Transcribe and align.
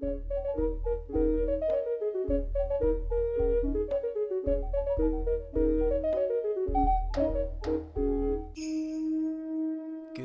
Good 0.00 0.10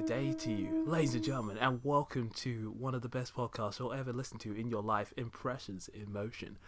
day 0.06 0.34
to 0.38 0.52
you, 0.52 0.84
ladies 0.86 1.16
and 1.16 1.24
gentlemen, 1.24 1.58
and 1.58 1.80
welcome 1.84 2.30
to 2.36 2.76
one 2.78 2.94
of 2.94 3.02
the 3.02 3.10
best 3.10 3.34
podcasts 3.34 3.80
you'll 3.80 3.94
ever 3.94 4.14
listen 4.14 4.38
to 4.40 4.54
in 4.54 4.70
your 4.70 4.84
life 4.84 5.12
Impressions 5.18 5.88
in 5.88 6.14
Motion. 6.14 6.60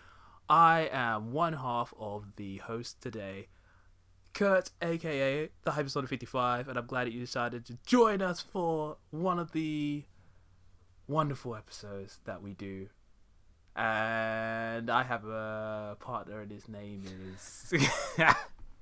I 0.49 0.89
am 0.91 1.31
one 1.31 1.53
half 1.53 1.93
of 1.99 2.35
the 2.37 2.57
host 2.57 3.03
today, 3.03 3.49
Kurt, 4.33 4.71
aka 4.81 5.49
the 5.63 5.71
Hypersonic 5.71 6.07
55, 6.07 6.69
and 6.69 6.79
I'm 6.79 6.87
glad 6.87 7.05
that 7.05 7.13
you 7.13 7.19
decided 7.19 7.65
to 7.67 7.77
join 7.85 8.23
us 8.23 8.41
for 8.41 8.97
one 9.11 9.37
of 9.37 9.51
the 9.51 10.05
wonderful 11.07 11.55
episodes 11.55 12.19
that 12.25 12.41
we 12.41 12.53
do. 12.53 12.87
And 13.75 14.89
I 14.89 15.03
have 15.03 15.25
a 15.25 15.97
partner, 15.99 16.41
and 16.41 16.51
his 16.51 16.69
name 16.69 17.03
is. 17.33 17.73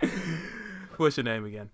What's 0.98 1.18
your 1.18 1.24
name 1.24 1.46
again? 1.46 1.72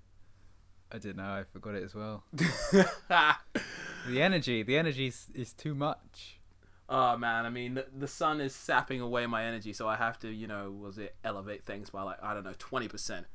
I 0.92 0.98
didn't 0.98 1.18
know. 1.18 1.24
I 1.24 1.44
forgot 1.44 1.76
it 1.76 1.84
as 1.84 1.94
well. 1.94 2.24
the 2.32 4.22
energy, 4.22 4.64
the 4.64 4.78
energy 4.78 5.08
is, 5.08 5.28
is 5.36 5.54
too 5.54 5.76
much. 5.76 6.40
Oh 6.88 7.16
man, 7.18 7.46
I 7.46 7.50
mean, 7.50 7.76
the, 7.76 7.86
the 7.96 8.08
sun 8.08 8.42
is 8.42 8.56
sapping 8.56 9.00
away 9.00 9.28
my 9.28 9.44
energy, 9.44 9.74
so 9.74 9.88
I 9.88 9.96
have 9.96 10.18
to, 10.20 10.30
you 10.30 10.48
know, 10.48 10.72
was 10.72 10.98
it 10.98 11.16
elevate 11.24 11.66
things 11.66 11.92
by 11.92 12.02
like 12.02 12.18
I 12.24 12.34
don't 12.34 12.44
know, 12.44 12.56
twenty 12.58 12.88
percent. 12.88 13.28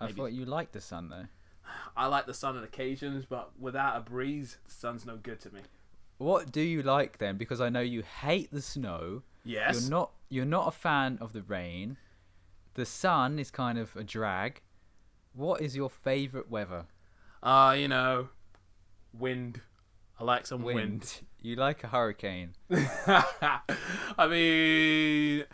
I 0.00 0.10
thought 0.10 0.32
you 0.32 0.46
liked 0.46 0.72
the 0.72 0.80
sun 0.80 1.10
though. 1.10 1.26
I 1.96 2.06
like 2.06 2.26
the 2.26 2.34
sun 2.34 2.56
on 2.56 2.64
occasions, 2.64 3.26
but 3.26 3.52
without 3.58 3.96
a 3.96 4.00
breeze, 4.00 4.58
the 4.66 4.72
sun's 4.72 5.04
no 5.04 5.16
good 5.16 5.40
to 5.40 5.52
me. 5.52 5.60
What 6.18 6.52
do 6.52 6.60
you 6.60 6.82
like 6.82 7.18
then? 7.18 7.36
Because 7.36 7.60
I 7.60 7.68
know 7.68 7.80
you 7.80 8.02
hate 8.02 8.52
the 8.52 8.62
snow. 8.62 9.22
Yes. 9.44 9.82
You're 9.82 9.90
not. 9.90 10.10
You're 10.28 10.44
not 10.44 10.68
a 10.68 10.70
fan 10.72 11.18
of 11.20 11.32
the 11.32 11.42
rain. 11.42 11.96
The 12.74 12.86
sun 12.86 13.38
is 13.38 13.50
kind 13.50 13.78
of 13.78 13.94
a 13.94 14.02
drag. 14.02 14.62
What 15.32 15.60
is 15.60 15.76
your 15.76 15.90
favorite 15.90 16.50
weather? 16.50 16.86
Uh, 17.42 17.76
you 17.78 17.88
know, 17.88 18.28
wind. 19.12 19.60
I 20.18 20.24
like 20.24 20.46
some 20.46 20.62
wind. 20.62 21.20
You 21.42 21.56
like 21.56 21.84
a 21.84 21.88
hurricane. 21.88 22.54
I 22.70 24.26
mean, 24.28 25.44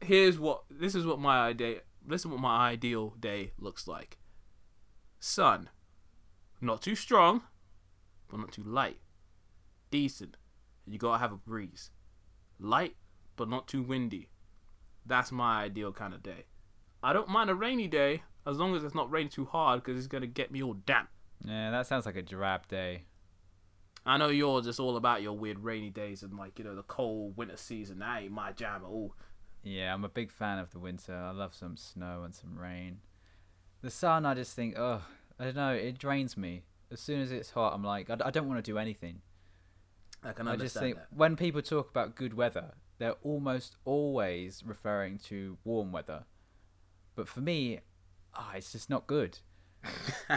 here's 0.00 0.38
what 0.38 0.64
this 0.70 0.94
is 0.94 1.06
what 1.06 1.18
my 1.18 1.46
idea. 1.46 1.80
This 2.06 2.22
is 2.22 2.26
what 2.26 2.40
my 2.40 2.68
ideal 2.70 3.14
day 3.18 3.52
looks 3.58 3.86
like. 3.86 4.18
Sun, 5.20 5.70
not 6.60 6.82
too 6.82 6.94
strong, 6.94 7.42
but 8.28 8.38
not 8.38 8.52
too 8.52 8.62
light. 8.62 8.98
Decent, 9.90 10.36
you 10.86 10.98
gotta 10.98 11.18
have 11.18 11.32
a 11.32 11.36
breeze. 11.36 11.90
Light, 12.58 12.96
but 13.36 13.48
not 13.48 13.68
too 13.68 13.82
windy. 13.82 14.28
That's 15.06 15.32
my 15.32 15.62
ideal 15.62 15.92
kind 15.92 16.12
of 16.12 16.22
day. 16.22 16.44
I 17.02 17.12
don't 17.12 17.28
mind 17.28 17.50
a 17.50 17.54
rainy 17.54 17.88
day 17.88 18.22
as 18.46 18.58
long 18.58 18.74
as 18.74 18.84
it's 18.84 18.94
not 18.94 19.10
raining 19.10 19.30
too 19.30 19.44
hard 19.44 19.82
because 19.82 19.98
it's 19.98 20.06
gonna 20.06 20.26
get 20.26 20.50
me 20.50 20.62
all 20.62 20.74
damp. 20.74 21.08
Yeah, 21.44 21.70
that 21.70 21.86
sounds 21.86 22.06
like 22.06 22.16
a 22.16 22.22
drab 22.22 22.66
day. 22.68 23.04
I 24.04 24.16
know 24.16 24.28
you're 24.28 24.62
just 24.62 24.80
all 24.80 24.96
about 24.96 25.22
your 25.22 25.34
weird 25.34 25.58
rainy 25.60 25.90
days 25.90 26.22
and 26.22 26.36
like 26.36 26.58
you 26.58 26.64
know 26.64 26.74
the 26.74 26.82
cold 26.82 27.36
winter 27.36 27.56
season. 27.56 28.00
That 28.00 28.22
ain't 28.22 28.32
my 28.32 28.52
jam 28.52 28.82
at 28.84 28.88
all. 28.88 29.14
Yeah, 29.62 29.92
I'm 29.92 30.04
a 30.04 30.08
big 30.08 30.32
fan 30.32 30.58
of 30.58 30.70
the 30.70 30.78
winter. 30.78 31.14
I 31.14 31.30
love 31.30 31.54
some 31.54 31.76
snow 31.76 32.22
and 32.24 32.34
some 32.34 32.58
rain. 32.58 32.98
The 33.82 33.90
sun, 33.90 34.26
I 34.26 34.34
just 34.34 34.56
think, 34.56 34.76
oh, 34.78 35.02
I 35.38 35.44
don't 35.44 35.56
know, 35.56 35.72
it 35.72 35.98
drains 35.98 36.36
me. 36.36 36.62
As 36.90 37.00
soon 37.00 37.20
as 37.20 37.30
it's 37.30 37.50
hot, 37.50 37.74
I'm 37.74 37.84
like, 37.84 38.08
I 38.08 38.30
don't 38.30 38.48
want 38.48 38.64
to 38.64 38.70
do 38.70 38.78
anything. 38.78 39.20
I 40.22 40.32
can 40.32 40.48
I 40.48 40.56
just 40.56 40.76
think 40.76 40.96
that. 40.96 41.06
when 41.14 41.36
people 41.36 41.62
talk 41.62 41.90
about 41.90 42.16
good 42.16 42.34
weather, 42.34 42.74
they're 42.98 43.16
almost 43.22 43.76
always 43.84 44.62
referring 44.66 45.18
to 45.26 45.58
warm 45.64 45.92
weather. 45.92 46.24
But 47.14 47.28
for 47.28 47.40
me, 47.40 47.80
ah, 48.34 48.52
it's 48.54 48.72
just 48.72 48.90
not 48.90 49.06
good. 49.06 49.38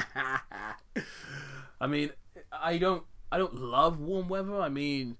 I 1.81 1.88
mean, 1.88 2.11
I 2.51 2.78
don't, 2.78 3.03
I 3.31 3.38
don't 3.38 3.55
love 3.55 4.00
warm 4.00 4.29
weather. 4.29 4.59
I 4.59 4.69
mean, 4.69 5.17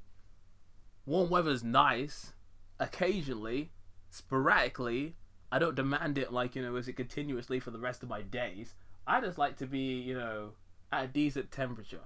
warm 1.06 1.30
weather's 1.30 1.64
nice, 1.64 2.34
occasionally, 2.80 3.72
sporadically. 4.10 5.16
I 5.52 5.60
don't 5.60 5.76
demand 5.76 6.18
it 6.18 6.32
like 6.32 6.56
you 6.56 6.62
know, 6.62 6.76
is 6.76 6.88
it 6.88 6.94
continuously 6.94 7.60
for 7.60 7.72
the 7.72 7.80
rest 7.80 8.04
of 8.04 8.10
my 8.10 8.22
days. 8.22 8.76
I 9.08 9.20
just 9.20 9.38
like 9.38 9.58
to 9.58 9.66
be, 9.66 10.00
you 10.00 10.14
know, 10.14 10.52
at 10.92 11.06
a 11.06 11.08
decent 11.08 11.52
temperature. 11.52 12.02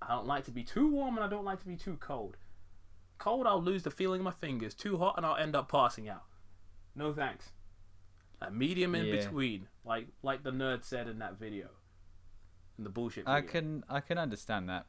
I 0.00 0.14
don't 0.14 0.26
like 0.26 0.44
to 0.44 0.50
be 0.50 0.62
too 0.62 0.90
warm 0.90 1.16
and 1.16 1.24
I 1.24 1.28
don't 1.28 1.44
like 1.44 1.60
to 1.60 1.66
be 1.66 1.76
too 1.76 1.96
cold. 2.00 2.36
Cold, 3.18 3.46
I'll 3.46 3.62
lose 3.62 3.82
the 3.82 3.90
feeling 3.90 4.20
in 4.20 4.24
my 4.24 4.30
fingers. 4.30 4.74
Too 4.74 4.98
hot, 4.98 5.14
and 5.16 5.26
I'll 5.26 5.36
end 5.36 5.56
up 5.56 5.68
passing 5.70 6.08
out. 6.08 6.22
No 6.94 7.12
thanks. 7.12 7.50
A 8.40 8.50
medium 8.50 8.94
in 8.94 9.06
Yeah. 9.06 9.16
between, 9.16 9.68
like 9.84 10.06
like 10.22 10.44
the 10.44 10.52
nerd 10.52 10.84
said 10.84 11.08
in 11.08 11.18
that 11.18 11.38
video, 11.38 11.70
in 12.76 12.84
the 12.84 12.90
bullshit. 12.90 13.24
Video. 13.24 13.36
I 13.36 13.40
can 13.42 13.84
I 13.88 14.00
can 14.00 14.18
understand 14.18 14.68
that. 14.68 14.86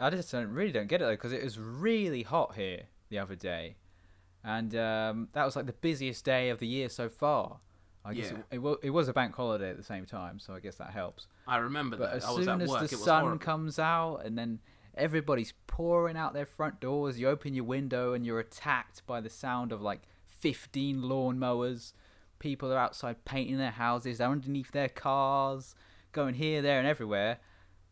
I 0.00 0.10
just 0.10 0.32
don't 0.32 0.48
really 0.48 0.72
don't 0.72 0.88
get 0.88 1.00
it 1.00 1.04
though 1.04 1.12
because 1.12 1.32
it 1.32 1.44
was 1.44 1.58
really 1.60 2.24
hot 2.24 2.56
here 2.56 2.86
the 3.08 3.18
other 3.20 3.36
day, 3.36 3.76
and 4.42 4.74
um, 4.74 5.28
that 5.32 5.44
was 5.44 5.54
like 5.54 5.66
the 5.66 5.72
busiest 5.72 6.24
day 6.24 6.48
of 6.48 6.58
the 6.58 6.66
year 6.66 6.88
so 6.88 7.08
far. 7.08 7.60
I 8.04 8.14
guess 8.14 8.30
Yeah. 8.30 8.38
it, 8.38 8.44
it, 8.52 8.58
was, 8.58 8.78
it 8.82 8.90
was 8.90 9.08
a 9.08 9.12
bank 9.12 9.34
holiday 9.34 9.70
at 9.70 9.76
the 9.76 9.82
same 9.82 10.06
time, 10.06 10.38
so 10.38 10.54
I 10.54 10.60
guess 10.60 10.76
that 10.76 10.90
helps. 10.90 11.26
I 11.46 11.58
remember 11.58 11.96
But 11.96 12.10
that. 12.10 12.16
as 12.18 12.24
I 12.24 12.30
was 12.30 12.44
soon 12.46 12.60
at 12.60 12.62
as 12.62 12.68
work. 12.70 12.88
the 12.88 12.96
sun 12.96 13.20
horrible. 13.22 13.38
comes 13.44 13.78
out 13.78 14.22
and 14.24 14.38
then 14.38 14.60
everybody's 14.94 15.52
pouring 15.66 16.16
out 16.16 16.32
their 16.32 16.46
front 16.46 16.80
doors, 16.80 17.18
you 17.20 17.28
open 17.28 17.54
your 17.54 17.64
window 17.64 18.12
and 18.14 18.24
you're 18.24 18.40
attacked 18.40 19.04
by 19.06 19.20
the 19.20 19.28
sound 19.30 19.70
of 19.72 19.80
like 19.82 20.02
15 20.26 21.00
lawnmowers. 21.02 21.92
People 22.38 22.72
are 22.72 22.78
outside 22.78 23.24
painting 23.26 23.58
their 23.58 23.70
houses, 23.72 24.18
they're 24.18 24.28
underneath 24.28 24.72
their 24.72 24.88
cars, 24.88 25.74
going 26.12 26.34
here, 26.34 26.62
there, 26.62 26.78
and 26.78 26.88
everywhere. 26.88 27.38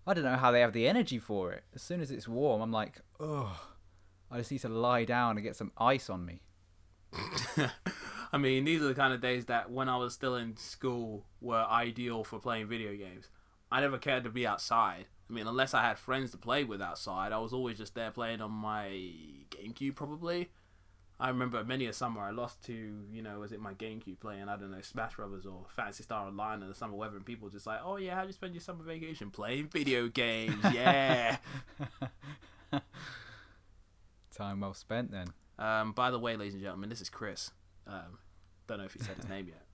I 0.06 0.14
don't 0.14 0.24
know 0.24 0.36
how 0.38 0.50
they 0.50 0.60
have 0.60 0.72
the 0.72 0.88
energy 0.88 1.18
for 1.18 1.52
it. 1.52 1.64
As 1.74 1.82
soon 1.82 2.00
as 2.00 2.10
it's 2.10 2.26
warm, 2.26 2.62
I'm 2.62 2.72
like, 2.72 3.00
ugh, 3.20 3.54
I 4.30 4.38
just 4.38 4.50
need 4.50 4.62
to 4.62 4.68
lie 4.70 5.04
down 5.04 5.36
and 5.36 5.44
get 5.44 5.54
some 5.54 5.70
ice 5.76 6.08
on 6.08 6.24
me. 6.24 6.40
I 8.32 8.38
mean, 8.38 8.64
these 8.64 8.82
are 8.82 8.88
the 8.88 8.94
kind 8.94 9.14
of 9.14 9.20
days 9.20 9.46
that 9.46 9.70
when 9.70 9.88
I 9.88 9.96
was 9.96 10.12
still 10.14 10.36
in 10.36 10.56
school 10.56 11.24
were 11.40 11.64
ideal 11.68 12.24
for 12.24 12.38
playing 12.38 12.68
video 12.68 12.94
games. 12.94 13.28
I 13.70 13.80
never 13.80 13.98
cared 13.98 14.24
to 14.24 14.30
be 14.30 14.46
outside. 14.46 15.06
I 15.28 15.32
mean, 15.32 15.46
unless 15.46 15.74
I 15.74 15.82
had 15.82 15.98
friends 15.98 16.30
to 16.30 16.38
play 16.38 16.64
with 16.64 16.80
outside, 16.80 17.32
I 17.32 17.38
was 17.38 17.52
always 17.52 17.76
just 17.78 17.94
there 17.94 18.10
playing 18.10 18.40
on 18.40 18.50
my 18.50 18.88
GameCube, 19.50 19.94
probably. 19.94 20.50
I 21.20 21.28
remember 21.28 21.64
many 21.64 21.86
a 21.86 21.92
summer 21.92 22.20
I 22.20 22.30
lost 22.30 22.64
to, 22.66 22.72
you 22.72 23.22
know, 23.22 23.40
was 23.40 23.50
it 23.52 23.60
my 23.60 23.74
GameCube 23.74 24.20
playing, 24.20 24.48
I 24.48 24.56
don't 24.56 24.70
know, 24.70 24.80
Smash 24.80 25.16
Brothers 25.16 25.46
or 25.46 25.66
Phantasy 25.74 26.04
Star 26.04 26.26
Online 26.26 26.62
in 26.62 26.68
the 26.68 26.74
summer 26.74 26.94
weather, 26.94 27.16
and 27.16 27.26
people 27.26 27.48
just 27.48 27.66
like, 27.66 27.80
oh 27.84 27.96
yeah, 27.96 28.14
how 28.14 28.22
do 28.22 28.28
you 28.28 28.32
spend 28.32 28.54
your 28.54 28.60
summer 28.60 28.84
vacation? 28.84 29.30
Playing 29.30 29.68
video 29.68 30.08
games, 30.08 30.64
yeah. 30.72 31.38
Time 34.34 34.60
well 34.60 34.74
spent 34.74 35.10
then. 35.10 35.28
um, 35.58 35.92
by 35.92 36.10
the 36.10 36.18
way, 36.18 36.36
ladies 36.36 36.54
and 36.54 36.62
gentlemen, 36.62 36.88
this 36.88 37.00
is 37.00 37.10
Chris. 37.10 37.50
Um, 37.88 38.18
don't 38.66 38.78
know 38.78 38.84
if 38.84 38.92
he 38.92 38.98
said 39.00 39.16
his 39.16 39.28
name 39.28 39.48
yet. 39.48 39.62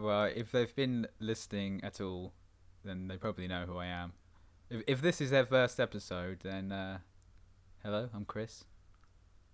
Well, 0.00 0.30
if 0.32 0.52
they've 0.52 0.72
been 0.76 1.08
listening 1.18 1.80
at 1.82 2.00
all, 2.00 2.32
then 2.84 3.08
they 3.08 3.16
probably 3.16 3.48
know 3.48 3.64
who 3.66 3.78
I 3.78 3.86
am. 3.86 4.12
If 4.70 4.82
if 4.86 5.00
this 5.02 5.20
is 5.20 5.30
their 5.30 5.44
first 5.44 5.80
episode, 5.80 6.38
then 6.44 6.70
uh, 6.70 6.98
hello, 7.82 8.08
I'm 8.14 8.24
Chris. 8.24 8.64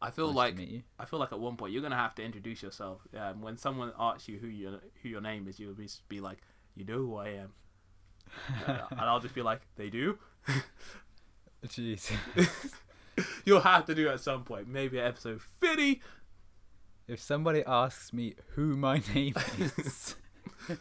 I 0.02 0.10
feel 0.10 0.26
Nice 0.26 0.36
like 0.36 0.58
you. 0.58 0.82
I 0.98 1.06
feel 1.06 1.18
like 1.18 1.32
at 1.32 1.40
one 1.40 1.56
point 1.56 1.72
you're 1.72 1.80
gonna 1.80 1.96
have 1.96 2.14
to 2.16 2.22
introduce 2.22 2.62
yourself. 2.62 3.00
Um, 3.18 3.40
when 3.40 3.56
someone 3.56 3.92
asks 3.98 4.28
you 4.28 4.38
who 4.38 4.48
your 4.48 4.80
who 5.02 5.08
your 5.08 5.22
name 5.22 5.48
is, 5.48 5.58
you'll 5.58 5.72
be 5.72 5.88
be 6.10 6.20
like, 6.20 6.42
"You 6.74 6.84
know 6.84 6.98
who 6.98 7.16
I 7.16 7.28
am," 7.28 7.52
Uh, 8.66 8.80
and 8.90 9.00
I'll 9.00 9.20
just 9.20 9.34
be 9.34 9.40
like, 9.40 9.62
"They 9.76 9.88
do." 9.88 10.18
Jeez. 11.66 12.12
You'll 13.46 13.60
have 13.60 13.86
to 13.86 13.94
do 13.94 14.08
it 14.08 14.12
at 14.12 14.20
some 14.20 14.44
point, 14.44 14.68
maybe 14.68 15.00
at 15.00 15.06
episode 15.06 15.40
fifty. 15.40 16.02
If 17.06 17.20
somebody 17.20 17.62
asks 17.66 18.12
me 18.12 18.34
who 18.54 18.76
my 18.76 19.02
name 19.14 19.34
is, 19.58 20.16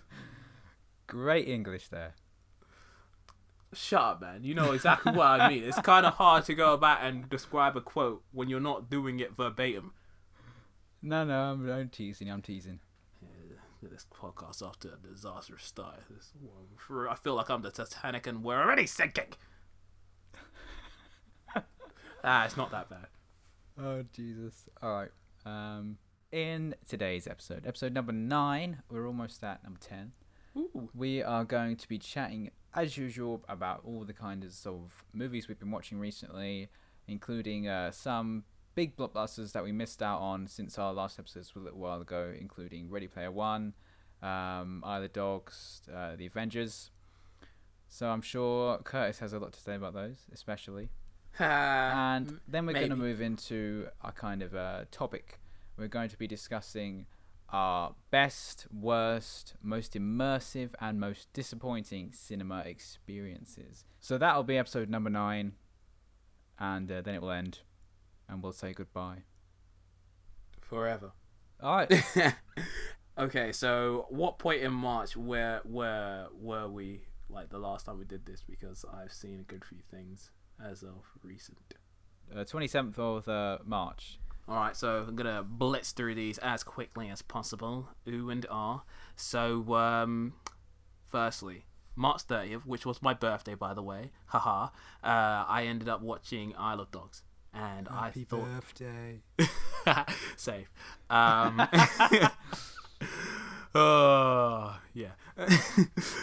great 1.07 1.47
English 1.47 1.89
there. 1.89 2.15
Shut 3.73 4.01
up, 4.01 4.21
man. 4.21 4.43
You 4.43 4.53
know 4.53 4.71
exactly 4.71 5.11
what 5.13 5.25
I 5.25 5.49
mean. 5.49 5.63
It's 5.63 5.79
kind 5.79 6.05
of 6.05 6.13
hard 6.13 6.45
to 6.45 6.53
go 6.53 6.73
about 6.73 7.03
and 7.03 7.27
describe 7.27 7.75
a 7.75 7.81
quote 7.81 8.23
when 8.31 8.47
you're 8.47 8.59
not 8.59 8.89
doing 8.89 9.19
it 9.19 9.35
verbatim. 9.35 9.93
No, 11.01 11.23
no, 11.25 11.33
I'm, 11.33 11.69
I'm 11.69 11.89
teasing. 11.89 12.29
I'm 12.29 12.43
teasing. 12.43 12.79
Yeah, 13.21 13.89
this 13.91 14.05
podcast 14.13 14.61
off 14.61 14.79
to 14.81 14.89
a 14.89 14.97
disastrous 14.97 15.63
start. 15.63 16.01
This 16.09 16.31
one, 16.39 17.07
I 17.09 17.15
feel 17.15 17.33
like 17.35 17.49
I'm 17.49 17.63
the 17.63 17.71
Titanic 17.71 18.27
and 18.27 18.43
we're 18.43 18.61
already 18.61 18.85
sinking. 18.85 19.33
ah, 22.23 22.45
it's 22.45 22.55
not 22.55 22.71
that 22.71 22.89
bad. 22.89 23.07
Oh 23.81 24.03
Jesus! 24.13 24.65
All 24.81 24.93
right. 24.93 25.09
Um, 25.45 25.97
in 26.33 26.73
today's 26.89 27.27
episode, 27.27 27.67
episode 27.67 27.93
number 27.93 28.11
nine, 28.11 28.81
we're 28.89 29.05
almost 29.05 29.43
at 29.43 29.63
number 29.63 29.79
ten. 29.79 30.13
Ooh. 30.57 30.89
We 30.95 31.21
are 31.21 31.45
going 31.45 31.77
to 31.77 31.87
be 31.87 31.99
chatting, 31.99 32.49
as 32.73 32.97
usual, 32.97 33.43
about 33.47 33.81
all 33.85 34.03
the 34.03 34.13
kinds 34.13 34.65
of 34.65 35.05
movies 35.13 35.47
we've 35.47 35.59
been 35.59 35.69
watching 35.69 35.99
recently, 35.99 36.69
including 37.07 37.67
uh, 37.67 37.91
some 37.91 38.45
big 38.73 38.97
blockbusters 38.97 39.51
that 39.51 39.63
we 39.63 39.71
missed 39.71 40.01
out 40.01 40.19
on 40.21 40.47
since 40.47 40.79
our 40.79 40.91
last 40.91 41.19
episodes 41.19 41.53
a 41.55 41.59
little 41.59 41.79
while 41.79 42.01
ago, 42.01 42.33
including 42.37 42.89
Ready 42.89 43.07
Player 43.07 43.31
One, 43.31 43.73
um, 44.23 44.83
Isle 44.83 44.97
of 44.97 45.01
the 45.03 45.07
Dogs, 45.09 45.83
uh, 45.95 46.15
The 46.15 46.25
Avengers. 46.25 46.89
So 47.89 48.09
I'm 48.09 48.23
sure 48.23 48.79
Curtis 48.79 49.19
has 49.19 49.33
a 49.33 49.39
lot 49.39 49.53
to 49.53 49.59
say 49.59 49.75
about 49.75 49.93
those, 49.93 50.25
especially. 50.33 50.89
and 51.39 52.39
then 52.47 52.65
we're 52.65 52.73
going 52.73 52.89
to 52.89 52.95
move 52.95 53.21
into 53.21 53.87
our 54.01 54.11
kind 54.11 54.41
of 54.41 54.55
uh, 54.55 54.85
topic. 54.89 55.39
We're 55.77 55.87
going 55.87 56.09
to 56.09 56.17
be 56.17 56.27
discussing 56.27 57.07
our 57.49 57.93
best, 58.11 58.67
worst, 58.73 59.55
most 59.61 59.93
immersive, 59.93 60.69
and 60.79 60.99
most 60.99 61.31
disappointing 61.33 62.11
cinema 62.13 62.59
experiences. 62.65 63.85
So 63.99 64.17
that'll 64.17 64.43
be 64.43 64.57
episode 64.57 64.89
number 64.89 65.09
nine, 65.09 65.53
and 66.59 66.91
uh, 66.91 67.01
then 67.01 67.15
it 67.15 67.21
will 67.21 67.31
end, 67.31 67.59
and 68.27 68.41
we'll 68.41 68.53
say 68.53 68.73
goodbye. 68.73 69.23
forever. 70.61 71.11
All 71.61 71.75
right. 71.77 72.03
okay, 73.17 73.51
so 73.51 74.05
what 74.09 74.39
point 74.39 74.61
in 74.61 74.73
March 74.73 75.15
where 75.15 75.61
where 75.63 76.27
were 76.33 76.67
we 76.67 77.01
like 77.29 77.49
the 77.49 77.59
last 77.59 77.85
time 77.85 77.97
we 77.99 78.05
did 78.05 78.25
this? 78.25 78.43
Because 78.47 78.83
I've 78.91 79.13
seen 79.13 79.39
a 79.39 79.43
good 79.43 79.63
few 79.63 79.79
things 79.91 80.31
as 80.63 80.83
of 80.83 81.03
recent. 81.23 81.57
uh, 82.35 82.43
27th 82.43 82.97
of 82.99 83.27
uh, 83.27 83.59
March. 83.65 84.19
All 84.47 84.57
right, 84.57 84.75
so 84.75 85.05
I'm 85.07 85.15
gonna 85.15 85.43
blitz 85.47 85.93
through 85.93 86.15
these 86.15 86.37
as 86.39 86.63
quickly 86.63 87.09
as 87.09 87.21
possible. 87.21 87.87
Ooh 88.07 88.29
and 88.29 88.45
ah. 88.51 88.83
So, 89.15 89.73
um, 89.73 90.33
firstly, 91.09 91.65
March 91.95 92.27
30th, 92.27 92.65
which 92.65 92.85
was 92.85 93.01
my 93.01 93.13
birthday, 93.13 93.55
by 93.55 93.73
the 93.73 93.81
way. 93.81 94.11
Haha. 94.27 94.65
Uh, 95.03 95.45
I 95.47 95.65
ended 95.67 95.87
up 95.87 96.01
watching 96.01 96.53
Isle 96.57 96.81
of 96.81 96.91
Dogs, 96.91 97.23
and 97.53 97.87
I 97.87 98.11
thought 98.11 98.45
birthday. 98.45 99.21
safe. 100.35 100.69
Um, 101.09 101.61
oh 103.75 104.77
yeah. 104.93 105.11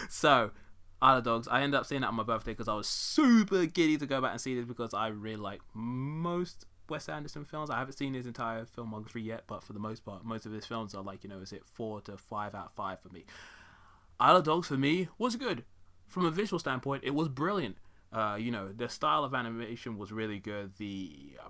so, 0.09 0.51
Isle 1.01 1.17
of 1.17 1.23
Dogs. 1.23 1.47
I 1.47 1.61
ended 1.61 1.79
up 1.79 1.87
seeing 1.87 2.01
that 2.01 2.07
on 2.07 2.15
my 2.15 2.23
birthday 2.23 2.51
because 2.51 2.67
I 2.67 2.75
was 2.75 2.87
super 2.87 3.65
giddy 3.65 3.97
to 3.97 4.05
go 4.05 4.21
back 4.21 4.31
and 4.31 4.41
see 4.41 4.53
this 4.53 4.65
because 4.65 4.93
I 4.93 5.07
really 5.07 5.37
like 5.37 5.61
most 5.73 6.67
Wes 6.91 7.09
Anderson 7.09 7.45
films. 7.45 7.69
I 7.69 7.79
haven't 7.79 7.97
seen 7.97 8.13
his 8.13 8.27
entire 8.27 8.65
filmography 8.65 9.23
yet, 9.23 9.45
but 9.47 9.63
for 9.63 9.73
the 9.73 9.79
most 9.79 10.05
part, 10.05 10.23
most 10.23 10.45
of 10.45 10.51
his 10.51 10.65
films 10.65 10.93
are 10.93 11.01
like 11.01 11.23
you 11.23 11.29
know, 11.29 11.39
is 11.39 11.53
it 11.53 11.65
four 11.65 12.01
to 12.01 12.17
five 12.17 12.53
out 12.53 12.67
of 12.67 12.73
five 12.73 12.99
for 12.99 13.09
me. 13.09 13.25
Isle 14.19 14.37
of 14.37 14.43
Dogs 14.43 14.67
for 14.67 14.77
me 14.77 15.07
was 15.17 15.35
good. 15.35 15.63
From 16.07 16.25
a 16.25 16.31
visual 16.31 16.59
standpoint, 16.59 17.03
it 17.03 17.15
was 17.15 17.29
brilliant. 17.29 17.77
Uh, 18.13 18.37
you 18.39 18.51
know, 18.51 18.71
the 18.71 18.89
style 18.89 19.23
of 19.23 19.33
animation 19.33 19.97
was 19.97 20.11
really 20.11 20.37
good. 20.37 20.75
The 20.77 21.37
uh, 21.43 21.49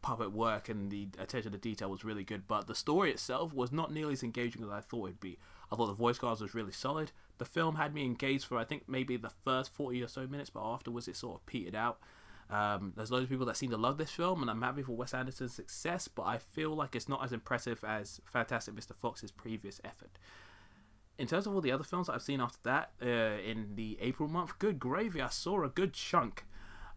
puppet 0.00 0.32
work 0.32 0.68
and 0.68 0.90
the 0.90 1.08
attention 1.18 1.52
to 1.52 1.58
detail 1.58 1.90
was 1.90 2.04
really 2.04 2.24
good, 2.24 2.46
but 2.46 2.66
the 2.66 2.74
story 2.74 3.10
itself 3.10 3.52
was 3.52 3.72
not 3.72 3.92
nearly 3.92 4.12
as 4.12 4.22
engaging 4.22 4.62
as 4.62 4.70
I 4.70 4.80
thought 4.80 5.08
it'd 5.08 5.20
be. 5.20 5.38
I 5.70 5.76
thought 5.76 5.86
the 5.86 5.92
voice 5.92 6.18
cast 6.18 6.40
was 6.40 6.54
really 6.54 6.72
solid. 6.72 7.12
The 7.38 7.44
film 7.44 7.74
had 7.74 7.92
me 7.92 8.04
engaged 8.04 8.46
for 8.46 8.56
I 8.56 8.64
think 8.64 8.84
maybe 8.86 9.16
the 9.16 9.30
first 9.44 9.72
40 9.72 10.02
or 10.02 10.08
so 10.08 10.26
minutes, 10.26 10.50
but 10.50 10.62
afterwards 10.62 11.08
it 11.08 11.16
sort 11.16 11.40
of 11.40 11.46
petered 11.46 11.74
out. 11.74 11.98
Um, 12.50 12.92
there's 12.96 13.10
loads 13.10 13.24
of 13.24 13.28
people 13.28 13.46
that 13.46 13.56
seem 13.56 13.70
to 13.70 13.76
love 13.76 13.98
this 13.98 14.10
film, 14.10 14.40
and 14.40 14.50
I'm 14.50 14.62
happy 14.62 14.82
for 14.82 14.92
Wes 14.92 15.12
Anderson's 15.12 15.54
success, 15.54 16.08
but 16.08 16.22
I 16.22 16.38
feel 16.38 16.74
like 16.74 16.96
it's 16.96 17.08
not 17.08 17.22
as 17.22 17.32
impressive 17.32 17.84
as 17.84 18.20
Fantastic 18.24 18.74
Mr. 18.74 18.94
Fox's 18.94 19.30
previous 19.30 19.80
effort. 19.84 20.18
In 21.18 21.26
terms 21.26 21.46
of 21.46 21.54
all 21.54 21.60
the 21.60 21.72
other 21.72 21.84
films 21.84 22.06
that 22.06 22.14
I've 22.14 22.22
seen 22.22 22.40
after 22.40 22.58
that, 22.62 22.92
uh, 23.02 23.40
in 23.42 23.74
the 23.74 23.98
April 24.00 24.28
month, 24.28 24.58
good 24.58 24.78
gravy, 24.78 25.20
I 25.20 25.28
saw 25.28 25.62
a 25.64 25.68
good 25.68 25.92
chunk. 25.92 26.44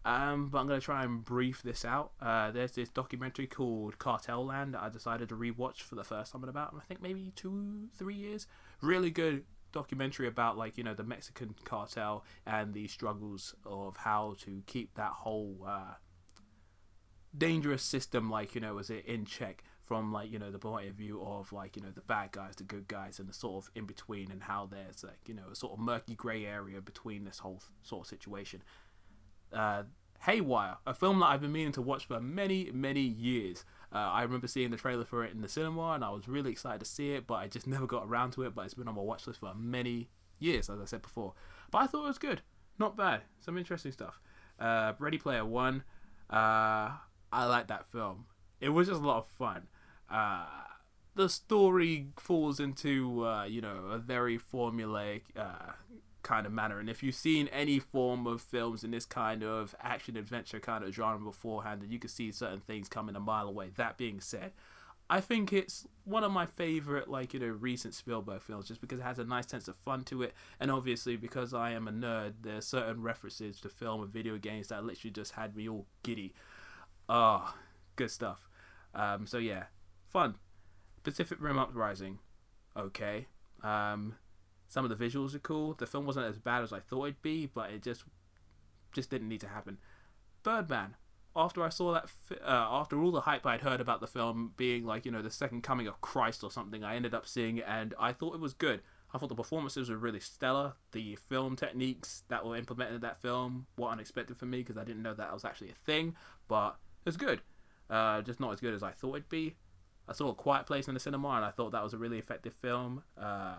Um, 0.04 0.48
but 0.48 0.58
I'm 0.58 0.66
going 0.66 0.80
to 0.80 0.84
try 0.84 1.04
and 1.04 1.24
brief 1.24 1.62
this 1.62 1.84
out. 1.84 2.12
Uh, 2.20 2.50
there's 2.50 2.72
this 2.72 2.88
documentary 2.88 3.46
called 3.46 3.98
Cartel 3.98 4.44
Land 4.44 4.74
that 4.74 4.82
I 4.82 4.88
decided 4.88 5.28
to 5.28 5.36
rewatch 5.36 5.82
for 5.82 5.94
the 5.94 6.02
first 6.02 6.32
time 6.32 6.42
in 6.42 6.48
about, 6.48 6.74
I 6.76 6.84
think, 6.84 7.00
maybe 7.00 7.32
two, 7.36 7.88
three 7.96 8.16
years. 8.16 8.48
Really 8.80 9.10
good 9.10 9.44
documentary 9.72 10.28
about, 10.28 10.56
like, 10.56 10.78
you 10.78 10.84
know, 10.84 10.94
the 10.94 11.04
Mexican 11.04 11.54
cartel 11.64 12.24
and 12.46 12.74
the 12.74 12.86
struggles 12.88 13.54
of 13.64 13.96
how 13.96 14.36
to 14.40 14.62
keep 14.66 14.94
that 14.94 15.12
whole 15.12 15.66
uh, 15.66 15.94
dangerous 17.36 17.82
system, 17.82 18.30
like, 18.30 18.54
you 18.54 18.60
know, 18.60 18.78
is 18.78 18.90
it 18.90 19.04
in 19.06 19.24
check 19.24 19.64
from, 19.84 20.12
like, 20.12 20.30
you 20.30 20.38
know, 20.38 20.50
the 20.50 20.58
point 20.58 20.88
of 20.88 20.94
view 20.94 21.22
of, 21.22 21.52
like, 21.52 21.76
you 21.76 21.82
know, 21.82 21.90
the 21.90 22.00
bad 22.02 22.32
guys, 22.32 22.54
the 22.56 22.64
good 22.64 22.86
guys, 22.88 23.18
and 23.18 23.28
the 23.28 23.34
sort 23.34 23.64
of 23.64 23.70
in 23.74 23.86
between, 23.86 24.30
and 24.30 24.42
how 24.42 24.66
there's, 24.70 25.02
like, 25.02 25.20
you 25.26 25.34
know, 25.34 25.48
a 25.50 25.56
sort 25.56 25.72
of 25.72 25.78
murky 25.78 26.14
grey 26.14 26.46
area 26.46 26.80
between 26.80 27.24
this 27.24 27.40
whole 27.40 27.62
sort 27.82 28.06
of 28.06 28.08
situation. 28.08 28.62
Uh, 29.52 29.82
Haywire, 30.22 30.76
a 30.86 30.94
film 30.94 31.18
that 31.20 31.26
I've 31.26 31.40
been 31.40 31.52
meaning 31.52 31.72
to 31.72 31.82
watch 31.82 32.06
for 32.06 32.20
many, 32.20 32.70
many 32.72 33.00
years. 33.00 33.64
Uh, 33.92 33.98
I 33.98 34.22
remember 34.22 34.46
seeing 34.46 34.70
the 34.70 34.76
trailer 34.76 35.04
for 35.04 35.24
it 35.24 35.32
in 35.32 35.40
the 35.40 35.48
cinema, 35.48 35.92
and 35.92 36.04
I 36.04 36.10
was 36.10 36.28
really 36.28 36.52
excited 36.52 36.78
to 36.78 36.86
see 36.86 37.12
it, 37.14 37.26
but 37.26 37.34
I 37.34 37.48
just 37.48 37.66
never 37.66 37.86
got 37.86 38.06
around 38.06 38.32
to 38.32 38.42
it. 38.42 38.54
But 38.54 38.64
it's 38.64 38.74
been 38.74 38.88
on 38.88 38.94
my 38.94 39.02
watch 39.02 39.26
list 39.26 39.40
for 39.40 39.52
many 39.54 40.08
years, 40.38 40.70
as 40.70 40.80
I 40.80 40.84
said 40.84 41.02
before. 41.02 41.34
But 41.70 41.78
I 41.78 41.86
thought 41.86 42.04
it 42.04 42.08
was 42.08 42.18
good, 42.18 42.42
not 42.78 42.96
bad, 42.96 43.22
some 43.40 43.58
interesting 43.58 43.92
stuff. 43.92 44.20
Uh, 44.60 44.92
Ready 44.98 45.18
Player 45.18 45.44
One, 45.44 45.82
uh, 46.30 46.90
I 47.32 47.44
like 47.46 47.66
that 47.68 47.90
film. 47.90 48.26
It 48.60 48.68
was 48.68 48.86
just 48.86 49.00
a 49.00 49.04
lot 49.04 49.18
of 49.18 49.26
fun. 49.26 49.66
Uh, 50.08 50.46
the 51.14 51.28
story 51.28 52.08
falls 52.16 52.60
into 52.60 53.26
uh, 53.26 53.44
you 53.44 53.60
know 53.60 53.86
a 53.90 53.98
very 53.98 54.38
formulaic 54.38 55.22
uh, 55.36 55.72
kind 56.22 56.46
of 56.46 56.52
manner. 56.52 56.78
And 56.78 56.88
if 56.88 57.02
you've 57.02 57.14
seen 57.14 57.48
any 57.48 57.78
form 57.78 58.26
of 58.26 58.40
films 58.40 58.84
in 58.84 58.90
this 58.90 59.04
kind 59.04 59.42
of 59.42 59.74
action 59.80 60.16
adventure 60.16 60.60
kind 60.60 60.84
of 60.84 60.94
genre 60.94 61.24
beforehand, 61.24 61.82
then 61.82 61.90
you 61.90 61.98
can 61.98 62.10
see 62.10 62.32
certain 62.32 62.60
things 62.60 62.88
coming 62.88 63.16
a 63.16 63.20
mile 63.20 63.48
away. 63.48 63.70
That 63.76 63.96
being 63.96 64.20
said, 64.20 64.52
I 65.10 65.20
think 65.20 65.52
it's 65.52 65.86
one 66.04 66.24
of 66.24 66.32
my 66.32 66.46
favorite, 66.46 67.08
like 67.08 67.34
you 67.34 67.40
know, 67.40 67.48
recent 67.48 67.92
Spielberg 67.92 68.40
films, 68.40 68.68
just 68.68 68.80
because 68.80 68.98
it 68.98 69.02
has 69.02 69.18
a 69.18 69.24
nice 69.24 69.46
sense 69.46 69.68
of 69.68 69.76
fun 69.76 70.04
to 70.04 70.22
it, 70.22 70.32
and 70.58 70.70
obviously 70.70 71.16
because 71.16 71.52
I 71.52 71.72
am 71.72 71.86
a 71.86 71.92
nerd, 71.92 72.34
there 72.40 72.56
are 72.56 72.62
certain 72.62 73.02
references 73.02 73.60
to 73.60 73.68
film 73.68 74.02
and 74.02 74.10
video 74.10 74.38
games 74.38 74.68
that 74.68 74.84
literally 74.84 75.12
just 75.12 75.32
had 75.32 75.54
me 75.54 75.68
all 75.68 75.86
giddy. 76.02 76.32
Ah, 77.08 77.54
good 77.96 78.10
stuff. 78.10 78.48
Um, 78.94 79.26
so 79.26 79.38
yeah, 79.38 79.64
fun. 80.08 80.36
Pacific 81.02 81.38
Rim 81.40 81.58
Uprising, 81.58 82.18
okay. 82.76 83.26
Um, 83.62 84.14
some 84.72 84.86
of 84.86 84.98
the 84.98 85.04
visuals 85.04 85.34
are 85.34 85.38
cool. 85.38 85.74
The 85.74 85.84
film 85.84 86.06
wasn't 86.06 86.24
as 86.24 86.38
bad 86.38 86.62
as 86.62 86.72
I 86.72 86.80
thought 86.80 87.04
it'd 87.04 87.20
be, 87.20 87.44
but 87.44 87.70
it 87.70 87.82
just 87.82 88.04
just 88.90 89.10
didn't 89.10 89.28
need 89.28 89.42
to 89.42 89.48
happen. 89.48 89.76
Birdman. 90.42 90.96
After 91.36 91.62
I 91.62 91.70
saw 91.70 91.92
that, 91.92 92.10
uh, 92.42 92.66
after 92.70 93.02
all 93.02 93.10
the 93.10 93.22
hype 93.22 93.46
I'd 93.46 93.62
heard 93.62 93.80
about 93.80 94.00
the 94.00 94.06
film 94.06 94.52
being 94.56 94.86
like 94.86 95.04
you 95.04 95.12
know 95.12 95.20
the 95.20 95.30
second 95.30 95.62
coming 95.62 95.86
of 95.86 96.00
Christ 96.00 96.42
or 96.42 96.50
something, 96.50 96.82
I 96.82 96.96
ended 96.96 97.12
up 97.12 97.26
seeing 97.26 97.58
it 97.58 97.64
and 97.68 97.92
I 97.98 98.14
thought 98.14 98.34
it 98.34 98.40
was 98.40 98.54
good. 98.54 98.80
I 99.12 99.18
thought 99.18 99.28
the 99.28 99.34
performances 99.34 99.90
were 99.90 99.98
really 99.98 100.20
stellar. 100.20 100.72
The 100.92 101.16
film 101.16 101.54
techniques 101.54 102.22
that 102.28 102.44
were 102.46 102.56
implemented 102.56 102.94
in 102.94 103.00
that 103.02 103.20
film 103.20 103.66
were 103.76 103.88
unexpected 103.88 104.38
for 104.38 104.46
me 104.46 104.58
because 104.58 104.78
I 104.78 104.84
didn't 104.84 105.02
know 105.02 105.12
that 105.12 105.34
was 105.34 105.44
actually 105.44 105.70
a 105.70 105.84
thing, 105.84 106.16
but 106.48 106.78
it 107.04 107.08
was 107.08 107.18
good. 107.18 107.42
Uh, 107.90 108.22
just 108.22 108.40
not 108.40 108.54
as 108.54 108.60
good 108.60 108.72
as 108.72 108.82
I 108.82 108.92
thought 108.92 109.16
it'd 109.16 109.28
be. 109.28 109.56
I 110.08 110.14
saw 110.14 110.30
a 110.30 110.34
Quiet 110.34 110.66
Place 110.66 110.88
in 110.88 110.94
the 110.94 111.00
cinema 111.00 111.28
and 111.28 111.44
I 111.44 111.50
thought 111.50 111.72
that 111.72 111.82
was 111.82 111.92
a 111.92 111.98
really 111.98 112.18
effective 112.18 112.54
film. 112.54 113.02
Uh, 113.18 113.56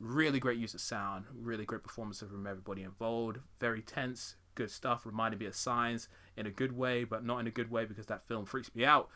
really 0.00 0.40
great 0.40 0.58
use 0.58 0.74
of 0.74 0.80
sound, 0.80 1.26
really 1.32 1.64
great 1.64 1.82
performances 1.82 2.30
from 2.30 2.46
everybody 2.46 2.82
involved. 2.82 3.38
Very 3.60 3.82
tense, 3.82 4.36
good 4.54 4.70
stuff. 4.70 5.06
Reminded 5.06 5.38
me 5.38 5.46
of 5.46 5.54
Signs 5.54 6.08
in 6.36 6.46
a 6.46 6.50
good 6.50 6.72
way, 6.72 7.04
but 7.04 7.24
not 7.24 7.38
in 7.38 7.46
a 7.46 7.50
good 7.52 7.70
way 7.70 7.84
because 7.84 8.06
that 8.06 8.26
film 8.26 8.46
freaks 8.46 8.74
me 8.74 8.84
out. 8.84 9.08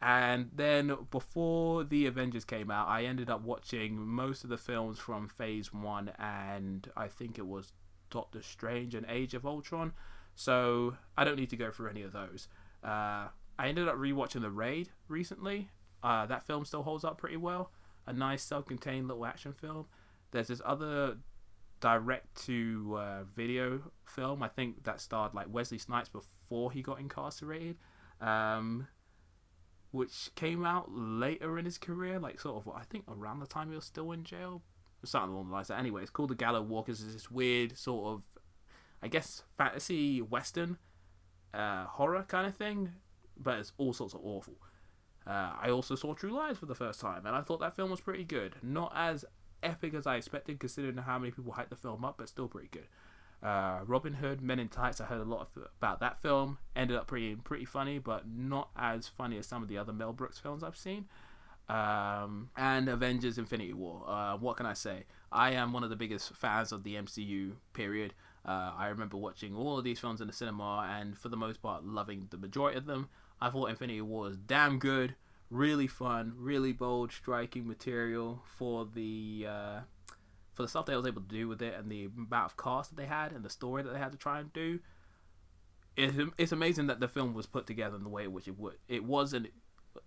And 0.00 0.50
then 0.54 0.94
before 1.10 1.82
the 1.82 2.04
Avengers 2.04 2.44
came 2.44 2.70
out, 2.70 2.86
I 2.86 3.04
ended 3.04 3.30
up 3.30 3.40
watching 3.42 3.98
most 3.98 4.44
of 4.44 4.50
the 4.50 4.58
films 4.58 4.98
from 4.98 5.26
Phase 5.26 5.72
One, 5.72 6.12
and 6.18 6.90
I 6.94 7.08
think 7.08 7.38
it 7.38 7.46
was 7.46 7.72
Doctor 8.10 8.42
Strange 8.42 8.94
and 8.94 9.06
Age 9.08 9.32
of 9.32 9.46
Ultron. 9.46 9.92
So 10.34 10.98
I 11.16 11.24
don't 11.24 11.38
need 11.38 11.48
to 11.50 11.56
go 11.56 11.70
through 11.70 11.88
any 11.88 12.02
of 12.02 12.12
those. 12.12 12.46
Uh, 12.84 13.28
I 13.58 13.68
ended 13.68 13.88
up 13.88 13.96
rewatching 13.96 14.42
The 14.42 14.50
Raid 14.50 14.90
recently. 15.08 15.70
Uh, 16.02 16.26
that 16.26 16.46
film 16.46 16.66
still 16.66 16.82
holds 16.82 17.04
up 17.04 17.16
pretty 17.16 17.38
well. 17.38 17.72
A 18.06 18.12
nice 18.12 18.42
self-contained 18.42 19.08
little 19.08 19.24
action 19.24 19.54
film. 19.54 19.86
There's 20.36 20.48
this 20.48 20.60
other 20.66 21.16
direct 21.80 22.44
to 22.44 22.96
uh, 22.98 23.22
video 23.34 23.80
film. 24.04 24.42
I 24.42 24.48
think 24.48 24.84
that 24.84 25.00
starred 25.00 25.32
like 25.32 25.46
Wesley 25.48 25.78
Snipes 25.78 26.10
before 26.10 26.70
he 26.70 26.82
got 26.82 27.00
incarcerated, 27.00 27.78
um, 28.20 28.86
which 29.92 30.30
came 30.34 30.66
out 30.66 30.90
later 30.90 31.58
in 31.58 31.64
his 31.64 31.78
career, 31.78 32.18
like 32.18 32.38
sort 32.38 32.56
of 32.56 32.70
I 32.74 32.82
think 32.82 33.04
around 33.08 33.40
the 33.40 33.46
time 33.46 33.70
he 33.70 33.74
was 33.76 33.86
still 33.86 34.12
in 34.12 34.24
jail, 34.24 34.60
something 35.04 35.32
along 35.32 35.48
the 35.48 35.54
lines. 35.54 35.68
That. 35.68 35.78
Anyway, 35.78 36.02
it's 36.02 36.10
called 36.10 36.28
The 36.28 36.34
Gallow 36.34 36.60
Walkers. 36.60 37.00
It's 37.00 37.14
this 37.14 37.30
weird 37.30 37.78
sort 37.78 38.12
of, 38.12 38.22
I 39.02 39.08
guess, 39.08 39.42
fantasy 39.56 40.20
western 40.20 40.76
uh, 41.54 41.86
horror 41.86 42.26
kind 42.28 42.46
of 42.46 42.54
thing, 42.54 42.92
but 43.38 43.58
it's 43.58 43.72
all 43.78 43.94
sorts 43.94 44.12
of 44.12 44.20
awful. 44.22 44.56
Uh, 45.26 45.54
I 45.60 45.70
also 45.70 45.94
saw 45.94 46.12
True 46.12 46.30
Lies 46.30 46.58
for 46.58 46.66
the 46.66 46.74
first 46.74 47.00
time, 47.00 47.24
and 47.24 47.34
I 47.34 47.40
thought 47.40 47.60
that 47.60 47.74
film 47.74 47.90
was 47.90 48.02
pretty 48.02 48.24
good. 48.24 48.56
Not 48.62 48.92
as 48.94 49.24
epic 49.62 49.94
as 49.94 50.06
I 50.06 50.16
expected, 50.16 50.60
considering 50.60 50.96
how 50.96 51.18
many 51.18 51.30
people 51.30 51.52
hyped 51.52 51.70
the 51.70 51.76
film 51.76 52.04
up, 52.04 52.16
but 52.18 52.28
still 52.28 52.48
pretty 52.48 52.68
good. 52.70 52.86
Uh, 53.42 53.80
Robin 53.86 54.14
Hood, 54.14 54.40
Men 54.40 54.58
in 54.58 54.68
Tights. 54.68 55.00
I 55.00 55.04
heard 55.04 55.20
a 55.20 55.24
lot 55.24 55.42
of, 55.42 55.68
about 55.78 56.00
that 56.00 56.20
film. 56.20 56.58
Ended 56.74 56.96
up 56.96 57.06
pretty 57.06 57.36
pretty 57.36 57.64
funny, 57.64 57.98
but 57.98 58.28
not 58.28 58.70
as 58.76 59.08
funny 59.08 59.38
as 59.38 59.46
some 59.46 59.62
of 59.62 59.68
the 59.68 59.78
other 59.78 59.92
Mel 59.92 60.12
Brooks 60.12 60.38
films 60.38 60.62
I've 60.62 60.76
seen. 60.76 61.06
Um, 61.68 62.50
and 62.56 62.88
Avengers: 62.88 63.38
Infinity 63.38 63.74
War. 63.74 64.08
Uh, 64.08 64.36
what 64.36 64.56
can 64.56 64.66
I 64.66 64.72
say? 64.72 65.04
I 65.30 65.50
am 65.50 65.72
one 65.72 65.84
of 65.84 65.90
the 65.90 65.96
biggest 65.96 66.34
fans 66.34 66.72
of 66.72 66.82
the 66.82 66.94
MCU. 66.94 67.52
Period. 67.72 68.14
Uh, 68.44 68.72
I 68.76 68.86
remember 68.88 69.16
watching 69.16 69.54
all 69.54 69.76
of 69.76 69.84
these 69.84 69.98
films 69.98 70.20
in 70.20 70.28
the 70.28 70.32
cinema, 70.32 70.88
and 70.90 71.18
for 71.18 71.28
the 71.28 71.36
most 71.36 71.60
part, 71.60 71.84
loving 71.84 72.28
the 72.30 72.38
majority 72.38 72.78
of 72.78 72.86
them. 72.86 73.08
I 73.40 73.50
thought 73.50 73.68
Infinity 73.68 74.00
War 74.00 74.22
was 74.22 74.36
damn 74.36 74.78
good, 74.78 75.14
really 75.50 75.86
fun, 75.86 76.34
really 76.36 76.72
bold, 76.72 77.12
striking 77.12 77.66
material 77.66 78.42
for 78.56 78.86
the 78.94 79.46
uh, 79.48 79.80
for 80.54 80.62
the 80.62 80.68
stuff 80.68 80.86
they 80.86 80.96
was 80.96 81.06
able 81.06 81.22
to 81.22 81.28
do 81.28 81.48
with 81.48 81.62
it, 81.62 81.74
and 81.78 81.90
the 81.90 82.08
amount 82.16 82.52
of 82.52 82.56
cast 82.56 82.90
that 82.90 82.96
they 82.96 83.06
had, 83.06 83.32
and 83.32 83.44
the 83.44 83.50
story 83.50 83.82
that 83.82 83.92
they 83.92 83.98
had 83.98 84.12
to 84.12 84.18
try 84.18 84.40
and 84.40 84.52
do. 84.52 84.80
It's, 85.96 86.16
it's 86.36 86.52
amazing 86.52 86.88
that 86.88 87.00
the 87.00 87.08
film 87.08 87.32
was 87.32 87.46
put 87.46 87.66
together 87.66 87.96
in 87.96 88.02
the 88.02 88.10
way 88.10 88.24
in 88.24 88.32
which 88.32 88.48
it 88.48 88.58
would. 88.58 88.76
It 88.86 89.04
was, 89.04 89.32
and 89.32 89.48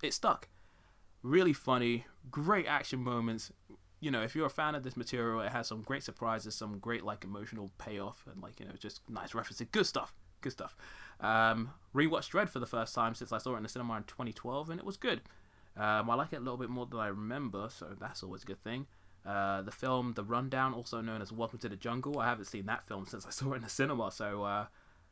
it 0.04 0.14
stuck. 0.14 0.48
Really 1.24 1.54
funny, 1.54 2.06
great 2.32 2.68
action 2.68 3.00
moments, 3.00 3.52
you 4.00 4.12
know, 4.12 4.22
if 4.22 4.36
you're 4.36 4.46
a 4.46 4.52
fan 4.52 4.76
of 4.76 4.84
this 4.84 4.96
material, 4.96 5.42
it 5.42 5.52
has 5.52 5.68
some 5.68 5.82
great 5.82 6.04
surprises, 6.04 6.56
some 6.56 6.80
great 6.80 7.04
like 7.04 7.24
emotional 7.24 7.72
payoff, 7.78 8.24
and 8.32 8.42
like 8.42 8.60
you 8.60 8.66
know, 8.66 8.74
just 8.80 9.02
nice 9.10 9.34
references. 9.34 9.68
Good 9.72 9.86
stuff. 9.86 10.14
Good 10.42 10.54
stuff. 10.54 10.76
Um, 11.20 11.72
rewatched 11.94 12.32
Dredd 12.32 12.50
for 12.50 12.60
the 12.60 12.66
first 12.66 12.96
time 12.96 13.16
since 13.16 13.32
I 13.32 13.38
saw 13.38 13.54
it 13.54 13.58
in 13.58 13.64
the 13.64 13.70
cinema 13.70 13.98
in 13.98 14.04
2012, 14.04 14.70
and 14.70 14.80
it 14.80 14.86
was 14.86 14.98
good. 14.98 15.22
Um, 15.76 16.10
I 16.10 16.16
like 16.16 16.34
it 16.34 16.38
a 16.38 16.40
little 16.40 16.58
bit 16.58 16.70
more 16.70 16.86
than 16.86 17.00
I 17.00 17.08
remember, 17.08 17.70
so 17.70 17.96
that's 18.00 18.24
always 18.24 18.44
a 18.44 18.46
good 18.46 18.64
thing. 18.64 18.88
Uh, 19.26 19.62
the 19.62 19.72
film 19.72 20.14
The 20.16 20.24
Rundown, 20.24 20.74
also 20.74 21.02
known 21.02 21.22
as 21.22 21.32
Welcome 21.32 21.60
to 21.60 21.70
the 21.70 21.76
Jungle, 21.76 22.20
I 22.20 22.26
haven't 22.26 22.46
seen 22.46 22.66
that 22.68 22.86
film 22.86 23.06
since 23.08 23.26
I 23.26 23.30
saw 23.30 23.54
it 23.54 23.58
in 23.58 23.62
the 23.64 23.70
cinema, 23.70 24.12
so 24.12 24.44
uh, 24.44 24.66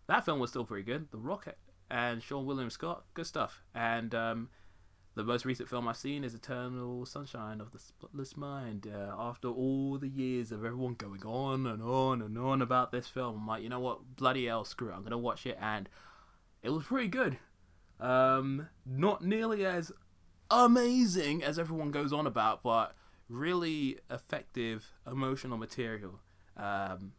that 0.07 0.25
film 0.25 0.39
was 0.39 0.49
still 0.49 0.65
pretty 0.65 0.83
good. 0.83 1.11
The 1.11 1.17
Rock 1.17 1.47
and 1.89 2.21
Seann 2.21 2.45
William 2.45 2.69
Scott, 2.69 3.03
good 3.13 3.27
stuff. 3.27 3.63
And 3.73 4.13
um, 4.15 4.49
the 5.17 5.23
most 5.23 5.45
recent 5.45 5.67
film 5.67 5.87
I've 5.87 5.97
seen 5.97 6.23
is 6.23 6.35
Eternal 6.35 7.03
Sunshine 7.07 7.59
of 7.59 7.71
the 7.71 7.79
Spotless 7.79 8.37
Mind. 8.37 8.87
Uh, 8.87 9.15
after 9.17 9.47
all 9.47 9.97
the 9.97 10.07
years 10.07 10.51
of 10.51 10.63
everyone 10.63 10.93
going 10.93 11.23
on 11.25 11.65
and 11.65 11.81
on 11.81 12.21
and 12.21 12.37
on 12.37 12.61
about 12.61 12.91
this 12.91 13.07
film, 13.07 13.37
I'm 13.37 13.47
like, 13.47 13.63
you 13.63 13.69
know 13.69 13.79
what? 13.79 14.15
Bloody 14.15 14.45
hell, 14.45 14.63
screw 14.63 14.89
it. 14.89 14.93
I'm 14.93 15.01
gonna 15.01 15.17
watch 15.17 15.47
it, 15.47 15.57
and 15.59 15.89
it 16.61 16.69
was 16.69 16.83
pretty 16.83 17.07
good. 17.07 17.39
Um, 17.99 18.67
not 18.85 19.25
nearly 19.25 19.65
as 19.65 19.91
amazing 20.51 21.43
as 21.43 21.57
everyone 21.57 21.89
goes 21.89 22.13
on 22.13 22.27
about, 22.27 22.61
but 22.61 22.95
really 23.27 23.97
effective 24.11 24.93
emotional 25.09 25.57
material. 25.57 26.19
Um, 26.55 27.13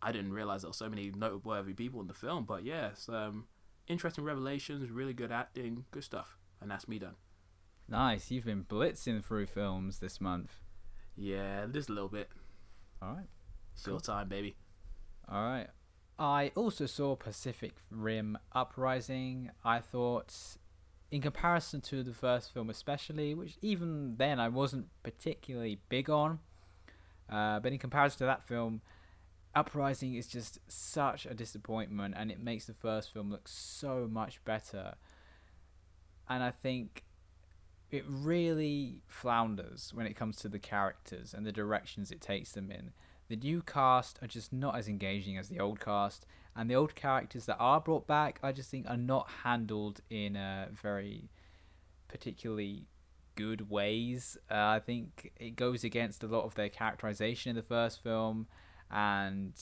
I 0.00 0.10
didn't 0.12 0.32
realize 0.32 0.62
there 0.62 0.70
were 0.70 0.74
so 0.74 0.88
many 0.88 1.12
noteworthy 1.14 1.74
people 1.74 2.00
in 2.00 2.06
the 2.06 2.14
film, 2.14 2.44
but 2.46 2.64
yes, 2.64 3.10
um, 3.10 3.44
interesting 3.86 4.24
revelations, 4.24 4.90
really 4.90 5.12
good 5.12 5.30
acting, 5.30 5.84
good 5.90 6.04
stuff 6.04 6.39
and 6.60 6.70
that's 6.70 6.88
me 6.88 6.98
done. 6.98 7.16
Nice. 7.88 8.30
You've 8.30 8.44
been 8.44 8.64
blitzing 8.64 9.24
through 9.24 9.46
films 9.46 9.98
this 9.98 10.20
month. 10.20 10.52
Yeah, 11.16 11.66
just 11.72 11.90
a 11.90 11.92
little 11.92 12.08
bit. 12.08 12.28
All 13.02 13.14
right. 13.14 13.26
Cool. 13.84 13.94
your 13.94 14.00
time, 14.00 14.28
baby. 14.28 14.56
All 15.28 15.42
right. 15.42 15.68
I 16.18 16.52
also 16.54 16.86
saw 16.86 17.16
Pacific 17.16 17.72
Rim 17.90 18.38
Uprising. 18.52 19.50
I 19.64 19.80
thought, 19.80 20.34
in 21.10 21.22
comparison 21.22 21.80
to 21.82 22.02
the 22.02 22.12
first 22.12 22.52
film, 22.52 22.68
especially, 22.68 23.34
which 23.34 23.56
even 23.62 24.16
then 24.18 24.38
I 24.38 24.48
wasn't 24.48 24.88
particularly 25.02 25.80
big 25.88 26.10
on, 26.10 26.40
uh, 27.30 27.60
but 27.60 27.72
in 27.72 27.78
comparison 27.78 28.18
to 28.18 28.24
that 28.26 28.46
film, 28.46 28.82
Uprising 29.54 30.14
is 30.14 30.28
just 30.28 30.58
such 30.68 31.26
a 31.26 31.34
disappointment, 31.34 32.14
and 32.16 32.30
it 32.30 32.38
makes 32.38 32.66
the 32.66 32.74
first 32.74 33.12
film 33.12 33.30
look 33.30 33.48
so 33.48 34.06
much 34.10 34.44
better 34.44 34.94
and 36.30 36.44
I 36.44 36.52
think 36.52 37.02
it 37.90 38.04
really 38.06 39.02
flounders 39.08 39.90
when 39.92 40.06
it 40.06 40.14
comes 40.14 40.36
to 40.36 40.48
the 40.48 40.60
characters 40.60 41.34
and 41.34 41.44
the 41.44 41.52
directions 41.52 42.12
it 42.12 42.20
takes 42.20 42.52
them 42.52 42.70
in. 42.70 42.92
The 43.28 43.36
new 43.36 43.62
cast 43.62 44.18
are 44.22 44.28
just 44.28 44.52
not 44.52 44.76
as 44.76 44.88
engaging 44.88 45.36
as 45.36 45.48
the 45.48 45.58
old 45.58 45.80
cast, 45.80 46.24
and 46.54 46.70
the 46.70 46.76
old 46.76 46.94
characters 46.94 47.46
that 47.46 47.56
are 47.58 47.80
brought 47.80 48.06
back, 48.06 48.38
I 48.42 48.52
just 48.52 48.70
think, 48.70 48.88
are 48.88 48.96
not 48.96 49.28
handled 49.44 50.00
in 50.08 50.36
a 50.36 50.68
very 50.70 51.30
particularly 52.08 52.86
good 53.34 53.68
ways. 53.70 54.38
Uh, 54.50 54.54
I 54.54 54.80
think 54.80 55.32
it 55.38 55.56
goes 55.56 55.84
against 55.84 56.22
a 56.22 56.28
lot 56.28 56.44
of 56.44 56.54
their 56.54 56.68
characterization 56.68 57.50
in 57.50 57.56
the 57.56 57.62
first 57.62 58.02
film, 58.02 58.46
and 58.90 59.52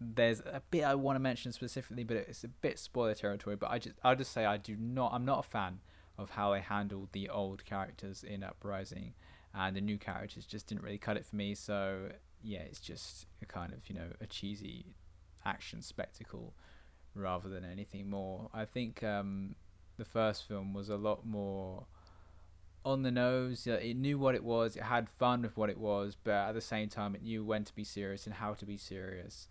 there's 0.00 0.40
a 0.40 0.62
bit 0.70 0.84
I 0.84 0.94
want 0.94 1.16
to 1.16 1.20
mention 1.20 1.52
specifically, 1.52 2.04
but 2.04 2.16
it's 2.16 2.44
a 2.44 2.48
bit 2.48 2.78
spoiler 2.78 3.14
territory. 3.14 3.56
But 3.56 3.70
I 3.70 3.78
just 3.78 3.96
I'll 4.04 4.16
just 4.16 4.32
say 4.32 4.44
I 4.44 4.56
do 4.56 4.76
not 4.76 5.12
I'm 5.12 5.24
not 5.24 5.40
a 5.40 5.48
fan 5.48 5.80
of 6.18 6.30
how 6.30 6.52
they 6.52 6.60
handled 6.60 7.08
the 7.12 7.28
old 7.28 7.64
characters 7.64 8.24
in 8.24 8.42
Uprising, 8.42 9.14
and 9.54 9.76
the 9.76 9.80
new 9.80 9.98
characters 9.98 10.46
just 10.46 10.66
didn't 10.66 10.82
really 10.82 10.98
cut 10.98 11.16
it 11.16 11.26
for 11.26 11.36
me. 11.36 11.54
So 11.54 12.10
yeah, 12.42 12.60
it's 12.60 12.80
just 12.80 13.26
a 13.42 13.46
kind 13.46 13.72
of 13.72 13.88
you 13.88 13.94
know 13.94 14.08
a 14.20 14.26
cheesy 14.26 14.94
action 15.44 15.82
spectacle 15.82 16.54
rather 17.14 17.48
than 17.48 17.64
anything 17.64 18.10
more. 18.10 18.50
I 18.52 18.64
think 18.64 19.02
um, 19.02 19.54
the 19.96 20.04
first 20.04 20.46
film 20.46 20.74
was 20.74 20.88
a 20.88 20.96
lot 20.96 21.26
more 21.26 21.86
on 22.84 23.02
the 23.02 23.10
nose. 23.10 23.66
It 23.66 23.96
knew 23.96 24.18
what 24.18 24.34
it 24.34 24.44
was. 24.44 24.76
It 24.76 24.84
had 24.84 25.08
fun 25.08 25.42
with 25.42 25.56
what 25.56 25.70
it 25.70 25.78
was, 25.78 26.16
but 26.22 26.48
at 26.48 26.52
the 26.52 26.60
same 26.60 26.88
time, 26.88 27.14
it 27.14 27.22
knew 27.22 27.44
when 27.44 27.64
to 27.64 27.74
be 27.74 27.84
serious 27.84 28.26
and 28.26 28.34
how 28.34 28.54
to 28.54 28.66
be 28.66 28.76
serious. 28.76 29.48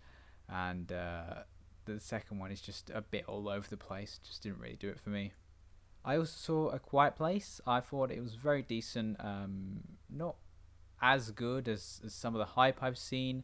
And 0.48 0.92
uh, 0.92 1.42
the 1.84 2.00
second 2.00 2.38
one 2.38 2.50
is 2.50 2.60
just 2.60 2.90
a 2.90 3.02
bit 3.02 3.24
all 3.26 3.48
over 3.48 3.68
the 3.68 3.76
place. 3.76 4.20
Just 4.24 4.42
didn't 4.42 4.58
really 4.58 4.76
do 4.76 4.88
it 4.88 5.00
for 5.00 5.10
me. 5.10 5.32
I 6.06 6.16
also 6.16 6.36
saw 6.36 6.68
A 6.68 6.78
Quiet 6.78 7.16
Place. 7.16 7.60
I 7.66 7.80
thought 7.80 8.12
it 8.12 8.22
was 8.22 8.36
very 8.36 8.62
decent. 8.62 9.16
Um, 9.18 9.80
not 10.08 10.36
as 11.02 11.32
good 11.32 11.68
as, 11.68 12.00
as 12.04 12.14
some 12.14 12.34
of 12.34 12.38
the 12.38 12.52
hype 12.52 12.80
I've 12.80 12.96
seen, 12.96 13.42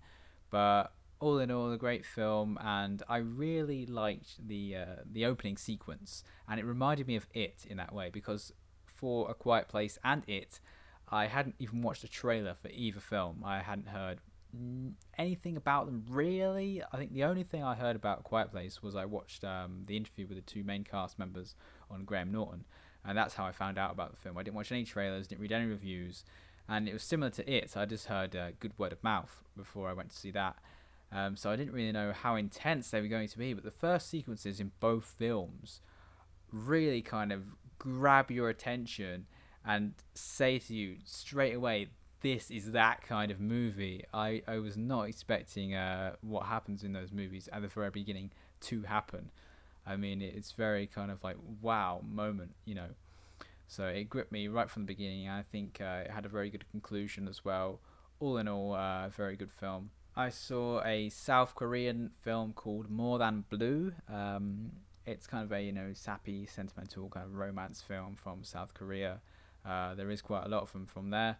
but 0.48 0.92
all 1.18 1.40
in 1.40 1.50
all, 1.50 1.72
a 1.72 1.76
great 1.76 2.06
film. 2.06 2.56
And 2.62 3.02
I 3.08 3.16
really 3.16 3.84
liked 3.84 4.46
the 4.46 4.76
uh, 4.76 5.02
the 5.04 5.26
opening 5.26 5.56
sequence, 5.56 6.22
and 6.48 6.60
it 6.60 6.64
reminded 6.64 7.08
me 7.08 7.16
of 7.16 7.26
It 7.34 7.66
in 7.68 7.78
that 7.78 7.92
way 7.92 8.10
because 8.10 8.52
for 8.86 9.28
A 9.28 9.34
Quiet 9.34 9.66
Place 9.66 9.98
and 10.04 10.22
It, 10.28 10.60
I 11.08 11.26
hadn't 11.26 11.56
even 11.58 11.82
watched 11.82 12.04
a 12.04 12.08
trailer 12.08 12.54
for 12.54 12.68
either 12.68 13.00
film. 13.00 13.42
I 13.44 13.58
hadn't 13.60 13.88
heard 13.88 14.20
anything 15.16 15.56
about 15.56 15.86
them 15.86 16.04
really. 16.08 16.82
I 16.92 16.96
think 16.96 17.12
the 17.12 17.24
only 17.24 17.42
thing 17.42 17.62
I 17.62 17.74
heard 17.74 17.96
about 17.96 18.24
Quiet 18.24 18.50
Place 18.50 18.82
was 18.82 18.94
I 18.94 19.04
watched 19.04 19.44
um, 19.44 19.84
the 19.86 19.96
interview 19.96 20.26
with 20.26 20.36
the 20.36 20.42
two 20.42 20.62
main 20.62 20.84
cast 20.84 21.18
members 21.18 21.54
on 21.92 22.04
Graham 22.04 22.32
Norton, 22.32 22.64
and 23.04 23.16
that's 23.16 23.34
how 23.34 23.44
I 23.44 23.52
found 23.52 23.78
out 23.78 23.92
about 23.92 24.10
the 24.10 24.16
film. 24.16 24.38
I 24.38 24.42
didn't 24.42 24.56
watch 24.56 24.72
any 24.72 24.84
trailers, 24.84 25.26
didn't 25.26 25.42
read 25.42 25.52
any 25.52 25.66
reviews, 25.66 26.24
and 26.68 26.88
it 26.88 26.92
was 26.92 27.02
similar 27.02 27.30
to 27.30 27.50
it. 27.50 27.76
I 27.76 27.84
just 27.84 28.06
heard 28.06 28.34
uh, 28.34 28.50
good 28.60 28.72
word 28.78 28.92
of 28.92 29.02
mouth 29.02 29.42
before 29.56 29.88
I 29.88 29.92
went 29.92 30.10
to 30.10 30.16
see 30.16 30.30
that. 30.30 30.56
Um, 31.12 31.36
so 31.36 31.50
I 31.50 31.56
didn't 31.56 31.74
really 31.74 31.92
know 31.92 32.12
how 32.12 32.36
intense 32.36 32.90
they 32.90 33.00
were 33.00 33.08
going 33.08 33.28
to 33.28 33.38
be, 33.38 33.52
but 33.52 33.64
the 33.64 33.70
first 33.70 34.08
sequences 34.08 34.60
in 34.60 34.72
both 34.80 35.04
films 35.04 35.80
really 36.50 37.02
kind 37.02 37.32
of 37.32 37.42
grab 37.78 38.30
your 38.30 38.48
attention 38.48 39.26
and 39.64 39.92
say 40.14 40.58
to 40.58 40.74
you 40.74 40.96
straight 41.04 41.54
away, 41.54 41.88
this 42.22 42.50
is 42.50 42.72
that 42.72 43.02
kind 43.02 43.30
of 43.30 43.40
movie. 43.40 44.04
I, 44.14 44.42
I 44.48 44.58
was 44.58 44.76
not 44.76 45.02
expecting 45.08 45.74
uh, 45.74 46.14
what 46.20 46.46
happens 46.46 46.82
in 46.82 46.92
those 46.92 47.12
movies 47.12 47.48
at 47.52 47.62
the 47.62 47.68
very 47.68 47.90
beginning 47.90 48.30
to 48.62 48.82
happen. 48.82 49.30
I 49.86 49.96
mean, 49.96 50.22
it's 50.22 50.52
very 50.52 50.86
kind 50.86 51.10
of 51.10 51.22
like 51.24 51.36
wow 51.60 52.02
moment, 52.04 52.52
you 52.64 52.74
know. 52.74 52.88
So 53.66 53.86
it 53.86 54.04
gripped 54.04 54.32
me 54.32 54.48
right 54.48 54.70
from 54.70 54.82
the 54.82 54.86
beginning. 54.86 55.28
I 55.28 55.42
think 55.42 55.80
uh, 55.80 56.02
it 56.04 56.10
had 56.10 56.26
a 56.26 56.28
very 56.28 56.50
good 56.50 56.70
conclusion 56.70 57.26
as 57.26 57.44
well. 57.44 57.80
All 58.20 58.36
in 58.36 58.46
all, 58.46 58.74
a 58.74 59.06
uh, 59.06 59.08
very 59.08 59.36
good 59.36 59.50
film. 59.50 59.90
I 60.14 60.28
saw 60.28 60.82
a 60.84 61.08
South 61.08 61.54
Korean 61.54 62.10
film 62.20 62.52
called 62.52 62.90
More 62.90 63.18
Than 63.18 63.44
Blue. 63.48 63.92
Um, 64.12 64.72
it's 65.06 65.26
kind 65.26 65.44
of 65.44 65.52
a 65.52 65.62
you 65.62 65.72
know 65.72 65.92
sappy, 65.94 66.46
sentimental 66.46 67.08
kind 67.08 67.26
of 67.26 67.34
romance 67.34 67.80
film 67.80 68.16
from 68.22 68.44
South 68.44 68.74
Korea. 68.74 69.20
Uh, 69.64 69.94
there 69.94 70.10
is 70.10 70.20
quite 70.22 70.44
a 70.44 70.48
lot 70.48 70.62
of 70.62 70.72
them 70.72 70.86
from 70.86 71.10
there. 71.10 71.38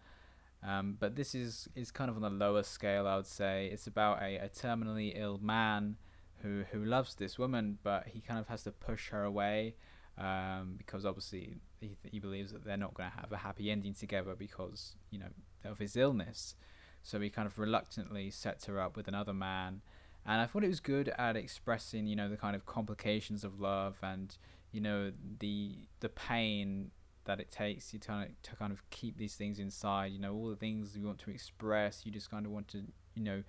Um, 0.65 0.97
but 0.99 1.17
this 1.17 1.35
is, 1.35 1.69
is 1.75 1.91
kind 1.91 2.09
of 2.09 2.17
on 2.17 2.25
a 2.25 2.31
lower 2.31 2.63
scale, 2.63 3.07
I 3.07 3.17
would 3.17 3.27
say. 3.27 3.69
It's 3.73 3.87
about 3.87 4.23
a, 4.23 4.37
a 4.37 4.49
terminally 4.49 5.13
ill 5.17 5.41
man 5.43 5.97
who, 6.43 6.65
who 6.73 6.85
loves 6.85 7.15
this 7.15 7.39
woman, 7.39 7.79
but 7.83 8.09
he 8.09 8.21
kind 8.21 8.39
of 8.39 8.49
has 8.49 8.63
to 8.65 8.73
push 8.73 9.11
her 9.11 9.25
away 9.25 9.75
um, 10.19 10.75
because 10.77 11.07
obviously 11.07 11.57
he, 11.81 11.97
he 12.03 12.19
believes 12.19 12.53
that 12.53 12.65
they're 12.65 12.77
not 12.77 12.95
going 12.95 13.11
to 13.11 13.17
have 13.17 13.33
a 13.33 13.39
happy 13.39 13.71
ending 13.71 13.95
together 13.95 14.35
because, 14.35 14.97
you 15.11 15.19
know, 15.19 15.31
of 15.65 15.79
his 15.79 15.97
illness. 15.97 16.55
So 17.03 17.21
he 17.21 17.31
kind 17.31 17.47
of 17.47 17.59
reluctantly 17.59 18.31
sets 18.31 18.67
her 18.67 18.81
up 18.81 18.97
with 18.97 19.09
another 19.09 19.33
man. 19.33 19.83
And 20.25 20.41
I 20.41 20.47
thought 20.47 20.63
it 20.63 20.69
was 20.69 20.81
good 20.81 21.09
at 21.19 21.37
expressing, 21.37 22.07
you 22.07 22.15
know, 22.15 22.29
the 22.29 22.37
kind 22.37 22.55
of 22.55 22.65
complications 22.65 23.43
of 23.43 23.59
love 23.59 23.97
and, 24.03 24.37
you 24.71 24.81
know, 24.81 25.13
the 25.39 25.89
the 26.01 26.09
pain 26.09 26.93
that 27.25 27.41
it 27.41 27.51
takes 27.51 27.93
you 27.93 27.99
to, 28.01 28.29
to 28.43 28.57
kind 28.57 28.73
of 28.73 28.89
keep 28.91 29.17
these 29.17 29.35
things 29.35 29.59
inside. 29.59 30.13
You 30.13 30.21
know, 30.21 30.35
all 30.35 30.49
the 30.49 30.57
things 30.57 30.97
you 30.97 31.07
want 31.07 31.19
to 31.21 31.31
express, 31.31 32.03
you 32.05 32.13
just 32.13 32.31
kind 32.31 32.47
of 32.47 32.53
want 32.53 32.69
to, 32.69 32.85
you 33.15 33.25
know, 33.25 33.43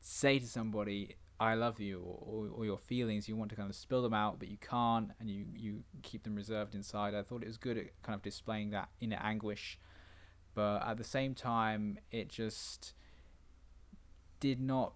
say 0.00 0.38
to 0.38 0.46
somebody, 0.46 1.16
I 1.42 1.54
love 1.54 1.80
you 1.80 2.00
or, 2.00 2.46
or, 2.54 2.64
your 2.64 2.78
feelings. 2.78 3.28
You 3.28 3.34
want 3.34 3.50
to 3.50 3.56
kind 3.56 3.68
of 3.68 3.74
spill 3.74 4.00
them 4.00 4.14
out, 4.14 4.38
but 4.38 4.46
you 4.46 4.58
can't, 4.58 5.10
and 5.18 5.28
you, 5.28 5.44
you 5.56 5.82
keep 6.02 6.22
them 6.22 6.36
reserved 6.36 6.76
inside. 6.76 7.16
I 7.16 7.24
thought 7.24 7.42
it 7.42 7.48
was 7.48 7.56
good 7.56 7.76
at 7.76 8.02
kind 8.04 8.14
of 8.14 8.22
displaying 8.22 8.70
that 8.70 8.90
inner 9.00 9.18
anguish, 9.20 9.76
but 10.54 10.86
at 10.86 10.98
the 10.98 11.04
same 11.04 11.34
time, 11.34 11.98
it 12.12 12.28
just 12.28 12.92
did 14.38 14.60
not 14.60 14.92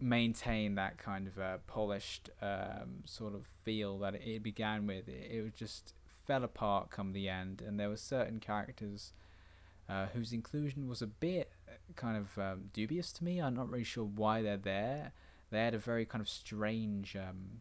maintain 0.00 0.74
that 0.74 0.98
kind 0.98 1.28
of 1.28 1.66
polished 1.68 2.30
um, 2.42 3.04
sort 3.04 3.34
of 3.34 3.46
feel 3.46 3.96
that 4.00 4.16
it 4.16 4.42
began 4.42 4.88
with. 4.88 5.08
It, 5.08 5.30
it 5.30 5.54
just 5.54 5.94
fell 6.26 6.42
apart 6.42 6.90
come 6.90 7.12
the 7.12 7.28
end, 7.28 7.62
and 7.64 7.78
there 7.78 7.88
were 7.88 7.96
certain 7.96 8.40
characters 8.40 9.12
uh, 9.88 10.06
whose 10.14 10.32
inclusion 10.32 10.88
was 10.88 11.00
a 11.00 11.06
bit 11.06 11.52
uh, 11.68 11.72
kind 11.94 12.16
of 12.16 12.38
um, 12.42 12.70
dubious 12.72 13.12
to 13.12 13.22
me. 13.22 13.40
I'm 13.40 13.54
not 13.54 13.70
really 13.70 13.84
sure 13.84 14.04
why 14.04 14.42
they're 14.42 14.56
there. 14.56 15.12
They 15.54 15.64
had 15.64 15.74
a 15.74 15.78
very 15.78 16.04
kind 16.04 16.20
of 16.20 16.28
strange 16.28 17.16
um, 17.16 17.60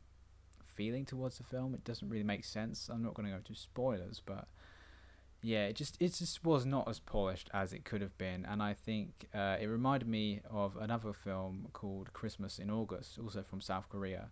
feeling 0.65 1.05
towards 1.05 1.37
the 1.37 1.43
film. 1.43 1.73
It 1.73 1.83
doesn't 1.83 2.09
really 2.09 2.23
make 2.23 2.43
sense. 2.43 2.89
I'm 2.91 3.03
not 3.03 3.13
going 3.13 3.25
to 3.25 3.31
go 3.31 3.37
into 3.37 3.55
spoilers, 3.55 4.21
but 4.25 4.47
yeah, 5.41 5.65
it 5.65 5.75
just 5.75 5.97
it 5.99 6.13
just 6.13 6.43
was 6.45 6.65
not 6.65 6.87
as 6.87 6.99
polished 6.99 7.49
as 7.53 7.73
it 7.73 7.83
could 7.83 8.01
have 8.01 8.17
been, 8.17 8.45
and 8.45 8.63
I 8.63 8.73
think 8.73 9.27
uh, 9.33 9.57
it 9.59 9.67
reminded 9.67 10.07
me 10.07 10.39
of 10.49 10.77
another 10.77 11.11
film 11.11 11.67
called 11.73 12.13
Christmas 12.13 12.59
in 12.59 12.71
August, 12.71 13.19
also 13.19 13.43
from 13.43 13.59
South 13.59 13.89
Korea, 13.89 14.29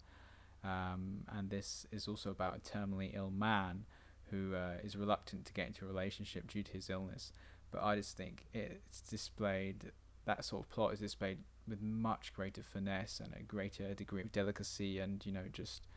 um, 0.63 1.25
and 1.27 1.49
this 1.49 1.85
is 1.91 2.07
also 2.07 2.31
about 2.31 2.55
a 2.55 2.59
terminally 2.59 3.13
ill 3.13 3.29
man 3.29 3.83
who 4.29 4.55
uh, 4.55 4.75
is 4.81 4.95
reluctant 4.95 5.45
to 5.45 5.53
get 5.53 5.67
into 5.67 5.83
a 5.83 5.87
relationship 5.89 6.47
due 6.47 6.63
to 6.63 6.71
his 6.71 6.89
illness. 6.89 7.33
But 7.71 7.83
I 7.83 7.97
just 7.97 8.15
think 8.15 8.45
it's 8.53 9.01
displayed 9.01 9.91
that 10.25 10.45
sort 10.45 10.63
of 10.63 10.69
plot 10.69 10.93
is 10.93 10.99
displayed 10.99 11.39
with 11.67 11.81
much 11.81 12.33
greater 12.33 12.63
finesse 12.63 13.19
and 13.19 13.33
a 13.33 13.43
greater 13.43 13.93
degree 13.93 14.21
of 14.21 14.31
delicacy 14.31 14.99
and 14.99 15.25
you 15.25 15.31
know 15.31 15.45
just 15.51 15.87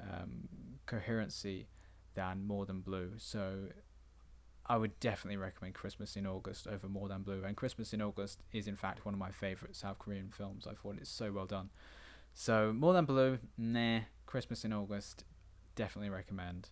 um, 0.00 0.48
coherency 0.86 1.68
than 2.14 2.46
More 2.46 2.66
Than 2.66 2.80
Blue. 2.80 3.12
So 3.18 3.68
I 4.66 4.76
would 4.76 4.98
definitely 5.00 5.36
recommend 5.36 5.74
Christmas 5.74 6.16
in 6.16 6.26
August 6.26 6.66
over 6.66 6.88
More 6.88 7.08
Than 7.08 7.22
Blue. 7.22 7.42
And 7.44 7.56
Christmas 7.56 7.92
in 7.92 8.02
August 8.02 8.42
is 8.52 8.66
in 8.66 8.76
fact 8.76 9.04
one 9.04 9.14
of 9.14 9.20
my 9.20 9.30
favorite 9.30 9.76
South 9.76 9.98
Korean 9.98 10.30
films. 10.30 10.66
I 10.66 10.74
thought 10.74 10.96
it's 11.00 11.10
so 11.10 11.32
well 11.32 11.46
done. 11.46 11.70
So 12.34 12.72
More 12.72 12.92
Than 12.92 13.04
Blue, 13.04 13.38
nah. 13.56 14.00
Christmas 14.26 14.64
in 14.64 14.74
August, 14.74 15.24
definitely 15.74 16.10
recommend. 16.10 16.68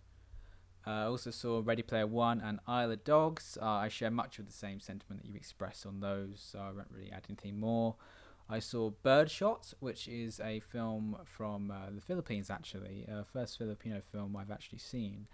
Uh, 0.87 1.01
I 1.01 1.03
also 1.03 1.31
saw 1.31 1.61
Ready 1.65 1.81
Player 1.81 2.07
One 2.07 2.39
and 2.39 2.61
Isle 2.65 2.91
of 2.91 3.03
Dogs. 3.03 3.57
Uh, 3.61 3.65
I 3.65 3.89
share 3.89 4.09
much 4.09 4.39
of 4.39 4.45
the 4.45 4.53
same 4.53 4.79
sentiment 4.79 5.21
that 5.21 5.27
you 5.27 5.35
expressed 5.35 5.85
on 5.85 5.99
those, 5.99 6.39
so 6.39 6.59
I 6.59 6.71
won't 6.71 6.87
really 6.89 7.11
add 7.11 7.25
anything 7.27 7.59
more. 7.59 7.95
I 8.49 8.59
saw 8.59 8.91
Birdshot, 9.03 9.73
which 9.81 10.07
is 10.07 10.39
a 10.39 10.61
film 10.61 11.17
from 11.25 11.71
uh, 11.71 11.89
the 11.93 11.99
Philippines, 11.99 12.49
actually, 12.49 13.05
uh, 13.11 13.23
first 13.23 13.57
Filipino 13.57 14.01
film 14.13 14.37
I've 14.37 14.49
actually 14.49 14.77
seen, 14.77 15.27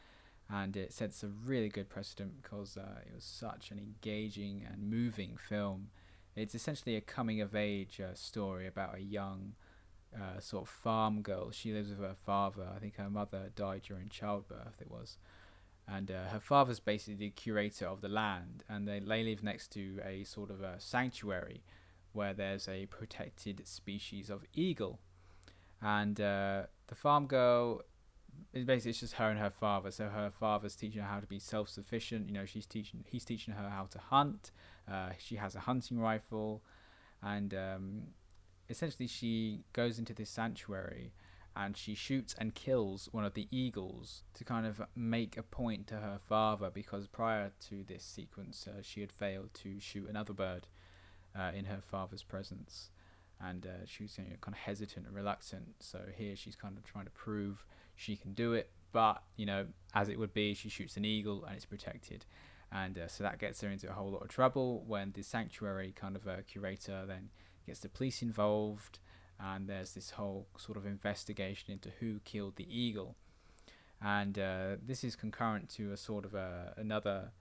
and 0.50 0.76
it 0.76 0.92
sets 0.92 1.22
a 1.22 1.28
really 1.28 1.70
good 1.70 1.88
precedent 1.88 2.42
because 2.42 2.76
uh, 2.76 3.02
it 3.06 3.14
was 3.14 3.24
such 3.24 3.70
an 3.70 3.78
engaging 3.78 4.66
and 4.68 4.90
moving 4.90 5.38
film. 5.38 5.90
It's 6.36 6.56
essentially 6.56 6.96
a 6.96 7.02
coming 7.02 7.42
of 7.42 7.54
age 7.54 8.02
uh, 8.02 8.16
story 8.16 8.66
about 8.66 8.96
a 8.96 9.02
young 9.02 9.54
uh, 10.16 10.40
sort 10.40 10.64
of 10.64 10.70
farm 10.70 11.22
girl. 11.22 11.52
She 11.52 11.74
lives 11.74 11.90
with 11.90 12.00
her 12.00 12.16
father. 12.26 12.68
I 12.76 12.80
think 12.80 12.96
her 12.96 13.10
mother 13.10 13.52
died 13.56 13.84
during 13.88 14.10
childbirth. 14.10 14.82
It 14.82 14.90
was, 14.90 15.18
and 15.88 16.10
uh, 16.12 16.30
her 16.32 16.40
father's 16.40 16.80
basically 16.80 17.16
the 17.16 17.30
curator 17.32 17.88
of 17.88 18.02
the 18.02 18.08
land, 18.08 18.64
and 18.70 18.88
they, 18.88 19.00
they 19.00 19.24
live 19.24 19.44
next 19.44 19.72
to 19.74 20.00
a 20.06 20.24
sort 20.24 20.50
of 20.50 20.62
a 20.62 20.80
sanctuary 20.80 21.64
where 22.12 22.34
there's 22.34 22.68
a 22.68 22.86
protected 22.88 23.68
species 23.68 24.30
of 24.30 24.44
eagle, 24.54 25.00
and 25.82 26.20
uh, 26.20 26.64
the 26.88 26.96
farm 26.96 27.28
girl. 27.28 27.82
Basically, 28.52 28.90
it's 28.90 29.00
just 29.00 29.14
her 29.14 29.30
and 29.30 29.40
her 29.40 29.52
father. 29.52 29.92
So 29.92 30.10
her 30.10 30.32
father's 30.32 30.76
teaching 30.76 31.02
her 31.02 31.08
how 31.08 31.20
to 31.20 31.28
be 31.28 31.38
self-sufficient. 31.38 32.28
You 32.28 32.34
know, 32.34 32.46
she's 32.46 32.66
teaching, 32.66 33.04
he's 33.08 33.26
teaching 33.26 33.54
her 33.54 33.70
how 33.70 33.86
to 33.92 34.00
hunt. 34.00 34.52
Uh, 34.92 35.10
she 35.20 35.36
has 35.36 35.56
a 35.56 35.60
hunting 35.60 36.00
rifle, 36.00 36.64
and 37.22 37.54
um, 37.54 38.02
essentially 38.70 39.08
she 39.08 39.62
goes 39.72 40.00
into 40.00 40.14
this 40.14 40.30
sanctuary 40.30 41.14
and 41.56 41.78
she 41.78 41.94
shoots 41.94 42.36
and 42.38 42.56
kills 42.56 43.10
one 43.12 43.26
of 43.26 43.36
the 43.36 43.48
eagles 43.52 44.24
to 44.34 44.44
kind 44.44 44.66
of 44.66 44.82
make 44.96 45.38
a 45.38 45.44
point 45.44 45.88
to 45.88 45.96
her 45.96 46.18
father 46.28 46.72
because 46.74 47.08
prior 47.08 47.52
to 47.70 47.84
this 47.84 48.04
sequence 48.04 48.68
uh, 48.68 48.82
she 48.82 49.02
had 49.02 49.12
failed 49.12 49.54
to 49.54 49.80
shoot 49.80 50.10
another 50.10 50.34
bird 50.34 50.68
uh, 51.38 51.52
in 51.56 51.66
her 51.66 51.80
father's 51.82 52.24
presence. 52.24 52.90
And 53.40 53.66
uh, 53.66 53.86
she 53.86 54.04
was 54.04 54.18
you 54.18 54.24
know, 54.24 54.36
kind 54.42 54.56
of 54.56 54.60
hesitant 54.60 55.06
and 55.06 55.16
reluctant. 55.16 55.76
So 55.80 56.00
here 56.16 56.36
she's 56.36 56.56
kind 56.56 56.78
of 56.78 56.84
trying 56.86 57.06
to 57.06 57.12
prove 57.12 57.66
she 57.96 58.16
can 58.16 58.34
do 58.34 58.54
it. 58.54 58.70
But 58.92 59.22
you 59.36 59.46
know 59.46 59.68
as 59.94 60.10
it 60.10 60.18
would 60.18 60.34
be 60.34 60.54
she 60.54 60.70
shoots 60.70 60.98
an 60.98 61.06
eagle 61.06 61.44
and 61.46 61.56
it's 61.56 61.66
protected. 61.66 62.26
And 62.72 62.98
uh, 62.98 63.08
so 63.08 63.24
that 63.24 63.38
gets 63.38 63.62
her 63.62 63.70
into 63.70 63.90
a 63.90 63.94
whole 63.94 64.10
lot 64.10 64.24
of 64.24 64.30
trouble 64.30 64.84
when 64.88 65.12
the 65.12 65.22
sanctuary 65.22 65.94
kind 65.96 66.16
of 66.16 66.26
a 66.26 66.42
curator 66.42 67.04
then 67.06 67.30
gets 67.68 67.80
the 67.80 67.90
police 67.90 68.24
involved 68.24 68.98
and 69.40 69.68
there's 69.68 69.94
this 69.94 70.12
whole 70.12 70.48
sort 70.58 70.78
of 70.78 70.86
investigation 70.86 71.72
into 71.72 71.90
who 72.00 72.20
killed 72.20 72.56
the 72.56 72.68
eagle. 72.70 73.16
And 74.02 74.38
uh, 74.38 74.76
this 74.86 75.04
is 75.04 75.16
concurrent 75.16 75.70
to 75.72 75.92
a 75.92 75.98
sort 75.98 76.26
of 76.26 76.34
a, 76.34 76.74
another 76.78 77.32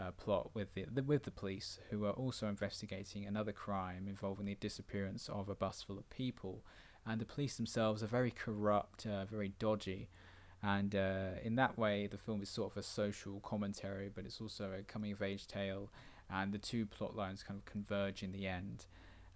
uh, 0.00 0.12
plot 0.12 0.50
with 0.54 0.74
the, 0.74 0.86
the, 0.92 1.02
with 1.02 1.24
the 1.24 1.30
police, 1.30 1.78
who 1.90 2.04
are 2.04 2.12
also 2.12 2.48
investigating 2.48 3.26
another 3.26 3.52
crime 3.52 4.06
involving 4.08 4.46
the 4.46 4.54
disappearance 4.54 5.28
of 5.28 5.48
a 5.48 5.54
bus 5.54 5.82
full 5.82 5.98
of 5.98 6.08
people. 6.10 6.64
And 7.06 7.20
the 7.20 7.26
police 7.26 7.56
themselves 7.56 8.02
are 8.02 8.08
very 8.08 8.30
corrupt, 8.30 9.06
uh, 9.06 9.24
very 9.26 9.52
dodgy, 9.58 10.08
and 10.64 10.94
uh, 10.94 11.32
in 11.42 11.56
that 11.56 11.76
way, 11.76 12.06
the 12.06 12.16
film 12.16 12.42
is 12.42 12.48
sort 12.48 12.72
of 12.72 12.78
a 12.78 12.82
social 12.82 13.38
commentary, 13.40 14.10
but 14.12 14.24
it's 14.24 14.40
also 14.40 14.72
a 14.72 14.82
coming 14.82 15.12
of 15.12 15.20
age 15.20 15.46
tale. 15.46 15.90
And 16.30 16.52
the 16.52 16.58
two 16.58 16.86
plot 16.86 17.14
lines 17.14 17.42
kind 17.42 17.60
of 17.60 17.66
converge 17.66 18.22
in 18.22 18.32
the 18.32 18.46
end 18.46 18.86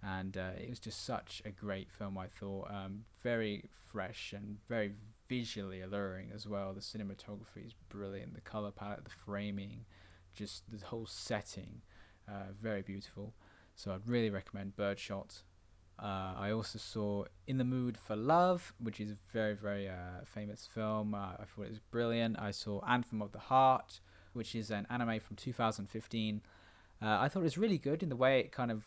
and 0.03 0.37
uh, 0.37 0.51
it 0.57 0.69
was 0.69 0.79
just 0.79 1.05
such 1.05 1.41
a 1.45 1.49
great 1.49 1.91
film. 1.91 2.17
I 2.17 2.27
thought 2.27 2.69
um, 2.71 3.03
very 3.21 3.65
fresh 3.91 4.33
and 4.35 4.57
very 4.67 4.93
visually 5.27 5.81
alluring 5.81 6.31
as 6.33 6.47
well. 6.47 6.73
The 6.73 6.81
cinematography 6.81 7.65
is 7.65 7.73
brilliant. 7.89 8.33
The 8.33 8.41
color 8.41 8.71
palette, 8.71 9.03
the 9.03 9.11
framing, 9.25 9.85
just 10.33 10.63
the 10.71 10.85
whole 10.85 11.05
setting, 11.05 11.81
uh, 12.27 12.53
very 12.61 12.81
beautiful. 12.81 13.33
So 13.75 13.91
I'd 13.91 14.07
really 14.07 14.29
recommend 14.29 14.75
Birdshot. 14.75 15.43
Uh, 16.01 16.33
I 16.37 16.51
also 16.51 16.79
saw 16.79 17.25
In 17.45 17.57
the 17.57 17.65
Mood 17.65 17.97
for 17.97 18.15
Love, 18.15 18.73
which 18.79 19.01
is 19.01 19.11
a 19.11 19.17
very, 19.33 19.53
very 19.53 19.89
uh, 19.89 20.23
famous 20.25 20.67
film. 20.73 21.13
Uh, 21.13 21.33
I 21.39 21.43
thought 21.45 21.63
it 21.63 21.71
was 21.71 21.79
brilliant. 21.91 22.39
I 22.39 22.51
saw 22.51 22.81
Anthem 22.87 23.21
of 23.21 23.33
the 23.33 23.39
Heart, 23.39 23.99
which 24.31 24.55
is 24.55 24.71
an 24.71 24.87
anime 24.89 25.19
from 25.19 25.35
2015. 25.35 26.41
Uh, 27.01 27.05
I 27.05 27.27
thought 27.27 27.41
it 27.41 27.43
was 27.43 27.57
really 27.57 27.77
good 27.77 28.01
in 28.01 28.09
the 28.09 28.15
way 28.15 28.39
it 28.39 28.51
kind 28.51 28.71
of 28.71 28.85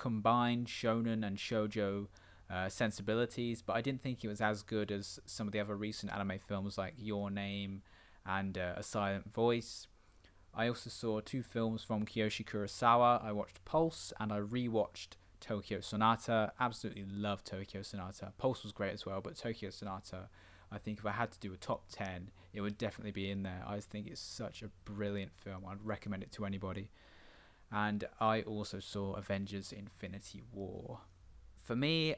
combined 0.00 0.66
shonen 0.66 1.26
and 1.26 1.36
shojo 1.36 2.06
uh, 2.50 2.70
sensibilities, 2.70 3.60
but 3.60 3.74
I 3.74 3.82
didn't 3.82 4.02
think 4.02 4.24
it 4.24 4.28
was 4.28 4.40
as 4.40 4.62
good 4.62 4.90
as 4.90 5.20
some 5.26 5.46
of 5.46 5.52
the 5.52 5.60
other 5.60 5.76
recent 5.76 6.10
anime 6.10 6.38
films 6.38 6.78
like 6.78 6.94
Your 6.96 7.30
Name 7.30 7.82
and 8.24 8.56
uh, 8.56 8.72
A 8.76 8.82
Silent 8.82 9.32
Voice. 9.32 9.86
I 10.54 10.68
also 10.68 10.88
saw 10.88 11.20
two 11.20 11.42
films 11.42 11.84
from 11.84 12.06
Kiyoshi 12.06 12.46
Kurosawa. 12.46 13.22
I 13.22 13.30
watched 13.32 13.62
Pulse 13.66 14.12
and 14.18 14.32
I 14.32 14.38
rewatched 14.40 15.16
Tokyo 15.38 15.80
Sonata. 15.80 16.52
Absolutely 16.58 17.04
loved 17.04 17.46
Tokyo 17.46 17.82
Sonata. 17.82 18.32
Pulse 18.38 18.62
was 18.62 18.72
great 18.72 18.94
as 18.94 19.04
well, 19.04 19.20
but 19.20 19.36
Tokyo 19.36 19.68
Sonata, 19.68 20.30
I 20.72 20.78
think 20.78 20.98
if 20.98 21.06
I 21.06 21.12
had 21.12 21.30
to 21.32 21.38
do 21.38 21.52
a 21.52 21.58
top 21.58 21.84
10, 21.92 22.30
it 22.54 22.62
would 22.62 22.78
definitely 22.78 23.12
be 23.12 23.30
in 23.30 23.42
there. 23.42 23.62
I 23.68 23.80
think 23.80 24.06
it's 24.06 24.20
such 24.20 24.62
a 24.62 24.70
brilliant 24.84 25.32
film. 25.36 25.64
I'd 25.68 25.84
recommend 25.84 26.22
it 26.22 26.32
to 26.32 26.46
anybody 26.46 26.90
and 27.72 28.04
I 28.20 28.42
also 28.42 28.80
saw 28.80 29.14
Avengers 29.14 29.72
Infinity 29.72 30.42
War. 30.52 31.00
For 31.58 31.76
me, 31.76 32.16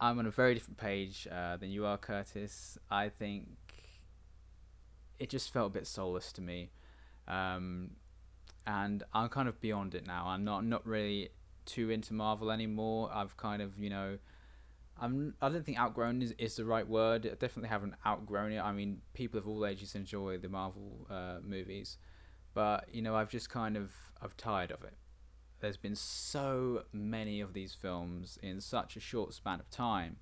I'm 0.00 0.18
on 0.18 0.26
a 0.26 0.30
very 0.30 0.54
different 0.54 0.78
page 0.78 1.28
uh, 1.30 1.56
than 1.56 1.70
you 1.70 1.86
are, 1.86 1.96
Curtis. 1.96 2.78
I 2.90 3.08
think 3.08 3.46
it 5.18 5.30
just 5.30 5.52
felt 5.52 5.68
a 5.68 5.74
bit 5.74 5.86
soulless 5.86 6.32
to 6.32 6.40
me. 6.40 6.70
Um, 7.28 7.92
and 8.66 9.04
I'm 9.12 9.28
kind 9.28 9.48
of 9.48 9.60
beyond 9.60 9.94
it 9.94 10.06
now. 10.06 10.26
I'm 10.26 10.44
not 10.44 10.64
not 10.64 10.86
really 10.86 11.30
too 11.64 11.90
into 11.90 12.14
Marvel 12.14 12.50
anymore. 12.50 13.10
I've 13.12 13.36
kind 13.36 13.62
of, 13.62 13.78
you 13.78 13.90
know, 13.90 14.18
I'm 15.00 15.34
I 15.40 15.48
don't 15.48 15.64
think 15.64 15.78
outgrown 15.78 16.22
is, 16.22 16.34
is 16.38 16.56
the 16.56 16.64
right 16.64 16.86
word. 16.86 17.26
I 17.26 17.34
definitely 17.34 17.68
haven't 17.68 17.94
outgrown 18.06 18.52
it. 18.52 18.60
I 18.60 18.72
mean, 18.72 19.02
people 19.14 19.38
of 19.38 19.48
all 19.48 19.64
ages 19.64 19.94
enjoy 19.94 20.38
the 20.38 20.48
Marvel 20.48 21.06
uh, 21.10 21.38
movies, 21.44 21.98
but 22.54 22.86
you 22.92 23.02
know, 23.02 23.16
I've 23.16 23.30
just 23.30 23.50
kind 23.50 23.76
of 23.76 23.92
I've 24.20 24.36
tired 24.36 24.70
of 24.70 24.82
it. 24.84 24.94
There's 25.60 25.76
been 25.76 25.94
so 25.94 26.84
many 26.92 27.40
of 27.40 27.52
these 27.52 27.74
films 27.74 28.38
in 28.42 28.60
such 28.60 28.96
a 28.96 29.00
short 29.00 29.32
span 29.32 29.60
of 29.60 29.70
time. 29.70 30.16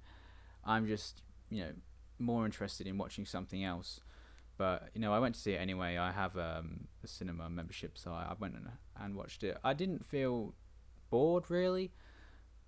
I'm 0.64 0.86
just, 0.86 1.22
you 1.48 1.62
know, 1.62 1.72
more 2.18 2.44
interested 2.44 2.86
in 2.86 2.98
watching 2.98 3.24
something 3.24 3.64
else. 3.64 4.00
But 4.58 4.90
you 4.94 5.00
know, 5.00 5.14
I 5.14 5.18
went 5.18 5.34
to 5.36 5.40
see 5.40 5.52
it 5.52 5.58
anyway. 5.58 5.96
I 5.96 6.12
have 6.12 6.36
um, 6.36 6.88
a 7.02 7.06
cinema 7.06 7.48
membership, 7.48 7.96
so 7.96 8.10
I 8.10 8.34
went 8.38 8.54
and, 8.54 8.68
and 9.00 9.16
watched 9.16 9.42
it. 9.42 9.56
I 9.64 9.72
didn't 9.72 10.04
feel 10.04 10.54
bored 11.08 11.44
really, 11.48 11.92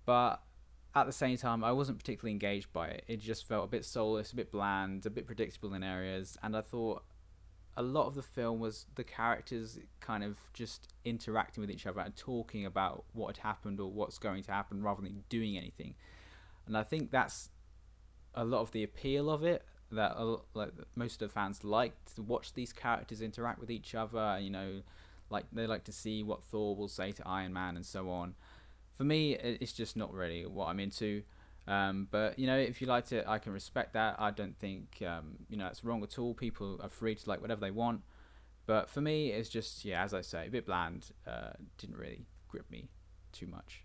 but 0.05 0.41
at 0.95 1.05
the 1.05 1.11
same 1.11 1.37
time, 1.37 1.63
I 1.63 1.71
wasn't 1.71 1.99
particularly 1.99 2.31
engaged 2.31 2.73
by 2.73 2.87
it. 2.87 3.03
It 3.07 3.17
just 3.17 3.47
felt 3.47 3.65
a 3.65 3.67
bit 3.67 3.85
soulless, 3.85 4.31
a 4.31 4.35
bit 4.35 4.51
bland, 4.51 5.05
a 5.05 5.09
bit 5.11 5.27
predictable 5.27 5.73
in 5.75 5.83
areas, 5.83 6.37
and 6.41 6.57
I 6.57 6.61
thought 6.61 7.03
a 7.75 7.81
lot 7.81 8.07
of 8.07 8.15
the 8.15 8.21
film 8.21 8.59
was 8.59 8.85
the 8.95 9.03
characters 9.03 9.79
kind 9.99 10.23
of 10.23 10.37
just 10.53 10.93
interacting 11.03 11.61
with 11.61 11.71
each 11.71 11.87
other 11.87 12.01
and 12.01 12.15
talking 12.15 12.65
about 12.65 13.03
what 13.13 13.35
had 13.35 13.43
happened 13.43 13.79
or 13.79 13.89
what's 13.89 14.17
going 14.17 14.43
to 14.43 14.51
happen 14.51 14.83
rather 14.83 15.01
than 15.01 15.23
doing 15.29 15.57
anything. 15.57 15.95
And 16.67 16.77
I 16.77 16.83
think 16.83 17.11
that's 17.11 17.49
a 18.35 18.45
lot 18.45 18.61
of 18.61 18.71
the 18.71 18.83
appeal 18.83 19.29
of 19.29 19.43
it 19.43 19.63
that 19.91 20.17
like 20.53 20.71
most 20.95 21.21
of 21.21 21.29
the 21.29 21.33
fans 21.33 21.63
like 21.63 21.93
to 22.15 22.21
watch 22.21 22.53
these 22.53 22.73
characters 22.73 23.21
interact 23.21 23.59
with 23.59 23.71
each 23.71 23.95
other. 23.95 24.37
You 24.39 24.49
know, 24.49 24.81
like 25.29 25.45
they 25.51 25.67
like 25.67 25.83
to 25.85 25.91
see 25.91 26.23
what 26.23 26.43
Thor 26.43 26.75
will 26.75 26.87
say 26.87 27.11
to 27.11 27.27
Iron 27.27 27.53
Man 27.53 27.75
and 27.75 27.85
so 27.85 28.09
on. 28.09 28.35
For 28.95 29.03
me, 29.03 29.33
it's 29.33 29.73
just 29.73 29.97
not 29.97 30.13
really 30.13 30.45
what 30.45 30.67
I'm 30.67 30.79
into. 30.79 31.23
Um, 31.67 32.07
but 32.11 32.37
you 32.37 32.47
know, 32.47 32.57
if 32.57 32.81
you 32.81 32.87
liked 32.87 33.11
it, 33.11 33.25
I 33.27 33.39
can 33.39 33.53
respect 33.53 33.93
that. 33.93 34.15
I 34.19 34.31
don't 34.31 34.57
think 34.57 35.01
um, 35.07 35.37
you 35.49 35.57
know 35.57 35.67
it's 35.67 35.83
wrong 35.83 36.03
at 36.03 36.19
all. 36.19 36.33
People 36.33 36.79
are 36.81 36.89
free 36.89 37.15
to 37.15 37.29
like 37.29 37.41
whatever 37.41 37.61
they 37.61 37.71
want. 37.71 38.01
But 38.65 38.89
for 38.89 39.01
me, 39.01 39.31
it's 39.31 39.49
just 39.49 39.85
yeah, 39.85 40.03
as 40.03 40.13
I 40.13 40.21
say, 40.21 40.47
a 40.47 40.49
bit 40.49 40.65
bland. 40.65 41.11
Uh, 41.27 41.51
didn't 41.77 41.97
really 41.97 42.25
grip 42.47 42.69
me 42.69 42.89
too 43.31 43.47
much. 43.47 43.83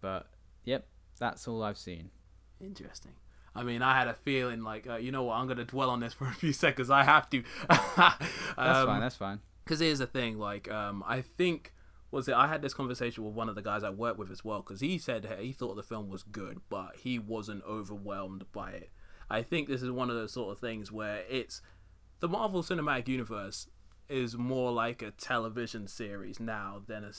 But 0.00 0.26
yep, 0.64 0.86
that's 1.18 1.46
all 1.46 1.62
I've 1.62 1.78
seen. 1.78 2.10
Interesting. 2.60 3.12
I 3.54 3.62
mean, 3.62 3.82
I 3.82 3.98
had 3.98 4.08
a 4.08 4.14
feeling 4.14 4.62
like, 4.62 4.88
uh, 4.88 4.96
you 4.96 5.12
know 5.12 5.24
what, 5.24 5.34
I'm 5.34 5.46
going 5.46 5.58
to 5.58 5.64
dwell 5.64 5.90
on 5.90 6.00
this 6.00 6.12
for 6.18 6.26
a 6.26 6.32
few 6.32 6.52
seconds. 6.52 6.90
I 6.90 7.04
have 7.04 7.28
to. 7.30 7.38
um, 7.68 8.14
that's 8.56 8.86
fine. 8.86 9.00
That's 9.00 9.16
fine. 9.16 9.40
Because 9.64 9.80
here's 9.80 10.00
the 10.00 10.06
thing, 10.06 10.38
like, 10.38 10.70
um, 10.70 11.04
I 11.06 11.20
think 11.20 11.72
was 12.12 12.28
it 12.28 12.34
I 12.34 12.46
had 12.46 12.62
this 12.62 12.74
conversation 12.74 13.24
with 13.24 13.34
one 13.34 13.48
of 13.48 13.56
the 13.56 13.62
guys 13.62 13.82
I 13.82 13.90
work 13.90 14.18
with 14.18 14.30
as 14.30 14.44
well 14.44 14.60
because 14.60 14.80
he 14.80 14.98
said 14.98 15.24
hey, 15.24 15.46
he 15.46 15.52
thought 15.52 15.74
the 15.74 15.82
film 15.82 16.08
was 16.08 16.22
good, 16.22 16.60
but 16.68 16.96
he 16.98 17.18
wasn't 17.18 17.64
overwhelmed 17.64 18.44
by 18.52 18.70
it. 18.70 18.90
I 19.28 19.42
think 19.42 19.66
this 19.66 19.82
is 19.82 19.90
one 19.90 20.10
of 20.10 20.16
those 20.16 20.32
sort 20.32 20.52
of 20.52 20.58
things 20.58 20.92
where 20.92 21.24
it's 21.28 21.62
the 22.20 22.28
Marvel 22.28 22.62
Cinematic 22.62 23.08
Universe 23.08 23.66
is 24.08 24.36
more 24.36 24.70
like 24.70 25.00
a 25.00 25.10
television 25.10 25.88
series 25.88 26.38
now 26.38 26.82
than 26.86 27.02
a 27.02 27.12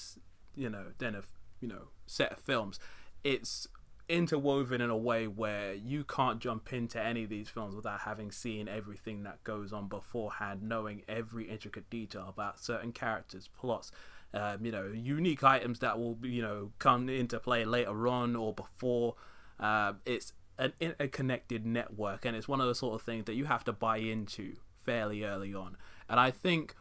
you 0.55 0.69
know 0.69 0.85
than 0.99 1.15
a 1.15 1.23
you 1.59 1.67
know 1.67 1.89
set 2.05 2.31
of 2.31 2.39
films. 2.39 2.79
It's 3.23 3.67
interwoven 4.09 4.81
in 4.81 4.89
a 4.89 4.97
way 4.97 5.27
where 5.27 5.73
you 5.73 6.03
can't 6.03 6.39
jump 6.39 6.71
into 6.73 7.01
any 7.01 7.23
of 7.23 7.29
these 7.29 7.49
films 7.49 7.75
without 7.75 8.01
having 8.01 8.31
seen 8.31 8.67
everything 8.67 9.23
that 9.23 9.43
goes 9.43 9.71
on 9.73 9.87
beforehand, 9.87 10.61
knowing 10.61 11.01
every 11.07 11.49
intricate 11.49 11.89
detail 11.89 12.27
about 12.27 12.59
certain 12.59 12.91
characters, 12.91 13.47
plots, 13.47 13.91
um, 14.33 14.65
you 14.65 14.71
know, 14.71 14.91
unique 14.93 15.43
items 15.43 15.79
that 15.79 15.99
will, 15.99 16.17
you 16.23 16.41
know, 16.41 16.71
come 16.79 17.09
into 17.09 17.39
play 17.39 17.65
later 17.65 18.07
on 18.07 18.35
or 18.35 18.53
before. 18.53 19.15
Uh, 19.59 19.93
it's 20.05 20.33
an 20.57 20.73
interconnected 20.79 21.65
network, 21.65 22.25
and 22.25 22.35
it's 22.35 22.47
one 22.47 22.61
of 22.61 22.67
the 22.67 22.75
sort 22.75 22.95
of 22.95 23.01
things 23.01 23.25
that 23.25 23.35
you 23.35 23.45
have 23.45 23.63
to 23.65 23.73
buy 23.73 23.97
into 23.97 24.55
fairly 24.83 25.23
early 25.23 25.53
on. 25.53 25.77
And 26.09 26.19
I 26.19 26.31
think, 26.31 26.75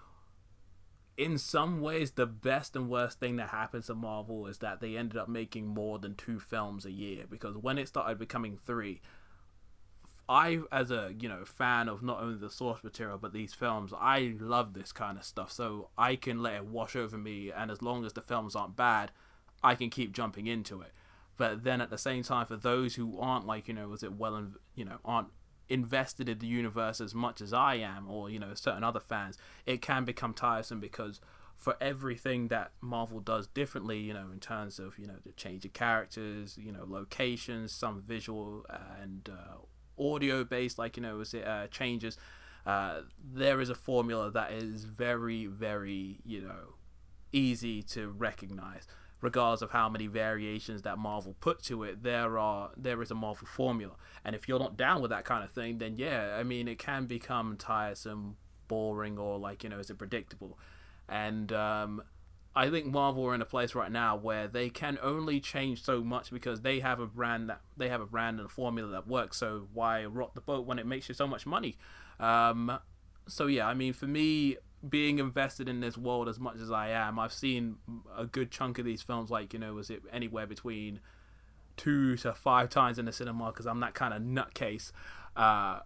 in 1.17 1.37
some 1.38 1.81
ways, 1.81 2.12
the 2.12 2.27
best 2.27 2.75
and 2.75 2.88
worst 2.88 3.21
thing 3.21 3.37
that 3.37 3.51
happens 3.51 3.87
to 3.87 3.95
Marvel 3.95 4.47
is 4.47 4.59
that 4.59 4.81
they 4.81 4.97
ended 4.97 5.19
up 5.19 5.29
making 5.29 5.67
more 5.67 5.99
than 5.99 6.15
two 6.15 6.41
films 6.41 6.87
a 6.87 6.91
year 6.91 7.25
because 7.29 7.57
when 7.57 7.79
it 7.79 7.88
started 7.88 8.19
becoming 8.19 8.57
three, 8.57 9.01
I, 10.33 10.61
as 10.73 10.90
a 10.90 11.12
you 11.21 11.29
know 11.29 11.45
fan 11.45 11.90
of 11.90 12.03
not 12.03 12.23
only 12.23 12.38
the 12.38 12.49
source 12.49 12.83
material 12.83 13.18
but 13.18 13.35
these 13.35 13.53
films, 13.53 13.92
I 13.95 14.35
love 14.40 14.73
this 14.73 14.90
kind 14.90 15.18
of 15.18 15.25
stuff. 15.25 15.53
So 15.53 15.90
I 15.99 16.16
can 16.16 16.42
let 16.42 16.55
it 16.55 16.64
wash 16.64 16.97
over 16.97 17.18
me, 17.18 17.53
and 17.53 17.71
as 17.71 17.83
long 17.83 18.07
as 18.07 18.14
the 18.14 18.23
films 18.23 18.57
aren't 18.57 18.75
bad, 18.75 19.12
I 19.62 19.75
can 19.75 19.90
keep 19.90 20.12
jumping 20.12 20.47
into 20.47 20.81
it. 20.81 20.92
But 21.37 21.64
then 21.64 21.83
at 21.83 21.90
the 21.90 21.99
same 21.99 22.23
time, 22.23 22.47
for 22.47 22.57
those 22.57 22.95
who 22.95 23.21
aren't 23.21 23.47
like 23.47 23.68
you 23.68 23.75
know, 23.75 23.88
was 23.88 24.03
it 24.03 24.14
well, 24.14 24.49
you 24.75 24.87
know, 24.87 24.99
aren't 25.05 25.29
invested 25.68 26.29
in 26.31 26.38
the 26.38 26.47
universe 26.47 27.01
as 27.01 27.14
much 27.14 27.42
as 27.42 27.53
I 27.53 27.75
am, 27.75 28.09
or 28.11 28.31
you 28.31 28.38
know, 28.38 28.55
certain 28.55 28.85
other 28.85 29.01
fans, 29.01 29.37
it 29.66 29.83
can 29.83 30.07
become 30.07 30.33
tiresome 30.33 30.81
because 30.81 31.21
for 31.59 31.77
everything 31.79 32.49
that 32.49 32.73
Marvel 32.81 33.21
does 33.21 33.47
differently, 33.49 33.99
you 33.99 34.14
know, 34.14 34.31
in 34.33 34.40
terms 34.40 34.79
of 34.79 34.99
you 34.99 35.07
know 35.07 35.18
the 35.27 35.33
change 35.33 35.66
of 35.66 35.75
characters, 35.75 36.57
you 36.59 36.73
know, 36.73 36.85
locations, 36.87 37.71
some 37.71 38.01
visual 38.01 38.64
and 39.01 39.29
uh, 39.31 39.59
audio 40.03 40.45
based, 40.45 40.79
like 40.79 40.97
you 40.97 41.03
know, 41.03 41.17
was 41.17 41.35
it 41.35 41.47
uh, 41.47 41.67
changes? 41.69 42.17
Uh, 42.65 43.03
there 43.33 43.61
is 43.61 43.71
a 43.71 43.75
formula 43.75 44.31
that 44.31 44.53
is 44.53 44.85
very, 44.85 45.47
very, 45.47 46.19
you 46.25 46.41
know, 46.41 46.75
easy 47.33 47.83
to 47.83 48.09
recognize. 48.09 48.87
Regardless 49.21 49.62
of 49.62 49.71
how 49.71 49.88
many 49.88 50.09
variations 50.09 50.83
that 50.83 50.99
Marvel 50.99 51.37
put 51.41 51.62
to 51.65 51.85
it, 51.85 52.03
there 52.03 52.38
are 52.38 52.71
there 52.77 53.01
is 53.03 53.12
a 53.12 53.15
Marvel 53.15 53.47
formula, 53.47 53.95
and 54.25 54.35
if 54.35 54.49
you're 54.49 54.59
not 54.59 54.77
down 54.77 55.01
with 55.01 55.11
that 55.11 55.25
kind 55.25 55.45
of 55.45 55.51
thing, 55.51 55.79
then 55.79 55.97
yeah, 55.97 56.37
I 56.38 56.43
mean, 56.43 56.67
it 56.67 56.81
can 56.81 57.07
become 57.07 57.57
tiresome, 57.57 58.37
boring, 58.67 59.19
or 59.19 59.38
like 59.38 59.62
you 59.62 59.71
know, 59.71 59.79
is 59.79 59.91
it 59.91 59.99
predictable? 59.99 60.59
And 61.09 61.53
um, 61.53 62.03
I 62.55 62.69
think 62.69 62.87
Marvel 62.87 63.25
are 63.27 63.35
in 63.35 63.41
a 63.41 63.47
place 63.47 63.75
right 63.75 63.91
now 63.91 64.17
where 64.17 64.47
they 64.47 64.69
can 64.69 64.99
only 65.03 65.41
change 65.41 65.83
so 65.83 66.05
much 66.05 66.31
because 66.31 66.61
they 66.61 66.81
have 66.81 67.01
a 67.01 67.07
brand 67.07 67.49
that 67.49 67.61
they 67.77 67.88
have 67.88 68.03
a 68.03 68.07
brand 68.07 68.38
and 68.38 68.47
a 68.47 68.51
formula 68.51 68.91
that 68.91 69.07
works. 69.07 69.38
So 69.38 69.69
why 69.73 70.05
rock 70.05 70.35
the 70.35 70.43
boat 70.43 70.67
when 70.67 70.79
it 70.79 70.87
makes 70.87 71.09
you 71.09 71.15
so 71.15 71.27
much 71.27 71.47
money? 71.47 71.77
Um, 72.21 72.79
so 73.27 73.47
yeah, 73.47 73.67
I 73.67 73.75
mean, 73.75 73.95
for 73.95 74.07
me, 74.07 74.59
being 74.87 75.19
invested 75.19 75.69
in 75.69 75.81
this 75.81 75.97
world 75.97 76.29
as 76.29 76.38
much 76.38 76.59
as 76.59 76.71
I 76.71 76.88
am, 76.88 77.19
I've 77.19 77.33
seen 77.33 77.77
a 78.17 78.27
good 78.27 78.51
chunk 78.51 78.79
of 78.79 78.85
these 78.85 79.01
films. 79.01 79.31
Like 79.31 79.55
you 79.55 79.59
know, 79.59 79.75
was 79.75 79.88
it 79.88 80.03
anywhere 80.12 80.47
between 80.47 81.01
two 81.77 82.17
to 82.19 82.35
five 82.35 82.69
times 82.69 82.99
in 82.99 83.07
the 83.07 83.12
cinema 83.12 83.47
because 83.47 83.67
I'm 83.67 83.81
that 83.81 83.95
kind 83.95 84.12
of 84.12 84.23
nutcase. 84.23 84.93
Uh, 85.35 85.81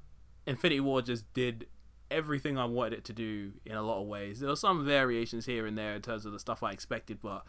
Infinity 0.47 0.81
War 0.81 1.03
just 1.03 1.33
did 1.33 1.67
everything 2.11 2.59
I 2.59 2.65
wanted 2.65 2.95
it 2.95 3.05
to 3.07 3.13
do 3.13 3.53
in 3.65 3.77
a 3.77 3.83
lot 3.83 4.01
of 4.01 4.07
ways. 4.07 4.41
There 4.41 4.49
were 4.49 4.57
some 4.57 4.85
variations 4.85 5.47
here 5.47 5.67
and 5.67 5.77
there 5.77 5.95
in 5.95 6.03
terms 6.03 6.25
of 6.27 6.33
the 6.33 6.39
stuff 6.39 6.63
I 6.63 6.73
expected, 6.73 7.21
but 7.21 7.45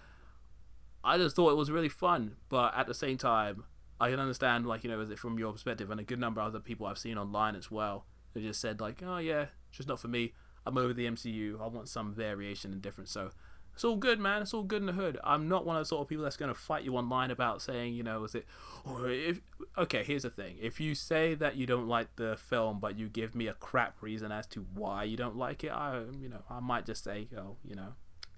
I 1.04 1.17
just 1.17 1.36
thought 1.36 1.52
it 1.52 1.58
was 1.58 1.72
really 1.72 1.89
fun. 1.89 2.36
But 2.50 2.76
at 2.76 2.88
the 2.88 2.93
same 2.93 3.17
time, 3.17 3.63
I 4.00 4.10
can 4.10 4.20
understand, 4.20 4.65
like, 4.65 4.84
you 4.84 4.89
know, 4.89 5.00
is 5.02 5.10
it 5.10 5.20
from 5.20 5.39
your 5.39 5.52
perspective, 5.52 5.89
and 5.89 6.00
a 6.00 6.04
good 6.04 6.20
number 6.20 6.41
of 6.41 6.48
other 6.48 6.60
people 6.60 6.86
I've 6.86 6.98
seen 6.98 7.17
online 7.17 7.56
as 7.56 7.72
well, 7.72 8.06
they 8.34 8.41
just 8.41 8.62
said, 8.62 8.80
like, 8.80 9.02
oh, 9.04 9.17
yeah, 9.17 9.48
just 9.72 9.88
not 9.88 10.00
for 10.00 10.08
me. 10.08 10.34
I'm 10.65 10.78
over 10.78 10.93
the 10.93 11.08
MCU. 11.08 11.62
I 11.62 11.67
want 11.67 11.88
some 11.88 12.13
variation 12.13 12.74
and 12.74 12.82
difference. 12.82 13.12
So 13.12 13.32
it's 13.77 13.83
all 13.83 13.95
good, 13.95 14.19
man. 14.19 14.41
It's 14.41 14.55
all 14.55 14.63
good 14.63 14.81
in 14.81 14.87
the 14.87 14.93
hood. 14.93 15.19
I'm 15.23 15.47
not 15.47 15.63
one 15.63 15.75
of 15.75 15.81
the 15.81 15.85
sort 15.85 16.01
of 16.01 16.07
people 16.07 16.23
that's 16.23 16.35
going 16.35 16.51
to 16.51 16.59
fight 16.59 16.83
you 16.83 16.97
online 16.97 17.29
about 17.29 17.61
saying, 17.61 17.93
you 17.93 18.01
know, 18.01 18.23
is 18.23 18.33
it, 18.33 18.47
or 18.83 19.07
if, 19.07 19.39
okay, 19.77 20.03
here's 20.03 20.23
the 20.23 20.31
thing. 20.31 20.55
If 20.59 20.79
you 20.79 20.95
say 20.95 21.35
that 21.35 21.57
you 21.57 21.67
don't 21.67 21.87
like 21.87 22.15
the 22.15 22.35
film, 22.37 22.79
but 22.79 22.97
you 22.97 23.07
give 23.07 23.35
me 23.35 23.45
a 23.45 23.53
crap 23.53 24.01
reason 24.01 24.31
as 24.31 24.47
to 24.47 24.65
why 24.73 25.03
you 25.03 25.15
don't 25.15 25.37
like 25.37 25.63
it, 25.63 25.69
I, 25.69 26.05
you 26.19 26.27
know, 26.27 26.41
I 26.49 26.59
might 26.59 26.87
just 26.87 27.03
say, 27.03 27.27
oh, 27.37 27.57
you 27.63 27.75
know, 27.75 27.93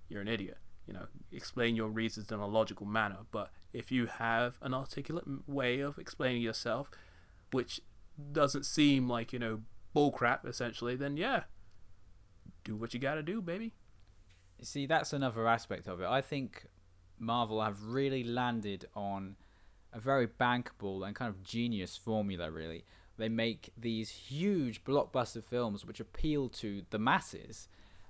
you're 0.10 0.20
an 0.20 0.28
idiot. 0.28 0.58
You 0.86 0.94
know, 0.94 1.06
explain 1.32 1.78
your 1.78 1.88
reasons 1.88 2.30
in 2.34 2.40
a 2.40 2.46
logical 2.46 2.86
manner. 2.86 3.20
But 3.32 3.50
if 3.72 3.94
you 3.94 4.08
have 4.08 4.58
an 4.62 4.74
articulate 4.74 5.24
way 5.48 5.80
of 5.80 5.98
explaining 5.98 6.42
yourself, 6.42 6.92
which 7.54 7.80
doesn't 8.34 8.66
seem 8.66 9.08
like, 9.08 9.32
you 9.32 9.40
know, 9.40 9.62
bullcrap, 9.96 10.46
essentially, 10.46 10.98
then 10.98 11.16
yeah, 11.16 11.44
do 12.66 12.76
what 12.76 12.94
you 12.94 13.00
gotta 13.00 13.24
do, 13.24 13.42
baby. 13.42 13.72
See, 14.62 14.86
that's 14.86 15.14
another 15.14 15.48
aspect 15.48 15.88
of 15.88 16.02
it. 16.02 16.08
I 16.08 16.22
think 16.22 16.66
Marvel 17.18 17.62
have 17.62 17.84
really 17.84 18.24
landed 18.24 18.86
on 18.96 19.36
a 19.94 20.00
very 20.00 20.28
bankable 20.28 21.06
and 21.06 21.16
kind 21.16 21.30
of 21.30 21.44
genius 21.44 21.98
formula, 21.98 22.52
really. 22.52 22.84
They 23.18 23.30
make 23.30 23.72
these 23.78 24.10
huge 24.10 24.84
blockbuster 24.84 25.44
films 25.44 25.86
which 25.86 26.00
appeal 26.00 26.50
to 26.50 26.84
the 26.90 27.00
masses, 27.00 27.68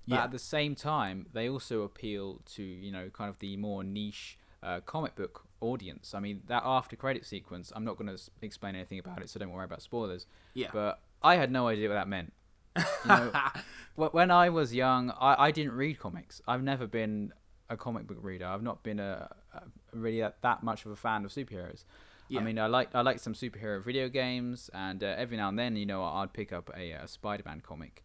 but 0.07 0.15
yeah. 0.15 0.23
at 0.23 0.31
the 0.31 0.39
same 0.39 0.75
time, 0.75 1.27
they 1.33 1.49
also 1.49 1.81
appeal 1.81 2.41
to, 2.53 2.63
you 2.63 2.91
know, 2.91 3.09
kind 3.09 3.29
of 3.29 3.39
the 3.39 3.57
more 3.57 3.83
niche 3.83 4.38
uh, 4.62 4.81
comic 4.81 5.15
book 5.15 5.45
audience. 5.62 6.13
I 6.13 6.19
mean, 6.19 6.41
that 6.47 6.63
after 6.65 6.95
credit 6.95 7.25
sequence, 7.25 7.71
I'm 7.75 7.85
not 7.85 7.97
going 7.97 8.15
to 8.15 8.21
explain 8.41 8.75
anything 8.75 8.99
about 8.99 9.21
it, 9.21 9.29
so 9.29 9.39
don't 9.39 9.51
worry 9.51 9.65
about 9.65 9.81
spoilers. 9.81 10.25
Yeah. 10.53 10.69
But 10.71 11.01
I 11.23 11.35
had 11.35 11.51
no 11.51 11.67
idea 11.67 11.89
what 11.89 11.95
that 11.95 12.07
meant. 12.07 12.33
You 13.05 13.10
know, 13.10 14.10
when 14.12 14.32
I 14.32 14.49
was 14.49 14.73
young, 14.73 15.12
I, 15.12 15.45
I 15.45 15.51
didn't 15.51 15.73
read 15.73 15.99
comics. 15.99 16.41
I've 16.47 16.63
never 16.63 16.88
been 16.88 17.34
a 17.69 17.77
comic 17.77 18.08
book 18.08 18.19
reader. 18.21 18.45
I've 18.45 18.63
not 18.63 18.84
been 18.84 18.99
a, 18.99 19.29
a 19.53 19.62
really 19.91 20.21
a, 20.21 20.34
that 20.41 20.63
much 20.63 20.86
of 20.86 20.91
a 20.91 20.95
fan 20.95 21.25
of 21.25 21.32
superheroes. 21.32 21.84
Yeah. 22.29 22.41
I 22.41 22.43
mean, 22.43 22.60
I 22.60 22.67
like 22.67 22.93
I 22.93 23.01
like 23.01 23.19
some 23.19 23.34
superhero 23.34 23.84
video 23.84 24.08
games, 24.08 24.69
and 24.73 25.03
uh, 25.03 25.15
every 25.17 25.36
now 25.36 25.49
and 25.49 25.58
then, 25.58 25.75
you 25.75 25.86
know, 25.86 26.03
I'd 26.03 26.32
pick 26.32 26.53
up 26.53 26.69
a, 26.77 26.91
a 26.91 27.08
Spider-Man 27.08 27.62
comic, 27.62 28.03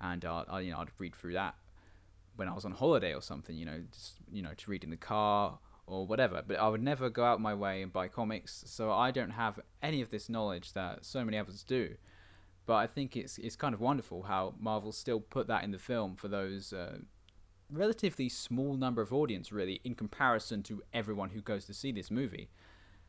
and 0.00 0.24
uh, 0.24 0.44
I, 0.48 0.60
you 0.60 0.72
know, 0.72 0.78
I'd 0.78 0.90
read 0.98 1.14
through 1.14 1.32
that 1.34 1.54
when 2.36 2.48
I 2.48 2.54
was 2.54 2.64
on 2.64 2.72
holiday 2.72 3.14
or 3.14 3.22
something. 3.22 3.56
You 3.56 3.64
know, 3.64 3.80
just 3.90 4.16
you 4.30 4.42
know, 4.42 4.52
to 4.54 4.70
read 4.70 4.84
in 4.84 4.90
the 4.90 4.96
car 4.96 5.58
or 5.86 6.06
whatever. 6.06 6.42
But 6.46 6.58
I 6.58 6.68
would 6.68 6.82
never 6.82 7.08
go 7.08 7.24
out 7.24 7.40
my 7.40 7.54
way 7.54 7.82
and 7.82 7.90
buy 7.92 8.08
comics, 8.08 8.62
so 8.66 8.92
I 8.92 9.10
don't 9.10 9.30
have 9.30 9.58
any 9.82 10.02
of 10.02 10.10
this 10.10 10.28
knowledge 10.28 10.74
that 10.74 11.04
so 11.04 11.24
many 11.24 11.38
others 11.38 11.62
do. 11.62 11.96
But 12.64 12.74
I 12.74 12.86
think 12.86 13.16
it's 13.16 13.38
it's 13.38 13.56
kind 13.56 13.74
of 13.74 13.80
wonderful 13.80 14.22
how 14.22 14.54
Marvel 14.58 14.92
still 14.92 15.20
put 15.20 15.46
that 15.48 15.64
in 15.64 15.72
the 15.72 15.78
film 15.78 16.16
for 16.16 16.28
those 16.28 16.72
uh, 16.72 16.98
relatively 17.70 18.28
small 18.28 18.76
number 18.76 19.02
of 19.02 19.12
audience, 19.12 19.50
really, 19.50 19.80
in 19.84 19.94
comparison 19.94 20.62
to 20.64 20.82
everyone 20.92 21.30
who 21.30 21.40
goes 21.40 21.64
to 21.66 21.74
see 21.74 21.90
this 21.90 22.10
movie. 22.10 22.50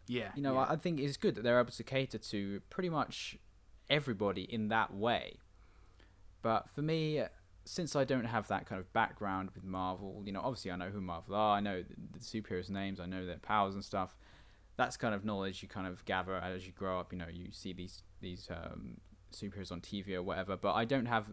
Yeah, 0.07 0.31
you 0.35 0.41
know, 0.41 0.53
yeah. 0.53 0.61
I 0.61 0.73
I 0.73 0.75
think 0.75 0.99
it's 0.99 1.17
good 1.17 1.35
that 1.35 1.43
they're 1.43 1.59
able 1.59 1.71
to 1.71 1.83
cater 1.83 2.17
to 2.17 2.61
pretty 2.69 2.89
much 2.89 3.37
everybody 3.89 4.43
in 4.43 4.69
that 4.69 4.93
way. 4.93 5.37
But 6.41 6.69
for 6.69 6.81
me, 6.81 7.23
since 7.65 7.95
I 7.95 8.03
don't 8.03 8.25
have 8.25 8.47
that 8.49 8.65
kind 8.65 8.79
of 8.79 8.91
background 8.91 9.51
with 9.55 9.63
Marvel, 9.63 10.21
you 10.25 10.31
know, 10.31 10.41
obviously 10.41 10.71
I 10.71 10.75
know 10.75 10.89
who 10.89 10.99
Marvel 10.99 11.35
are, 11.35 11.57
I 11.57 11.59
know 11.61 11.81
the, 11.81 11.95
the 12.11 12.19
superheroes' 12.19 12.69
names, 12.69 12.99
I 12.99 13.05
know 13.05 13.25
their 13.25 13.37
powers 13.37 13.75
and 13.75 13.83
stuff. 13.83 14.17
That's 14.75 14.97
kind 14.97 15.13
of 15.13 15.23
knowledge 15.23 15.61
you 15.61 15.69
kind 15.69 15.87
of 15.87 16.03
gather 16.05 16.35
as 16.35 16.65
you 16.65 16.73
grow 16.73 16.99
up. 16.99 17.13
You 17.13 17.19
know, 17.19 17.27
you 17.31 17.51
see 17.51 17.73
these 17.73 18.01
these 18.21 18.49
um, 18.49 18.97
superheroes 19.33 19.71
on 19.71 19.81
TV 19.81 20.13
or 20.13 20.23
whatever, 20.23 20.57
but 20.57 20.73
I 20.73 20.85
don't 20.85 21.05
have 21.05 21.29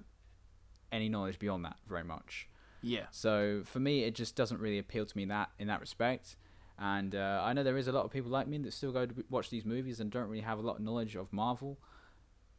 any 0.92 1.08
knowledge 1.08 1.38
beyond 1.38 1.64
that 1.64 1.76
very 1.86 2.04
much. 2.04 2.48
yeah, 2.82 3.06
So 3.10 3.62
for 3.64 3.80
me, 3.80 4.04
it 4.04 4.14
just 4.14 4.34
doesn't 4.36 4.60
really 4.60 4.78
appeal 4.78 5.06
to 5.06 5.16
me 5.16 5.24
that 5.26 5.50
in 5.58 5.68
that 5.68 5.80
respect. 5.80 6.36
And 6.78 7.14
uh, 7.14 7.42
I 7.44 7.52
know 7.52 7.62
there 7.62 7.76
is 7.76 7.88
a 7.88 7.92
lot 7.92 8.06
of 8.06 8.10
people 8.10 8.30
like 8.30 8.48
me 8.48 8.56
that 8.58 8.72
still 8.72 8.90
go 8.90 9.04
to 9.04 9.14
watch 9.28 9.50
these 9.50 9.66
movies 9.66 10.00
and 10.00 10.10
don't 10.10 10.28
really 10.28 10.42
have 10.42 10.58
a 10.58 10.62
lot 10.62 10.76
of 10.76 10.82
knowledge 10.82 11.14
of 11.14 11.30
Marvel. 11.32 11.78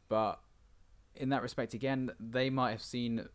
But 0.08 0.40
in 1.16 1.30
that 1.30 1.42
respect, 1.42 1.74
again, 1.74 2.12
they 2.20 2.48
might 2.48 2.70
have 2.70 2.82
seen 2.82 3.28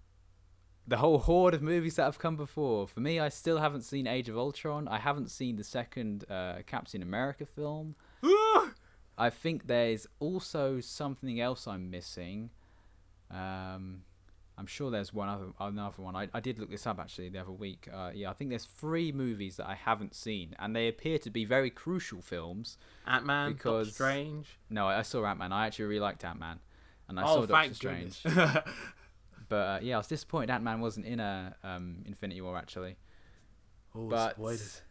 the 0.87 0.97
whole 0.97 1.19
horde 1.19 1.53
of 1.53 1.61
movies 1.61 1.97
that 1.97 2.03
have 2.03 2.19
come 2.19 2.37
before. 2.37 2.87
For 2.87 3.01
me, 3.01 3.19
I 3.19 3.27
still 3.27 3.57
haven't 3.57 3.81
seen 3.81 4.07
Age 4.07 4.29
of 4.29 4.37
Ultron. 4.37 4.87
I 4.87 4.99
haven't 4.99 5.29
seen 5.29 5.57
the 5.57 5.63
second 5.65 6.23
uh, 6.29 6.59
Captain 6.65 7.01
America 7.01 7.45
film. 7.45 7.95
I 9.17 9.29
think 9.29 9.67
there's 9.67 10.07
also 10.19 10.79
something 10.79 11.39
else 11.41 11.67
I'm 11.67 11.89
missing. 11.89 12.51
Um, 13.31 14.03
I'm 14.57 14.65
sure 14.67 14.89
there's 14.89 15.13
one 15.13 15.29
other 15.29 15.47
another 15.59 16.01
one. 16.01 16.15
I, 16.15 16.27
I 16.33 16.39
did 16.39 16.59
look 16.59 16.69
this 16.69 16.87
up 16.87 16.99
actually 16.99 17.29
the 17.29 17.39
other 17.39 17.51
week. 17.51 17.87
Uh, 17.93 18.11
yeah, 18.13 18.29
I 18.29 18.33
think 18.33 18.49
there's 18.49 18.65
three 18.65 19.11
movies 19.11 19.57
that 19.57 19.67
I 19.67 19.75
haven't 19.75 20.15
seen, 20.15 20.55
and 20.59 20.75
they 20.75 20.87
appear 20.87 21.17
to 21.19 21.29
be 21.29 21.45
very 21.45 21.69
crucial 21.69 22.21
films. 22.21 22.77
Ant 23.05 23.25
Man, 23.25 23.51
Doctor 23.51 23.57
because- 23.57 23.93
Strange. 23.93 24.59
No, 24.69 24.87
I 24.87 25.01
saw 25.01 25.25
Ant 25.25 25.39
Man. 25.39 25.51
I 25.51 25.67
actually 25.67 25.85
really 25.85 26.01
liked 26.01 26.23
Ant 26.23 26.39
Man, 26.39 26.59
and 27.07 27.19
I 27.19 27.23
oh, 27.23 27.41
saw 27.41 27.45
Doctor 27.45 27.73
Strange. 27.73 28.23
But 29.49 29.55
uh, 29.55 29.79
yeah, 29.81 29.95
I 29.95 29.97
was 29.99 30.07
disappointed 30.07 30.49
Ant 30.49 30.63
Man 30.63 30.81
wasn't 30.81 31.05
in 31.05 31.19
a 31.19 31.55
um, 31.63 32.03
Infinity 32.05 32.41
War 32.41 32.57
actually. 32.57 32.97
oh, 33.95 34.07
But 34.07 34.35
spoilers. 34.35 34.81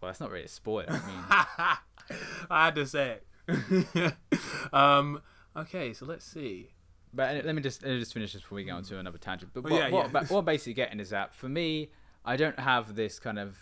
well, 0.00 0.08
that's 0.08 0.20
not 0.20 0.30
really 0.30 0.46
a 0.46 0.48
spoiler. 0.48 0.86
I 0.88 0.92
mean, 0.92 2.18
I 2.50 2.64
had 2.66 2.74
to 2.76 2.86
say 2.86 3.10
it. 3.10 3.26
um. 4.72 5.20
Okay, 5.56 5.92
so 5.92 6.04
let's 6.04 6.24
see. 6.24 6.70
But 7.12 7.44
let 7.44 7.54
me 7.54 7.62
just 7.62 7.82
let 7.82 7.92
me 7.92 8.00
just 8.00 8.12
finish 8.12 8.32
this 8.32 8.42
before 8.42 8.56
we 8.56 8.64
go 8.64 8.74
on 8.74 8.82
to 8.84 8.98
another 8.98 9.18
tangent. 9.18 9.52
But 9.54 9.64
what, 9.64 9.72
yeah, 9.72 9.90
what, 9.90 10.12
yeah. 10.12 10.24
what 10.24 10.40
I'm 10.40 10.44
basically 10.44 10.74
getting 10.74 10.98
is 10.98 11.10
that 11.10 11.32
for 11.34 11.48
me, 11.48 11.90
I 12.24 12.36
don't 12.36 12.58
have 12.58 12.96
this 12.96 13.20
kind 13.20 13.38
of, 13.38 13.56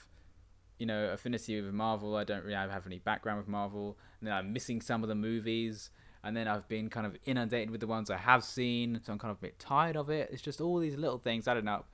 you 0.79 0.87
know, 0.87 1.11
affinity 1.11 1.61
with 1.61 1.75
Marvel. 1.75 2.16
I 2.16 2.25
don't 2.25 2.45
really 2.45 2.55
have 2.55 2.87
any 2.87 2.99
background 2.99 3.38
with 3.38 3.49
Marvel. 3.49 3.99
And 4.21 4.29
then 4.29 4.35
I'm 4.35 4.53
missing 4.53 4.81
some 4.81 5.03
of 5.03 5.09
the 5.09 5.14
movies. 5.14 5.90
And 6.25 6.37
then 6.37 6.47
I've 6.47 6.68
been 6.68 6.88
kind 6.88 7.07
of 7.07 7.16
inundated 7.27 7.71
with 7.71 7.81
the 7.81 7.87
ones 7.87 8.09
I 8.09 8.16
have 8.16 8.45
seen. 8.45 9.01
So 9.05 9.12
I'm 9.12 9.18
kind 9.18 9.33
of 9.33 9.38
a 9.38 9.40
bit 9.40 9.59
tired 9.59 9.97
of 9.97 10.09
it. 10.09 10.31
It's 10.33 10.40
just 10.40 10.61
all 10.61 10.79
these 10.79 10.97
little 10.97 11.18
things 11.18 11.47
adding 11.47 11.68
up 11.68 11.90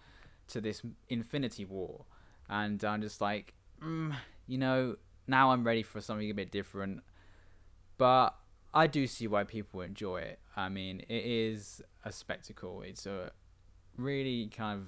to 0.49 0.61
this 0.61 0.83
Infinity 1.09 1.65
War. 1.65 2.05
And 2.49 2.83
I'm 2.85 3.01
just 3.01 3.21
like, 3.21 3.55
mm, 3.83 4.15
you 4.47 4.59
know, 4.59 4.97
now 5.27 5.51
I'm 5.51 5.65
ready 5.65 5.83
for 5.83 6.01
something 6.01 6.31
a 6.31 6.35
bit 6.35 6.51
different. 6.53 7.03
But 7.99 8.35
I 8.73 8.87
do 8.87 9.07
see 9.07 9.27
why 9.27 9.45
people 9.45 9.81
enjoy 9.81 10.19
it. 10.19 10.39
I 10.57 10.69
mean, 10.69 11.01
it 11.09 11.25
is 11.25 11.83
a 12.05 12.13
spectacle. 12.13 12.83
It's 12.83 13.07
a 13.07 13.33
really 13.97 14.47
kind 14.47 14.81
of 14.81 14.87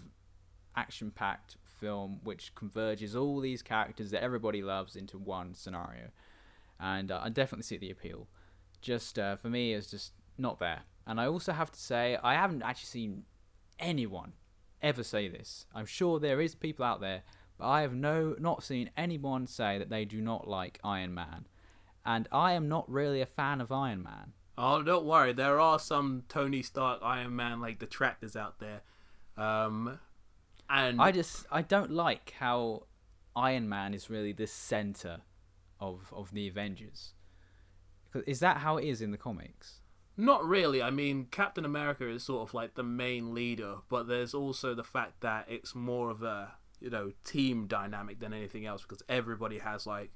action 0.76 1.10
packed 1.10 1.56
film 1.80 2.20
which 2.22 2.54
converges 2.54 3.16
all 3.16 3.40
these 3.40 3.62
characters 3.62 4.10
that 4.12 4.22
everybody 4.22 4.62
loves 4.62 4.96
into 4.96 5.18
one 5.18 5.54
scenario. 5.54 6.10
And 6.78 7.10
uh, 7.10 7.20
I 7.22 7.28
definitely 7.30 7.64
see 7.64 7.76
the 7.76 7.90
appeal. 7.90 8.28
Just 8.80 9.18
uh, 9.18 9.36
for 9.36 9.48
me, 9.48 9.74
it's 9.74 9.90
just 9.90 10.12
not 10.38 10.58
there. 10.58 10.82
And 11.06 11.20
I 11.20 11.26
also 11.26 11.52
have 11.52 11.72
to 11.72 11.80
say, 11.80 12.16
I 12.22 12.34
haven't 12.34 12.62
actually 12.62 12.86
seen 12.86 13.24
anyone 13.78 14.34
ever 14.80 15.02
say 15.02 15.28
this. 15.28 15.66
I'm 15.74 15.86
sure 15.86 16.18
there 16.18 16.40
is 16.40 16.54
people 16.54 16.84
out 16.84 17.00
there, 17.00 17.22
but 17.58 17.66
I 17.68 17.82
have 17.82 17.94
no 17.94 18.36
not 18.38 18.62
seen 18.62 18.90
anyone 18.96 19.46
say 19.46 19.78
that 19.78 19.90
they 19.90 20.04
do 20.04 20.20
not 20.20 20.48
like 20.48 20.78
Iron 20.84 21.12
Man. 21.14 21.46
And 22.04 22.28
I 22.32 22.52
am 22.52 22.68
not 22.68 22.90
really 22.90 23.20
a 23.20 23.26
fan 23.26 23.60
of 23.60 23.70
Iron 23.70 24.02
Man. 24.02 24.32
Oh, 24.56 24.82
don't 24.82 25.06
worry. 25.06 25.32
There 25.32 25.60
are 25.60 25.78
some 25.78 26.24
Tony 26.28 26.62
Stark, 26.62 27.00
Iron 27.02 27.34
Man 27.34 27.60
like 27.60 27.78
detractors 27.78 28.36
out 28.36 28.58
there. 28.58 28.82
Um, 29.36 29.98
and 30.68 31.00
I 31.00 31.12
just 31.12 31.46
I 31.50 31.62
don't 31.62 31.90
like 31.90 32.34
how 32.38 32.84
Iron 33.34 33.68
Man 33.68 33.94
is 33.94 34.10
really 34.10 34.32
the 34.32 34.46
center 34.46 35.22
of 35.80 36.12
of 36.12 36.32
the 36.32 36.46
Avengers. 36.46 37.14
Is 38.26 38.40
that 38.40 38.58
how 38.58 38.76
it 38.76 38.84
is 38.84 39.00
in 39.00 39.12
the 39.12 39.18
comics? 39.18 39.80
Not 40.16 40.44
really. 40.46 40.82
I 40.82 40.90
mean, 40.90 41.28
Captain 41.30 41.64
America 41.64 42.06
is 42.06 42.24
sort 42.24 42.48
of 42.48 42.52
like 42.52 42.74
the 42.74 42.82
main 42.82 43.34
leader, 43.34 43.76
but 43.88 44.08
there's 44.08 44.34
also 44.34 44.74
the 44.74 44.84
fact 44.84 45.20
that 45.20 45.46
it's 45.48 45.74
more 45.74 46.10
of 46.10 46.22
a 46.22 46.52
you 46.80 46.90
know 46.90 47.12
team 47.24 47.66
dynamic 47.66 48.20
than 48.20 48.32
anything 48.32 48.66
else 48.66 48.82
because 48.82 49.02
everybody 49.08 49.58
has 49.58 49.86
like. 49.86 50.10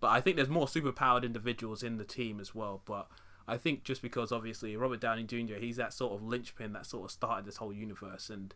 But 0.00 0.08
I 0.08 0.20
think 0.20 0.36
there's 0.36 0.48
more 0.48 0.66
superpowered 0.66 1.24
individuals 1.24 1.82
in 1.82 1.98
the 1.98 2.04
team 2.04 2.40
as 2.40 2.54
well. 2.54 2.80
But 2.84 3.08
I 3.46 3.56
think 3.58 3.84
just 3.84 4.00
because 4.02 4.32
obviously 4.32 4.76
Robert 4.76 5.00
Downey 5.00 5.24
Jr. 5.24 5.54
he's 5.58 5.76
that 5.76 5.92
sort 5.92 6.14
of 6.14 6.22
linchpin 6.22 6.72
that 6.72 6.86
sort 6.86 7.04
of 7.04 7.10
started 7.10 7.44
this 7.44 7.56
whole 7.56 7.72
universe, 7.72 8.30
and 8.30 8.54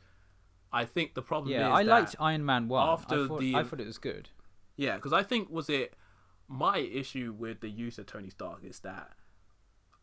I 0.72 0.84
think 0.84 1.14
the 1.14 1.22
problem 1.22 1.52
Yeah, 1.52 1.68
is 1.72 1.78
I 1.78 1.82
liked 1.82 2.16
Iron 2.18 2.44
Man 2.44 2.68
one. 2.68 2.88
after 2.88 3.24
I 3.24 3.28
thought, 3.28 3.40
the- 3.40 3.54
I 3.56 3.62
thought 3.62 3.80
it 3.80 3.86
was 3.86 3.98
good. 3.98 4.30
Yeah, 4.76 4.96
because 4.96 5.12
I 5.12 5.22
think 5.22 5.50
was 5.50 5.68
it 5.68 5.94
my 6.48 6.78
issue 6.78 7.34
with 7.36 7.60
the 7.60 7.70
use 7.70 7.98
of 7.98 8.06
Tony 8.06 8.28
Stark 8.30 8.64
is 8.64 8.80
that 8.80 9.12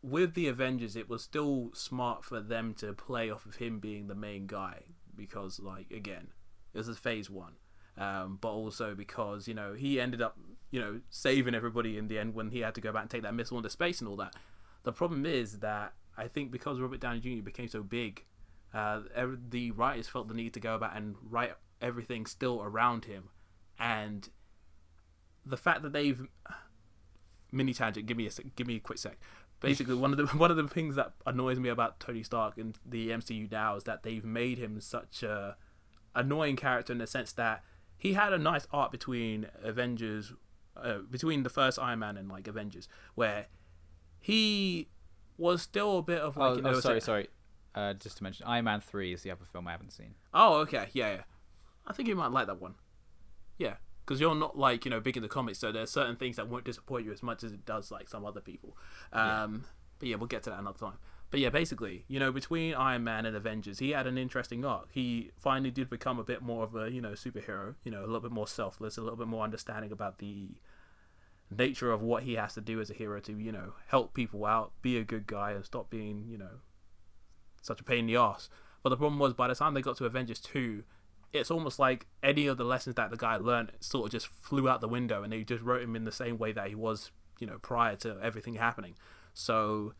with 0.02 0.34
the 0.34 0.48
Avengers, 0.48 0.96
it 0.96 1.08
was 1.08 1.22
still 1.22 1.70
smart 1.74 2.24
for 2.24 2.40
them 2.40 2.74
to 2.74 2.92
play 2.92 3.30
off 3.30 3.46
of 3.46 3.56
him 3.56 3.78
being 3.78 4.08
the 4.08 4.14
main 4.16 4.46
guy 4.48 4.82
because, 5.14 5.60
like, 5.60 5.90
again, 5.92 6.28
this 6.72 6.88
is 6.88 6.98
Phase 6.98 7.30
One, 7.30 7.52
um, 7.96 8.38
but 8.40 8.48
also 8.48 8.94
because 8.94 9.46
you 9.46 9.54
know 9.54 9.74
he 9.74 10.00
ended 10.00 10.20
up 10.22 10.36
you 10.72 10.80
know 10.80 11.00
saving 11.08 11.54
everybody 11.54 11.96
in 11.96 12.08
the 12.08 12.18
end 12.18 12.34
when 12.34 12.50
he 12.50 12.60
had 12.60 12.74
to 12.74 12.80
go 12.80 12.92
back 12.92 13.02
and 13.02 13.10
take 13.10 13.22
that 13.22 13.34
missile 13.34 13.58
into 13.58 13.70
space 13.70 14.00
and 14.00 14.08
all 14.08 14.16
that. 14.16 14.34
The 14.82 14.92
problem 14.92 15.24
is 15.24 15.60
that 15.60 15.92
I 16.18 16.26
think 16.26 16.50
because 16.50 16.80
Robert 16.80 16.98
Downey 16.98 17.20
Jr. 17.20 17.42
became 17.42 17.68
so 17.68 17.84
big, 17.84 18.24
uh, 18.74 19.02
the 19.48 19.70
writers 19.70 20.08
felt 20.08 20.26
the 20.26 20.34
need 20.34 20.52
to 20.54 20.60
go 20.60 20.74
about 20.74 20.96
and 20.96 21.14
write 21.22 21.52
everything 21.80 22.26
still 22.26 22.60
around 22.60 23.04
him, 23.04 23.28
and 23.78 24.28
the 25.46 25.56
fact 25.56 25.82
that 25.82 25.92
they've 25.92 26.26
mini 27.52 27.74
tangent. 27.74 28.06
Give 28.06 28.16
me 28.16 28.26
a 28.26 28.30
give 28.56 28.66
me 28.66 28.76
a 28.76 28.80
quick 28.80 28.98
sec. 28.98 29.18
Basically, 29.60 29.94
one 29.94 30.10
of 30.10 30.16
the 30.16 30.26
one 30.38 30.50
of 30.50 30.56
the 30.56 30.66
things 30.66 30.96
that 30.96 31.12
annoys 31.26 31.60
me 31.60 31.68
about 31.68 32.00
Tony 32.00 32.22
Stark 32.22 32.58
and 32.58 32.76
the 32.84 33.10
MCU 33.10 33.50
now 33.50 33.76
is 33.76 33.84
that 33.84 34.02
they've 34.02 34.24
made 34.24 34.58
him 34.58 34.80
such 34.80 35.22
a 35.22 35.56
annoying 36.14 36.56
character 36.56 36.92
in 36.92 36.98
the 36.98 37.06
sense 37.06 37.32
that 37.32 37.62
he 37.96 38.14
had 38.14 38.32
a 38.32 38.38
nice 38.38 38.66
arc 38.72 38.90
between 38.90 39.46
Avengers, 39.62 40.32
uh, 40.76 40.98
between 41.10 41.42
the 41.42 41.50
first 41.50 41.78
Iron 41.78 42.00
Man 42.00 42.16
and 42.16 42.28
like 42.28 42.46
Avengers, 42.48 42.88
where 43.14 43.46
he 44.20 44.88
was 45.36 45.62
still 45.62 45.98
a 45.98 46.02
bit 46.02 46.20
of 46.20 46.36
like 46.36 46.52
oh, 46.52 46.56
you 46.56 46.62
know 46.62 46.70
oh, 46.70 46.80
sorry, 46.80 47.00
sorry. 47.00 47.28
Uh, 47.74 47.94
just 47.94 48.18
to 48.18 48.22
mention, 48.22 48.46
Iron 48.46 48.64
Man 48.64 48.80
three 48.80 49.12
is 49.12 49.22
the 49.22 49.30
other 49.30 49.44
film 49.44 49.66
I 49.68 49.72
haven't 49.72 49.92
seen. 49.92 50.14
Oh, 50.34 50.56
okay, 50.60 50.88
yeah, 50.92 51.12
yeah. 51.12 51.22
I 51.86 51.92
think 51.92 52.08
you 52.08 52.16
might 52.16 52.30
like 52.30 52.46
that 52.46 52.60
one. 52.60 52.74
Yeah, 53.58 53.74
because 54.04 54.20
you're 54.20 54.34
not 54.34 54.58
like 54.58 54.84
you 54.84 54.90
know 54.90 55.00
big 55.00 55.16
in 55.16 55.22
the 55.22 55.28
comics, 55.28 55.58
so 55.58 55.72
there's 55.72 55.90
certain 55.90 56.16
things 56.16 56.36
that 56.36 56.48
won't 56.48 56.64
disappoint 56.64 57.06
you 57.06 57.12
as 57.12 57.22
much 57.22 57.42
as 57.44 57.52
it 57.52 57.64
does 57.64 57.90
like 57.90 58.08
some 58.08 58.24
other 58.24 58.40
people. 58.40 58.76
Um, 59.12 59.64
But 59.98 60.08
yeah, 60.08 60.16
we'll 60.16 60.26
get 60.26 60.42
to 60.42 60.50
that 60.50 60.58
another 60.58 60.78
time. 60.78 60.98
But 61.32 61.40
yeah, 61.40 61.48
basically, 61.48 62.04
you 62.08 62.20
know, 62.20 62.30
between 62.30 62.74
Iron 62.74 63.04
Man 63.04 63.24
and 63.24 63.34
Avengers, 63.34 63.78
he 63.78 63.90
had 63.90 64.06
an 64.06 64.18
interesting 64.18 64.66
arc. 64.66 64.88
He 64.92 65.30
finally 65.38 65.70
did 65.70 65.88
become 65.88 66.18
a 66.18 66.22
bit 66.22 66.42
more 66.42 66.62
of 66.62 66.76
a 66.76 66.92
you 66.92 67.00
know 67.00 67.12
superhero. 67.12 67.74
You 67.84 67.90
know, 67.90 68.00
a 68.00 68.06
little 68.06 68.20
bit 68.20 68.30
more 68.30 68.46
selfless, 68.46 68.98
a 68.98 69.00
little 69.00 69.16
bit 69.16 69.28
more 69.28 69.42
understanding 69.42 69.90
about 69.90 70.18
the 70.18 70.50
nature 71.50 71.90
of 71.90 72.02
what 72.02 72.24
he 72.24 72.34
has 72.34 72.52
to 72.54 72.60
do 72.60 72.82
as 72.82 72.90
a 72.90 72.94
hero 72.94 73.18
to 73.20 73.32
you 73.32 73.50
know 73.50 73.72
help 73.88 74.12
people 74.12 74.44
out, 74.44 74.72
be 74.82 74.98
a 74.98 75.04
good 75.04 75.26
guy, 75.26 75.52
and 75.52 75.64
stop 75.64 75.88
being 75.88 76.26
you 76.28 76.36
know 76.36 76.60
such 77.62 77.80
a 77.80 77.84
pain 77.84 78.00
in 78.00 78.06
the 78.08 78.16
ass. 78.16 78.50
But 78.82 78.90
the 78.90 78.98
problem 78.98 79.18
was, 79.18 79.32
by 79.32 79.48
the 79.48 79.54
time 79.54 79.72
they 79.72 79.80
got 79.80 79.96
to 79.96 80.04
Avengers 80.04 80.40
2, 80.40 80.84
it's 81.32 81.50
almost 81.50 81.78
like 81.78 82.08
any 82.22 82.46
of 82.46 82.58
the 82.58 82.64
lessons 82.64 82.96
that 82.96 83.10
the 83.10 83.16
guy 83.16 83.36
learned 83.36 83.72
sort 83.80 84.04
of 84.04 84.12
just 84.12 84.26
flew 84.26 84.68
out 84.68 84.82
the 84.82 84.88
window 84.88 85.22
and 85.22 85.32
they 85.32 85.44
just 85.44 85.62
wrote 85.62 85.80
him 85.80 85.96
in 85.96 86.04
the 86.04 86.12
same 86.12 86.36
way 86.36 86.52
that 86.52 86.68
he 86.68 86.74
was, 86.74 87.10
you 87.38 87.46
know, 87.46 87.56
prior 87.62 87.96
to 87.96 88.18
everything 88.20 88.56
happening. 88.56 88.96
So 89.32 89.94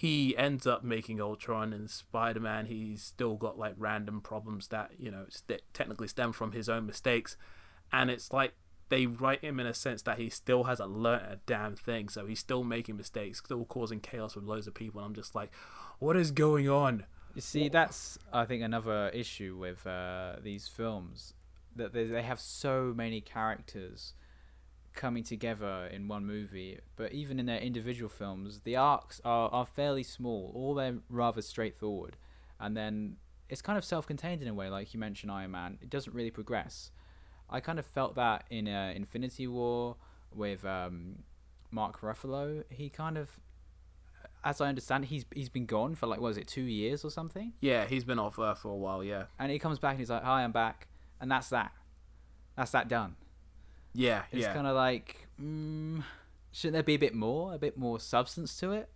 he 0.00 0.34
ends 0.38 0.66
up 0.66 0.82
making 0.82 1.20
Ultron 1.20 1.74
and 1.74 1.90
Spider 1.90 2.40
Man. 2.40 2.64
He's 2.64 3.02
still 3.02 3.36
got 3.36 3.58
like 3.58 3.74
random 3.76 4.22
problems 4.22 4.68
that, 4.68 4.92
you 4.98 5.10
know, 5.10 5.26
st- 5.28 5.60
technically 5.74 6.08
stem 6.08 6.32
from 6.32 6.52
his 6.52 6.70
own 6.70 6.86
mistakes. 6.86 7.36
And 7.92 8.08
it's 8.08 8.32
like 8.32 8.54
they 8.88 9.04
write 9.04 9.42
him 9.44 9.60
in 9.60 9.66
a 9.66 9.74
sense 9.74 10.00
that 10.04 10.16
he 10.16 10.30
still 10.30 10.64
hasn't 10.64 10.88
learnt 10.88 11.24
a 11.24 11.38
damn 11.44 11.76
thing. 11.76 12.08
So 12.08 12.24
he's 12.24 12.38
still 12.38 12.64
making 12.64 12.96
mistakes, 12.96 13.40
still 13.40 13.66
causing 13.66 14.00
chaos 14.00 14.34
with 14.34 14.46
loads 14.46 14.66
of 14.66 14.72
people. 14.72 15.02
And 15.02 15.06
I'm 15.08 15.14
just 15.14 15.34
like, 15.34 15.52
what 15.98 16.16
is 16.16 16.30
going 16.30 16.66
on? 16.66 17.04
You 17.34 17.42
see, 17.42 17.68
that's 17.68 18.18
I 18.32 18.46
think 18.46 18.62
another 18.62 19.10
issue 19.10 19.58
with 19.60 19.86
uh, 19.86 20.36
these 20.42 20.66
films 20.66 21.34
that 21.76 21.92
they 21.92 22.22
have 22.22 22.40
so 22.40 22.94
many 22.96 23.20
characters 23.20 24.14
coming 25.00 25.24
together 25.24 25.88
in 25.90 26.06
one 26.08 26.26
movie. 26.26 26.78
But 26.94 27.12
even 27.12 27.40
in 27.40 27.46
their 27.46 27.58
individual 27.58 28.10
films, 28.10 28.60
the 28.64 28.76
arcs 28.76 29.18
are, 29.24 29.48
are 29.48 29.64
fairly 29.64 30.02
small, 30.02 30.52
or 30.54 30.74
they're 30.74 30.98
rather 31.08 31.40
straightforward. 31.40 32.18
And 32.60 32.76
then 32.76 33.16
it's 33.48 33.62
kind 33.62 33.78
of 33.78 33.84
self 33.84 34.06
contained 34.06 34.42
in 34.42 34.48
a 34.48 34.52
way, 34.52 34.68
like 34.68 34.92
you 34.92 35.00
mentioned 35.00 35.32
Iron 35.32 35.52
Man. 35.52 35.78
It 35.80 35.88
doesn't 35.88 36.14
really 36.14 36.30
progress. 36.30 36.90
I 37.48 37.60
kind 37.60 37.78
of 37.78 37.86
felt 37.86 38.14
that 38.16 38.44
in 38.50 38.68
uh, 38.68 38.92
Infinity 38.94 39.46
War 39.46 39.96
with 40.34 40.66
um, 40.66 41.24
Mark 41.70 42.02
Ruffalo. 42.02 42.64
He 42.68 42.90
kind 42.90 43.16
of, 43.16 43.40
as 44.44 44.60
I 44.60 44.68
understand, 44.68 45.06
he's 45.06 45.24
he's 45.34 45.48
been 45.48 45.66
gone 45.66 45.94
for 45.94 46.06
like 46.06 46.20
was 46.20 46.36
it 46.36 46.46
two 46.46 46.62
years 46.62 47.06
or 47.06 47.10
something, 47.10 47.54
Yeah, 47.62 47.86
he's 47.86 48.04
been 48.04 48.18
off 48.18 48.38
Earth 48.38 48.58
for 48.58 48.68
a 48.68 48.76
while. 48.76 49.02
Yeah, 49.02 49.24
and 49.38 49.50
he 49.50 49.58
comes 49.58 49.78
back 49.78 49.92
and 49.92 50.00
he's 50.00 50.10
like, 50.10 50.22
"Hi, 50.22 50.44
I'm 50.44 50.52
back," 50.52 50.88
and 51.18 51.30
that's 51.30 51.48
that. 51.48 51.72
That's 52.54 52.72
that 52.72 52.88
done. 52.88 53.16
Yeah, 53.94 54.22
It's 54.30 54.42
yeah. 54.42 54.54
kind 54.54 54.66
of 54.66 54.74
like, 54.76 55.26
mm, 55.40 56.02
shouldn't 56.52 56.74
there 56.74 56.82
be 56.82 56.94
a 56.94 56.98
bit 56.98 57.14
more, 57.14 57.54
a 57.54 57.58
bit 57.58 57.76
more 57.76 57.98
substance 58.00 58.56
to 58.60 58.72
it? 58.72 58.88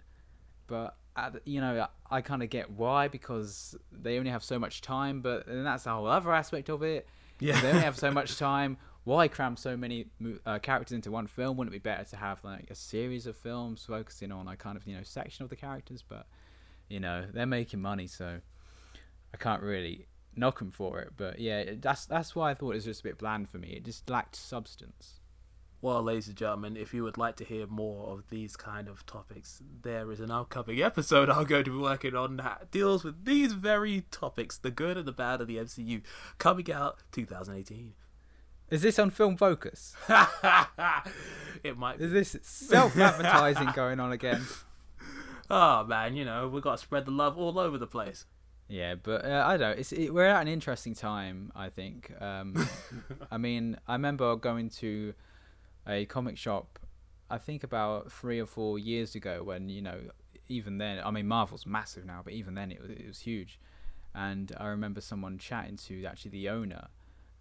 But 0.66 0.96
the- 1.16 1.42
you 1.44 1.60
know, 1.60 1.88
I, 2.10 2.18
I 2.18 2.20
kind 2.20 2.42
of 2.42 2.50
get 2.50 2.70
why 2.70 3.08
because 3.08 3.76
they 3.92 4.18
only 4.18 4.30
have 4.30 4.42
so 4.44 4.58
much 4.58 4.80
time. 4.80 5.20
But 5.20 5.46
then 5.46 5.64
that's 5.64 5.86
a 5.86 5.90
whole 5.90 6.06
other 6.06 6.32
aspect 6.32 6.68
of 6.68 6.82
it. 6.82 7.06
Yeah. 7.40 7.60
they 7.60 7.70
only 7.70 7.82
have 7.82 7.98
so 7.98 8.10
much 8.20 8.38
time. 8.38 8.76
Why 9.04 9.28
cram 9.28 9.56
so 9.58 9.76
many 9.76 10.06
uh, 10.46 10.58
characters 10.60 10.94
into 10.94 11.10
one 11.10 11.26
film? 11.26 11.58
Wouldn't 11.58 11.74
it 11.74 11.82
be 11.82 11.90
better 11.90 12.04
to 12.04 12.16
have 12.16 12.42
like 12.42 12.70
a 12.70 12.74
series 12.74 13.26
of 13.26 13.36
films 13.36 13.84
focusing 13.86 14.32
on 14.32 14.48
a 14.48 14.56
kind 14.56 14.78
of 14.78 14.86
you 14.86 14.96
know 14.96 15.02
section 15.02 15.42
of 15.44 15.50
the 15.50 15.56
characters? 15.56 16.02
But 16.06 16.26
you 16.88 17.00
know, 17.00 17.26
they're 17.32 17.44
making 17.44 17.82
money, 17.82 18.06
so 18.06 18.40
I 19.32 19.36
can't 19.36 19.62
really 19.62 20.06
knock 20.36 20.58
them 20.58 20.70
for 20.70 21.00
it. 21.00 21.12
But 21.16 21.38
yeah, 21.38 21.72
that's 21.80 22.06
that's 22.06 22.34
why 22.34 22.50
I 22.50 22.54
thought 22.54 22.72
it 22.72 22.76
was 22.76 22.84
just 22.84 23.00
a 23.00 23.04
bit 23.04 23.18
bland 23.18 23.48
for 23.48 23.58
me. 23.58 23.68
It 23.70 23.84
just 23.84 24.08
lacked 24.08 24.36
substance. 24.36 25.20
Well, 25.84 26.02
ladies 26.02 26.28
and 26.28 26.36
gentlemen, 26.36 26.78
if 26.78 26.94
you 26.94 27.04
would 27.04 27.18
like 27.18 27.36
to 27.36 27.44
hear 27.44 27.66
more 27.66 28.08
of 28.08 28.30
these 28.30 28.56
kind 28.56 28.88
of 28.88 29.04
topics, 29.04 29.60
there 29.82 30.10
is 30.10 30.18
an 30.18 30.30
upcoming 30.30 30.80
episode 30.80 31.28
I'm 31.28 31.44
going 31.44 31.64
to 31.64 31.72
be 31.72 31.76
working 31.76 32.16
on 32.16 32.38
that 32.38 32.70
deals 32.70 33.04
with 33.04 33.26
these 33.26 33.52
very 33.52 34.06
topics, 34.10 34.56
the 34.56 34.70
good 34.70 34.96
and 34.96 35.06
the 35.06 35.12
bad 35.12 35.42
of 35.42 35.46
the 35.46 35.58
MCU, 35.58 36.00
coming 36.38 36.72
out 36.72 37.02
2018. 37.12 37.92
Is 38.70 38.80
this 38.80 38.98
on 38.98 39.10
Film 39.10 39.36
Focus? 39.36 39.94
it 41.62 41.76
might 41.76 41.98
be. 41.98 42.04
Is 42.06 42.12
this 42.12 42.38
self-advertising 42.40 43.72
going 43.74 44.00
on 44.00 44.10
again? 44.10 44.42
Oh 45.50 45.84
man, 45.84 46.16
you 46.16 46.24
know, 46.24 46.48
we've 46.48 46.62
got 46.62 46.78
to 46.78 46.82
spread 46.82 47.04
the 47.04 47.10
love 47.10 47.36
all 47.36 47.58
over 47.58 47.76
the 47.76 47.86
place. 47.86 48.24
Yeah, 48.68 48.94
but 48.94 49.24
uh, 49.24 49.44
I 49.46 49.56
don't. 49.56 49.70
know. 49.72 49.76
It's 49.78 49.92
it, 49.92 50.12
we're 50.12 50.26
at 50.26 50.40
an 50.40 50.48
interesting 50.48 50.94
time. 50.94 51.52
I 51.54 51.68
think. 51.68 52.10
Um, 52.20 52.68
I 53.30 53.38
mean, 53.38 53.76
I 53.86 53.92
remember 53.92 54.34
going 54.36 54.70
to 54.70 55.14
a 55.86 56.06
comic 56.06 56.38
shop. 56.38 56.78
I 57.30 57.38
think 57.38 57.64
about 57.64 58.10
three 58.12 58.40
or 58.40 58.46
four 58.46 58.78
years 58.78 59.14
ago, 59.14 59.42
when 59.42 59.68
you 59.68 59.82
know, 59.82 60.00
even 60.48 60.78
then, 60.78 61.00
I 61.04 61.10
mean, 61.10 61.26
Marvel's 61.26 61.66
massive 61.66 62.04
now, 62.04 62.20
but 62.24 62.32
even 62.32 62.54
then, 62.54 62.72
it 62.72 62.80
was 62.80 62.90
it 62.90 63.06
was 63.06 63.20
huge. 63.20 63.58
And 64.14 64.52
I 64.58 64.66
remember 64.66 65.00
someone 65.00 65.38
chatting 65.38 65.76
to 65.88 66.04
actually 66.06 66.30
the 66.30 66.48
owner, 66.48 66.88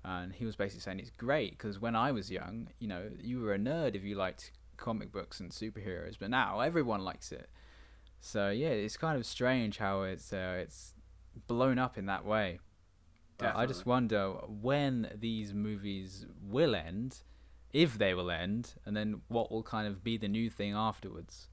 and 0.03 0.33
he 0.33 0.45
was 0.45 0.55
basically 0.55 0.81
saying 0.81 0.99
it's 0.99 1.11
great 1.11 1.51
because 1.51 1.79
when 1.79 1.95
I 1.95 2.11
was 2.11 2.31
young, 2.31 2.67
you 2.79 2.87
know, 2.87 3.09
you 3.21 3.39
were 3.39 3.53
a 3.53 3.59
nerd 3.59 3.95
if 3.95 4.03
you 4.03 4.15
liked 4.15 4.51
comic 4.75 5.11
books 5.11 5.39
and 5.39 5.51
superheroes, 5.51 6.15
but 6.19 6.29
now 6.29 6.59
everyone 6.59 7.01
likes 7.03 7.31
it. 7.31 7.47
So 8.19 8.49
yeah, 8.49 8.69
it's 8.69 8.97
kind 8.97 9.17
of 9.17 9.25
strange 9.25 9.77
how 9.77 10.03
it's 10.03 10.33
uh, 10.33 10.57
it's 10.61 10.92
blown 11.47 11.79
up 11.79 11.97
in 11.97 12.05
that 12.07 12.25
way. 12.25 12.59
I 13.41 13.65
just 13.65 13.85
wonder 13.85 14.29
when 14.47 15.09
these 15.19 15.53
movies 15.53 16.25
will 16.41 16.75
end, 16.75 17.17
if 17.73 17.97
they 17.97 18.13
will 18.13 18.31
end, 18.31 18.75
and 18.85 18.95
then 18.95 19.21
what 19.27 19.51
will 19.51 19.63
kind 19.63 19.87
of 19.87 20.03
be 20.03 20.17
the 20.17 20.29
new 20.29 20.49
thing 20.49 20.73
afterwards. 20.73 21.49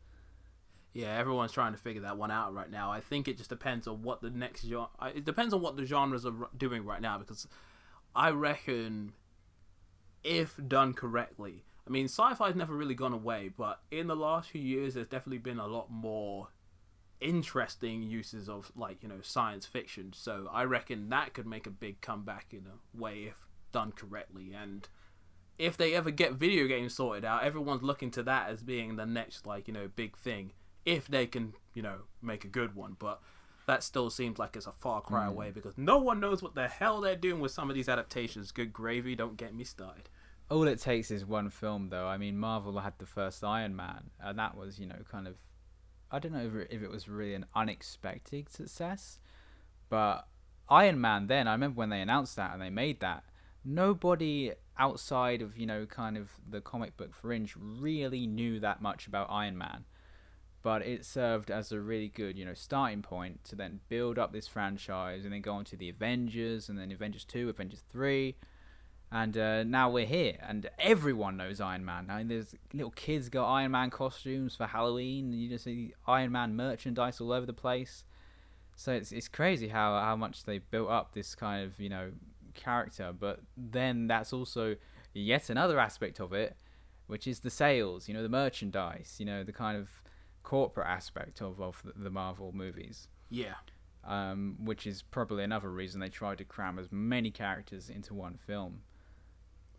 Yeah, 0.92 1.16
everyone's 1.16 1.52
trying 1.52 1.72
to 1.72 1.78
figure 1.78 2.02
that 2.02 2.16
one 2.16 2.30
out 2.30 2.54
right 2.54 2.70
now. 2.70 2.90
I 2.92 3.00
think 3.00 3.28
it 3.28 3.36
just 3.36 3.50
depends 3.50 3.86
on 3.86 4.02
what 4.02 4.22
the 4.22 4.30
next 4.30 4.66
genre. 4.66 4.88
It 5.14 5.24
depends 5.24 5.54
on 5.54 5.62
what 5.62 5.76
the 5.76 5.84
genres 5.84 6.26
are 6.26 6.48
doing 6.56 6.84
right 6.84 7.00
now 7.00 7.18
because 7.18 7.48
I 8.14 8.30
reckon 8.30 9.12
if 10.24 10.60
done 10.68 10.94
correctly, 10.94 11.64
I 11.86 11.90
mean, 11.90 12.06
sci-fi's 12.06 12.54
never 12.54 12.74
really 12.74 12.94
gone 12.94 13.12
away, 13.12 13.50
but 13.56 13.80
in 13.90 14.06
the 14.06 14.16
last 14.16 14.50
few 14.50 14.60
years, 14.60 14.94
there's 14.94 15.08
definitely 15.08 15.38
been 15.38 15.58
a 15.58 15.66
lot 15.66 15.90
more 15.90 16.48
interesting 17.20 18.02
uses 18.02 18.48
of 18.48 18.72
like 18.76 19.02
you 19.02 19.08
know 19.08 19.20
science 19.22 19.66
fiction. 19.66 20.12
So 20.14 20.48
I 20.52 20.64
reckon 20.64 21.08
that 21.10 21.34
could 21.34 21.46
make 21.46 21.66
a 21.66 21.70
big 21.70 22.00
comeback 22.00 22.46
in 22.52 22.66
a 22.66 22.98
way 22.98 23.24
if 23.24 23.46
done 23.72 23.92
correctly 23.92 24.52
and 24.52 24.88
if 25.58 25.76
they 25.76 25.94
ever 25.94 26.10
get 26.10 26.32
video 26.32 26.66
games 26.66 26.94
sorted 26.94 27.24
out, 27.24 27.44
everyone's 27.44 27.82
looking 27.82 28.10
to 28.12 28.22
that 28.22 28.48
as 28.48 28.62
being 28.62 28.96
the 28.96 29.06
next 29.06 29.46
like 29.46 29.68
you 29.68 29.74
know 29.74 29.88
big 29.94 30.16
thing. 30.16 30.52
If 30.84 31.06
they 31.08 31.26
can 31.26 31.52
you 31.74 31.82
know 31.82 32.02
make 32.22 32.44
a 32.44 32.48
good 32.48 32.74
one, 32.74 32.96
but 32.98 33.20
that 33.66 33.82
still 33.82 34.10
seems 34.10 34.38
like 34.38 34.56
it's 34.56 34.66
a 34.66 34.72
far 34.72 35.00
cry 35.00 35.24
hmm. 35.26 35.30
away 35.30 35.50
because 35.50 35.76
no 35.76 35.98
one 35.98 36.18
knows 36.18 36.42
what 36.42 36.54
the 36.54 36.66
hell 36.66 37.00
they're 37.00 37.14
doing 37.14 37.40
with 37.40 37.52
some 37.52 37.68
of 37.68 37.76
these 37.76 37.88
adaptations. 37.88 38.50
Good 38.52 38.72
gravy, 38.72 39.14
don't 39.14 39.36
get 39.36 39.54
me 39.54 39.64
started. 39.64 40.08
All 40.50 40.66
it 40.66 40.80
takes 40.80 41.12
is 41.12 41.24
one 41.24 41.48
film, 41.50 41.90
though. 41.90 42.08
I 42.08 42.16
mean, 42.16 42.36
Marvel 42.36 42.76
had 42.80 42.94
the 42.98 43.06
first 43.06 43.44
Iron 43.44 43.76
Man, 43.76 44.10
and 44.20 44.36
that 44.38 44.56
was, 44.56 44.80
you 44.80 44.86
know, 44.86 44.98
kind 45.08 45.28
of. 45.28 45.36
I 46.10 46.18
don't 46.18 46.32
know 46.32 46.44
if 46.44 46.54
it- 46.54 46.72
if 46.72 46.82
it 46.82 46.90
was 46.90 47.08
really 47.08 47.34
an 47.34 47.46
unexpected 47.54 48.48
success, 48.48 49.18
but 49.88 50.28
Iron 50.68 51.00
Man 51.00 51.26
then, 51.26 51.48
I 51.48 51.52
remember 51.52 51.78
when 51.78 51.90
they 51.90 52.00
announced 52.00 52.36
that 52.36 52.52
and 52.52 52.62
they 52.62 52.70
made 52.70 53.00
that, 53.00 53.24
nobody 53.64 54.52
outside 54.78 55.42
of, 55.42 55.58
you 55.58 55.66
know, 55.66 55.84
kind 55.86 56.16
of 56.16 56.30
the 56.48 56.60
comic 56.60 56.96
book 56.96 57.14
fringe 57.14 57.54
really 57.56 58.26
knew 58.26 58.58
that 58.60 58.80
much 58.80 59.06
about 59.06 59.30
Iron 59.30 59.58
Man. 59.58 59.84
But 60.62 60.82
it 60.82 61.04
served 61.04 61.50
as 61.50 61.72
a 61.72 61.80
really 61.80 62.08
good, 62.08 62.38
you 62.38 62.44
know, 62.44 62.54
starting 62.54 63.02
point 63.02 63.44
to 63.44 63.56
then 63.56 63.80
build 63.88 64.18
up 64.18 64.32
this 64.32 64.46
franchise 64.46 65.24
and 65.24 65.32
then 65.32 65.40
go 65.40 65.54
on 65.54 65.64
to 65.66 65.76
the 65.76 65.88
Avengers 65.88 66.68
and 66.68 66.78
then 66.78 66.92
Avengers 66.92 67.24
2, 67.24 67.48
Avengers 67.48 67.82
3 67.90 68.36
and 69.12 69.36
uh, 69.36 69.64
now 69.64 69.90
we're 69.90 70.06
here, 70.06 70.36
and 70.46 70.68
everyone 70.78 71.36
knows 71.36 71.60
Iron 71.60 71.84
Man. 71.84 72.06
I 72.10 72.18
mean, 72.18 72.28
there's 72.28 72.54
little 72.72 72.92
kids 72.92 73.28
got 73.28 73.50
Iron 73.50 73.72
Man 73.72 73.90
costumes 73.90 74.54
for 74.54 74.66
Halloween. 74.66 75.32
And 75.32 75.34
you 75.42 75.48
just 75.48 75.64
see 75.64 75.94
Iron 76.06 76.32
Man 76.32 76.54
merchandise 76.54 77.20
all 77.20 77.32
over 77.32 77.46
the 77.46 77.52
place. 77.52 78.04
So 78.76 78.92
it's 78.92 79.12
it's 79.12 79.28
crazy 79.28 79.68
how 79.68 79.98
how 80.00 80.16
much 80.16 80.44
they 80.44 80.58
built 80.58 80.88
up 80.90 81.12
this 81.12 81.34
kind 81.34 81.64
of 81.66 81.78
you 81.80 81.88
know 81.88 82.12
character. 82.54 83.12
But 83.18 83.40
then 83.56 84.06
that's 84.06 84.32
also 84.32 84.76
yet 85.12 85.50
another 85.50 85.78
aspect 85.80 86.20
of 86.20 86.32
it, 86.32 86.56
which 87.06 87.26
is 87.26 87.40
the 87.40 87.50
sales. 87.50 88.06
You 88.08 88.14
know, 88.14 88.22
the 88.22 88.28
merchandise. 88.28 89.16
You 89.18 89.26
know, 89.26 89.42
the 89.44 89.52
kind 89.52 89.76
of 89.76 89.88
corporate 90.42 90.86
aspect 90.86 91.42
of 91.42 91.60
of 91.60 91.82
the- 91.84 91.92
the 92.04 92.10
Marvel 92.10 92.52
movies 92.52 93.08
Yeah, 93.28 93.54
um, 94.04 94.56
which 94.64 94.86
is 94.86 95.02
probably 95.02 95.44
another 95.44 95.68
reason 95.70 96.00
they 96.00 96.08
tried 96.08 96.38
to 96.38 96.44
cram 96.44 96.78
as 96.78 96.90
many 96.90 97.30
characters 97.30 97.90
into 97.90 98.14
one 98.14 98.38
film. 98.38 98.80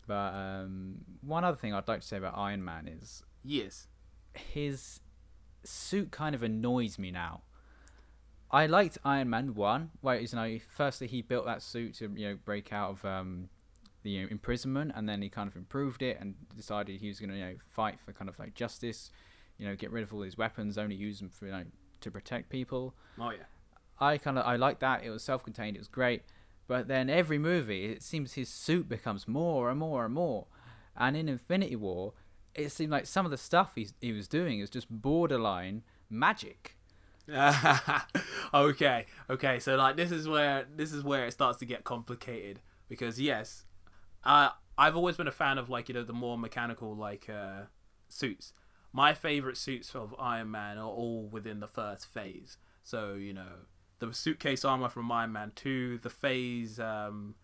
But 0.06 0.34
um, 0.34 0.96
one 1.20 1.44
other 1.44 1.56
thing 1.56 1.74
I'd 1.74 1.88
like 1.88 2.00
to 2.00 2.06
say 2.06 2.16
about 2.16 2.34
Iron 2.36 2.64
Man 2.64 2.88
is 2.88 3.22
yes, 3.44 3.86
his 4.34 5.00
suit 5.64 6.10
kind 6.10 6.34
of 6.34 6.42
annoys 6.42 6.98
me 6.98 7.10
now. 7.10 7.42
I 8.50 8.66
liked 8.66 8.98
Iron 9.04 9.30
Man 9.30 9.54
one, 9.54 9.90
where 10.00 10.18
you 10.18 10.28
know, 10.34 10.58
firstly 10.68 11.06
he 11.06 11.22
built 11.22 11.46
that 11.46 11.62
suit 11.62 11.94
to 11.94 12.10
you 12.14 12.28
know 12.28 12.38
break 12.44 12.72
out 12.72 12.90
of 12.90 13.04
um, 13.04 13.48
the 14.02 14.10
you 14.10 14.22
know, 14.22 14.28
imprisonment, 14.30 14.92
and 14.94 15.08
then 15.08 15.22
he 15.22 15.28
kind 15.28 15.48
of 15.48 15.56
improved 15.56 16.02
it 16.02 16.18
and 16.20 16.34
decided 16.54 17.00
he 17.00 17.08
was 17.08 17.18
going 17.18 17.30
to 17.30 17.36
you 17.36 17.44
know 17.44 17.54
fight 17.70 17.98
for 18.04 18.12
kind 18.12 18.28
of 18.28 18.38
like 18.38 18.54
justice, 18.54 19.10
you 19.58 19.66
know, 19.66 19.74
get 19.74 19.90
rid 19.90 20.02
of 20.02 20.12
all 20.12 20.22
his 20.22 20.36
weapons, 20.36 20.76
only 20.76 20.96
use 20.96 21.18
them 21.20 21.30
for 21.30 21.46
you 21.46 21.52
know 21.52 21.64
to 22.00 22.10
protect 22.10 22.50
people. 22.50 22.94
oh 23.18 23.30
yeah, 23.30 23.44
I 24.00 24.18
kind 24.18 24.38
of 24.38 24.44
I 24.44 24.56
liked 24.56 24.80
that. 24.80 25.04
It 25.04 25.10
was 25.10 25.22
self-contained. 25.22 25.76
It 25.76 25.80
was 25.80 25.88
great. 25.88 26.22
But 26.72 26.88
then 26.88 27.10
every 27.10 27.36
movie, 27.36 27.84
it 27.84 28.02
seems 28.02 28.32
his 28.32 28.48
suit 28.48 28.88
becomes 28.88 29.28
more 29.28 29.68
and 29.68 29.78
more 29.78 30.06
and 30.06 30.14
more. 30.14 30.46
And 30.96 31.18
in 31.18 31.28
Infinity 31.28 31.76
War, 31.76 32.14
it 32.54 32.72
seemed 32.72 32.90
like 32.90 33.04
some 33.04 33.26
of 33.26 33.30
the 33.30 33.36
stuff 33.36 33.72
he's, 33.74 33.92
he 34.00 34.10
was 34.10 34.26
doing 34.26 34.58
is 34.60 34.70
just 34.70 34.88
borderline 34.88 35.82
magic. 36.08 36.78
okay, 38.54 39.04
okay. 39.28 39.58
So 39.58 39.76
like 39.76 39.98
this 39.98 40.10
is 40.10 40.26
where 40.26 40.64
this 40.74 40.94
is 40.94 41.04
where 41.04 41.26
it 41.26 41.32
starts 41.32 41.58
to 41.58 41.66
get 41.66 41.84
complicated 41.84 42.60
because 42.88 43.20
yes, 43.20 43.66
uh, 44.24 44.48
I've 44.78 44.96
always 44.96 45.18
been 45.18 45.28
a 45.28 45.30
fan 45.30 45.58
of 45.58 45.68
like 45.68 45.90
you 45.90 45.94
know 45.94 46.04
the 46.04 46.14
more 46.14 46.38
mechanical 46.38 46.96
like 46.96 47.28
uh, 47.28 47.64
suits. 48.08 48.54
My 48.94 49.12
favorite 49.12 49.58
suits 49.58 49.94
of 49.94 50.14
Iron 50.18 50.50
Man 50.50 50.78
are 50.78 50.88
all 50.88 51.28
within 51.30 51.60
the 51.60 51.68
first 51.68 52.06
phase. 52.06 52.56
So 52.82 53.12
you 53.12 53.34
know 53.34 53.66
the 54.06 54.12
suitcase 54.12 54.64
armor 54.64 54.88
from 54.88 55.10
Iron 55.12 55.32
Man 55.32 55.52
Two, 55.54 55.98
the 55.98 56.10
phase, 56.10 56.80
um, 56.80 57.34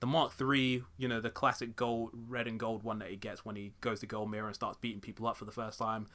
the 0.00 0.06
Mark 0.06 0.32
Three. 0.32 0.82
You 0.98 1.08
know 1.08 1.20
the 1.20 1.30
classic 1.30 1.76
gold, 1.76 2.10
red 2.28 2.46
and 2.46 2.60
gold 2.60 2.82
one 2.82 2.98
that 2.98 3.08
he 3.08 3.16
gets 3.16 3.44
when 3.44 3.56
he 3.56 3.72
goes 3.80 4.00
to 4.00 4.06
Gulmira 4.06 4.46
and 4.46 4.54
starts 4.54 4.78
beating 4.80 5.00
people 5.00 5.26
up 5.26 5.36
for 5.36 5.44
the 5.44 5.52
first 5.52 5.78
time. 5.78 6.06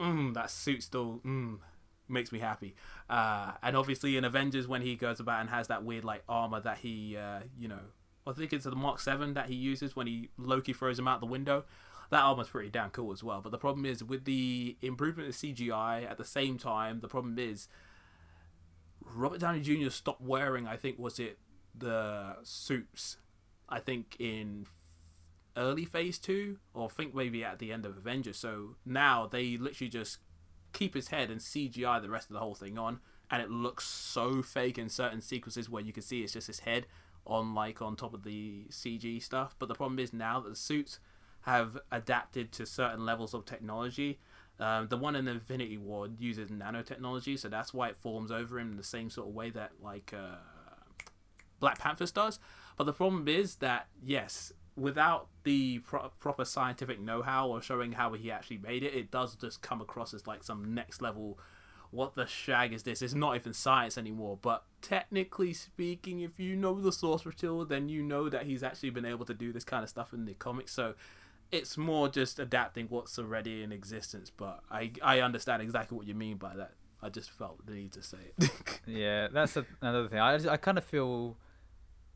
Mm, 0.00 0.34
that 0.34 0.50
suit 0.50 0.82
still 0.82 1.20
mm, 1.24 1.58
makes 2.08 2.32
me 2.32 2.40
happy. 2.40 2.74
Uh, 3.08 3.52
and 3.62 3.76
obviously 3.76 4.16
in 4.16 4.24
Avengers 4.24 4.66
when 4.66 4.82
he 4.82 4.96
goes 4.96 5.20
about 5.20 5.40
and 5.40 5.50
has 5.50 5.68
that 5.68 5.84
weird 5.84 6.04
like 6.04 6.22
armor 6.28 6.60
that 6.60 6.78
he 6.78 7.16
uh, 7.16 7.40
you 7.58 7.68
know 7.68 7.80
I 8.26 8.32
think 8.32 8.52
it's 8.52 8.64
the 8.64 8.74
Mark 8.74 8.98
Seven 8.98 9.34
that 9.34 9.46
he 9.46 9.54
uses 9.54 9.94
when 9.94 10.06
he 10.08 10.30
Loki 10.36 10.72
throws 10.72 10.98
him 10.98 11.06
out 11.06 11.20
the 11.20 11.26
window. 11.26 11.64
that 12.10 12.22
armor's 12.22 12.48
pretty 12.48 12.70
damn 12.70 12.90
cool 12.90 13.12
as 13.12 13.22
well. 13.22 13.40
But 13.40 13.52
the 13.52 13.58
problem 13.58 13.86
is 13.86 14.02
with 14.02 14.24
the 14.24 14.76
improvement 14.82 15.28
of 15.28 15.36
CGI 15.36 16.10
at 16.10 16.18
the 16.18 16.24
same 16.24 16.58
time, 16.58 16.98
the 17.00 17.08
problem 17.08 17.38
is 17.38 17.68
Robert 19.14 19.40
Downey 19.40 19.60
Jr. 19.60 19.90
stopped 19.90 20.20
wearing. 20.20 20.66
I 20.66 20.76
think 20.76 20.98
was 20.98 21.18
it 21.18 21.38
the 21.74 22.36
suits. 22.42 23.18
I 23.68 23.80
think 23.80 24.16
in 24.18 24.66
early 25.56 25.84
Phase 25.84 26.18
Two, 26.18 26.58
or 26.74 26.86
I 26.86 26.88
think 26.88 27.14
maybe 27.14 27.44
at 27.44 27.58
the 27.58 27.72
end 27.72 27.86
of 27.86 27.96
Avengers. 27.96 28.38
So 28.38 28.76
now 28.84 29.26
they 29.26 29.56
literally 29.56 29.88
just 29.88 30.18
keep 30.72 30.94
his 30.94 31.08
head 31.08 31.30
and 31.30 31.40
CGI 31.40 32.02
the 32.02 32.10
rest 32.10 32.28
of 32.28 32.34
the 32.34 32.40
whole 32.40 32.54
thing 32.54 32.78
on, 32.78 33.00
and 33.30 33.42
it 33.42 33.50
looks 33.50 33.86
so 33.86 34.42
fake 34.42 34.78
in 34.78 34.88
certain 34.88 35.20
sequences 35.20 35.70
where 35.70 35.82
you 35.82 35.92
can 35.92 36.02
see 36.02 36.22
it's 36.22 36.34
just 36.34 36.46
his 36.48 36.60
head 36.60 36.86
on 37.26 37.54
like 37.54 37.82
on 37.82 37.96
top 37.96 38.14
of 38.14 38.22
the 38.22 38.66
CG 38.70 39.22
stuff. 39.22 39.56
But 39.58 39.68
the 39.68 39.74
problem 39.74 39.98
is 39.98 40.12
now 40.12 40.40
that 40.40 40.50
the 40.50 40.56
suits 40.56 41.00
have 41.42 41.78
adapted 41.92 42.52
to 42.52 42.66
certain 42.66 43.06
levels 43.06 43.32
of 43.32 43.44
technology. 43.44 44.18
Um, 44.58 44.88
the 44.88 44.96
one 44.96 45.14
in 45.16 45.26
the 45.26 45.32
Infinity 45.32 45.76
War 45.76 46.08
uses 46.18 46.50
nanotechnology, 46.50 47.38
so 47.38 47.48
that's 47.48 47.74
why 47.74 47.88
it 47.88 47.96
forms 47.96 48.30
over 48.30 48.58
him 48.58 48.70
in 48.70 48.76
the 48.76 48.84
same 48.84 49.10
sort 49.10 49.28
of 49.28 49.34
way 49.34 49.50
that 49.50 49.72
like 49.82 50.14
uh, 50.16 50.36
Black 51.60 51.78
Panther 51.78 52.06
does. 52.06 52.38
But 52.76 52.84
the 52.84 52.92
problem 52.92 53.28
is 53.28 53.56
that 53.56 53.88
yes, 54.02 54.52
without 54.76 55.28
the 55.44 55.80
pro- 55.80 56.10
proper 56.20 56.44
scientific 56.44 57.00
know-how 57.00 57.48
or 57.48 57.60
showing 57.60 57.92
how 57.92 58.12
he 58.12 58.30
actually 58.30 58.58
made 58.58 58.82
it, 58.82 58.94
it 58.94 59.10
does 59.10 59.34
just 59.34 59.62
come 59.62 59.80
across 59.80 60.14
as 60.14 60.26
like 60.26 60.42
some 60.42 60.74
next 60.74 61.02
level. 61.02 61.38
What 61.90 62.14
the 62.14 62.26
shag 62.26 62.72
is 62.72 62.82
this? 62.82 63.00
It's 63.00 63.14
not 63.14 63.36
even 63.36 63.52
science 63.52 63.96
anymore. 63.96 64.38
But 64.40 64.64
technically 64.82 65.54
speaking, 65.54 66.20
if 66.20 66.38
you 66.38 66.56
know 66.56 66.80
the 66.80 66.92
source 66.92 67.24
material, 67.24 67.64
then 67.64 67.88
you 67.88 68.02
know 68.02 68.28
that 68.28 68.44
he's 68.44 68.62
actually 68.62 68.90
been 68.90 69.04
able 69.04 69.24
to 69.24 69.34
do 69.34 69.52
this 69.52 69.64
kind 69.64 69.82
of 69.84 69.88
stuff 69.88 70.12
in 70.12 70.24
the 70.24 70.34
comics. 70.34 70.72
So 70.72 70.94
it's 71.52 71.76
more 71.76 72.08
just 72.08 72.38
adapting 72.38 72.86
what's 72.88 73.18
already 73.18 73.62
in 73.62 73.72
existence. 73.72 74.30
But 74.30 74.60
I 74.70 74.92
I 75.02 75.20
understand 75.20 75.62
exactly 75.62 75.96
what 75.96 76.06
you 76.06 76.14
mean 76.14 76.36
by 76.36 76.56
that. 76.56 76.72
I 77.02 77.08
just 77.08 77.30
felt 77.30 77.64
the 77.66 77.74
need 77.74 77.92
to 77.92 78.02
say 78.02 78.18
it. 78.38 78.50
yeah, 78.86 79.28
that's 79.28 79.56
a, 79.56 79.66
another 79.80 80.08
thing. 80.08 80.18
I 80.18 80.34
I 80.52 80.56
kind 80.56 80.78
of 80.78 80.84
feel 80.84 81.36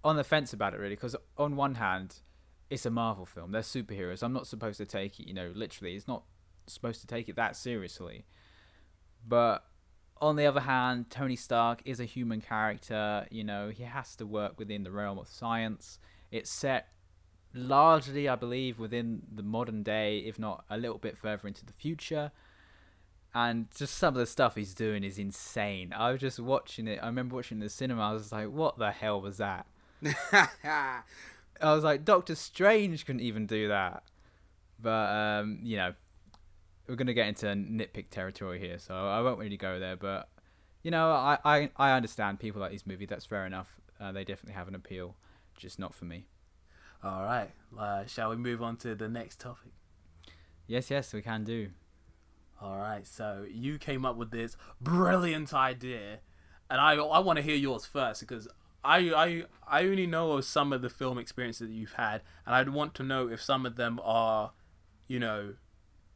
on 0.02 0.16
the 0.16 0.24
fence 0.24 0.52
about 0.52 0.72
it 0.72 0.80
really 0.80 0.94
because 0.94 1.14
on 1.36 1.56
one 1.56 1.74
hand 1.74 2.20
it's 2.70 2.86
a 2.86 2.90
Marvel 2.90 3.26
film. 3.26 3.50
They're 3.50 3.62
superheroes. 3.62 4.22
I'm 4.22 4.32
not 4.32 4.46
supposed 4.46 4.78
to 4.78 4.86
take 4.86 5.18
it, 5.18 5.26
you 5.26 5.34
know, 5.34 5.52
literally. 5.54 5.96
It's 5.96 6.06
not 6.06 6.22
supposed 6.68 7.00
to 7.00 7.06
take 7.06 7.28
it 7.28 7.34
that 7.34 7.56
seriously. 7.56 8.24
But 9.26 9.64
on 10.20 10.36
the 10.36 10.46
other 10.46 10.60
hand, 10.60 11.10
Tony 11.10 11.34
Stark 11.34 11.82
is 11.84 11.98
a 11.98 12.04
human 12.04 12.40
character. 12.40 13.26
You 13.30 13.42
know, 13.42 13.70
he 13.70 13.82
has 13.82 14.14
to 14.16 14.26
work 14.26 14.58
within 14.58 14.84
the 14.84 14.92
realm 14.92 15.18
of 15.18 15.28
science. 15.28 15.98
It's 16.30 16.48
set 16.48 16.88
largely, 17.54 18.28
I 18.28 18.36
believe, 18.36 18.78
within 18.78 19.22
the 19.32 19.42
modern 19.42 19.82
day, 19.82 20.18
if 20.18 20.38
not 20.38 20.64
a 20.70 20.76
little 20.76 20.98
bit 20.98 21.16
further 21.16 21.48
into 21.48 21.64
the 21.64 21.72
future. 21.72 22.32
And 23.32 23.68
just 23.74 23.96
some 23.96 24.14
of 24.14 24.18
the 24.18 24.26
stuff 24.26 24.56
he's 24.56 24.74
doing 24.74 25.04
is 25.04 25.18
insane. 25.18 25.92
I 25.96 26.10
was 26.10 26.20
just 26.20 26.40
watching 26.40 26.88
it. 26.88 26.98
I 27.02 27.06
remember 27.06 27.36
watching 27.36 27.58
it 27.58 27.60
in 27.60 27.64
the 27.66 27.70
cinema. 27.70 28.02
I 28.10 28.12
was 28.12 28.32
like, 28.32 28.48
what 28.50 28.78
the 28.78 28.90
hell 28.90 29.20
was 29.20 29.36
that? 29.38 29.66
I 30.32 31.02
was 31.62 31.84
like, 31.84 32.04
Doctor 32.04 32.34
Strange 32.34 33.06
couldn't 33.06 33.20
even 33.20 33.46
do 33.46 33.68
that. 33.68 34.02
But 34.82 35.10
um, 35.10 35.60
you 35.62 35.76
know, 35.76 35.94
we're 36.88 36.96
gonna 36.96 37.14
get 37.14 37.28
into 37.28 37.46
nitpick 37.46 38.10
territory 38.10 38.58
here, 38.58 38.78
so 38.78 38.94
I 38.94 39.20
won't 39.20 39.38
really 39.38 39.56
go 39.56 39.78
there. 39.78 39.96
But 39.96 40.28
you 40.82 40.90
know, 40.90 41.10
I 41.12 41.38
I, 41.44 41.70
I 41.76 41.92
understand 41.92 42.40
people 42.40 42.60
like 42.60 42.72
this 42.72 42.86
movie. 42.86 43.06
That's 43.06 43.26
fair 43.26 43.46
enough. 43.46 43.68
Uh, 44.00 44.10
they 44.10 44.24
definitely 44.24 44.54
have 44.54 44.68
an 44.68 44.74
appeal, 44.74 45.14
just 45.54 45.78
not 45.78 45.94
for 45.94 46.06
me. 46.06 46.24
All 47.02 47.22
right, 47.22 47.50
uh, 47.78 48.04
shall 48.06 48.30
we 48.30 48.36
move 48.36 48.62
on 48.62 48.76
to 48.78 48.94
the 48.94 49.08
next 49.08 49.40
topic? 49.40 49.72
Yes, 50.66 50.90
yes, 50.90 51.12
we 51.14 51.22
can 51.22 51.44
do. 51.44 51.70
All 52.60 52.76
right, 52.76 53.06
so 53.06 53.46
you 53.50 53.78
came 53.78 54.04
up 54.04 54.16
with 54.16 54.30
this 54.30 54.56
brilliant 54.82 55.54
idea, 55.54 56.18
and 56.68 56.78
I 56.78 56.94
I 56.96 57.18
want 57.20 57.38
to 57.38 57.42
hear 57.42 57.56
yours 57.56 57.86
first 57.86 58.20
because 58.20 58.48
I, 58.84 58.98
I 59.14 59.44
I 59.66 59.84
only 59.84 60.06
know 60.06 60.32
of 60.32 60.44
some 60.44 60.74
of 60.74 60.82
the 60.82 60.90
film 60.90 61.16
experiences 61.16 61.68
that 61.68 61.74
you've 61.74 61.94
had, 61.94 62.20
and 62.44 62.54
I'd 62.54 62.68
want 62.68 62.94
to 62.96 63.02
know 63.02 63.28
if 63.28 63.42
some 63.42 63.64
of 63.64 63.76
them 63.76 63.98
are, 64.02 64.52
you 65.08 65.18
know, 65.18 65.54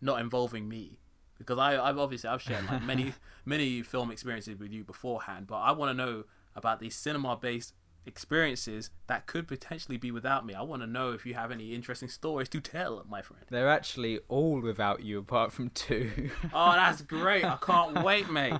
not 0.02 0.20
involving 0.20 0.68
me, 0.68 0.98
because 1.38 1.58
I 1.58 1.82
I've 1.82 1.98
obviously 1.98 2.28
I've 2.28 2.42
shared 2.42 2.66
like 2.66 2.82
many 2.92 3.14
many 3.46 3.82
film 3.82 4.10
experiences 4.10 4.58
with 4.58 4.70
you 4.70 4.84
beforehand, 4.84 5.46
but 5.46 5.56
I 5.56 5.72
want 5.72 5.90
to 5.90 5.94
know 5.94 6.24
about 6.54 6.78
these 6.78 6.94
cinema 6.94 7.36
based 7.36 7.72
experiences 8.06 8.90
that 9.06 9.26
could 9.26 9.48
potentially 9.48 9.96
be 9.96 10.10
without 10.10 10.44
me. 10.44 10.54
I 10.54 10.62
want 10.62 10.82
to 10.82 10.86
know 10.86 11.12
if 11.12 11.24
you 11.24 11.34
have 11.34 11.50
any 11.50 11.74
interesting 11.74 12.08
stories 12.08 12.48
to 12.50 12.60
tell, 12.60 13.04
my 13.08 13.22
friend. 13.22 13.44
They're 13.50 13.68
actually 13.68 14.20
all 14.28 14.60
without 14.60 15.02
you, 15.02 15.18
apart 15.18 15.52
from 15.52 15.70
two. 15.70 16.30
oh, 16.52 16.72
that's 16.72 17.02
great! 17.02 17.44
I 17.44 17.56
can't 17.60 18.02
wait, 18.04 18.30
mate. 18.30 18.54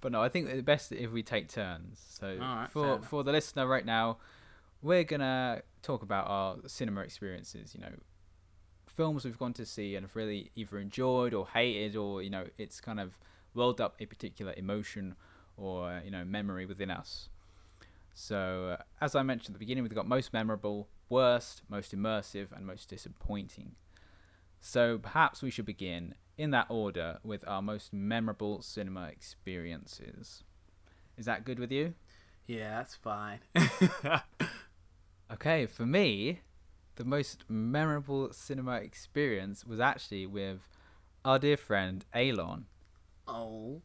But 0.00 0.12
no, 0.12 0.22
I 0.22 0.28
think 0.28 0.48
the 0.50 0.62
best 0.62 0.92
if 0.92 1.10
we 1.12 1.22
take 1.22 1.48
turns. 1.48 2.04
So 2.08 2.36
right, 2.38 2.68
for 2.70 3.00
for 3.02 3.24
the 3.24 3.32
listener 3.32 3.66
right 3.66 3.84
now, 3.84 4.18
we're 4.82 5.04
gonna 5.04 5.62
talk 5.82 6.02
about 6.02 6.26
our 6.28 6.56
cinema 6.66 7.00
experiences. 7.00 7.74
You 7.74 7.80
know, 7.80 7.92
films 8.86 9.24
we've 9.24 9.38
gone 9.38 9.54
to 9.54 9.66
see 9.66 9.96
and 9.96 10.04
have 10.04 10.16
really 10.16 10.50
either 10.54 10.78
enjoyed 10.78 11.34
or 11.34 11.48
hated, 11.48 11.96
or 11.96 12.22
you 12.22 12.30
know, 12.30 12.46
it's 12.58 12.80
kind 12.80 13.00
of 13.00 13.18
welled 13.54 13.80
up 13.80 13.96
a 13.98 14.06
particular 14.06 14.52
emotion 14.56 15.16
or 15.56 16.00
you 16.04 16.10
know 16.10 16.24
memory 16.24 16.66
within 16.66 16.90
us. 16.90 17.28
So 18.18 18.78
uh, 18.78 18.82
as 18.98 19.14
I 19.14 19.22
mentioned 19.22 19.50
at 19.50 19.52
the 19.52 19.58
beginning, 19.58 19.84
we've 19.84 19.94
got 19.94 20.08
most 20.08 20.32
memorable, 20.32 20.88
worst, 21.10 21.60
most 21.68 21.94
immersive, 21.94 22.50
and 22.50 22.66
most 22.66 22.88
disappointing. 22.88 23.72
So 24.58 24.96
perhaps 24.96 25.42
we 25.42 25.50
should 25.50 25.66
begin 25.66 26.14
in 26.38 26.50
that 26.52 26.66
order 26.70 27.18
with 27.22 27.46
our 27.46 27.60
most 27.60 27.92
memorable 27.92 28.62
cinema 28.62 29.08
experiences. 29.08 30.44
Is 31.18 31.26
that 31.26 31.44
good 31.44 31.58
with 31.58 31.70
you? 31.70 31.92
Yeah, 32.46 32.78
that's 32.78 32.94
fine. 32.94 33.40
okay, 35.32 35.66
for 35.66 35.84
me, 35.84 36.40
the 36.94 37.04
most 37.04 37.44
memorable 37.50 38.32
cinema 38.32 38.76
experience 38.76 39.66
was 39.66 39.78
actually 39.78 40.26
with 40.26 40.70
our 41.22 41.38
dear 41.38 41.58
friend 41.58 42.06
Alon. 42.14 42.64
Oh. 43.28 43.82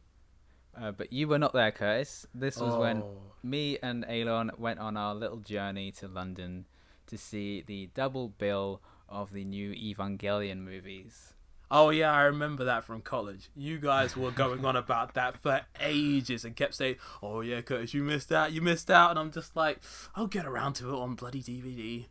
Uh, 0.80 0.90
but 0.90 1.12
you 1.12 1.28
were 1.28 1.38
not 1.38 1.52
there, 1.52 1.70
Curtis. 1.70 2.26
This 2.34 2.56
was 2.58 2.74
oh. 2.74 2.80
when 2.80 3.02
me 3.42 3.78
and 3.82 4.04
Alon 4.08 4.52
went 4.56 4.78
on 4.78 4.96
our 4.96 5.14
little 5.14 5.38
journey 5.38 5.92
to 5.92 6.08
London 6.08 6.66
to 7.06 7.18
see 7.18 7.62
the 7.62 7.90
double 7.94 8.28
bill 8.28 8.80
of 9.08 9.32
the 9.32 9.44
new 9.44 9.72
Evangelion 9.72 10.64
movies. 10.64 11.34
Oh 11.70 11.88
yeah, 11.88 12.12
I 12.12 12.22
remember 12.22 12.64
that 12.64 12.84
from 12.84 13.00
college. 13.00 13.48
You 13.56 13.78
guys 13.78 14.14
were 14.14 14.30
going 14.30 14.64
on 14.64 14.76
about 14.76 15.14
that 15.14 15.38
for 15.38 15.62
ages 15.80 16.44
and 16.44 16.54
kept 16.54 16.74
saying, 16.74 16.96
"Oh 17.22 17.40
yeah, 17.40 17.62
Curtis, 17.62 17.94
you 17.94 18.02
missed 18.02 18.30
out. 18.30 18.52
You 18.52 18.60
missed 18.60 18.90
out." 18.90 19.10
And 19.10 19.18
I'm 19.18 19.32
just 19.32 19.56
like, 19.56 19.80
"I'll 20.14 20.26
get 20.26 20.44
around 20.44 20.74
to 20.74 20.90
it 20.90 20.98
on 20.98 21.14
bloody 21.14 21.42
DVD." 21.42 22.06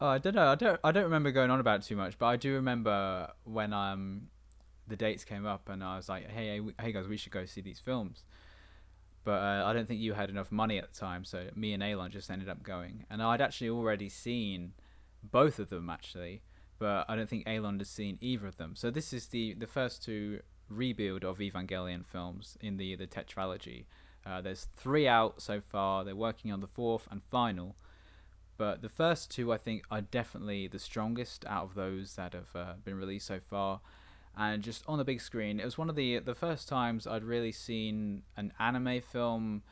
Oh, 0.00 0.08
I 0.08 0.18
don't 0.18 0.34
know. 0.34 0.48
I 0.48 0.56
don't. 0.56 0.80
I 0.82 0.90
don't 0.90 1.04
remember 1.04 1.30
going 1.30 1.52
on 1.52 1.60
about 1.60 1.80
it 1.80 1.86
too 1.86 1.94
much, 1.94 2.18
but 2.18 2.26
I 2.26 2.36
do 2.36 2.54
remember 2.54 3.30
when 3.44 3.72
um 3.72 4.28
the 4.86 4.96
dates 4.96 5.24
came 5.24 5.46
up 5.46 5.68
and 5.68 5.82
I 5.82 5.96
was 5.96 6.08
like, 6.08 6.30
"Hey, 6.30 6.60
hey, 6.80 6.92
guys, 6.92 7.08
we 7.08 7.16
should 7.16 7.32
go 7.32 7.44
see 7.46 7.60
these 7.60 7.80
films." 7.80 8.24
But 9.24 9.42
uh, 9.42 9.64
I 9.66 9.72
don't 9.72 9.88
think 9.88 10.00
you 10.00 10.12
had 10.12 10.28
enough 10.28 10.52
money 10.52 10.78
at 10.78 10.92
the 10.92 10.98
time, 10.98 11.24
so 11.24 11.48
me 11.54 11.72
and 11.72 11.82
Alon 11.82 12.10
just 12.10 12.30
ended 12.30 12.48
up 12.48 12.62
going. 12.62 13.06
And 13.08 13.22
I'd 13.22 13.40
actually 13.40 13.70
already 13.70 14.10
seen 14.10 14.72
both 15.22 15.58
of 15.58 15.70
them 15.70 15.88
actually 15.88 16.42
but 16.78 17.06
I 17.08 17.16
don't 17.16 17.28
think 17.28 17.48
Alon 17.48 17.78
has 17.78 17.88
seen 17.88 18.18
either 18.20 18.46
of 18.46 18.56
them. 18.56 18.74
So 18.76 18.90
this 18.90 19.12
is 19.12 19.28
the 19.28 19.54
the 19.54 19.66
first 19.66 20.04
two 20.04 20.40
rebuild 20.68 21.24
of 21.24 21.38
Evangelion 21.38 22.04
films 22.04 22.58
in 22.60 22.76
the 22.76 22.96
the 22.96 23.06
tetralogy. 23.06 23.84
Uh, 24.26 24.40
there's 24.40 24.68
three 24.76 25.06
out 25.06 25.42
so 25.42 25.60
far. 25.60 26.04
They're 26.04 26.16
working 26.16 26.50
on 26.50 26.60
the 26.60 26.66
fourth 26.66 27.06
and 27.10 27.22
final. 27.30 27.76
But 28.56 28.82
the 28.82 28.88
first 28.88 29.30
two, 29.30 29.52
I 29.52 29.58
think, 29.58 29.84
are 29.90 30.00
definitely 30.00 30.68
the 30.68 30.78
strongest 30.78 31.44
out 31.46 31.64
of 31.64 31.74
those 31.74 32.14
that 32.14 32.32
have 32.32 32.54
uh, 32.54 32.74
been 32.84 32.96
released 32.96 33.26
so 33.26 33.40
far. 33.40 33.80
And 34.36 34.62
just 34.62 34.82
on 34.88 34.98
the 34.98 35.04
big 35.04 35.20
screen, 35.20 35.60
it 35.60 35.64
was 35.64 35.78
one 35.78 35.88
of 35.88 35.96
the 35.96 36.18
the 36.18 36.34
first 36.34 36.68
times 36.68 37.06
I'd 37.06 37.24
really 37.24 37.52
seen 37.52 38.22
an 38.36 38.52
anime 38.58 39.00
film 39.00 39.62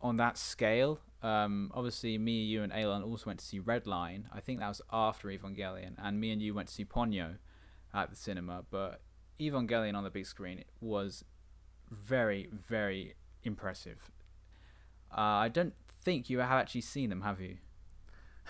on 0.00 0.16
that 0.16 0.36
scale 0.36 1.00
um, 1.22 1.72
obviously 1.74 2.16
me, 2.16 2.44
you, 2.44 2.62
and 2.62 2.72
Alon 2.72 3.02
also 3.02 3.26
went 3.26 3.40
to 3.40 3.44
see 3.44 3.58
Redline. 3.58 4.24
I 4.32 4.40
think 4.40 4.60
that 4.60 4.68
was 4.68 4.82
after 4.92 5.28
Evangelion, 5.28 5.94
and 5.98 6.20
me 6.20 6.30
and 6.30 6.40
you 6.40 6.54
went 6.54 6.68
to 6.68 6.74
see 6.74 6.84
Ponyo 6.84 7.36
at 7.92 8.10
the 8.10 8.16
cinema. 8.16 8.64
But 8.70 9.00
Evangelion 9.40 9.96
on 9.96 10.04
the 10.04 10.10
big 10.10 10.26
screen 10.26 10.64
was 10.80 11.24
very, 11.90 12.48
very 12.52 13.14
impressive. 13.42 14.10
Uh, 15.10 15.20
I 15.20 15.48
don't 15.48 15.74
think 16.02 16.30
you 16.30 16.38
have 16.38 16.60
actually 16.60 16.82
seen 16.82 17.10
them, 17.10 17.22
have 17.22 17.40
you? 17.40 17.56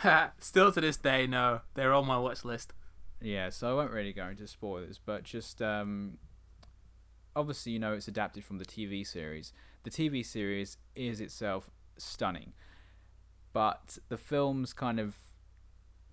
Still 0.39 0.71
to 0.73 0.81
this 0.81 0.97
day, 0.97 1.27
no. 1.27 1.63
They're 1.75 1.95
on 1.95 2.07
my 2.07 2.19
watch 2.19 2.45
list. 2.45 2.75
Yeah, 3.21 3.51
so 3.51 3.71
I 3.71 3.75
won't 3.75 3.91
really 3.91 4.13
go 4.13 4.27
into 4.29 4.47
spoilers, 4.47 5.01
but 5.05 5.25
just 5.25 5.61
um, 5.61 6.19
obviously, 7.35 7.73
you 7.73 7.79
know, 7.79 7.95
it's 7.95 8.09
adapted 8.09 8.45
from 8.45 8.59
the 8.59 8.65
TV 8.65 9.07
series. 9.07 9.53
The 9.83 9.91
TV 9.91 10.25
series 10.25 10.77
is 10.95 11.21
itself 11.21 11.71
stunning. 11.97 12.53
But 13.53 13.99
the 14.09 14.19
films 14.19 14.73
kind 14.73 15.01
of 15.01 15.17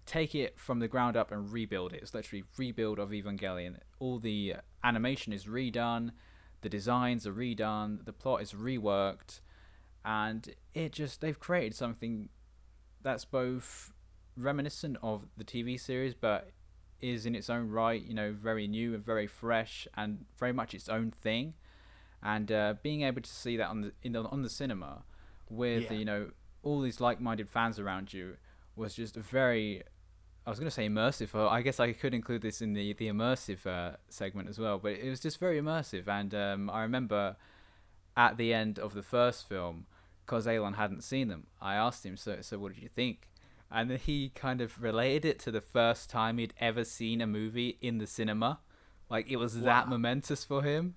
take 0.05 0.35
it 0.35 0.59
from 0.59 0.79
the 0.79 0.87
ground 0.87 1.17
up 1.17 1.31
and 1.31 1.51
rebuild 1.51 1.93
it. 1.93 2.01
It's 2.01 2.13
literally 2.13 2.43
rebuild 2.57 2.99
of 2.99 3.09
Evangelion. 3.09 3.77
All 3.99 4.19
the 4.19 4.55
animation 4.83 5.33
is 5.33 5.45
redone, 5.45 6.11
the 6.61 6.69
designs 6.69 7.27
are 7.27 7.33
redone, 7.33 8.05
the 8.05 8.13
plot 8.13 8.41
is 8.41 8.53
reworked, 8.53 9.41
and 10.03 10.55
it 10.73 10.91
just 10.91 11.21
they've 11.21 11.39
created 11.39 11.75
something 11.75 12.29
that's 13.01 13.25
both 13.25 13.91
reminiscent 14.37 14.97
of 15.01 15.27
the 15.37 15.43
TV 15.43 15.79
series, 15.79 16.13
but 16.13 16.51
is 17.01 17.25
in 17.25 17.35
its 17.35 17.49
own 17.49 17.69
right, 17.69 18.01
you 18.01 18.13
know, 18.13 18.31
very 18.33 18.67
new 18.67 18.93
and 18.93 19.03
very 19.05 19.27
fresh 19.27 19.87
and 19.95 20.25
very 20.39 20.53
much 20.53 20.73
its 20.73 20.89
own 20.89 21.11
thing. 21.11 21.53
And 22.23 22.51
uh, 22.51 22.75
being 22.81 23.01
able 23.03 23.21
to 23.21 23.29
see 23.29 23.57
that 23.57 23.67
on 23.69 23.81
the 23.81 23.91
in 24.01 24.13
the, 24.13 24.23
on 24.23 24.41
the 24.41 24.49
cinema 24.49 25.03
with 25.49 25.91
Yeah. 25.91 25.97
you 25.97 26.05
know 26.05 26.31
all 26.63 26.81
these 26.81 26.99
like-minded 26.99 27.47
fans 27.49 27.77
around 27.79 28.11
you 28.13 28.37
was 28.75 28.95
just 28.95 29.15
very 29.15 29.83
I 30.45 30.49
was 30.49 30.59
going 30.59 30.67
to 30.67 30.71
say 30.71 30.87
immersive. 30.87 31.33
Or 31.35 31.47
I 31.49 31.61
guess 31.61 31.79
I 31.79 31.91
could 31.93 32.13
include 32.13 32.41
this 32.41 32.61
in 32.61 32.73
the 32.73 32.93
the 32.93 33.07
immersive 33.07 33.65
uh, 33.67 33.97
segment 34.09 34.49
as 34.49 34.57
well. 34.59 34.77
But 34.79 34.93
it 34.93 35.09
was 35.09 35.19
just 35.19 35.39
very 35.39 35.59
immersive, 35.59 36.07
and 36.07 36.33
um, 36.33 36.69
I 36.69 36.81
remember 36.81 37.35
at 38.17 38.37
the 38.37 38.53
end 38.53 38.79
of 38.79 38.93
the 38.93 39.03
first 39.03 39.47
film, 39.47 39.85
because 40.25 40.47
Elon 40.47 40.73
hadn't 40.75 41.03
seen 41.03 41.27
them, 41.27 41.47
I 41.61 41.75
asked 41.75 42.05
him, 42.05 42.15
"So, 42.17 42.37
so 42.41 42.57
what 42.57 42.73
did 42.73 42.81
you 42.81 42.89
think?" 42.89 43.27
And 43.75 43.91
then 43.91 43.97
he 43.97 44.29
kind 44.29 44.61
of 44.61 44.81
related 44.81 45.25
it 45.25 45.39
to 45.39 45.51
the 45.51 45.59
first 45.59 46.09
time 46.09 46.37
he'd 46.37 46.53
ever 46.61 46.85
seen 46.85 47.19
a 47.19 47.27
movie 47.27 47.77
in 47.81 47.97
the 47.97 48.07
cinema, 48.07 48.59
like 49.09 49.29
it 49.29 49.35
was 49.35 49.61
that 49.63 49.89
momentous 49.89 50.45
for 50.45 50.63
him. 50.63 50.95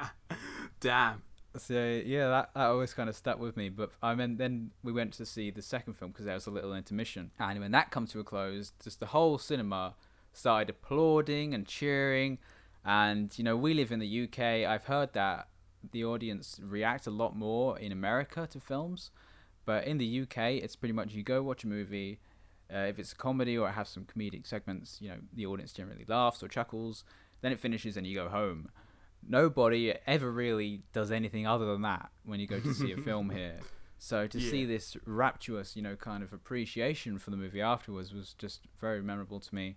Damn. 0.80 1.22
So 1.56 2.02
yeah, 2.04 2.28
that, 2.28 2.50
that 2.54 2.66
always 2.66 2.92
kind 2.92 3.08
of 3.08 3.16
stuck 3.16 3.40
with 3.40 3.56
me. 3.56 3.70
But 3.70 3.92
I 4.02 4.14
mean, 4.14 4.36
then 4.36 4.70
we 4.82 4.92
went 4.92 5.14
to 5.14 5.24
see 5.24 5.50
the 5.50 5.62
second 5.62 5.94
film 5.94 6.10
because 6.10 6.26
there 6.26 6.34
was 6.34 6.46
a 6.46 6.50
little 6.50 6.74
intermission, 6.74 7.30
and 7.38 7.58
when 7.58 7.72
that 7.72 7.90
come 7.90 8.06
to 8.08 8.20
a 8.20 8.24
close, 8.24 8.72
just 8.84 9.00
the 9.00 9.06
whole 9.06 9.38
cinema 9.38 9.94
started 10.34 10.68
applauding 10.68 11.54
and 11.54 11.66
cheering. 11.66 12.36
And 12.84 13.36
you 13.38 13.44
know, 13.44 13.56
we 13.56 13.72
live 13.72 13.92
in 13.92 13.98
the 13.98 14.24
UK. 14.24 14.68
I've 14.68 14.84
heard 14.84 15.14
that 15.14 15.48
the 15.90 16.04
audience 16.04 16.60
react 16.62 17.06
a 17.06 17.10
lot 17.10 17.34
more 17.34 17.78
in 17.78 17.92
America 17.92 18.46
to 18.50 18.60
films, 18.60 19.10
but 19.64 19.86
in 19.86 19.98
the 19.98 20.22
UK, 20.22 20.62
it's 20.62 20.76
pretty 20.76 20.92
much 20.92 21.12
you 21.12 21.22
go 21.22 21.42
watch 21.42 21.64
a 21.64 21.68
movie. 21.68 22.18
Uh, 22.72 22.86
if 22.86 22.98
it's 22.98 23.12
a 23.12 23.16
comedy 23.16 23.58
or 23.58 23.68
it 23.68 23.72
has 23.72 23.88
some 23.88 24.04
comedic 24.04 24.46
segments, 24.46 24.98
you 25.00 25.08
know, 25.08 25.16
the 25.32 25.44
audience 25.44 25.72
generally 25.72 26.04
laughs 26.06 26.42
or 26.42 26.48
chuckles. 26.48 27.04
Then 27.40 27.52
it 27.52 27.58
finishes 27.58 27.96
and 27.96 28.06
you 28.06 28.14
go 28.14 28.28
home 28.28 28.70
nobody 29.26 29.94
ever 30.06 30.30
really 30.30 30.82
does 30.92 31.10
anything 31.10 31.46
other 31.46 31.66
than 31.66 31.82
that 31.82 32.10
when 32.24 32.40
you 32.40 32.46
go 32.46 32.60
to 32.60 32.74
see 32.74 32.92
a 32.92 32.96
film 33.02 33.30
here. 33.30 33.58
So 33.98 34.26
to 34.26 34.40
see 34.40 34.64
this 34.64 34.96
rapturous, 35.04 35.76
you 35.76 35.82
know, 35.82 35.94
kind 35.94 36.22
of 36.22 36.32
appreciation 36.32 37.18
for 37.18 37.30
the 37.30 37.36
movie 37.36 37.60
afterwards 37.60 38.14
was 38.14 38.34
just 38.38 38.62
very 38.80 39.02
memorable 39.02 39.40
to 39.40 39.54
me. 39.54 39.76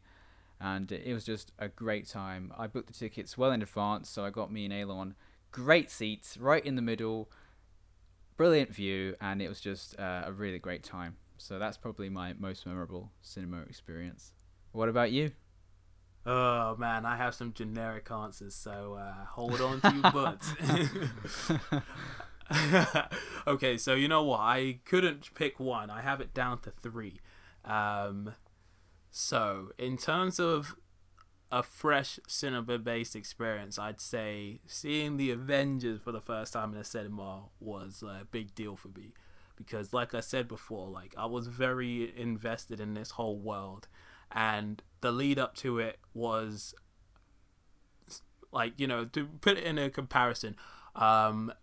And 0.62 0.90
it 0.94 1.14
was 1.14 1.26
just 1.26 1.52
a 1.60 1.68
great 1.68 2.08
time. 2.08 2.54
I 2.58 2.68
booked 2.68 2.88
the 2.88 2.94
tickets 2.94 3.38
well 3.38 3.52
in 3.52 3.62
advance, 3.62 4.10
so 4.10 4.24
I 4.24 4.30
got 4.30 4.52
me 4.52 4.64
and 4.64 4.74
Elon 4.74 5.16
great 5.52 5.92
seats 5.92 6.36
right 6.38 6.66
in 6.66 6.76
the 6.76 6.82
middle, 6.82 7.30
brilliant 8.38 8.74
view, 8.74 9.16
and 9.22 9.42
it 9.42 9.50
was 9.50 9.60
just 9.60 10.00
uh, 10.00 10.24
a 10.26 10.32
really 10.32 10.60
great 10.60 10.84
time. 10.84 11.18
So 11.38 11.60
that's 11.60 11.78
probably 11.78 12.10
my 12.10 12.34
most 12.34 12.66
memorable 12.66 13.12
cinema 13.22 13.62
experience. 13.62 14.34
What 14.72 14.90
about 14.90 15.12
you? 15.12 15.32
Oh 16.26 16.76
man, 16.78 17.06
I 17.06 17.18
have 17.18 17.36
some 17.36 17.54
generic 17.54 18.10
answers, 18.10 18.56
so 18.56 18.98
uh, 19.00 19.26
hold 19.26 19.60
on 19.60 19.82
to 19.82 19.92
your 19.92 20.12
butts. 20.12 20.54
okay, 23.48 23.78
so 23.78 23.94
you 23.94 24.08
know 24.08 24.24
what? 24.24 24.40
I 24.40 24.80
couldn't 24.86 25.34
pick 25.36 25.60
one. 25.60 25.90
I 25.90 26.02
have 26.02 26.22
it 26.22 26.34
down 26.34 26.60
to 26.62 26.72
three. 26.72 27.20
Um, 27.66 28.34
so 29.12 29.72
in 29.78 29.98
terms 29.98 30.40
of 30.40 30.76
a 31.54 31.62
fresh 31.62 32.20
cinema-based 32.28 33.16
experience, 33.16 33.78
I'd 33.78 34.02
say 34.02 34.60
seeing 34.66 35.18
the 35.18 35.30
Avengers 35.30 36.00
for 36.04 36.12
the 36.12 36.20
first 36.20 36.54
time 36.54 36.74
in 36.74 36.80
a 36.80 36.84
cinema 36.84 37.44
was 37.60 38.02
a 38.02 38.26
big 38.32 38.56
deal 38.56 38.76
for 38.76 38.88
me 38.88 39.14
because, 39.56 39.94
like 39.94 40.16
I 40.16 40.20
said 40.20 40.48
before, 40.48 40.88
like 40.90 41.14
I 41.16 41.28
was 41.28 41.46
very 41.48 42.12
invested 42.18 42.80
in 42.80 42.96
this 42.96 43.12
whole 43.12 43.38
world, 43.38 43.88
and 44.32 44.82
the 45.02 45.12
lead 45.12 45.38
up 45.38 45.54
to 45.58 45.78
it 45.78 46.00
was 46.14 46.74
like 48.52 48.74
you 48.78 48.88
know 48.88 49.06
to 49.06 49.26
put 49.42 49.58
it 49.58 49.64
in 49.64 49.78
a 49.78 49.90
comparison. 49.90 50.56
Um, 50.96 51.54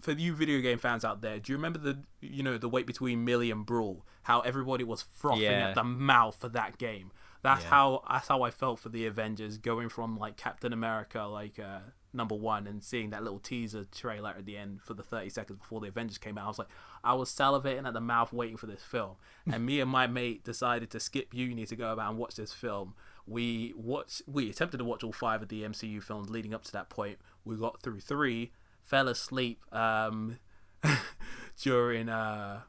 for 0.00 0.12
you 0.12 0.34
video 0.34 0.60
game 0.60 0.78
fans 0.78 1.04
out 1.04 1.22
there, 1.22 1.38
do 1.38 1.52
you 1.52 1.56
remember 1.56 1.78
the 1.78 2.02
you 2.20 2.42
know 2.42 2.56
the 2.58 2.68
wait 2.68 2.86
between 2.86 3.24
Melee 3.24 3.50
and 3.50 3.66
Brawl? 3.66 4.04
How 4.22 4.40
everybody 4.40 4.84
was 4.84 5.02
frothing 5.02 5.42
Yeah. 5.42 5.70
at 5.70 5.74
the 5.74 5.82
mouth 5.84 6.36
for 6.36 6.48
that 6.50 6.78
game. 6.78 7.10
That's 7.42 7.64
Yeah. 7.64 7.70
how 7.70 8.04
that's 8.08 8.28
how 8.28 8.42
I 8.42 8.50
felt 8.50 8.78
for 8.78 8.88
the 8.88 9.06
Avengers, 9.06 9.58
going 9.58 9.88
from 9.88 10.16
like 10.16 10.36
Captain 10.36 10.72
America, 10.72 11.22
like 11.24 11.58
uh, 11.58 11.80
number 12.12 12.34
one, 12.36 12.66
and 12.68 12.82
seeing 12.84 13.10
that 13.10 13.22
little 13.24 13.40
teaser 13.40 13.84
trailer 13.84 14.30
at 14.30 14.44
the 14.46 14.56
end 14.56 14.80
for 14.82 14.94
the 14.94 15.02
thirty 15.02 15.28
seconds 15.28 15.58
before 15.58 15.80
the 15.80 15.88
Avengers 15.88 16.18
came 16.18 16.38
out. 16.38 16.44
I 16.44 16.48
was 16.48 16.58
like, 16.58 16.68
I 17.02 17.14
was 17.14 17.30
salivating 17.30 17.86
at 17.86 17.94
the 17.94 18.00
mouth 18.00 18.32
waiting 18.32 18.56
for 18.56 18.66
this 18.66 18.82
film. 18.82 19.16
And 19.50 19.66
me 19.66 19.80
and 19.80 19.90
my 19.90 20.06
mate 20.06 20.44
decided 20.44 20.90
to 20.90 21.00
skip 21.00 21.34
uni 21.34 21.66
to 21.66 21.74
go 21.74 21.92
about 21.92 22.10
and 22.10 22.18
watch 22.18 22.36
this 22.36 22.52
film. 22.52 22.94
We 23.26 23.72
watched, 23.76 24.22
we 24.26 24.48
attempted 24.50 24.78
to 24.78 24.84
watch 24.84 25.02
all 25.04 25.12
five 25.12 25.42
of 25.42 25.48
the 25.48 25.62
MCU 25.62 26.02
films 26.02 26.28
leading 26.30 26.54
up 26.54 26.62
to 26.64 26.72
that 26.72 26.90
point. 26.90 27.18
We 27.44 27.56
got 27.56 27.80
through 27.80 28.00
three, 28.00 28.52
fell 28.82 29.08
asleep 29.08 29.64
um, 29.74 30.38
during, 31.60 32.08
uh, 32.08 32.60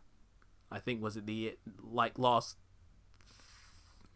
I 0.71 0.79
think 0.79 1.01
was 1.01 1.17
it 1.17 1.25
the 1.25 1.57
like 1.81 2.17
last 2.17 2.57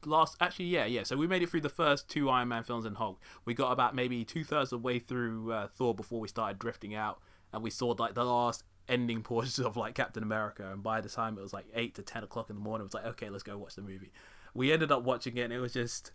last 0.08 0.36
actually 0.40 0.66
yeah 0.66 0.86
yeah 0.86 1.04
so 1.04 1.16
we 1.16 1.28
made 1.28 1.42
it 1.42 1.50
through 1.50 1.62
the 1.62 1.70
first 1.70 2.10
two 2.10 2.30
iron 2.30 2.48
man 2.48 2.64
films 2.64 2.86
and 2.86 2.98
hulk 2.98 3.20
we 3.46 3.54
got 3.54 3.72
about 3.72 3.96
maybe 3.96 4.24
two-thirds 4.24 4.72
of 4.72 4.82
the 4.82 4.86
way 4.86 5.00
through 5.00 5.52
uh, 5.52 5.68
thor 5.68 5.94
before 5.94 6.20
we 6.20 6.28
started 6.28 6.58
drifting 6.60 6.96
out 6.96 7.20
and 7.54 7.62
we 7.62 7.70
saw 7.70 7.96
like 7.98 8.14
the 8.14 8.24
last 8.24 8.64
ending 8.88 9.22
portions 9.24 9.60
of 9.60 9.78
like 9.78 9.96
captain 9.96 10.24
america 10.24 10.70
and 10.72 10.82
by 10.82 11.02
the 11.02 11.10
time 11.10 11.38
it 11.38 11.42
was 11.42 11.54
like 11.54 11.66
8 11.74 11.96
to 11.96 12.02
10 12.02 12.24
o'clock 12.24 12.50
in 12.50 12.56
the 12.56 12.62
morning 12.62 12.84
it 12.84 12.88
was 12.88 12.94
like 12.94 13.06
okay 13.06 13.30
let's 13.30 13.44
go 13.44 13.58
watch 13.58 13.76
the 13.76 13.82
movie 13.82 14.12
we 14.54 14.72
ended 14.72 14.92
up 14.92 15.04
watching 15.04 15.38
it 15.38 15.42
and 15.42 15.54
it 15.54 15.60
was 15.60 15.74
just 15.74 16.12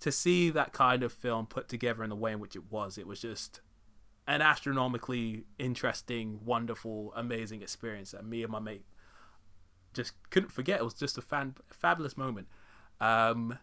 to 0.00 0.12
see 0.12 0.50
that 0.50 0.72
kind 0.72 1.02
of 1.02 1.12
film 1.12 1.46
put 1.46 1.68
together 1.68 2.04
in 2.04 2.10
the 2.10 2.16
way 2.16 2.32
in 2.32 2.40
which 2.40 2.54
it 2.54 2.70
was 2.70 2.98
it 2.98 3.06
was 3.06 3.20
just 3.20 3.60
an 4.26 4.42
astronomically 4.42 5.44
interesting 5.58 6.40
wonderful 6.44 7.12
amazing 7.16 7.62
experience 7.62 8.10
that 8.12 8.24
me 8.24 8.42
and 8.42 8.52
my 8.52 8.58
mate 8.58 8.84
just 9.94 10.12
couldn't 10.30 10.52
forget. 10.52 10.80
It 10.80 10.84
was 10.84 10.94
just 10.94 11.16
a 11.16 11.22
fan, 11.22 11.54
fabulous 11.70 12.16
moment. 12.16 12.48
Um, 13.00 13.58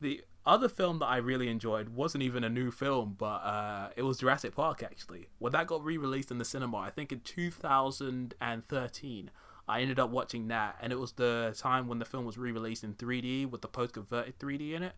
the 0.00 0.22
other 0.46 0.68
film 0.68 0.98
that 0.98 1.06
I 1.06 1.16
really 1.16 1.48
enjoyed 1.48 1.88
wasn't 1.90 2.22
even 2.22 2.44
a 2.44 2.50
new 2.50 2.70
film, 2.70 3.16
but 3.18 3.42
uh, 3.42 3.88
it 3.96 4.02
was 4.02 4.18
Jurassic 4.18 4.54
Park 4.54 4.82
actually. 4.82 5.28
When 5.38 5.52
that 5.52 5.66
got 5.66 5.82
re-released 5.84 6.30
in 6.30 6.38
the 6.38 6.44
cinema, 6.44 6.76
I 6.78 6.90
think 6.90 7.12
in 7.12 7.20
2013, 7.20 9.30
I 9.66 9.80
ended 9.80 9.98
up 9.98 10.10
watching 10.10 10.48
that, 10.48 10.76
and 10.82 10.92
it 10.92 10.98
was 10.98 11.12
the 11.12 11.54
time 11.56 11.88
when 11.88 11.98
the 11.98 12.04
film 12.04 12.26
was 12.26 12.36
re-released 12.36 12.84
in 12.84 12.92
3D 12.94 13.50
with 13.50 13.62
the 13.62 13.68
post-converted 13.68 14.38
3D 14.38 14.74
in 14.74 14.82
it. 14.82 14.92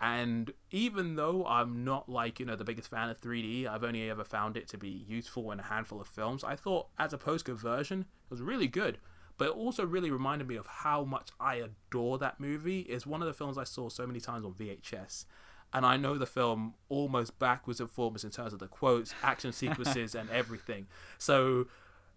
And 0.00 0.52
even 0.70 1.14
though 1.16 1.44
I'm 1.46 1.84
not 1.84 2.08
like 2.08 2.40
you 2.40 2.46
know 2.46 2.56
the 2.56 2.64
biggest 2.64 2.88
fan 2.88 3.10
of 3.10 3.20
3D, 3.20 3.66
I've 3.66 3.84
only 3.84 4.08
ever 4.10 4.24
found 4.24 4.56
it 4.56 4.66
to 4.68 4.78
be 4.78 4.88
useful 4.88 5.52
in 5.52 5.60
a 5.60 5.64
handful 5.64 6.00
of 6.00 6.08
films. 6.08 6.42
I 6.42 6.56
thought 6.56 6.86
as 6.98 7.12
a 7.12 7.18
post 7.18 7.44
conversion, 7.44 8.00
it 8.00 8.30
was 8.30 8.40
really 8.40 8.66
good 8.66 8.96
but 9.40 9.48
it 9.48 9.52
also 9.52 9.86
really 9.86 10.10
reminded 10.10 10.46
me 10.46 10.56
of 10.56 10.66
how 10.66 11.02
much 11.02 11.30
I 11.40 11.54
adore 11.54 12.18
that 12.18 12.38
movie. 12.38 12.80
It's 12.80 13.06
one 13.06 13.22
of 13.22 13.26
the 13.26 13.32
films 13.32 13.56
I 13.56 13.64
saw 13.64 13.88
so 13.88 14.06
many 14.06 14.20
times 14.20 14.44
on 14.44 14.52
VHS. 14.52 15.24
And 15.72 15.86
I 15.86 15.96
know 15.96 16.18
the 16.18 16.26
film 16.26 16.74
almost 16.90 17.38
backwards 17.38 17.80
and 17.80 17.90
forwards 17.90 18.22
in 18.22 18.32
terms 18.32 18.52
of 18.52 18.58
the 18.58 18.68
quotes, 18.68 19.14
action 19.22 19.52
sequences, 19.52 20.14
and 20.14 20.28
everything. 20.28 20.88
So 21.16 21.68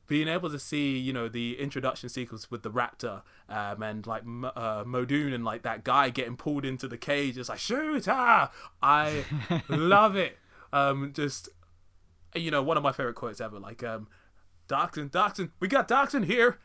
being 0.06 0.28
able 0.28 0.50
to 0.50 0.60
see, 0.60 0.98
you 0.98 1.14
know, 1.14 1.30
the 1.30 1.58
introduction 1.62 2.10
sequence 2.10 2.52
with 2.52 2.62
the 2.62 2.70
raptor 2.70 3.22
um, 3.48 3.82
and 3.82 4.06
like 4.06 4.24
uh, 4.58 4.84
and 4.86 5.46
like 5.46 5.62
that 5.62 5.86
guy 5.86 6.10
getting 6.10 6.36
pulled 6.36 6.66
into 6.66 6.90
the 6.90 6.98
cage, 6.98 7.38
it's 7.38 7.48
like 7.48 7.60
shoot! 7.60 8.06
Ah! 8.10 8.52
I 8.82 9.24
love 9.70 10.18
it. 10.18 10.38
Um, 10.74 11.14
just 11.16 11.48
you 12.36 12.52
know, 12.52 12.62
one 12.62 12.76
of 12.76 12.84
my 12.84 12.92
favorite 12.92 13.16
quotes 13.16 13.40
ever. 13.40 13.60
Like, 13.60 13.82
um, 13.82 14.10
Dodgson, 14.68 15.08
Dodgson, 15.08 15.54
we 15.62 15.70
got 15.70 15.88
Dodgson 15.88 16.24
here. 16.24 16.60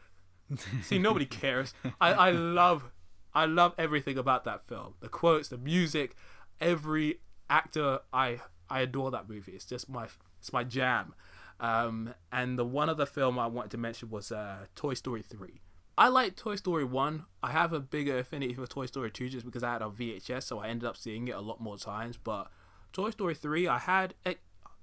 See, 0.82 0.98
nobody 0.98 1.26
cares. 1.26 1.74
I, 2.00 2.12
I 2.12 2.30
love, 2.30 2.90
I 3.34 3.44
love 3.44 3.74
everything 3.78 4.18
about 4.18 4.44
that 4.44 4.66
film. 4.66 4.94
The 5.00 5.08
quotes, 5.08 5.48
the 5.48 5.58
music, 5.58 6.16
every 6.60 7.20
actor. 7.50 8.00
I 8.12 8.40
I 8.70 8.80
adore 8.80 9.10
that 9.10 9.28
movie. 9.28 9.52
It's 9.52 9.64
just 9.64 9.88
my 9.88 10.08
it's 10.38 10.52
my 10.52 10.64
jam. 10.64 11.14
Um, 11.60 12.14
and 12.30 12.58
the 12.58 12.64
one 12.64 12.88
other 12.88 13.06
film 13.06 13.38
I 13.38 13.48
wanted 13.48 13.72
to 13.72 13.78
mention 13.78 14.10
was 14.10 14.30
uh, 14.30 14.66
Toy 14.74 14.94
Story 14.94 15.22
three. 15.22 15.60
I 15.98 16.06
like 16.06 16.36
Toy 16.36 16.54
Story 16.54 16.84
1. 16.84 17.24
I 17.42 17.50
have 17.50 17.72
a 17.72 17.80
bigger 17.80 18.18
affinity 18.18 18.54
for 18.54 18.68
Toy 18.68 18.86
Story 18.86 19.10
2 19.10 19.30
just 19.30 19.44
because 19.44 19.64
I 19.64 19.72
had 19.72 19.82
a 19.82 19.86
VHS, 19.86 20.44
so 20.44 20.60
I 20.60 20.68
ended 20.68 20.88
up 20.88 20.96
seeing 20.96 21.26
it 21.26 21.34
a 21.34 21.40
lot 21.40 21.60
more 21.60 21.76
times. 21.76 22.16
But 22.16 22.52
Toy 22.92 23.10
Story 23.10 23.34
3, 23.34 23.66
I 23.66 23.78
had 23.78 24.14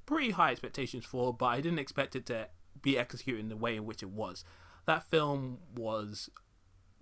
pretty 0.06 0.32
high 0.32 0.52
expectations 0.52 1.06
for, 1.06 1.34
but 1.34 1.46
I 1.46 1.62
didn't 1.62 1.80
expect 1.80 2.18
it 2.18 2.26
to 2.26 2.50
be 2.82 2.98
executed 2.98 3.40
in 3.40 3.48
the 3.48 3.56
way 3.56 3.78
in 3.78 3.86
which 3.86 4.04
it 4.04 4.10
was. 4.10 4.44
That 4.86 5.04
film 5.04 5.60
was 5.76 6.30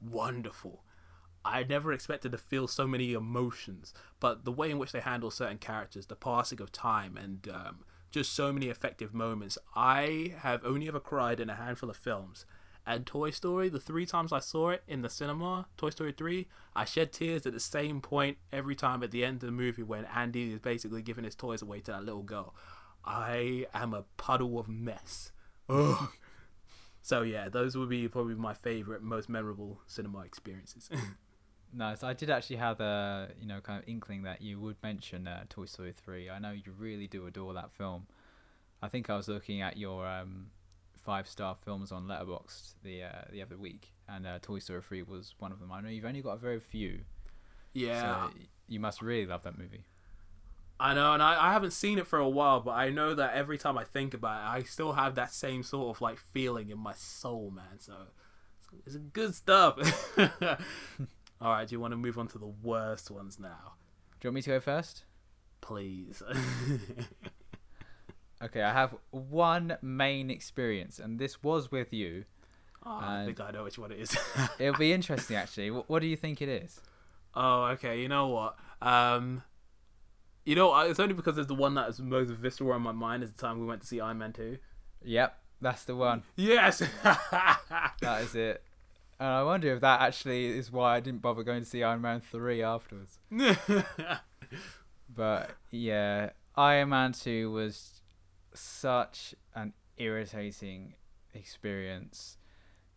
wonderful. 0.01 0.83
I 1.45 1.63
never 1.63 1.91
expected 1.91 2.31
to 2.31 2.37
feel 2.37 2.67
so 2.67 2.87
many 2.87 3.13
emotions, 3.13 3.93
but 4.19 4.45
the 4.45 4.51
way 4.51 4.71
in 4.71 4.77
which 4.79 4.93
they 4.93 5.01
handle 5.01 5.29
certain 5.29 5.57
characters, 5.57 6.05
the 6.05 6.15
passing 6.15 6.61
of 6.61 6.71
time, 6.71 7.17
and 7.17 7.47
um, 7.53 7.79
just 8.11 8.33
so 8.33 8.53
many 8.53 8.67
effective 8.67 9.13
moments. 9.13 9.57
I 9.75 10.35
have 10.37 10.63
only 10.63 10.87
ever 10.87 10.99
cried 10.99 11.39
in 11.39 11.49
a 11.49 11.55
handful 11.55 11.89
of 11.89 11.97
films. 11.97 12.45
And 12.85 13.05
Toy 13.05 13.31
Story, 13.31 13.69
the 13.69 13.79
three 13.79 14.05
times 14.05 14.31
I 14.33 14.39
saw 14.39 14.69
it 14.69 14.83
in 14.87 15.01
the 15.01 15.09
cinema, 15.09 15.67
Toy 15.77 15.89
Story 15.89 16.11
3, 16.11 16.47
I 16.75 16.85
shed 16.85 17.13
tears 17.13 17.45
at 17.45 17.53
the 17.53 17.59
same 17.59 18.01
point 18.01 18.37
every 18.51 18.75
time 18.75 19.03
at 19.03 19.11
the 19.11 19.23
end 19.23 19.37
of 19.37 19.47
the 19.47 19.51
movie 19.51 19.83
when 19.83 20.05
Andy 20.05 20.51
is 20.51 20.59
basically 20.59 21.01
giving 21.01 21.23
his 21.23 21.35
toys 21.35 21.61
away 21.61 21.79
to 21.81 21.91
that 21.91 22.03
little 22.03 22.23
girl. 22.23 22.53
I 23.05 23.67
am 23.73 23.93
a 23.93 24.03
puddle 24.17 24.59
of 24.59 24.67
mess. 24.67 25.31
Ugh. 25.69 26.09
So 27.03 27.21
yeah, 27.21 27.49
those 27.49 27.77
would 27.77 27.89
be 27.89 28.07
probably 28.07 28.33
my 28.35 28.53
favorite, 28.53 29.03
most 29.03 29.29
memorable 29.29 29.81
cinema 29.85 30.21
experiences. 30.21 30.89
Nice. 31.75 32.03
I 32.03 32.13
did 32.13 32.29
actually 32.29 32.57
have 32.57 32.79
a 32.81 33.29
you 33.41 33.47
know 33.47 33.59
kind 33.59 33.81
of 33.81 33.89
inkling 33.89 34.21
that 34.23 34.43
you 34.43 34.59
would 34.59 34.75
mention 34.83 35.27
uh, 35.27 35.45
Toy 35.49 35.65
Story 35.65 35.91
three. 35.91 36.29
I 36.29 36.37
know 36.37 36.51
you 36.51 36.71
really 36.77 37.07
do 37.07 37.25
adore 37.25 37.53
that 37.55 37.71
film. 37.71 38.05
I 38.81 38.89
think 38.89 39.09
I 39.09 39.17
was 39.17 39.27
looking 39.27 39.61
at 39.61 39.75
your 39.75 40.05
um, 40.07 40.51
five 40.95 41.27
star 41.27 41.55
films 41.65 41.91
on 41.91 42.05
Letterboxd 42.05 42.73
the 42.83 43.03
uh, 43.03 43.21
the 43.31 43.41
other 43.41 43.57
week, 43.57 43.91
and 44.07 44.27
uh, 44.27 44.37
Toy 44.39 44.59
Story 44.59 44.83
three 44.83 45.01
was 45.01 45.33
one 45.39 45.51
of 45.51 45.59
them. 45.59 45.71
I 45.71 45.81
know 45.81 45.89
you've 45.89 46.05
only 46.05 46.21
got 46.21 46.33
a 46.33 46.37
very 46.37 46.59
few. 46.59 46.99
yeah, 47.73 48.27
So 48.27 48.33
you 48.67 48.79
must 48.79 49.01
really 49.01 49.25
love 49.25 49.41
that 49.41 49.57
movie. 49.57 49.85
I 50.79 50.93
know, 50.93 51.13
and 51.13 51.23
I, 51.23 51.49
I 51.49 51.53
haven't 51.53 51.71
seen 51.71 51.97
it 51.99 52.07
for 52.07 52.19
a 52.19 52.27
while, 52.27 52.59
but 52.59 52.71
I 52.71 52.89
know 52.89 53.13
that 53.15 53.33
every 53.35 53.57
time 53.57 53.77
I 53.77 53.83
think 53.83 54.13
about 54.13 54.41
it, 54.41 54.59
I 54.59 54.63
still 54.63 54.93
have 54.93 55.15
that 55.15 55.31
same 55.31 55.63
sort 55.63 55.95
of 55.95 56.01
like 56.01 56.17
feeling 56.19 56.69
in 56.69 56.77
my 56.79 56.93
soul, 56.93 57.51
man. 57.55 57.79
So 57.79 57.93
it's 58.85 58.95
good 58.97 59.33
stuff. 59.35 59.77
All 61.41 61.51
right, 61.51 61.67
do 61.67 61.75
you 61.75 61.79
want 61.79 61.91
to 61.91 61.97
move 61.97 62.17
on 62.17 62.27
to 62.29 62.37
the 62.37 62.47
worst 62.47 63.11
ones 63.11 63.39
now, 63.39 63.73
Do 64.19 64.27
you 64.27 64.29
want 64.29 64.35
me 64.35 64.41
to 64.43 64.49
go 64.51 64.59
first? 64.59 65.03
please? 65.61 66.21
Okay, 68.41 68.61
I 68.61 68.73
have 68.73 68.93
one 69.11 69.77
main 69.81 70.29
experience, 70.29 70.99
and 70.99 71.17
this 71.17 71.41
was 71.41 71.71
with 71.71 71.93
you. 71.93 72.25
oh, 72.85 72.91
I 73.01 73.23
think 73.25 73.39
I 73.39 73.51
know 73.51 73.63
which 73.63 73.79
one 73.79 73.93
it 73.93 73.99
is. 74.01 74.17
It'll 74.59 74.77
be 74.77 74.91
interesting, 74.97 75.37
actually. 75.37 75.71
What, 75.71 75.89
what 75.89 76.01
do 76.01 76.07
you 76.07 76.17
think 76.17 76.41
it 76.41 76.49
is? 76.49 76.81
oh, 77.35 77.63
okay. 77.67 78.01
You 78.01 78.09
know 78.09 78.27
what? 78.27 78.57
Um, 78.81 79.43
you 80.45 80.55
know, 80.55 80.77
it's 80.81 80.99
only 80.99 81.13
because 81.13 81.37
it's 81.37 81.47
the 81.47 81.55
one 81.55 81.75
that 81.75 81.89
is 81.89 81.99
most 81.99 82.31
visceral 82.31 82.75
in 82.75 82.81
my 82.81 82.91
mind. 82.91 83.23
Is 83.23 83.31
the 83.31 83.41
time 83.41 83.59
we 83.59 83.65
went 83.65 83.81
to 83.81 83.87
see 83.87 83.99
Iron 83.99 84.17
Man 84.17 84.33
two. 84.33 84.57
Yep, 85.03 85.37
that's 85.61 85.83
the 85.83 85.95
one. 85.95 86.23
Yes. 86.35 86.81
That 88.01 88.21
is 88.21 88.35
it. 88.35 88.63
And 89.19 89.29
I 89.29 89.43
wonder 89.43 89.73
if 89.73 89.79
that 89.81 90.01
actually 90.01 90.47
is 90.47 90.71
why 90.71 90.97
I 90.97 90.99
didn't 90.99 91.21
bother 91.21 91.43
going 91.43 91.63
to 91.63 91.69
see 91.69 91.83
Iron 91.83 92.01
Man 92.01 92.19
3 92.19 92.61
afterwards. 92.61 93.19
But 95.15 95.51
yeah, 95.71 96.31
Iron 96.55 96.89
Man 96.89 97.13
2 97.13 97.51
was 97.51 98.01
such 98.53 99.35
an 99.55 99.73
irritating 99.97 100.95
experience 101.33 102.37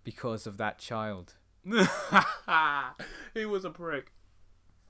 because 0.05 0.47
of 0.47 0.57
that 0.59 0.79
child. 0.79 1.35
he 3.35 3.45
was 3.45 3.65
a 3.65 3.71
prick. 3.71 4.13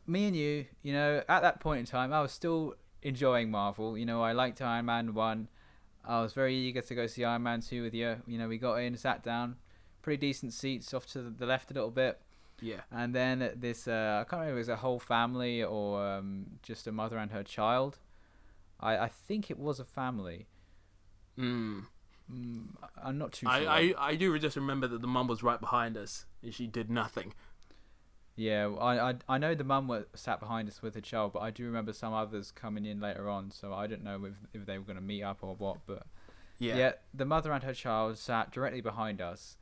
Me 0.06 0.26
and 0.26 0.36
you, 0.36 0.66
you 0.82 0.92
know, 0.92 1.22
at 1.28 1.42
that 1.42 1.60
point 1.60 1.80
in 1.80 1.86
time, 1.86 2.12
I 2.12 2.22
was 2.22 2.32
still 2.32 2.74
enjoying 3.02 3.50
Marvel. 3.50 3.96
You 3.98 4.06
know, 4.06 4.22
I 4.22 4.32
liked 4.32 4.60
Iron 4.62 4.86
Man 4.86 5.14
1. 5.14 5.48
I 6.04 6.22
was 6.22 6.32
very 6.32 6.54
eager 6.54 6.82
to 6.82 6.94
go 6.94 7.06
see 7.06 7.24
Iron 7.24 7.42
Man 7.42 7.60
2 7.60 7.82
with 7.82 7.94
you. 7.94 8.16
You 8.26 8.38
know, 8.38 8.48
we 8.48 8.58
got 8.58 8.76
in, 8.76 8.96
sat 8.96 9.22
down, 9.22 9.56
pretty 10.02 10.18
decent 10.18 10.52
seats 10.52 10.94
off 10.94 11.06
to 11.12 11.22
the 11.22 11.46
left 11.46 11.70
a 11.70 11.74
little 11.74 11.90
bit. 11.90 12.20
Yeah. 12.60 12.82
And 12.90 13.14
then 13.14 13.50
this, 13.56 13.86
uh, 13.88 14.22
I 14.22 14.28
can't 14.28 14.40
remember 14.40 14.52
if 14.52 14.54
it 14.54 14.58
was 14.58 14.68
a 14.68 14.76
whole 14.76 14.98
family 14.98 15.62
or 15.62 16.04
um, 16.04 16.46
just 16.62 16.86
a 16.86 16.92
mother 16.92 17.18
and 17.18 17.32
her 17.32 17.42
child. 17.42 17.98
I, 18.80 18.96
I 18.98 19.08
think 19.08 19.50
it 19.50 19.58
was 19.58 19.80
a 19.80 19.84
family. 19.84 20.46
Mm. 21.38 21.84
Mm, 22.32 22.66
I'm 23.02 23.18
not 23.18 23.32
too 23.32 23.46
sure. 23.46 23.68
I, 23.68 23.94
I, 23.98 24.08
I 24.08 24.14
do 24.16 24.36
just 24.38 24.56
remember 24.56 24.86
that 24.88 25.00
the 25.00 25.06
mum 25.06 25.26
was 25.26 25.42
right 25.42 25.60
behind 25.60 25.96
us 25.96 26.26
and 26.42 26.54
she 26.54 26.66
did 26.66 26.90
nothing. 26.90 27.34
Yeah, 28.36 28.68
I, 28.78 29.10
I, 29.10 29.14
I 29.30 29.38
know 29.38 29.54
the 29.54 29.64
mum 29.64 29.88
was 29.88 30.04
sat 30.14 30.40
behind 30.40 30.68
us 30.68 30.82
with 30.82 30.92
the 30.94 31.00
child, 31.00 31.32
but 31.32 31.40
I 31.40 31.50
do 31.50 31.64
remember 31.64 31.94
some 31.94 32.12
others 32.12 32.50
coming 32.50 32.84
in 32.84 33.00
later 33.00 33.30
on, 33.30 33.50
so 33.50 33.72
I 33.72 33.86
don't 33.86 34.04
know 34.04 34.22
if, 34.26 34.34
if 34.60 34.66
they 34.66 34.76
were 34.76 34.84
going 34.84 34.96
to 34.98 35.02
meet 35.02 35.22
up 35.22 35.38
or 35.40 35.54
what. 35.54 35.78
But 35.86 36.02
Yeah. 36.58 36.76
yeah. 36.76 36.92
the 37.14 37.24
mother 37.24 37.50
and 37.52 37.64
her 37.64 37.72
child 37.72 38.18
sat 38.18 38.50
directly 38.52 38.82
behind 38.82 39.22
us, 39.22 39.56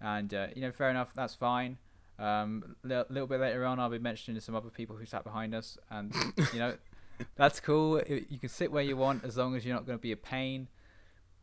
and 0.00 0.34
uh, 0.34 0.48
you 0.56 0.62
know, 0.62 0.72
fair 0.72 0.90
enough, 0.90 1.14
that's 1.14 1.34
fine. 1.36 1.78
Um, 2.18 2.76
a 2.84 2.88
li- 2.88 3.04
little 3.10 3.28
bit 3.28 3.40
later 3.40 3.64
on, 3.64 3.78
I'll 3.78 3.90
be 3.90 3.98
mentioning 4.00 4.40
some 4.40 4.56
other 4.56 4.70
people 4.70 4.96
who 4.96 5.04
sat 5.06 5.22
behind 5.22 5.54
us, 5.54 5.78
and 5.88 6.12
you 6.52 6.58
know, 6.58 6.74
that's 7.36 7.60
cool. 7.60 8.02
You 8.08 8.38
can 8.40 8.48
sit 8.48 8.72
where 8.72 8.82
you 8.82 8.96
want 8.96 9.22
as 9.24 9.36
long 9.36 9.54
as 9.54 9.64
you're 9.64 9.74
not 9.76 9.86
going 9.86 9.98
to 9.98 10.02
be 10.02 10.12
a 10.12 10.16
pain. 10.16 10.66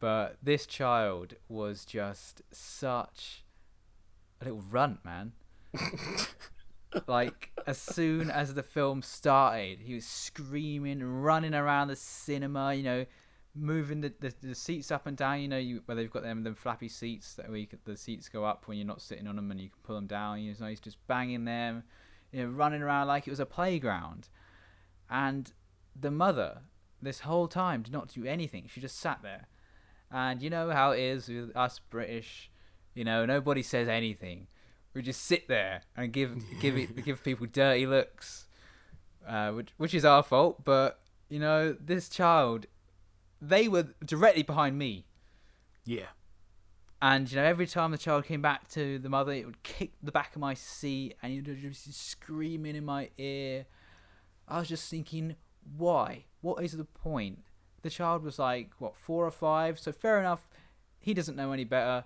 But 0.01 0.35
this 0.43 0.65
child 0.65 1.35
was 1.47 1.85
just 1.85 2.41
such 2.51 3.45
a 4.41 4.45
little 4.45 4.61
runt, 4.69 5.05
man. 5.05 5.31
like 7.07 7.51
as 7.65 7.77
soon 7.77 8.29
as 8.29 8.53
the 8.53 8.63
film 8.63 9.01
started, 9.01 9.79
he 9.79 9.95
was 9.95 10.05
screaming, 10.05 11.03
running 11.03 11.53
around 11.53 11.87
the 11.87 11.95
cinema, 11.95 12.73
you 12.73 12.83
know, 12.83 13.05
moving 13.55 14.01
the, 14.01 14.13
the, 14.19 14.33
the 14.41 14.55
seats 14.55 14.91
up 14.91 15.05
and 15.05 15.17
down. 15.17 15.41
You 15.41 15.47
know, 15.47 15.57
you, 15.57 15.81
where 15.85 15.95
they've 15.95 16.11
got 16.11 16.23
them 16.23 16.43
them 16.43 16.55
flappy 16.55 16.89
seats 16.89 17.33
that 17.35 17.49
where 17.49 17.65
the 17.85 17.97
seats 17.97 18.29
go 18.29 18.45
up 18.45 18.67
when 18.67 18.77
you're 18.77 18.87
not 18.87 19.01
sitting 19.01 19.27
on 19.27 19.35
them, 19.35 19.51
and 19.51 19.59
you 19.59 19.69
can 19.69 19.79
pull 19.83 19.95
them 19.95 20.07
down. 20.07 20.41
You 20.41 20.53
know, 20.59 20.67
he's 20.67 20.79
just 20.79 21.05
banging 21.07 21.45
them, 21.45 21.83
you 22.31 22.43
know, 22.43 22.49
running 22.49 22.81
around 22.81 23.07
like 23.07 23.27
it 23.27 23.31
was 23.31 23.39
a 23.39 23.45
playground. 23.45 24.29
And 25.09 25.51
the 25.99 26.11
mother, 26.11 26.61
this 27.01 27.21
whole 27.21 27.47
time, 27.47 27.83
did 27.83 27.93
not 27.93 28.09
do 28.09 28.25
anything. 28.25 28.67
She 28.67 28.81
just 28.81 28.99
sat 28.99 29.21
there. 29.21 29.47
And 30.11 30.41
you 30.41 30.49
know 30.49 30.69
how 30.69 30.91
it 30.91 30.99
is 30.99 31.27
with 31.27 31.55
us 31.55 31.79
British. 31.89 32.49
You 32.93 33.03
know, 33.03 33.25
nobody 33.25 33.63
says 33.63 33.87
anything 33.87 34.47
we 34.93 35.01
just 35.01 35.23
sit 35.23 35.47
there 35.47 35.81
and 35.95 36.11
give 36.11 36.43
give 36.61 36.77
it 36.77 37.03
give 37.03 37.23
people 37.23 37.47
dirty 37.51 37.85
looks, 37.85 38.47
uh, 39.27 39.51
which 39.51 39.69
which 39.77 39.93
is 39.93 40.05
our 40.05 40.23
fault. 40.23 40.63
But 40.63 40.99
you 41.29 41.39
know, 41.39 41.73
this 41.79 42.09
child, 42.09 42.65
they 43.41 43.67
were 43.67 43.87
directly 44.05 44.43
behind 44.43 44.77
me, 44.77 45.05
Yeah. 45.85 46.07
and 47.01 47.29
you 47.31 47.37
know, 47.37 47.43
every 47.43 47.65
time 47.65 47.91
the 47.91 47.97
child 47.97 48.25
came 48.25 48.41
back 48.41 48.67
to 48.69 48.99
the 48.99 49.09
mother, 49.09 49.31
it 49.31 49.45
would 49.45 49.63
kick 49.63 49.93
the 50.03 50.11
back 50.11 50.35
of 50.35 50.41
my 50.41 50.53
seat, 50.53 51.15
and 51.23 51.33
you'd 51.33 51.45
just 51.61 51.91
screaming 51.93 52.75
in 52.75 52.85
my 52.85 53.09
ear. 53.17 53.65
I 54.47 54.59
was 54.59 54.67
just 54.69 54.89
thinking, 54.89 55.35
why? 55.77 56.25
What 56.41 56.63
is 56.63 56.73
the 56.73 56.83
point? 56.85 57.39
The 57.81 57.89
child 57.89 58.23
was 58.23 58.37
like 58.37 58.71
what 58.79 58.95
four 58.95 59.25
or 59.25 59.31
five, 59.31 59.79
so 59.79 59.91
fair 59.91 60.19
enough. 60.19 60.47
He 60.99 61.13
doesn't 61.13 61.35
know 61.35 61.51
any 61.51 61.63
better, 61.63 62.03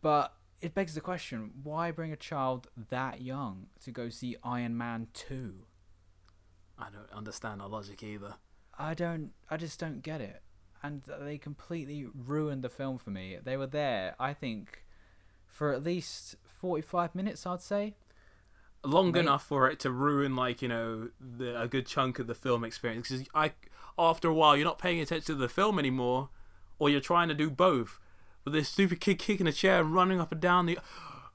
but 0.00 0.34
it 0.60 0.74
begs 0.74 0.94
the 0.94 1.00
question: 1.00 1.50
Why 1.62 1.90
bring 1.90 2.12
a 2.12 2.16
child 2.16 2.68
that 2.90 3.20
young 3.20 3.66
to 3.84 3.90
go 3.90 4.08
see 4.08 4.36
Iron 4.42 4.76
Man 4.76 5.08
two? 5.12 5.66
I 6.78 6.88
don't 6.90 7.12
understand 7.12 7.60
the 7.60 7.68
logic 7.68 8.02
either. 8.02 8.36
I 8.78 8.94
don't. 8.94 9.32
I 9.50 9.56
just 9.56 9.80
don't 9.80 10.02
get 10.02 10.20
it. 10.20 10.42
And 10.82 11.02
they 11.20 11.38
completely 11.38 12.06
ruined 12.14 12.62
the 12.62 12.68
film 12.68 12.98
for 12.98 13.10
me. 13.10 13.36
They 13.42 13.56
were 13.56 13.66
there, 13.66 14.14
I 14.20 14.32
think, 14.32 14.84
for 15.46 15.72
at 15.72 15.82
least 15.82 16.36
forty-five 16.44 17.14
minutes. 17.14 17.46
I'd 17.46 17.62
say. 17.62 17.94
Long 18.84 19.10
Mate. 19.10 19.22
enough 19.22 19.44
for 19.44 19.68
it 19.68 19.80
to 19.80 19.90
ruin, 19.90 20.36
like, 20.36 20.62
you 20.62 20.68
know, 20.68 21.08
the, 21.20 21.60
a 21.60 21.66
good 21.66 21.84
chunk 21.84 22.20
of 22.20 22.28
the 22.28 22.34
film 22.34 22.62
experience. 22.62 23.08
Because 23.08 23.26
I, 23.34 23.50
after 23.98 24.28
a 24.28 24.32
while, 24.32 24.56
you're 24.56 24.64
not 24.64 24.78
paying 24.78 25.00
attention 25.00 25.26
to 25.26 25.34
the 25.34 25.48
film 25.48 25.80
anymore, 25.80 26.28
or 26.78 26.88
you're 26.88 27.00
trying 27.00 27.26
to 27.26 27.34
do 27.34 27.50
both. 27.50 27.98
With 28.48 28.54
this 28.54 28.70
stupid 28.70 29.00
kid 29.00 29.18
kicking 29.18 29.46
a 29.46 29.52
chair 29.52 29.80
and 29.82 29.92
running 29.92 30.22
up 30.22 30.32
and 30.32 30.40
down 30.40 30.64
the. 30.64 30.78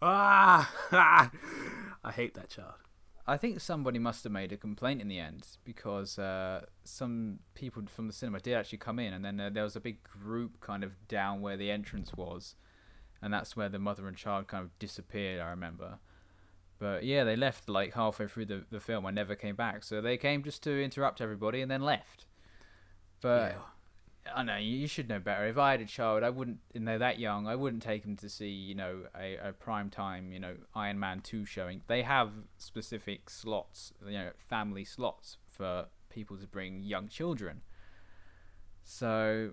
Ah! 0.02 0.68
I 2.04 2.12
hate 2.12 2.34
that 2.34 2.50
child. 2.50 2.74
I 3.28 3.38
think 3.38 3.60
somebody 3.60 4.00
must 4.00 4.24
have 4.24 4.34
made 4.34 4.52
a 4.52 4.58
complaint 4.58 5.00
in 5.00 5.10
the 5.10 5.20
end 5.20 5.46
because 5.64 6.18
uh, 6.18 6.66
some 6.84 7.38
people 7.54 7.84
from 7.86 8.08
the 8.08 8.14
cinema 8.14 8.40
did 8.40 8.56
actually 8.56 8.80
come 8.80 8.98
in, 8.98 9.14
and 9.14 9.24
then 9.24 9.40
uh, 9.40 9.52
there 9.52 9.62
was 9.62 9.76
a 9.76 9.80
big 9.80 10.02
group 10.02 10.60
kind 10.60 10.84
of 10.84 11.08
down 11.08 11.42
where 11.42 11.56
the 11.56 11.70
entrance 11.70 12.16
was, 12.16 12.56
and 13.22 13.32
that's 13.32 13.56
where 13.56 13.70
the 13.70 13.78
mother 13.78 14.08
and 14.08 14.18
child 14.18 14.48
kind 14.48 14.64
of 14.64 14.80
disappeared. 14.80 15.40
I 15.40 15.52
remember, 15.52 16.00
but 16.80 17.04
yeah, 17.04 17.24
they 17.24 17.36
left 17.36 17.70
like 17.70 17.94
halfway 17.94 18.26
through 18.26 18.48
the 18.48 18.64
the 18.72 18.80
film 18.80 19.06
and 19.06 19.14
never 19.14 19.36
came 19.36 19.56
back. 19.56 19.84
So 19.84 20.02
they 20.02 20.18
came 20.18 20.42
just 20.42 20.64
to 20.64 20.84
interrupt 20.84 21.22
everybody 21.22 21.62
and 21.62 21.70
then 21.70 21.84
left. 21.84 22.26
But 23.22 23.56
I 24.34 24.44
know 24.44 24.58
you, 24.58 24.88
should 24.88 25.10
know 25.10 25.20
better. 25.20 25.46
If 25.48 25.58
I 25.58 25.72
had 25.72 25.82
a 25.82 25.86
child, 25.86 26.24
I 26.24 26.30
wouldn't. 26.30 26.60
And 26.74 26.88
they're 26.88 27.00
that 27.00 27.20
young, 27.20 27.48
I 27.48 27.56
wouldn't 27.56 27.84
take 27.84 28.04
them 28.04 28.16
to 28.18 28.30
see 28.30 28.50
you 28.50 28.76
know 28.76 29.04
a, 29.20 29.38
a 29.50 29.54
prime 29.54 29.90
time 29.90 30.32
you 30.32 30.40
know 30.40 30.56
Iron 30.76 31.00
Man 31.00 31.22
two 31.22 31.46
showing. 31.46 31.82
They 31.88 32.04
have 32.04 32.32
specific 32.58 33.30
slots, 33.30 33.94
you 34.06 34.14
know, 34.14 34.30
family 34.38 34.86
slots 34.86 35.38
for 35.46 35.88
people 36.10 36.38
to 36.38 36.48
bring 36.48 36.84
young 36.84 37.08
children. 37.08 37.62
So, 38.84 39.52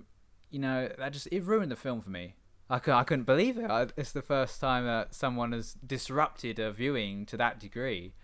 you 0.50 0.58
know, 0.58 0.90
that 0.98 1.12
just 1.12 1.28
it 1.30 1.44
ruined 1.44 1.72
the 1.72 1.76
film 1.76 2.00
for 2.00 2.10
me. 2.10 2.34
I, 2.68 2.76
I 2.76 3.02
couldn't 3.04 3.24
believe 3.24 3.58
it. 3.58 3.70
I, 3.70 3.88
it's 3.96 4.12
the 4.12 4.22
first 4.22 4.60
time 4.60 4.86
that 4.86 5.14
someone 5.14 5.52
has 5.52 5.74
disrupted 5.74 6.58
a 6.58 6.70
viewing 6.70 7.26
to 7.26 7.36
that 7.36 7.58
degree. 7.58 8.14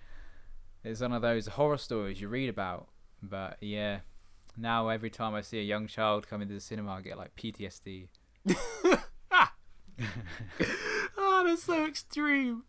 It's 0.85 1.01
one 1.01 1.13
of 1.13 1.23
those 1.23 1.49
horror 1.49 1.79
stories 1.79 2.21
you 2.21 2.29
read 2.29 2.49
about. 2.49 2.89
But 3.23 3.57
yeah, 3.61 4.01
now 4.57 4.89
every 4.89 5.11
time 5.11 5.35
I 5.35 5.41
see 5.41 5.59
a 5.59 5.63
young 5.63 5.87
child 5.87 6.29
come 6.29 6.43
into 6.43 6.55
the 6.55 6.61
cinema, 6.61 6.93
I 6.93 7.01
get 7.03 7.19
like 7.19 7.35
PTSD. 7.37 8.09
oh, 11.17 11.45
that's 11.47 11.65
so 11.65 11.87
extreme. 11.87 12.65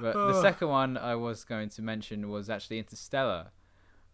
But 0.00 0.14
the 0.14 0.42
second 0.42 0.68
one 0.68 0.96
I 0.96 1.14
was 1.14 1.44
going 1.44 1.68
to 1.70 1.82
mention 1.82 2.28
was 2.28 2.50
actually 2.50 2.78
Interstellar, 2.78 3.50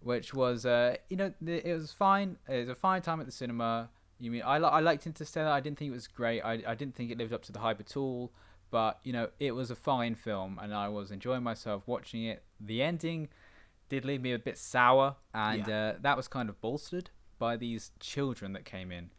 which 0.00 0.34
was, 0.34 0.66
uh, 0.66 0.96
you 1.08 1.16
know, 1.16 1.32
it 1.44 1.72
was 1.72 1.92
fine. 1.92 2.36
It 2.48 2.60
was 2.60 2.68
a 2.68 2.74
fine 2.74 3.02
time 3.02 3.20
at 3.20 3.26
the 3.26 3.32
cinema. 3.32 3.90
You 4.18 4.30
mean 4.30 4.42
I, 4.44 4.58
li- 4.58 4.68
I 4.70 4.80
liked 4.80 5.06
Interstellar. 5.06 5.50
I 5.50 5.60
didn't 5.60 5.78
think 5.78 5.90
it 5.90 5.94
was 5.94 6.06
great. 6.06 6.42
I, 6.42 6.62
I 6.66 6.74
didn't 6.74 6.94
think 6.94 7.10
it 7.10 7.18
lived 7.18 7.32
up 7.32 7.42
to 7.44 7.52
the 7.52 7.60
hype 7.60 7.80
at 7.80 7.96
all. 7.96 8.32
But 8.70 9.00
you 9.02 9.12
know, 9.12 9.30
it 9.40 9.52
was 9.52 9.70
a 9.70 9.76
fine 9.76 10.14
film, 10.14 10.58
and 10.62 10.72
I 10.72 10.88
was 10.88 11.10
enjoying 11.10 11.42
myself 11.42 11.82
watching 11.86 12.24
it. 12.24 12.42
The 12.60 12.82
ending 12.82 13.28
did 13.90 14.06
leave 14.06 14.22
me 14.22 14.32
a 14.32 14.38
bit 14.38 14.56
sour, 14.56 15.16
and 15.34 15.68
uh, 15.68 15.94
that 16.00 16.16
was 16.16 16.26
kind 16.28 16.48
of 16.48 16.58
bolstered 16.62 17.10
by 17.38 17.56
these 17.58 17.90
children 18.00 18.54
that 18.54 18.64
came 18.64 18.90
in. 18.90 19.10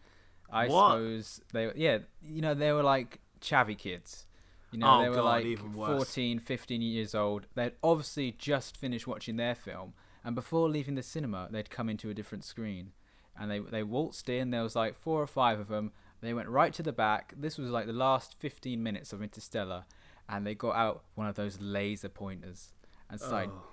I 0.51 0.67
What? 0.67 0.91
suppose 0.93 1.41
they, 1.53 1.67
were 1.67 1.73
yeah, 1.75 1.99
you 2.23 2.41
know, 2.41 2.53
they 2.55 2.71
were 2.71 2.81
like 2.83 3.19
chavvy 3.39 3.77
kids. 3.77 4.25
You 4.71 4.79
know, 4.79 4.99
Oh, 4.99 5.01
they 5.03 5.09
were 5.09 5.15
God, 5.15 5.25
like 5.25 5.59
14, 5.75 6.39
15 6.39 6.81
years 6.81 7.13
old. 7.13 7.45
They'd 7.55 7.73
obviously 7.83 8.31
just 8.31 8.77
finished 8.77 9.05
watching 9.05 9.35
their 9.35 9.53
film, 9.55 9.93
and 10.23 10.33
before 10.33 10.69
leaving 10.69 10.95
the 10.95 11.03
cinema, 11.03 11.47
they'd 11.51 11.69
come 11.69 11.89
into 11.89 12.09
a 12.09 12.13
different 12.13 12.43
screen, 12.45 12.93
and 13.37 13.51
they 13.51 13.59
they 13.59 13.83
waltzed 13.83 14.29
in. 14.29 14.49
There 14.51 14.63
was 14.63 14.75
like 14.75 14.95
four 14.97 15.21
or 15.21 15.27
five 15.27 15.59
of 15.59 15.67
them. 15.67 15.91
They 16.21 16.33
went 16.33 16.47
right 16.49 16.73
to 16.75 16.83
the 16.83 16.93
back. 16.93 17.33
This 17.35 17.57
was 17.57 17.69
like 17.71 17.85
the 17.87 17.93
last 17.93 18.35
15 18.39 18.81
minutes 18.81 19.11
of 19.11 19.21
Interstellar, 19.23 19.85
and 20.29 20.45
they 20.47 20.53
got 20.55 20.75
out 20.75 21.03
one 21.15 21.27
of 21.27 21.35
those 21.35 21.59
laser 21.59 22.09
pointers 22.09 22.71
and 23.09 23.19
started 23.19 23.49
Oh. 23.51 23.63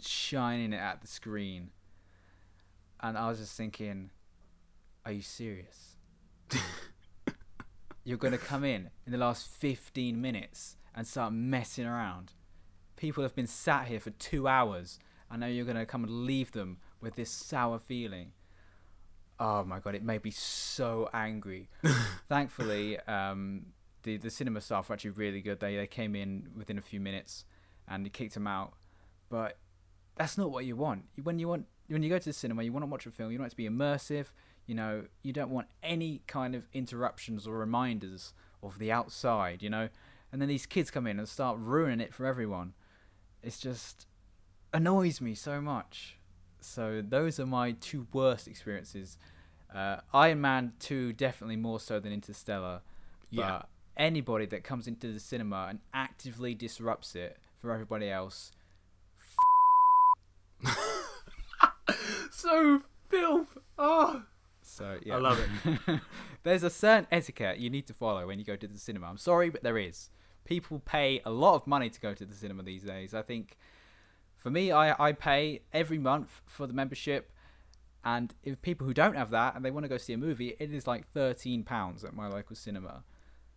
Shining 0.00 0.72
it 0.72 0.80
at 0.80 1.00
the 1.00 1.06
screen. 1.06 1.70
And 3.00 3.16
I 3.16 3.28
was 3.28 3.38
just 3.38 3.56
thinking, 3.56 4.10
are 5.04 5.12
you 5.12 5.22
serious? 5.22 5.96
You're 8.04 8.18
going 8.18 8.32
to 8.32 8.38
come 8.38 8.64
in 8.64 8.90
in 9.06 9.12
the 9.12 9.18
last 9.18 9.48
15 9.48 10.20
minutes 10.20 10.76
and 10.94 11.06
start 11.06 11.32
messing 11.32 11.86
around. 11.86 12.32
People 12.96 13.22
have 13.22 13.34
been 13.34 13.46
sat 13.46 13.86
here 13.86 14.00
for 14.00 14.10
two 14.10 14.48
hours. 14.48 14.98
I 15.30 15.36
know 15.36 15.46
you're 15.46 15.66
going 15.66 15.76
to 15.76 15.86
come 15.86 16.04
and 16.04 16.24
leave 16.24 16.52
them 16.52 16.78
with 17.00 17.14
this 17.16 17.30
sour 17.30 17.78
feeling. 17.78 18.32
Oh 19.38 19.62
my 19.62 19.78
god, 19.78 19.94
it 19.94 20.02
made 20.02 20.24
me 20.24 20.30
so 20.30 21.08
angry. 21.12 21.68
Thankfully, 22.28 22.98
um, 23.00 23.66
the 24.02 24.16
the 24.16 24.30
cinema 24.30 24.60
staff 24.60 24.88
were 24.88 24.94
actually 24.94 25.10
really 25.10 25.40
good. 25.40 25.60
They 25.60 25.76
they 25.76 25.86
came 25.86 26.16
in 26.16 26.48
within 26.56 26.78
a 26.78 26.82
few 26.82 26.98
minutes 26.98 27.44
and 27.86 28.04
they 28.04 28.10
kicked 28.10 28.34
them 28.34 28.46
out. 28.46 28.72
But 29.28 29.58
that's 30.18 30.36
not 30.36 30.50
what 30.50 30.64
you 30.64 30.76
want. 30.76 31.04
When 31.22 31.38
you 31.38 31.48
want 31.48 31.66
when 31.88 32.02
you 32.02 32.10
go 32.10 32.18
to 32.18 32.24
the 32.24 32.32
cinema, 32.34 32.62
you 32.62 32.72
want 32.72 32.82
to 32.82 32.86
watch 32.90 33.06
a 33.06 33.10
film. 33.10 33.32
You 33.32 33.38
want 33.38 33.48
it 33.48 33.56
to 33.56 33.56
be 33.56 33.68
immersive. 33.68 34.26
You 34.66 34.74
know, 34.74 35.04
you 35.22 35.32
don't 35.32 35.50
want 35.50 35.68
any 35.82 36.20
kind 36.26 36.54
of 36.54 36.68
interruptions 36.74 37.46
or 37.46 37.56
reminders 37.56 38.34
of 38.62 38.78
the 38.78 38.92
outside. 38.92 39.62
You 39.62 39.70
know, 39.70 39.88
and 40.30 40.40
then 40.42 40.48
these 40.48 40.66
kids 40.66 40.90
come 40.90 41.06
in 41.06 41.18
and 41.18 41.28
start 41.28 41.58
ruining 41.58 42.00
it 42.00 42.12
for 42.12 42.26
everyone. 42.26 42.74
It's 43.42 43.58
just 43.58 44.06
annoys 44.74 45.20
me 45.20 45.34
so 45.34 45.60
much. 45.60 46.18
So 46.60 47.02
those 47.06 47.38
are 47.40 47.46
my 47.46 47.72
two 47.72 48.06
worst 48.12 48.48
experiences. 48.48 49.16
Uh, 49.74 49.98
Iron 50.12 50.40
Man 50.40 50.72
two 50.78 51.12
definitely 51.12 51.56
more 51.56 51.80
so 51.80 52.00
than 52.00 52.12
Interstellar. 52.12 52.82
But 53.32 53.40
Yeah. 53.42 53.62
anybody 53.96 54.46
that 54.46 54.64
comes 54.64 54.86
into 54.86 55.12
the 55.12 55.20
cinema 55.20 55.66
and 55.70 55.80
actively 55.94 56.54
disrupts 56.54 57.14
it 57.14 57.38
for 57.60 57.72
everybody 57.72 58.10
else, 58.10 58.52
So 62.30 62.82
filth. 63.08 63.58
Oh. 63.78 64.22
So 64.62 64.98
yeah, 65.04 65.16
I 65.16 65.18
love 65.18 65.40
it. 65.40 66.00
There's 66.44 66.62
a 66.62 66.70
certain 66.70 67.06
etiquette 67.10 67.58
you 67.58 67.68
need 67.70 67.86
to 67.88 67.94
follow 67.94 68.26
when 68.26 68.38
you 68.38 68.44
go 68.44 68.54
to 68.56 68.66
the 68.68 68.78
cinema. 68.78 69.06
I'm 69.06 69.16
sorry, 69.18 69.50
but 69.50 69.62
there 69.62 69.78
is. 69.78 70.10
People 70.44 70.80
pay 70.84 71.20
a 71.24 71.30
lot 71.30 71.54
of 71.54 71.66
money 71.66 71.90
to 71.90 72.00
go 72.00 72.14
to 72.14 72.24
the 72.24 72.34
cinema 72.34 72.62
these 72.62 72.82
days. 72.82 73.12
I 73.14 73.22
think, 73.22 73.56
for 74.36 74.50
me, 74.50 74.70
I 74.70 74.94
I 75.08 75.12
pay 75.12 75.62
every 75.72 75.98
month 75.98 76.42
for 76.46 76.66
the 76.66 76.72
membership, 76.72 77.32
and 78.04 78.34
if 78.44 78.62
people 78.62 78.86
who 78.86 78.94
don't 78.94 79.16
have 79.16 79.30
that 79.30 79.56
and 79.56 79.64
they 79.64 79.70
want 79.70 79.84
to 79.84 79.88
go 79.88 79.96
see 79.98 80.12
a 80.12 80.18
movie, 80.18 80.54
it 80.60 80.72
is 80.72 80.86
like 80.86 81.10
thirteen 81.12 81.64
pounds 81.64 82.04
at 82.04 82.14
my 82.14 82.28
local 82.28 82.54
cinema. 82.54 83.02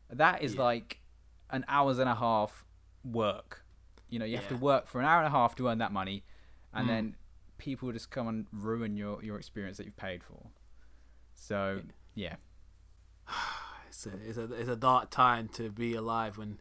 That 0.10 0.42
is 0.42 0.56
Yeah. 0.56 0.64
like 0.64 1.02
an 1.50 1.66
hours 1.68 2.00
and 2.00 2.10
a 2.10 2.16
half 2.16 2.66
work. 3.04 3.64
You 4.10 4.20
know, 4.20 4.26
you 4.26 4.38
have 4.38 4.48
to 4.50 4.58
work 4.58 4.88
for 4.88 5.00
an 5.00 5.06
hour 5.06 5.20
and 5.20 5.28
a 5.28 5.32
half 5.32 5.56
to 5.56 5.68
earn 5.68 5.78
that 5.78 5.92
money, 5.94 6.24
and 6.74 6.86
Mm. 6.86 6.90
then 6.90 7.16
people 7.58 7.92
just 7.92 8.10
come 8.10 8.28
and 8.28 8.48
ruin 8.52 8.96
your 8.98 9.24
your 9.24 9.38
experience 9.38 9.78
that 9.78 9.86
you've 9.86 9.98
paid 9.98 10.24
for. 10.24 10.48
So 11.36 11.82
yeah, 12.16 12.36
It's 13.88 14.06
a, 14.06 14.12
it's 14.28 14.38
a 14.38 14.54
it's 14.54 14.70
a 14.70 14.76
dark 14.76 15.10
time 15.10 15.50
to 15.56 15.70
be 15.70 15.96
alive 15.96 16.38
when. 16.38 16.60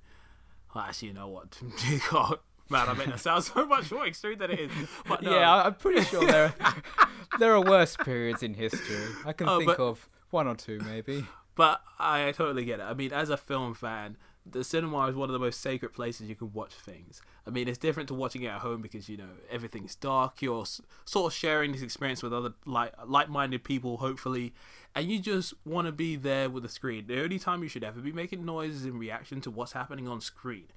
Well, 0.75 0.85
actually, 0.85 1.09
you 1.09 1.15
know 1.15 1.29
what? 1.29 1.61
God, 2.11 2.39
man, 2.69 2.89
I 2.89 2.93
made 2.93 3.09
that 3.09 3.19
sound 3.21 3.45
so 3.45 3.65
much 3.67 3.91
more 3.91 4.07
extreme 4.07 4.39
than 4.39 4.51
it 4.53 4.61
is. 4.61 4.71
But 5.09 5.23
no. 5.23 5.33
yeah, 5.33 5.53
I'm 5.65 5.75
pretty 5.75 6.03
sure 6.03 6.25
there 6.27 6.55
there 7.39 7.53
are 7.55 7.61
worse 7.61 7.97
periods 7.97 8.43
in 8.43 8.55
history. 8.55 9.07
I 9.25 9.33
can 9.33 9.49
Oh, 9.49 9.59
think 9.59 9.67
but- 9.69 9.79
of 9.81 10.09
one 10.31 10.47
or 10.49 10.55
two 10.57 10.81
maybe. 10.85 11.25
But 11.57 11.81
I 11.99 12.33
totally 12.33 12.65
get 12.65 12.79
it. 12.81 12.85
I 12.85 12.95
mean, 12.95 13.13
as 13.13 13.31
a 13.31 13.37
film 13.37 13.75
fan, 13.75 14.17
the 14.47 14.65
cinema 14.65 15.07
is 15.07 15.15
one 15.15 15.29
of 15.29 15.33
the 15.33 15.39
most 15.39 15.61
sacred 15.61 15.93
places 15.93 16.29
you 16.29 16.35
can 16.35 16.53
watch 16.53 16.75
things. 16.75 17.21
I 17.47 17.51
mean, 17.51 17.69
it's 17.69 17.79
different 17.79 18.09
to 18.09 18.15
watching 18.15 18.43
it 18.43 18.49
at 18.49 18.61
home 18.61 18.81
because 18.81 19.09
you 19.09 19.17
know 19.17 19.29
everything's 19.51 19.95
dark. 19.95 20.41
You're 20.43 20.65
sort 21.05 21.33
of 21.33 21.37
sharing 21.37 21.73
this 21.73 21.83
experience 21.83 22.23
with 22.23 22.33
other 22.33 22.55
like 22.65 22.93
like-minded 23.07 23.65
people, 23.65 23.99
hopefully, 23.99 24.55
and 24.95 25.11
you 25.11 25.19
just 25.19 25.55
want 25.65 25.87
to 25.87 25.93
be 25.93 26.17
there 26.17 26.49
with 26.49 26.63
the 26.63 26.69
screen. 26.69 27.07
The 27.07 27.23
only 27.23 27.39
time 27.39 27.63
you 27.63 27.69
should 27.69 27.85
ever 27.85 28.01
be 28.01 28.13
making 28.13 28.45
noises 28.45 28.85
in 28.85 28.99
reaction 28.99 29.41
to 29.43 29.51
what's 29.51 29.73
happening 29.73 30.09
on 30.09 30.21
screen. 30.21 30.69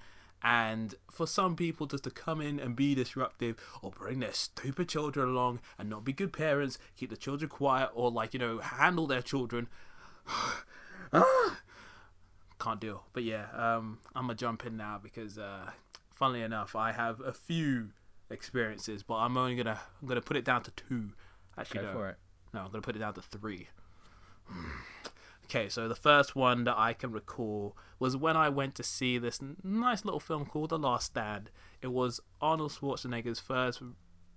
And 0.45 0.95
for 1.09 1.26
some 1.26 1.55
people, 1.55 1.88
just 1.88 2.03
to 2.03 2.11
come 2.11 2.41
in 2.41 2.59
and 2.59 2.76
be 2.76 2.93
disruptive 2.95 3.57
or 3.82 3.91
bring 3.91 4.20
their 4.20 4.34
stupid 4.34 4.89
children 4.89 5.30
along 5.30 5.61
and 5.80 5.89
not 5.89 6.03
be 6.03 6.11
good 6.11 6.34
parents, 6.34 6.78
keep 6.97 7.09
the 7.09 7.16
children 7.16 7.47
quiet, 7.47 7.91
or 7.93 8.11
like, 8.11 8.34
you 8.34 8.41
know, 8.41 8.57
handle 8.57 9.07
their 9.07 9.22
children, 9.22 9.70
ah! 11.14 11.59
Can't 12.64 12.80
deal. 12.80 13.05
But 13.14 13.24
yeah, 13.24 13.47
um, 13.53 13.99
I'm 14.16 14.24
gonna 14.24 14.36
jump 14.36 14.66
in 14.66 14.78
now 14.78 14.99
because, 15.01 15.38
uh, 15.38 15.72
funnily 16.11 16.41
enough, 16.41 16.76
I 16.76 16.91
have 16.91 17.20
a 17.20 17.34
few 17.34 17.89
experiences, 18.30 19.03
but 19.03 19.16
I'm 19.16 19.38
only 19.38 19.55
gonna 19.55 19.80
I'm 20.01 20.07
gonna 20.07 20.22
put 20.22 20.38
it 20.38 20.45
down 20.45 20.64
to 20.64 20.72
two. 20.72 21.09
Actually, 21.57 21.82
Go 21.82 21.88
no, 21.88 21.93
for 21.93 22.09
it. 22.09 22.18
no, 22.53 22.59
I'm 22.61 22.72
gonna 22.72 22.82
put 22.82 22.95
it 22.95 22.99
down 22.99 23.14
to 23.16 23.22
three. 23.22 23.68
Okay, 25.45 25.68
so 25.68 25.89
the 25.89 25.93
first 25.93 26.38
one 26.38 26.64
that 26.64 26.78
I 26.78 26.93
can 26.93 27.11
recall 27.11 27.76
was 27.99 28.16
when 28.16 28.36
I 28.38 28.47
went 28.47 28.76
to 28.76 28.82
see 28.82 29.18
this 29.18 29.39
nice 29.61 30.05
little 30.05 30.22
film 30.22 30.45
called 30.45 30.70
The 30.70 30.80
Last 30.80 31.07
Stand. 31.07 31.51
It 31.82 31.91
was 31.91 32.22
Arnold 32.41 32.72
Schwarzenegger's 32.72 33.41
first 33.41 33.82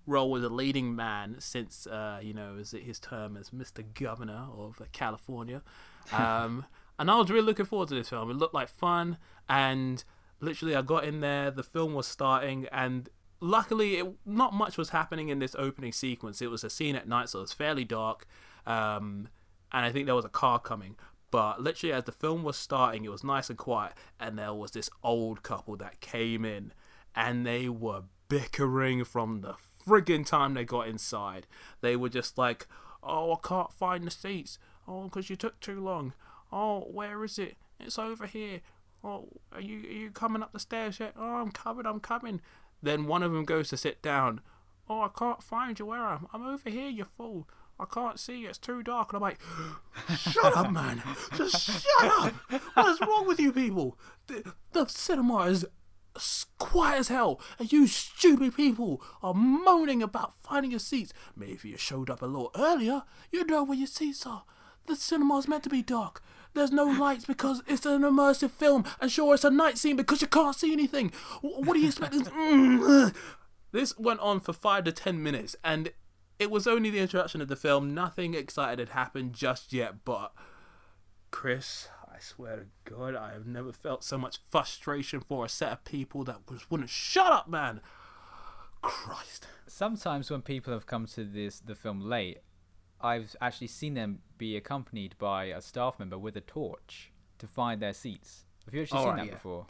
role 0.05 0.37
as 0.37 0.43
a 0.43 0.49
leading 0.49 0.95
man 0.97 1.37
since, 1.39 1.87
uh, 1.87 2.19
you 2.21 2.35
know, 2.35 2.57
his, 2.57 2.73
his 2.73 2.99
term 2.99 3.37
as 3.37 3.51
Mr. 3.51 3.85
Governor 3.95 4.49
of 4.59 4.83
California. 4.93 5.63
Um, 6.13 6.67
and 6.99 7.11
I 7.11 7.17
was 7.17 7.31
really 7.31 7.47
looking 7.47 7.67
forward 7.67 7.89
to 7.89 7.95
this 7.95 8.09
film. 8.09 8.31
It 8.31 8.37
looked 8.37 8.55
like 8.55 8.69
fun, 8.69 9.19
and 9.49 10.03
literally, 10.41 10.75
I 10.75 10.83
got 10.83 11.05
in 11.05 11.21
there, 11.21 11.51
the 11.51 11.63
film 11.63 11.95
was 11.95 12.07
starting, 12.07 12.67
and 12.73 13.09
luckily, 13.41 13.97
it, 13.97 14.07
not 14.25 14.55
much 14.55 14.77
was 14.77 14.91
happening 14.91 15.29
in 15.29 15.39
this 15.39 15.55
opening 15.59 15.93
sequence. 15.93 16.41
It 16.41 16.51
was 16.51 16.65
a 16.65 16.71
scene 16.71 16.97
at 16.97 17.09
night, 17.09 17.29
so 17.29 17.41
it 17.41 17.43
was 17.43 17.53
fairly 17.53 17.85
dark. 17.85 18.27
Um, 18.67 19.29
and 19.73 19.85
I 19.85 19.93
think 19.93 20.07
there 20.07 20.15
was 20.15 20.25
a 20.25 20.31
car 20.31 20.59
coming. 20.59 20.97
But 21.31 21.61
literally, 21.61 21.93
as 21.93 22.05
the 22.05 22.13
film 22.13 22.45
was 22.45 22.57
starting, 22.57 23.05
it 23.05 23.11
was 23.11 23.25
nice 23.25 23.51
and 23.51 23.59
quiet, 23.59 23.93
and 24.19 24.39
there 24.39 24.55
was 24.55 24.71
this 24.71 24.89
old 25.03 25.43
couple 25.43 25.77
that 25.77 26.01
came 26.01 26.45
in, 26.45 26.73
and 27.15 27.47
they 27.47 27.69
were 27.69 28.03
bickering 28.29 29.05
from 29.05 29.41
the 29.41 29.55
friggin' 29.87 30.27
time 30.27 30.55
they 30.55 30.65
got 30.65 30.89
inside. 30.89 31.47
They 31.81 31.97
were 31.97 32.09
just 32.09 32.39
like, 32.39 32.67
"Oh, 33.03 33.33
I 33.33 33.37
can't 33.47 33.73
find 33.73 34.05
the 34.05 34.11
seats. 34.11 34.59
Oh, 34.89 35.05
because 35.05 35.29
you 35.29 35.37
took 35.37 35.59
too 35.61 35.81
long. 35.81 36.15
Oh, 36.53 36.81
where 36.91 37.25
is 37.25 37.39
it? 37.39 37.57
It's 37.81 37.99
over 37.99 38.27
here. 38.27 38.61
Oh, 39.05 39.29
are 39.53 39.61
you 39.61 39.79
are 39.81 39.93
you 39.93 40.11
coming 40.11 40.43
up 40.43 40.53
the 40.53 40.61
stairs 40.61 41.01
yet? 41.01 41.15
Oh, 41.19 41.37
I'm 41.37 41.51
coming. 41.51 41.87
I'm 41.87 42.01
coming." 42.01 42.41
Then 42.83 43.07
one 43.07 43.23
of 43.23 43.33
them 43.33 43.45
goes 43.45 43.69
to 43.71 43.77
sit 43.77 44.03
down. 44.03 44.41
Oh, 44.89 45.03
I 45.03 45.09
can't 45.09 45.43
find 45.43 45.79
you. 45.79 45.87
Where 45.87 46.05
am 46.05 46.27
I'm 46.33 46.47
over 46.47 46.71
here, 46.71 46.89
you 46.89 47.05
fool. 47.05 47.49
I 47.79 47.85
can't 47.85 48.19
see 48.19 48.39
you. 48.41 48.49
It's 48.49 48.59
too 48.59 48.83
dark. 48.83 49.13
And 49.13 49.17
I'm 49.17 49.23
like, 49.23 49.41
shut 50.17 50.57
up, 50.57 50.71
man. 50.71 51.03
Just 51.35 51.83
shut 51.83 51.85
up. 52.05 52.33
What 52.75 52.87
is 52.89 53.01
wrong 53.01 53.27
with 53.27 53.41
you 53.41 53.53
people? 53.53 53.99
The, 54.29 54.55
the 54.73 54.87
cinema 54.87 55.43
is 55.45 55.67
quiet 56.59 57.01
as 57.01 57.09
hell. 57.09 57.41
And 57.59 57.71
you 57.73 57.87
stupid 57.87 58.57
people 58.57 59.03
are 59.23 59.35
moaning 59.35 60.03
about 60.03 60.35
finding 60.43 60.71
your 60.71 60.81
seats. 60.81 61.13
Maybe 61.37 61.53
if 61.53 61.65
you 61.65 61.77
showed 61.77 62.09
up 62.09 62.23
a 62.23 62.27
little 62.27 62.51
earlier, 62.57 63.03
you'd 63.31 63.51
know 63.51 63.65
where 63.65 63.77
your 63.77 63.87
seats 63.87 64.25
are. 64.27 64.45
The 64.87 64.97
cinema's 64.97 65.49
meant 65.49 65.65
to 65.65 65.71
be 65.71 65.83
dark. 65.83 66.23
There's 66.57 66.73
no 66.73 66.85
lights 66.85 67.25
because 67.25 67.63
it's 67.69 67.87
an 67.87 68.03
immersive 68.03 68.51
film, 68.51 68.85
and 69.01 69.11
sure, 69.11 69.35
it's 69.35 69.45
a 69.45 69.51
night 69.51 69.79
scene 69.79 69.97
because 69.97 70.21
you 70.21 70.27
can't 70.27 70.57
see 70.57 70.73
anything. 70.73 71.13
What 71.41 71.75
do 71.75 71.79
you 71.81 71.89
expect? 71.89 72.15
Mm, 72.15 73.15
this 73.73 73.97
went 73.99 74.21
on 74.21 74.41
for 74.41 74.53
five 74.53 74.85
to 74.85 74.93
ten 74.93 75.23
minutes, 75.23 75.55
and 75.63 75.93
it 76.39 76.51
was 76.51 76.67
only 76.67 76.91
the 76.91 76.99
introduction 76.99 77.41
of 77.41 77.49
the 77.49 77.57
film. 77.57 77.95
Nothing 77.95 78.35
excited 78.35 78.79
had 78.79 78.89
happened 78.91 79.35
just 79.35 79.73
yet, 79.73 80.05
but 80.05 80.33
Chris, 81.31 81.89
I 82.13 82.19
swear 82.19 82.57
to 82.57 82.67
God, 82.91 83.15
I 83.15 83.33
have 83.33 83.47
never 83.47 83.73
felt 83.73 84.03
so 84.03 84.19
much 84.19 84.39
frustration 84.51 85.21
for 85.21 85.45
a 85.45 85.49
set 85.49 85.73
of 85.73 85.85
people 85.85 86.25
that 86.25 86.47
just 86.51 86.71
wouldn't 86.71 86.91
shut 86.91 87.33
up, 87.33 87.49
man. 87.49 87.81
Christ. 88.81 89.47
Sometimes 89.67 90.31
when 90.31 90.43
people 90.43 90.73
have 90.73 90.87
come 90.87 91.07
to 91.07 91.25
this 91.25 91.61
the 91.61 91.75
film 91.75 92.01
late, 92.01 92.39
I've 93.07 93.37
actually 93.41 93.69
seen 93.69 93.95
them 93.95 94.21
be 94.37 94.57
accompanied 94.57 95.15
by 95.19 95.45
a 95.45 95.61
staff 95.61 95.99
member 95.99 96.19
with 96.19 96.37
a 96.37 96.41
torch 96.41 97.13
to 97.39 97.47
find 97.47 97.81
their 97.81 97.93
seats. 97.93 98.45
Have 98.65 98.75
you 98.75 98.83
actually 98.83 98.99
seen 98.99 99.09
Alright, 99.09 99.21
that 99.21 99.27
yeah. 99.27 99.35
before? 99.35 99.67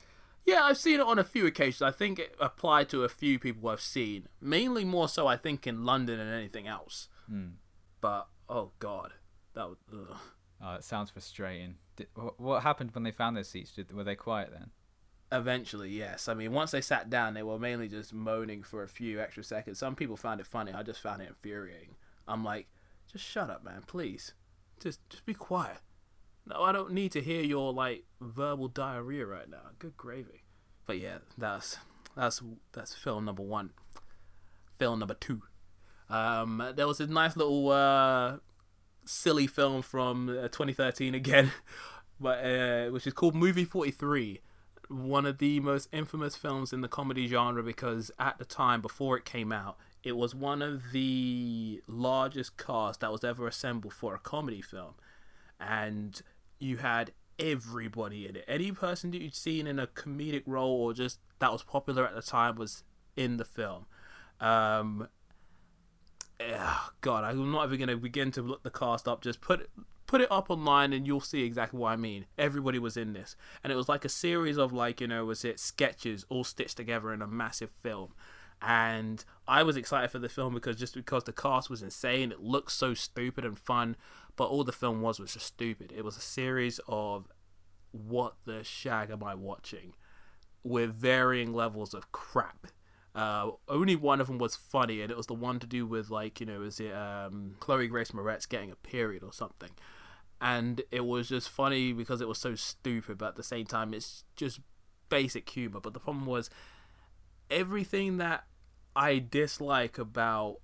Yeah, 0.47 0.63
I've 0.63 0.79
seen 0.79 1.01
it 1.01 1.07
on 1.07 1.19
a 1.19 1.25
few 1.25 1.47
occasions. 1.47 1.83
I 1.83 1.91
think 1.91 2.19
it 2.19 2.35
applied 2.41 2.89
to 2.91 3.05
a 3.05 3.09
few 3.09 3.39
people 3.39 3.69
I've 3.69 3.81
seen. 3.81 4.29
Mainly 4.41 4.85
more 4.85 5.09
so, 5.09 5.27
I 5.27 5.37
think, 5.37 5.67
in 5.67 5.85
London 5.85 6.19
than 6.19 6.29
anything 6.29 6.67
else. 6.67 7.09
Hmm. 7.29 7.57
But, 8.01 8.29
oh 8.49 8.71
God. 8.79 9.13
That 9.55 9.69
was. 9.69 9.79
Ugh. 9.93 10.17
Oh, 10.63 10.75
it 10.75 10.85
sounds 10.85 11.11
frustrating. 11.11 11.77
Did, 11.97 12.07
what 12.39 12.63
happened 12.63 12.91
when 12.95 13.05
they 13.05 13.11
found 13.11 13.37
their 13.37 13.45
seats? 13.45 13.73
Did, 13.73 13.93
were 13.93 14.05
they 14.05 14.15
quiet 14.15 14.51
then? 14.53 14.71
Eventually, 15.33 15.91
yes. 15.91 16.29
I 16.29 16.35
mean, 16.35 16.53
once 16.53 16.71
they 16.71 16.81
sat 16.81 17.11
down, 17.11 17.35
they 17.35 17.43
were 17.43 17.59
mainly 17.59 17.89
just 17.89 18.15
moaning 18.15 18.63
for 18.63 18.83
a 18.83 18.89
few 18.89 19.21
extra 19.21 19.43
seconds. 19.43 19.79
Some 19.79 19.97
people 19.97 20.17
found 20.17 20.41
it 20.41 20.47
funny. 20.47 20.73
I 20.73 20.83
just 20.85 21.01
found 21.01 21.21
it 21.21 21.29
infuriating. 21.29 21.97
I'm 22.29 22.45
like, 22.45 22.69
just 23.11 23.25
shut 23.25 23.51
up, 23.51 23.65
man, 23.65 23.83
please. 23.87 24.35
Just, 24.81 25.01
just 25.09 25.25
be 25.25 25.35
quiet. 25.35 25.79
No, 26.47 26.63
I 26.63 26.73
don't 26.73 26.93
need 26.93 27.13
to 27.13 27.21
hear 27.21 27.43
your 27.43 27.73
like 27.73 28.05
verbal 28.21 28.69
diarrhea 28.69 29.27
right 29.27 29.49
now. 29.49 29.71
Good 29.79 29.97
gravy. 29.97 30.45
But 30.87 31.01
yeah, 31.01 31.19
that's 31.37 31.79
that's 32.17 32.41
that's 32.73 32.95
film 32.95 33.25
number 33.25 33.43
one. 33.43 33.71
Film 34.79 35.01
number 35.01 35.15
two. 35.15 35.43
Um, 36.09 36.73
there 36.77 36.87
was 36.87 37.01
a 37.01 37.07
nice 37.09 37.37
little 37.37 37.71
uh, 37.71 38.37
silly 39.05 39.49
film 39.49 39.83
from 39.83 40.29
uh, 40.29 40.43
2013 40.43 41.17
again, 41.17 41.51
but 42.21 42.45
uh, 42.45 42.87
which 42.91 43.07
is 43.09 43.13
called 43.13 43.35
Movie 43.35 43.65
43 43.65 44.41
one 44.89 45.27
of 45.27 45.39
the 45.39 45.61
most 45.61 45.89
infamous 45.93 46.37
films 46.37 46.73
in 46.73 46.81
the 46.81 46.89
comedy 46.89 47.27
genre 47.27 47.63
because 47.63 48.11
at 48.19 48.39
the 48.39 48.45
time 48.45 48.81
before 48.81 49.17
it 49.17 49.25
came 49.25 49.53
out 49.53 49.77
it 50.07 50.17
was 50.17 50.35
one 50.35 50.63
of 50.63 50.93
the 50.93 51.83
largest 51.89 52.57
casts 52.57 52.99
that 52.99 53.11
was 53.11 53.25
ever 53.25 53.47
assembled 53.47 53.93
for 53.93 54.15
a 54.15 54.19
comedy 54.19 54.63
film 54.63 54.95
and 55.59 56.23
you 56.59 56.79
had 56.79 57.13
everybody 57.39 58.27
in 58.27 58.37
it 58.37 58.45
any 58.49 58.73
person 58.73 59.11
that 59.11 59.21
you'd 59.21 59.35
seen 59.35 59.67
in 59.67 59.79
a 59.79 59.87
comedic 59.87 60.43
role 60.47 60.81
or 60.83 60.95
just 60.95 61.19
that 61.39 61.53
was 61.53 61.63
popular 61.63 62.07
at 62.07 62.15
the 62.15 62.23
time 62.23 62.57
was 62.57 62.85
in 63.17 63.37
the 63.37 63.45
film 63.45 63.85
um 64.41 65.09
yeah, 66.41 66.77
God, 67.01 67.25
I'm 67.25 67.51
not 67.51 67.67
even 67.67 67.81
gonna 67.81 67.97
begin 67.97 68.31
to 68.33 68.43
look 68.43 68.63
the 68.63 68.71
cast 68.71 69.09
up. 69.09 69.23
Just 69.23 69.41
put 69.41 69.71
put 70.07 70.21
it 70.21 70.31
up 70.31 70.51
online, 70.51 70.93
and 70.93 71.07
you'll 71.07 71.21
see 71.21 71.45
exactly 71.45 71.79
what 71.79 71.93
I 71.93 71.97
mean. 71.97 72.27
Everybody 72.37 72.79
was 72.79 72.97
in 72.97 73.13
this, 73.13 73.37
and 73.65 73.73
it 73.73 73.77
was 73.77 73.89
like 73.89 74.05
a 74.05 74.11
series 74.11 74.59
of 74.59 74.73
like 74.73 75.01
you 75.01 75.07
know, 75.07 75.25
was 75.25 75.45
it 75.45 75.59
sketches 75.59 76.27
all 76.29 76.45
stitched 76.45 76.77
together 76.77 77.13
in 77.13 77.23
a 77.23 77.27
massive 77.27 77.71
film. 77.71 78.13
And 78.63 79.25
I 79.47 79.63
was 79.63 79.77
excited 79.77 80.11
for 80.11 80.19
the 80.19 80.29
film 80.29 80.55
because 80.55 80.77
just 80.77 80.95
because 80.95 81.25
the 81.25 81.33
cast 81.33 81.69
was 81.69 81.83
insane, 81.83 82.33
it 82.33 82.41
looked 82.41 82.73
so 82.73 82.95
stupid 82.95 83.45
and 83.45 83.59
fun, 83.59 83.97
but 84.35 84.47
all 84.47 84.65
the 84.65 84.73
film 84.73 85.01
was 85.01 85.21
was 85.21 85.35
just 85.35 85.47
stupid. 85.47 85.93
It 85.95 86.05
was 86.05 86.17
a 86.17 86.23
series 86.23 86.81
of 86.89 87.29
what 87.93 88.35
the 88.45 88.65
shag 88.65 89.11
am 89.11 89.23
I 89.23 89.35
watching, 89.35 89.95
with 90.63 90.95
varying 90.95 91.53
levels 91.53 91.95
of 91.95 92.11
crap. 92.13 92.69
Uh, 93.15 93.53
only 93.69 93.97
one 93.97 94.21
of 94.21 94.27
them 94.27 94.39
was 94.39 94.57
funny, 94.57 95.01
and 95.01 95.11
it 95.11 95.17
was 95.17 95.27
the 95.27 95.35
one 95.35 95.59
to 95.59 95.67
do 95.67 95.87
with 95.87 96.11
like 96.11 96.41
you 96.41 96.47
know, 96.47 96.63
is 96.63 96.81
it 96.81 96.93
um, 96.93 97.57
Chloe 97.61 97.89
Grace 97.89 98.11
Moretz 98.11 98.49
getting 98.49 98.71
a 98.71 98.77
period 98.77 99.23
or 99.23 99.33
something, 99.33 99.71
and 100.41 100.83
it 100.91 101.05
was 101.05 101.29
just 101.29 101.49
funny 101.49 101.93
because 101.93 102.21
it 102.21 102.29
was 102.29 102.39
so 102.39 102.55
stupid, 102.55 103.19
but 103.19 103.29
at 103.29 103.37
the 103.37 103.43
same 103.43 103.67
time, 103.67 103.95
it's 103.95 104.25
just 104.35 104.61
basic 105.09 105.49
humor. 105.49 105.81
But 105.81 105.95
the 105.95 106.01
problem 106.01 106.27
was 106.27 106.51
everything 107.51 108.19
that 108.19 108.45
I 108.95 109.19
dislike 109.19 109.99
about 109.99 110.59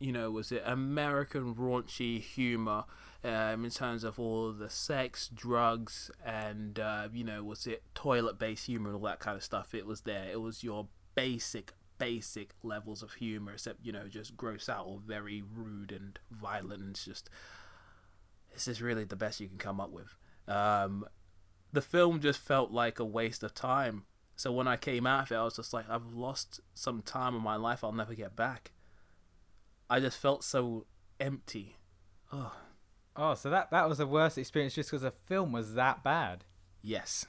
you 0.00 0.12
know, 0.12 0.30
was 0.30 0.50
it 0.50 0.62
American 0.64 1.54
raunchy 1.54 2.20
humor 2.20 2.84
um, 3.22 3.66
in 3.66 3.70
terms 3.70 4.02
of 4.02 4.18
all 4.18 4.50
the 4.50 4.70
sex, 4.70 5.28
drugs, 5.28 6.10
and 6.24 6.78
uh, 6.78 7.08
you 7.12 7.22
know, 7.22 7.44
was 7.44 7.66
it 7.66 7.82
toilet 7.94 8.38
based 8.38 8.66
humor 8.66 8.88
and 8.88 8.96
all 8.96 9.04
that 9.04 9.20
kind 9.20 9.36
of 9.36 9.44
stuff? 9.44 9.74
It 9.74 9.86
was 9.86 10.00
there. 10.00 10.26
It 10.32 10.40
was 10.40 10.64
your 10.64 10.88
basic 11.14 11.74
basic 11.98 12.54
levels 12.62 13.02
of 13.02 13.12
humor 13.14 13.52
except 13.52 13.84
you 13.84 13.92
know 13.92 14.08
just 14.08 14.34
gross 14.34 14.70
out 14.70 14.86
or 14.86 14.98
very 15.06 15.42
rude 15.42 15.92
and 15.92 16.18
violent 16.30 16.80
and 16.80 16.92
it's 16.92 17.04
just 17.04 17.28
this 18.54 18.66
is 18.66 18.80
really 18.80 19.04
the 19.04 19.16
best 19.16 19.38
you 19.38 19.46
can 19.46 19.58
come 19.58 19.78
up 19.78 19.90
with 19.90 20.16
um 20.48 21.04
the 21.74 21.82
film 21.82 22.18
just 22.18 22.40
felt 22.40 22.70
like 22.70 22.98
a 22.98 23.04
waste 23.04 23.42
of 23.42 23.52
time 23.52 24.04
so 24.40 24.50
when 24.50 24.66
i 24.66 24.74
came 24.76 25.06
out 25.06 25.24
of 25.24 25.32
it 25.32 25.34
i 25.34 25.44
was 25.44 25.56
just 25.56 25.74
like 25.74 25.84
i've 25.90 26.14
lost 26.14 26.60
some 26.72 27.02
time 27.02 27.34
in 27.34 27.42
my 27.42 27.56
life 27.56 27.84
i'll 27.84 27.92
never 27.92 28.14
get 28.14 28.34
back. 28.34 28.72
I 29.92 29.98
just 30.00 30.18
felt 30.18 30.44
so 30.44 30.86
empty. 31.18 31.76
Oh 32.32 32.52
Oh, 33.16 33.34
so 33.34 33.50
that 33.50 33.70
that 33.70 33.86
was 33.88 33.98
the 33.98 34.06
worst 34.06 34.38
experience 34.38 34.74
just 34.76 34.88
because 34.88 35.02
the 35.02 35.10
film 35.10 35.52
was 35.52 35.74
that 35.74 36.02
bad. 36.04 36.44
yes. 36.80 37.26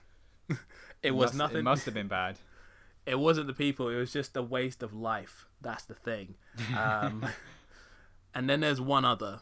It 1.03 1.11
was 1.15 1.29
Must- 1.31 1.37
nothing. 1.37 1.57
It 1.57 1.63
must 1.63 1.85
have 1.85 1.95
been 1.95 2.07
bad. 2.07 2.37
it 3.07 3.19
wasn't 3.19 3.47
the 3.47 3.53
people 3.65 3.89
it 3.89 3.95
was 3.97 4.13
just 4.13 4.37
a 4.37 4.43
waste 4.43 4.83
of 4.83 4.93
life. 4.93 5.47
That's 5.59 5.83
the 5.85 5.95
thing. 5.95 6.35
Um, 6.77 7.25
and 8.35 8.47
then 8.49 8.59
there's 8.61 8.79
one 8.79 9.03
other 9.03 9.39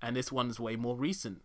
and 0.00 0.14
this 0.16 0.30
one's 0.32 0.58
way 0.60 0.76
more 0.76 0.96
recent. 0.96 1.42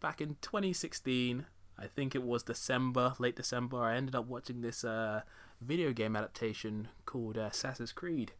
Back 0.00 0.20
in 0.20 0.36
2016 0.42 1.46
i 1.78 1.86
think 1.86 2.14
it 2.14 2.22
was 2.22 2.42
december 2.42 3.14
late 3.18 3.36
december 3.36 3.82
i 3.82 3.96
ended 3.96 4.14
up 4.14 4.26
watching 4.26 4.60
this 4.60 4.84
uh, 4.84 5.22
video 5.60 5.92
game 5.92 6.16
adaptation 6.16 6.88
called 7.06 7.38
uh, 7.38 7.42
assassin's 7.42 7.92
creed 7.92 8.32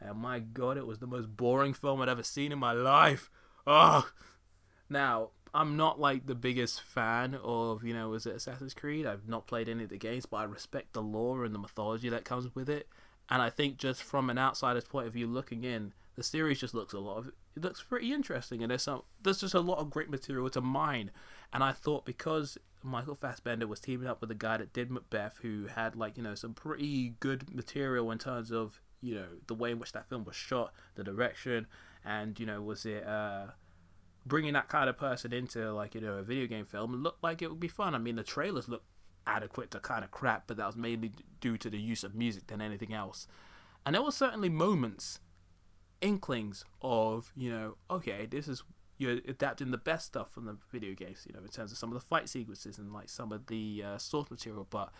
and 0.00 0.18
my 0.18 0.38
god 0.38 0.76
it 0.76 0.86
was 0.86 0.98
the 0.98 1.06
most 1.06 1.36
boring 1.36 1.72
film 1.72 2.00
i'd 2.00 2.08
ever 2.08 2.22
seen 2.22 2.52
in 2.52 2.58
my 2.58 2.72
life 2.72 3.30
oh 3.66 4.08
now, 4.88 5.30
I'm 5.52 5.76
not 5.76 6.00
like 6.00 6.26
the 6.26 6.34
biggest 6.34 6.82
fan 6.82 7.38
of, 7.42 7.84
you 7.84 7.94
know, 7.94 8.10
was 8.10 8.26
it 8.26 8.36
Assassin's 8.36 8.74
Creed? 8.74 9.06
I've 9.06 9.28
not 9.28 9.46
played 9.46 9.68
any 9.68 9.84
of 9.84 9.90
the 9.90 9.98
games, 9.98 10.26
but 10.26 10.38
I 10.38 10.44
respect 10.44 10.92
the 10.92 11.02
lore 11.02 11.44
and 11.44 11.54
the 11.54 11.58
mythology 11.58 12.08
that 12.08 12.24
comes 12.24 12.54
with 12.54 12.68
it. 12.68 12.88
And 13.30 13.40
I 13.40 13.50
think 13.50 13.78
just 13.78 14.02
from 14.02 14.28
an 14.28 14.38
outsider's 14.38 14.84
point 14.84 15.06
of 15.06 15.12
view 15.12 15.26
looking 15.26 15.64
in, 15.64 15.92
the 16.16 16.22
series 16.22 16.60
just 16.60 16.74
looks 16.74 16.92
a 16.92 17.00
lot 17.00 17.18
of 17.18 17.26
it 17.56 17.62
looks 17.62 17.82
pretty 17.82 18.12
interesting 18.12 18.62
and 18.62 18.70
there's 18.70 18.82
some 18.82 19.02
there's 19.20 19.40
just 19.40 19.54
a 19.54 19.60
lot 19.60 19.78
of 19.78 19.90
great 19.90 20.10
material 20.10 20.50
to 20.50 20.60
mine. 20.60 21.10
And 21.52 21.64
I 21.64 21.72
thought 21.72 22.04
because 22.04 22.58
Michael 22.84 23.16
Fassbender 23.16 23.66
was 23.66 23.80
teaming 23.80 24.06
up 24.06 24.20
with 24.20 24.30
a 24.30 24.36
guy 24.36 24.58
that 24.58 24.72
did 24.72 24.90
Macbeth 24.90 25.38
who 25.42 25.66
had 25.74 25.96
like, 25.96 26.16
you 26.16 26.22
know, 26.22 26.34
some 26.34 26.54
pretty 26.54 27.14
good 27.18 27.54
material 27.54 28.10
in 28.10 28.18
terms 28.18 28.52
of, 28.52 28.80
you 29.00 29.14
know, 29.14 29.26
the 29.46 29.54
way 29.54 29.70
in 29.70 29.78
which 29.78 29.92
that 29.92 30.08
film 30.08 30.24
was 30.24 30.36
shot, 30.36 30.72
the 30.94 31.02
direction, 31.02 31.66
and, 32.04 32.38
you 32.38 32.46
know, 32.46 32.60
was 32.60 32.84
it 32.84 33.06
uh 33.06 33.46
bringing 34.26 34.54
that 34.54 34.68
kind 34.68 34.88
of 34.88 34.96
person 34.96 35.32
into 35.32 35.72
like 35.72 35.94
you 35.94 36.00
know 36.00 36.14
a 36.14 36.22
video 36.22 36.46
game 36.46 36.64
film 36.64 36.94
looked 37.02 37.22
like 37.22 37.42
it 37.42 37.50
would 37.50 37.60
be 37.60 37.68
fun. 37.68 37.94
I 37.94 37.98
mean, 37.98 38.16
the 38.16 38.22
trailers 38.22 38.68
looked 38.68 38.86
adequate 39.26 39.70
to 39.72 39.80
kind 39.80 40.04
of 40.04 40.10
crap, 40.10 40.46
but 40.46 40.56
that 40.56 40.66
was 40.66 40.76
mainly 40.76 41.12
due 41.40 41.56
to 41.58 41.70
the 41.70 41.78
use 41.78 42.04
of 42.04 42.14
music 42.14 42.46
than 42.46 42.60
anything 42.60 42.92
else. 42.92 43.26
And 43.84 43.94
there 43.94 44.02
were 44.02 44.12
certainly 44.12 44.48
moments, 44.48 45.20
inklings 46.00 46.64
of 46.80 47.32
you 47.36 47.50
know, 47.50 47.76
okay, 47.90 48.26
this 48.26 48.48
is 48.48 48.62
you're 48.96 49.18
adapting 49.26 49.70
the 49.70 49.78
best 49.78 50.06
stuff 50.06 50.30
from 50.30 50.46
the 50.46 50.56
video 50.70 50.94
games, 50.94 51.26
you 51.26 51.34
know, 51.34 51.40
in 51.40 51.48
terms 51.48 51.72
of 51.72 51.78
some 51.78 51.90
of 51.90 51.94
the 51.94 52.06
fight 52.06 52.28
sequences 52.28 52.78
and 52.78 52.92
like 52.92 53.08
some 53.08 53.32
of 53.32 53.46
the 53.46 53.82
uh, 53.84 53.98
source 53.98 54.30
material, 54.30 54.66
but 54.70 54.90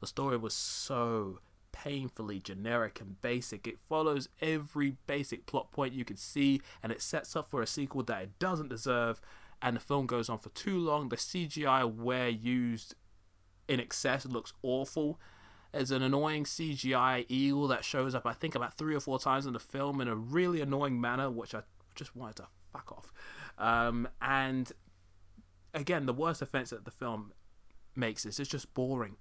the 0.00 0.06
story 0.06 0.36
was 0.36 0.54
so 0.54 1.40
painfully 1.72 2.38
generic 2.38 3.00
and 3.00 3.20
basic. 3.20 3.66
It 3.66 3.78
follows 3.78 4.28
every 4.40 4.96
basic 5.06 5.46
plot 5.46 5.72
point 5.72 5.94
you 5.94 6.04
can 6.04 6.16
see, 6.16 6.60
and 6.82 6.92
it 6.92 7.02
sets 7.02 7.34
up 7.34 7.48
for 7.48 7.62
a 7.62 7.66
sequel 7.66 8.02
that 8.04 8.22
it 8.22 8.38
doesn't 8.38 8.68
deserve. 8.68 9.20
And 9.60 9.76
the 9.76 9.80
film 9.80 10.06
goes 10.06 10.28
on 10.28 10.38
for 10.38 10.48
too 10.50 10.78
long. 10.78 11.08
The 11.08 11.16
CGI, 11.16 11.92
where 11.92 12.28
used 12.28 12.94
in 13.68 13.80
excess, 13.80 14.26
looks 14.26 14.52
awful. 14.62 15.20
There's 15.72 15.90
an 15.90 16.02
annoying 16.02 16.44
CGI 16.44 17.26
eagle 17.28 17.68
that 17.68 17.84
shows 17.84 18.14
up, 18.14 18.26
I 18.26 18.32
think, 18.32 18.54
about 18.54 18.76
three 18.76 18.94
or 18.94 19.00
four 19.00 19.18
times 19.18 19.46
in 19.46 19.52
the 19.52 19.60
film 19.60 20.00
in 20.00 20.08
a 20.08 20.16
really 20.16 20.60
annoying 20.60 21.00
manner, 21.00 21.30
which 21.30 21.54
I 21.54 21.62
just 21.94 22.14
wanted 22.14 22.36
to 22.36 22.46
fuck 22.72 22.92
off. 22.92 23.12
Um, 23.62 24.08
and 24.20 24.72
again, 25.72 26.06
the 26.06 26.12
worst 26.12 26.42
offense 26.42 26.70
that 26.70 26.84
the 26.84 26.90
film 26.90 27.32
makes 27.94 28.26
is 28.26 28.40
it's 28.40 28.50
just 28.50 28.74
boring. 28.74 29.16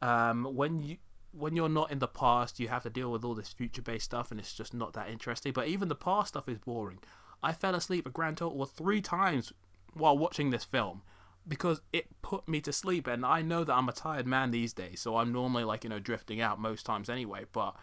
Um, 0.00 0.44
when 0.44 0.82
you 0.82 0.96
when 1.32 1.54
you're 1.56 1.68
not 1.68 1.92
in 1.92 1.98
the 2.00 2.08
past, 2.08 2.58
you 2.58 2.68
have 2.68 2.82
to 2.84 2.90
deal 2.90 3.12
with 3.12 3.24
all 3.24 3.34
this 3.34 3.52
future 3.52 3.82
based 3.82 4.06
stuff, 4.06 4.30
and 4.30 4.40
it's 4.40 4.54
just 4.54 4.72
not 4.74 4.94
that 4.94 5.10
interesting. 5.10 5.52
But 5.52 5.68
even 5.68 5.88
the 5.88 5.94
past 5.94 6.28
stuff 6.30 6.48
is 6.48 6.58
boring. 6.58 7.00
I 7.42 7.52
fell 7.52 7.74
asleep 7.74 8.06
a 8.06 8.10
grand 8.10 8.38
total 8.38 8.62
of 8.62 8.70
three 8.70 9.00
times 9.02 9.52
while 9.92 10.16
watching 10.18 10.50
this 10.50 10.64
film. 10.64 11.02
because 11.46 11.80
it 11.92 12.06
put 12.22 12.48
me 12.48 12.60
to 12.62 12.72
sleep. 12.72 13.06
And 13.06 13.24
I 13.24 13.42
know 13.42 13.64
that 13.64 13.74
I'm 13.74 13.88
a 13.88 13.92
tired 13.92 14.26
man 14.26 14.50
these 14.50 14.72
days, 14.72 15.00
so 15.00 15.16
I'm 15.16 15.32
normally 15.32 15.64
like, 15.64 15.84
you 15.84 15.90
know, 15.90 15.98
drifting 15.98 16.40
out 16.40 16.60
most 16.60 16.86
times 16.86 17.08
anyway. 17.10 17.44
But 17.52 17.74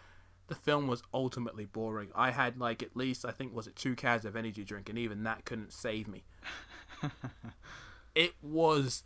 the 0.48 0.54
film 0.54 0.86
was 0.88 1.02
ultimately 1.14 1.66
boring. 1.66 2.08
I 2.14 2.30
had 2.30 2.58
like 2.58 2.82
at 2.82 2.96
least, 2.96 3.24
I 3.24 3.30
think, 3.30 3.54
was 3.54 3.66
it 3.66 3.76
two 3.76 3.94
cans 3.94 4.24
of 4.24 4.34
energy 4.34 4.64
drink, 4.64 4.88
and 4.88 4.98
even 4.98 5.22
that 5.22 5.44
couldn't 5.44 5.72
save 5.72 6.08
me. 6.08 6.24
it 8.14 8.32
was 8.42 9.04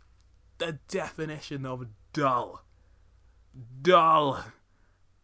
the 0.57 0.79
definition 0.87 1.65
of 1.65 1.87
dull. 2.13 2.63
Dull. 3.81 4.43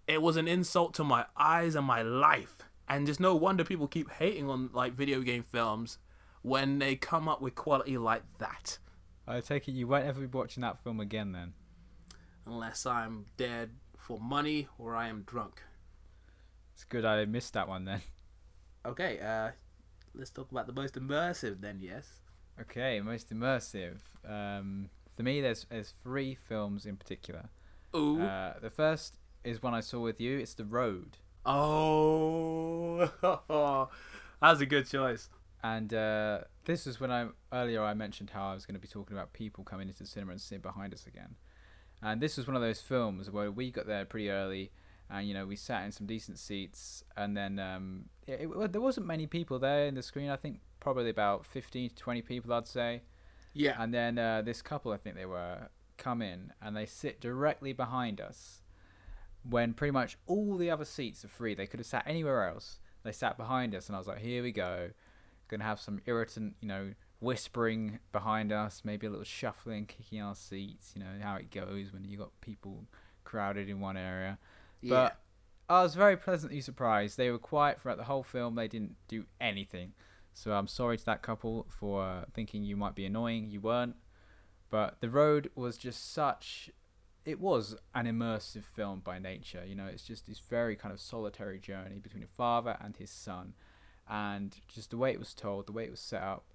It 0.08 0.22
was 0.22 0.38
an 0.38 0.48
insult 0.48 0.94
to 0.96 1.04
my 1.04 1.26
eyes 1.38 1.76
and 1.76 1.86
my 1.86 2.02
life. 2.02 2.58
And 2.88 3.06
just 3.06 3.20
no 3.20 3.36
wonder 3.36 3.64
people 3.64 3.88
keep 3.88 4.10
hating 4.12 4.50
on 4.50 4.72
like 4.74 4.94
video 4.94 5.22
game 5.22 5.44
films 5.44 6.00
when 6.42 6.80
they 6.80 6.96
come 6.96 7.30
up 7.30 7.42
with 7.42 7.56
quality 7.56 7.98
like 7.98 8.24
that. 8.40 8.80
I 9.28 9.40
take 9.42 9.68
it 9.68 9.74
you 9.74 9.88
won't 9.88 10.06
ever 10.06 10.22
be 10.22 10.26
watching 10.26 10.62
that 10.62 10.84
film 10.84 11.00
again 11.00 11.32
then. 11.32 11.54
Unless 12.46 12.88
I'm 12.88 13.28
dead 13.38 13.72
for 13.96 14.20
money 14.20 14.68
or 14.80 14.96
I 14.96 15.08
am 15.08 15.22
drunk. 15.22 15.62
It's 16.80 16.86
good 16.86 17.04
I 17.04 17.26
missed 17.26 17.56
that 17.56 17.68
one 17.68 17.84
then. 17.84 18.02
Okay, 18.86 19.20
uh 19.20 19.52
let's 20.16 20.30
talk 20.30 20.50
about 20.50 20.66
the 20.66 20.72
most 20.72 20.94
immersive 20.96 21.60
then, 21.60 21.80
yes. 21.82 22.22
Okay, 22.62 23.02
most 23.02 23.32
immersive. 23.32 23.98
Um, 24.26 24.90
for 25.14 25.24
me, 25.24 25.42
there's 25.42 25.66
there's 25.70 25.94
three 26.02 26.36
films 26.36 26.86
in 26.86 26.96
particular. 26.96 27.50
Ooh. 27.94 28.22
Uh, 28.22 28.54
the 28.62 28.70
first 28.70 29.18
is 29.44 29.62
one 29.62 29.74
I 29.74 29.82
saw 29.82 30.00
with 30.00 30.22
you. 30.22 30.38
It's 30.38 30.54
The 30.54 30.64
Road, 30.64 31.18
oh, 31.46 33.12
that 34.42 34.50
was 34.50 34.62
a 34.62 34.66
good 34.66 34.90
choice. 34.90 35.28
and 35.62 35.94
uh, 35.94 36.40
this 36.64 36.86
was 36.86 37.02
when 37.02 37.12
I 37.12 37.28
earlier 37.52 37.84
I 37.84 37.94
mentioned 37.94 38.30
how 38.30 38.52
I 38.52 38.54
was 38.54 38.66
going 38.66 38.76
to 38.76 38.80
be 38.80 38.88
talking 38.88 39.18
about 39.18 39.34
people 39.34 39.66
coming 39.66 39.90
into 39.90 40.04
the 40.04 40.10
cinema 40.10 40.32
and 40.32 40.40
sitting 40.40 40.62
behind 40.62 40.94
us 40.94 41.06
again. 41.06 41.36
And 42.02 42.22
this 42.22 42.38
was 42.38 42.48
one 42.48 42.56
of 42.56 42.62
those 42.62 42.80
films 42.80 43.30
where 43.30 43.52
we 43.52 43.70
got 43.70 43.86
there 43.86 44.06
pretty 44.06 44.30
early, 44.30 44.72
and 45.10 45.28
you 45.28 45.34
know 45.34 45.46
we 45.46 45.56
sat 45.56 45.84
in 45.86 45.92
some 45.92 46.08
decent 46.08 46.38
seats, 46.40 47.04
and 47.18 47.36
then 47.36 47.60
um, 47.60 48.06
it, 48.28 48.42
it, 48.42 48.72
there 48.72 48.82
wasn't 48.82 49.08
many 49.08 49.28
people 49.28 49.60
there 49.60 49.88
in 49.88 49.96
the 49.96 50.04
screen. 50.04 50.30
I 50.30 50.36
think 50.36 50.60
probably 50.80 51.10
about 51.10 51.46
fifteen 51.46 51.90
to 51.90 51.96
twenty 51.96 52.22
people, 52.22 52.54
I'd 52.54 52.68
say. 52.68 53.02
Yeah. 53.54 53.76
And 53.82 53.94
then 53.94 54.18
uh, 54.18 54.42
this 54.42 54.62
couple, 54.62 54.92
I 54.92 54.98
think 54.98 55.16
they 55.16 55.26
were, 55.26 55.70
come 55.98 56.22
in 56.22 56.54
and 56.62 56.78
they 56.78 56.86
sit 56.86 57.20
directly 57.20 57.74
behind 57.74 58.22
us. 58.22 58.62
When 59.44 59.74
pretty 59.74 59.92
much 59.92 60.18
all 60.28 60.56
the 60.58 60.70
other 60.70 60.86
seats 60.86 61.26
are 61.26 61.30
free, 61.30 61.56
they 61.56 61.66
could 61.66 61.80
have 61.80 61.88
sat 61.88 62.04
anywhere 62.06 62.48
else. 62.48 62.80
They 63.04 63.12
sat 63.12 63.38
behind 63.38 63.74
us, 63.74 63.88
and 63.88 63.96
I 63.96 64.00
was 64.00 64.08
like, 64.08 64.20
"Here 64.20 64.44
we 64.44 64.52
go, 64.52 64.92
gonna 65.48 65.64
have 65.64 65.80
some 65.80 66.02
irritant, 66.06 66.56
you 66.62 66.68
know, 66.68 66.94
whispering 67.20 68.00
behind 68.12 68.52
us, 68.52 68.82
maybe 68.84 69.08
a 69.08 69.10
little 69.10 69.26
shuffling, 69.26 69.86
kicking 69.86 70.22
our 70.22 70.36
seats. 70.36 70.94
You 70.96 71.04
know 71.04 71.20
how 71.22 71.36
it 71.38 71.50
goes 71.50 71.92
when 71.92 72.06
you 72.06 72.18
got 72.18 72.40
people 72.42 72.86
crowded 73.24 73.70
in 73.70 73.80
one 73.80 73.98
area." 73.98 74.38
But 74.84 75.20
I 75.70 75.84
was 75.84 75.96
very 75.96 76.18
pleasantly 76.18 76.62
surprised. 76.62 77.18
They 77.18 77.30
were 77.30 77.38
quiet 77.38 77.82
throughout 77.82 77.98
the 77.98 78.06
whole 78.06 78.24
film. 78.24 78.56
They 78.56 78.68
didn't 78.68 78.96
do 79.08 79.26
anything. 79.40 79.94
So 80.34 80.54
I'm 80.54 80.68
sorry 80.68 80.98
to 80.98 81.06
that 81.06 81.22
couple 81.22 81.68
for 81.70 82.04
uh, 82.04 82.26
thinking 82.34 82.64
you 82.64 82.78
might 82.78 82.96
be 82.96 83.06
annoying. 83.06 83.50
You 83.50 83.62
weren't. 83.62 83.96
But 84.70 85.02
The 85.02 85.10
Road 85.10 85.50
was 85.56 85.78
just 85.78 86.14
such. 86.14 86.70
It 87.26 87.40
was 87.40 87.76
an 87.94 88.06
immersive 88.06 88.64
film 88.64 89.02
by 89.04 89.20
nature. 89.20 89.64
You 89.66 89.76
know, 89.76 89.86
it's 89.86 90.04
just 90.04 90.28
this 90.28 90.40
very 90.40 90.76
kind 90.76 90.94
of 90.94 91.00
solitary 91.00 91.60
journey 91.60 92.00
between 92.00 92.24
a 92.24 92.28
father 92.28 92.78
and 92.82 92.96
his 92.96 93.10
son. 93.10 93.54
And 94.10 94.56
just 94.68 94.92
the 94.92 94.98
way 94.98 95.12
it 95.12 95.20
was 95.20 95.34
told, 95.34 95.68
the 95.68 95.72
way 95.72 95.84
it 95.84 95.92
was 95.92 96.00
set 96.00 96.24
up, 96.24 96.46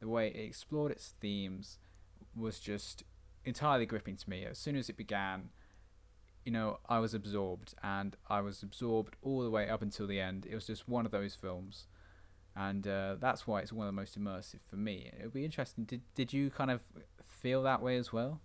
the 0.00 0.08
way 0.08 0.28
it 0.28 0.36
explored 0.36 0.90
its 0.90 1.14
themes 1.20 1.78
was 2.36 2.58
just 2.58 3.04
entirely 3.44 3.86
gripping 3.86 4.16
to 4.16 4.30
me. 4.30 4.44
As 4.44 4.58
soon 4.58 4.74
as 4.74 4.88
it 4.88 4.96
began, 4.96 5.50
you 6.44 6.52
know, 6.52 6.78
I 6.88 6.98
was 6.98 7.14
absorbed, 7.14 7.74
and 7.82 8.16
I 8.28 8.40
was 8.40 8.62
absorbed 8.62 9.16
all 9.22 9.42
the 9.42 9.50
way 9.50 9.68
up 9.68 9.82
until 9.82 10.06
the 10.06 10.20
end. 10.20 10.46
It 10.48 10.54
was 10.54 10.66
just 10.66 10.88
one 10.88 11.06
of 11.06 11.12
those 11.12 11.34
films, 11.34 11.86
and 12.54 12.86
uh, 12.86 13.16
that's 13.18 13.46
why 13.46 13.60
it's 13.60 13.72
one 13.72 13.86
of 13.86 13.94
the 13.94 14.00
most 14.00 14.18
immersive 14.18 14.60
for 14.68 14.76
me. 14.76 15.10
It 15.18 15.22
would 15.24 15.32
be 15.32 15.44
interesting. 15.44 15.84
Did 15.84 16.02
did 16.14 16.32
you 16.32 16.50
kind 16.50 16.70
of 16.70 16.80
feel 17.26 17.62
that 17.62 17.82
way 17.82 17.96
as 17.96 18.12
well? 18.12 18.40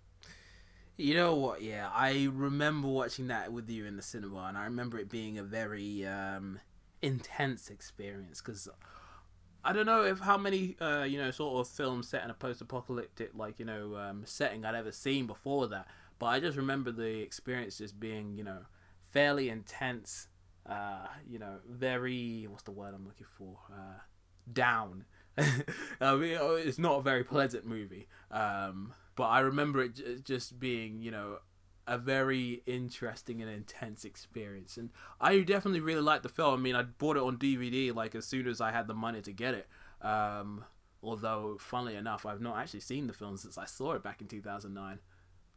You 0.96 1.14
know 1.14 1.34
what? 1.34 1.62
Yeah, 1.62 1.88
I 1.94 2.28
remember 2.30 2.88
watching 2.88 3.28
that 3.28 3.52
with 3.52 3.70
you 3.70 3.86
in 3.86 3.96
the 3.96 4.02
cinema, 4.02 4.44
and 4.48 4.58
I 4.58 4.64
remember 4.64 4.98
it 4.98 5.08
being 5.08 5.38
a 5.38 5.42
very 5.42 6.06
um, 6.06 6.60
intense 7.02 7.70
experience 7.70 8.40
because 8.40 8.68
I 9.64 9.72
don't 9.72 9.86
know 9.86 10.04
if 10.04 10.20
how 10.20 10.38
many 10.38 10.76
uh, 10.80 11.04
you 11.04 11.18
know 11.18 11.30
sort 11.30 11.60
of 11.60 11.72
films 11.72 12.08
set 12.08 12.24
in 12.24 12.30
a 12.30 12.34
post-apocalyptic 12.34 13.30
like 13.34 13.58
you 13.58 13.64
know 13.64 13.96
um, 13.96 14.22
setting 14.24 14.64
I'd 14.64 14.74
ever 14.74 14.92
seen 14.92 15.26
before 15.26 15.68
that, 15.68 15.86
but 16.20 16.26
I 16.26 16.38
just 16.38 16.56
remember 16.56 16.92
the 16.92 17.20
experience 17.20 17.78
just 17.78 17.98
being 17.98 18.36
you 18.38 18.44
know 18.44 18.60
fairly 19.10 19.48
intense. 19.48 20.28
Uh, 20.64 21.06
you 21.28 21.40
know, 21.40 21.56
very 21.68 22.46
what's 22.48 22.62
the 22.62 22.70
word 22.70 22.94
I'm 22.94 23.04
looking 23.04 23.26
for? 23.36 23.58
Uh, 23.72 23.98
down. 24.52 25.04
I 26.00 26.14
mean, 26.16 26.38
it's 26.40 26.78
not 26.78 26.98
a 26.98 27.02
very 27.02 27.24
pleasant 27.24 27.64
movie. 27.66 28.08
Um, 28.30 28.92
but 29.16 29.24
I 29.24 29.40
remember 29.40 29.82
it 29.82 29.94
j- 29.94 30.18
just 30.22 30.60
being, 30.60 31.02
you 31.02 31.10
know, 31.10 31.38
a 31.86 31.98
very 31.98 32.62
interesting 32.66 33.40
and 33.42 33.50
intense 33.50 34.04
experience. 34.04 34.76
And 34.76 34.90
I 35.20 35.40
definitely 35.40 35.80
really 35.80 36.02
liked 36.02 36.22
the 36.22 36.28
film. 36.28 36.54
I 36.54 36.62
mean, 36.62 36.76
I 36.76 36.82
bought 36.82 37.16
it 37.16 37.22
on 37.22 37.36
DVD 37.36 37.94
like 37.94 38.14
as 38.14 38.26
soon 38.26 38.46
as 38.46 38.60
I 38.60 38.70
had 38.70 38.86
the 38.86 38.94
money 38.94 39.22
to 39.22 39.32
get 39.32 39.54
it. 39.54 39.68
Um, 40.02 40.64
although, 41.02 41.56
funnily 41.58 41.96
enough, 41.96 42.26
I've 42.26 42.40
not 42.40 42.58
actually 42.58 42.80
seen 42.80 43.06
the 43.06 43.12
film 43.12 43.36
since 43.36 43.58
I 43.58 43.64
saw 43.64 43.92
it 43.92 44.02
back 44.02 44.20
in 44.20 44.28
2009. 44.28 44.98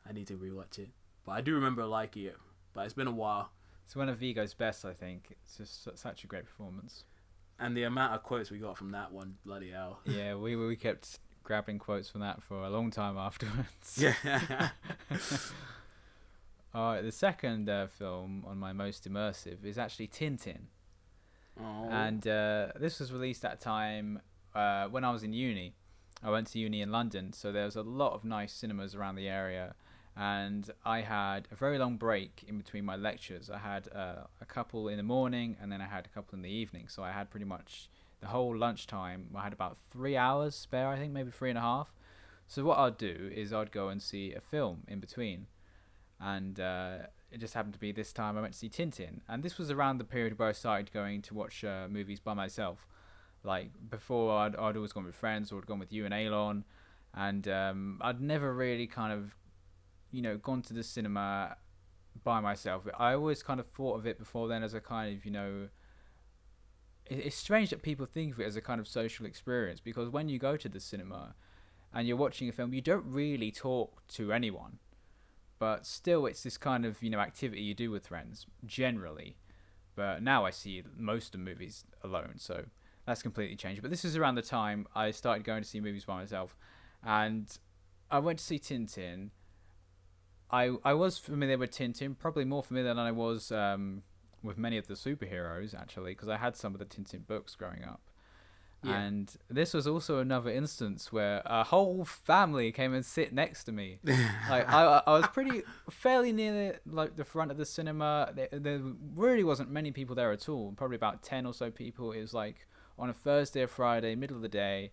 I 0.07 0.13
need 0.13 0.27
to 0.27 0.37
rewatch 0.37 0.79
it. 0.79 0.89
But 1.25 1.33
I 1.33 1.41
do 1.41 1.53
remember 1.55 1.85
liking 1.85 2.25
it. 2.25 2.37
But 2.73 2.85
it's 2.85 2.93
been 2.93 3.07
a 3.07 3.11
while. 3.11 3.51
It's 3.85 3.95
one 3.95 4.09
of 4.09 4.17
Viggo's 4.17 4.53
best, 4.53 4.85
I 4.85 4.93
think. 4.93 5.35
It's 5.45 5.57
just 5.57 5.97
such 5.97 6.23
a 6.23 6.27
great 6.27 6.45
performance. 6.45 7.03
And 7.59 7.77
the 7.77 7.83
amount 7.83 8.13
of 8.13 8.23
quotes 8.23 8.49
we 8.49 8.57
got 8.57 8.77
from 8.77 8.91
that 8.91 9.11
one, 9.11 9.35
bloody 9.45 9.71
hell. 9.71 9.99
Yeah, 10.05 10.35
we 10.35 10.55
we 10.55 10.75
kept 10.75 11.19
grabbing 11.43 11.79
quotes 11.79 12.09
from 12.09 12.21
that 12.21 12.41
for 12.41 12.63
a 12.63 12.69
long 12.69 12.89
time 12.91 13.17
afterwards. 13.17 13.97
Yeah. 13.97 14.69
All 16.73 16.93
right, 16.93 17.01
the 17.01 17.11
second 17.11 17.69
uh, 17.69 17.87
film 17.87 18.43
on 18.47 18.57
my 18.57 18.73
most 18.73 19.07
immersive 19.07 19.63
is 19.63 19.77
actually 19.77 20.07
Tintin. 20.07 20.69
oh. 21.61 21.87
and 21.91 22.27
uh, 22.27 22.69
this 22.79 22.99
was 22.99 23.11
released 23.13 23.45
at 23.45 23.53
a 23.53 23.57
time 23.57 24.21
uh, 24.55 24.87
when 24.87 25.03
I 25.03 25.11
was 25.11 25.21
in 25.23 25.33
uni. 25.33 25.75
I 26.23 26.31
went 26.31 26.47
to 26.47 26.59
uni 26.59 26.81
in 26.81 26.91
London, 26.91 27.31
so 27.33 27.51
there 27.51 27.65
was 27.65 27.75
a 27.75 27.83
lot 27.83 28.13
of 28.13 28.23
nice 28.23 28.53
cinemas 28.53 28.95
around 28.95 29.15
the 29.15 29.27
area, 29.27 29.75
and 30.15 30.69
I 30.85 31.01
had 31.01 31.47
a 31.51 31.55
very 31.55 31.77
long 31.77 31.97
break 31.97 32.43
in 32.47 32.57
between 32.57 32.85
my 32.85 32.95
lectures. 32.95 33.49
I 33.49 33.57
had 33.57 33.89
uh, 33.93 34.23
a 34.41 34.45
couple 34.45 34.87
in 34.87 34.97
the 34.97 35.03
morning, 35.03 35.57
and 35.61 35.71
then 35.71 35.81
I 35.81 35.87
had 35.87 36.05
a 36.05 36.09
couple 36.09 36.35
in 36.35 36.43
the 36.43 36.49
evening. 36.49 36.87
So 36.87 37.03
I 37.03 37.11
had 37.11 37.29
pretty 37.29 37.45
much 37.45 37.89
the 38.21 38.27
whole 38.27 38.55
lunchtime. 38.55 39.29
I 39.35 39.43
had 39.43 39.53
about 39.53 39.77
three 39.91 40.15
hours 40.15 40.55
spare, 40.55 40.87
I 40.87 40.97
think, 40.97 41.13
maybe 41.13 41.31
three 41.31 41.49
and 41.49 41.57
a 41.57 41.61
half. 41.61 41.93
So 42.47 42.63
what 42.63 42.77
I'd 42.77 42.97
do 42.97 43.31
is 43.33 43.51
I'd 43.51 43.71
go 43.71 43.89
and 43.89 44.01
see 44.01 44.33
a 44.33 44.41
film 44.41 44.83
in 44.87 44.99
between, 44.99 45.47
and 46.19 46.59
uh, 46.59 46.97
it 47.31 47.39
just 47.39 47.55
happened 47.55 47.73
to 47.73 47.79
be 47.79 47.91
this 47.91 48.13
time 48.13 48.37
I 48.37 48.41
went 48.41 48.53
to 48.53 48.59
see 48.59 48.69
Tintin, 48.69 49.21
and 49.27 49.41
this 49.41 49.57
was 49.57 49.71
around 49.71 49.97
the 49.97 50.03
period 50.03 50.37
where 50.37 50.49
I 50.49 50.51
started 50.51 50.91
going 50.93 51.21
to 51.23 51.33
watch 51.33 51.63
uh, 51.63 51.87
movies 51.89 52.19
by 52.19 52.33
myself. 52.33 52.85
Like 53.43 53.71
before, 53.89 54.37
I'd, 54.37 54.55
I'd 54.55 54.75
always 54.75 54.93
gone 54.93 55.05
with 55.05 55.15
friends 55.15 55.51
or 55.51 55.57
I'd 55.57 55.65
gone 55.65 55.79
with 55.79 55.91
you 55.91 56.05
and 56.05 56.13
Alon, 56.13 56.63
and 57.13 57.47
um, 57.47 57.99
I'd 58.01 58.21
never 58.21 58.53
really 58.53 58.87
kind 58.87 59.11
of, 59.11 59.35
you 60.13 60.21
know, 60.21 60.37
gone 60.37 60.61
to 60.61 60.73
the 60.73 60.83
cinema 60.83 61.57
by 62.23 62.39
myself. 62.39 62.87
I 62.97 63.13
always 63.13 63.43
kind 63.43 63.59
of 63.59 63.67
thought 63.67 63.97
of 63.97 64.07
it 64.07 64.17
before 64.17 64.47
then 64.47 64.63
as 64.63 64.73
a 64.73 64.79
kind 64.79 65.17
of, 65.17 65.25
you 65.25 65.31
know, 65.31 65.67
it's 67.05 67.35
strange 67.35 67.71
that 67.71 67.81
people 67.81 68.05
think 68.05 68.33
of 68.33 68.39
it 68.39 68.45
as 68.45 68.55
a 68.55 68.61
kind 68.61 68.79
of 68.79 68.87
social 68.87 69.25
experience 69.25 69.81
because 69.81 70.07
when 70.09 70.29
you 70.29 70.39
go 70.39 70.55
to 70.55 70.69
the 70.69 70.79
cinema 70.79 71.35
and 71.93 72.07
you're 72.07 72.15
watching 72.15 72.47
a 72.47 72.53
film, 72.53 72.73
you 72.73 72.79
don't 72.79 73.05
really 73.05 73.51
talk 73.51 74.07
to 74.07 74.31
anyone 74.31 74.79
but 75.63 75.85
still 75.85 76.25
it's 76.25 76.43
this 76.43 76.57
kind 76.57 76.85
of 76.85 77.01
you 77.01 77.09
know 77.09 77.19
activity 77.19 77.61
you 77.61 77.73
do 77.73 77.89
with 77.89 78.07
friends 78.07 78.45
generally 78.65 79.37
but 79.95 80.21
now 80.21 80.45
i 80.45 80.49
see 80.49 80.83
most 80.97 81.33
of 81.33 81.39
movies 81.39 81.85
alone 82.03 82.33
so 82.35 82.65
that's 83.05 83.21
completely 83.21 83.55
changed 83.55 83.81
but 83.81 83.89
this 83.89 84.03
is 84.03 84.17
around 84.17 84.35
the 84.35 84.41
time 84.41 84.85
i 84.93 85.09
started 85.09 85.45
going 85.45 85.63
to 85.63 85.69
see 85.69 85.79
movies 85.79 86.03
by 86.03 86.15
myself 86.15 86.57
and 87.01 87.59
i 88.11 88.19
went 88.19 88.39
to 88.39 88.43
see 88.43 88.59
tintin 88.59 89.29
i 90.61 90.63
i 90.85 90.93
was 90.93 91.17
familiar 91.17 91.57
with 91.57 91.71
tintin 91.71 92.11
probably 92.17 92.45
more 92.45 92.63
familiar 92.63 92.87
than 92.93 92.99
i 92.99 93.11
was 93.11 93.51
um, 93.51 94.03
with 94.47 94.57
many 94.57 94.77
of 94.77 94.87
the 94.87 94.93
superheroes 94.93 95.73
actually 95.83 96.11
because 96.13 96.29
i 96.29 96.37
had 96.37 96.55
some 96.55 96.73
of 96.75 96.79
the 96.79 96.85
tintin 96.85 97.25
books 97.27 97.55
growing 97.55 97.83
up 97.93 98.01
Yeah. 98.83 98.99
and 99.03 99.25
this 99.59 99.73
was 99.73 99.85
also 99.87 100.13
another 100.19 100.51
instance 100.51 101.01
where 101.17 101.41
a 101.45 101.63
whole 101.73 102.03
family 102.03 102.67
came 102.79 102.93
and 102.97 103.05
sit 103.17 103.31
next 103.43 103.63
to 103.67 103.71
me 103.71 103.87
like 104.53 104.65
I, 104.79 105.01
I 105.07 105.11
was 105.19 105.27
pretty 105.37 105.63
fairly 105.89 106.31
near 106.33 106.51
the, 106.59 106.69
like 106.99 107.11
the 107.15 107.23
front 107.33 107.49
of 107.51 107.57
the 107.57 107.65
cinema. 107.77 108.11
There, 108.37 108.49
there 108.65 108.81
really 109.15 109.45
wasn't 109.51 109.69
many 109.79 109.91
people 109.91 110.15
there 110.15 110.31
at 110.37 110.49
all. 110.49 110.73
Probably 110.75 110.97
about 111.03 111.23
ten 111.31 111.45
or 111.49 111.53
so 111.53 111.71
people. 111.71 112.11
It 112.11 112.19
was 112.27 112.33
like 112.43 112.57
on 112.99 113.07
a 113.09 113.13
Thursday 113.13 113.61
or 113.61 113.67
Friday, 113.69 114.15
middle 114.15 114.35
of 114.35 114.41
the 114.47 114.49
day, 114.67 114.91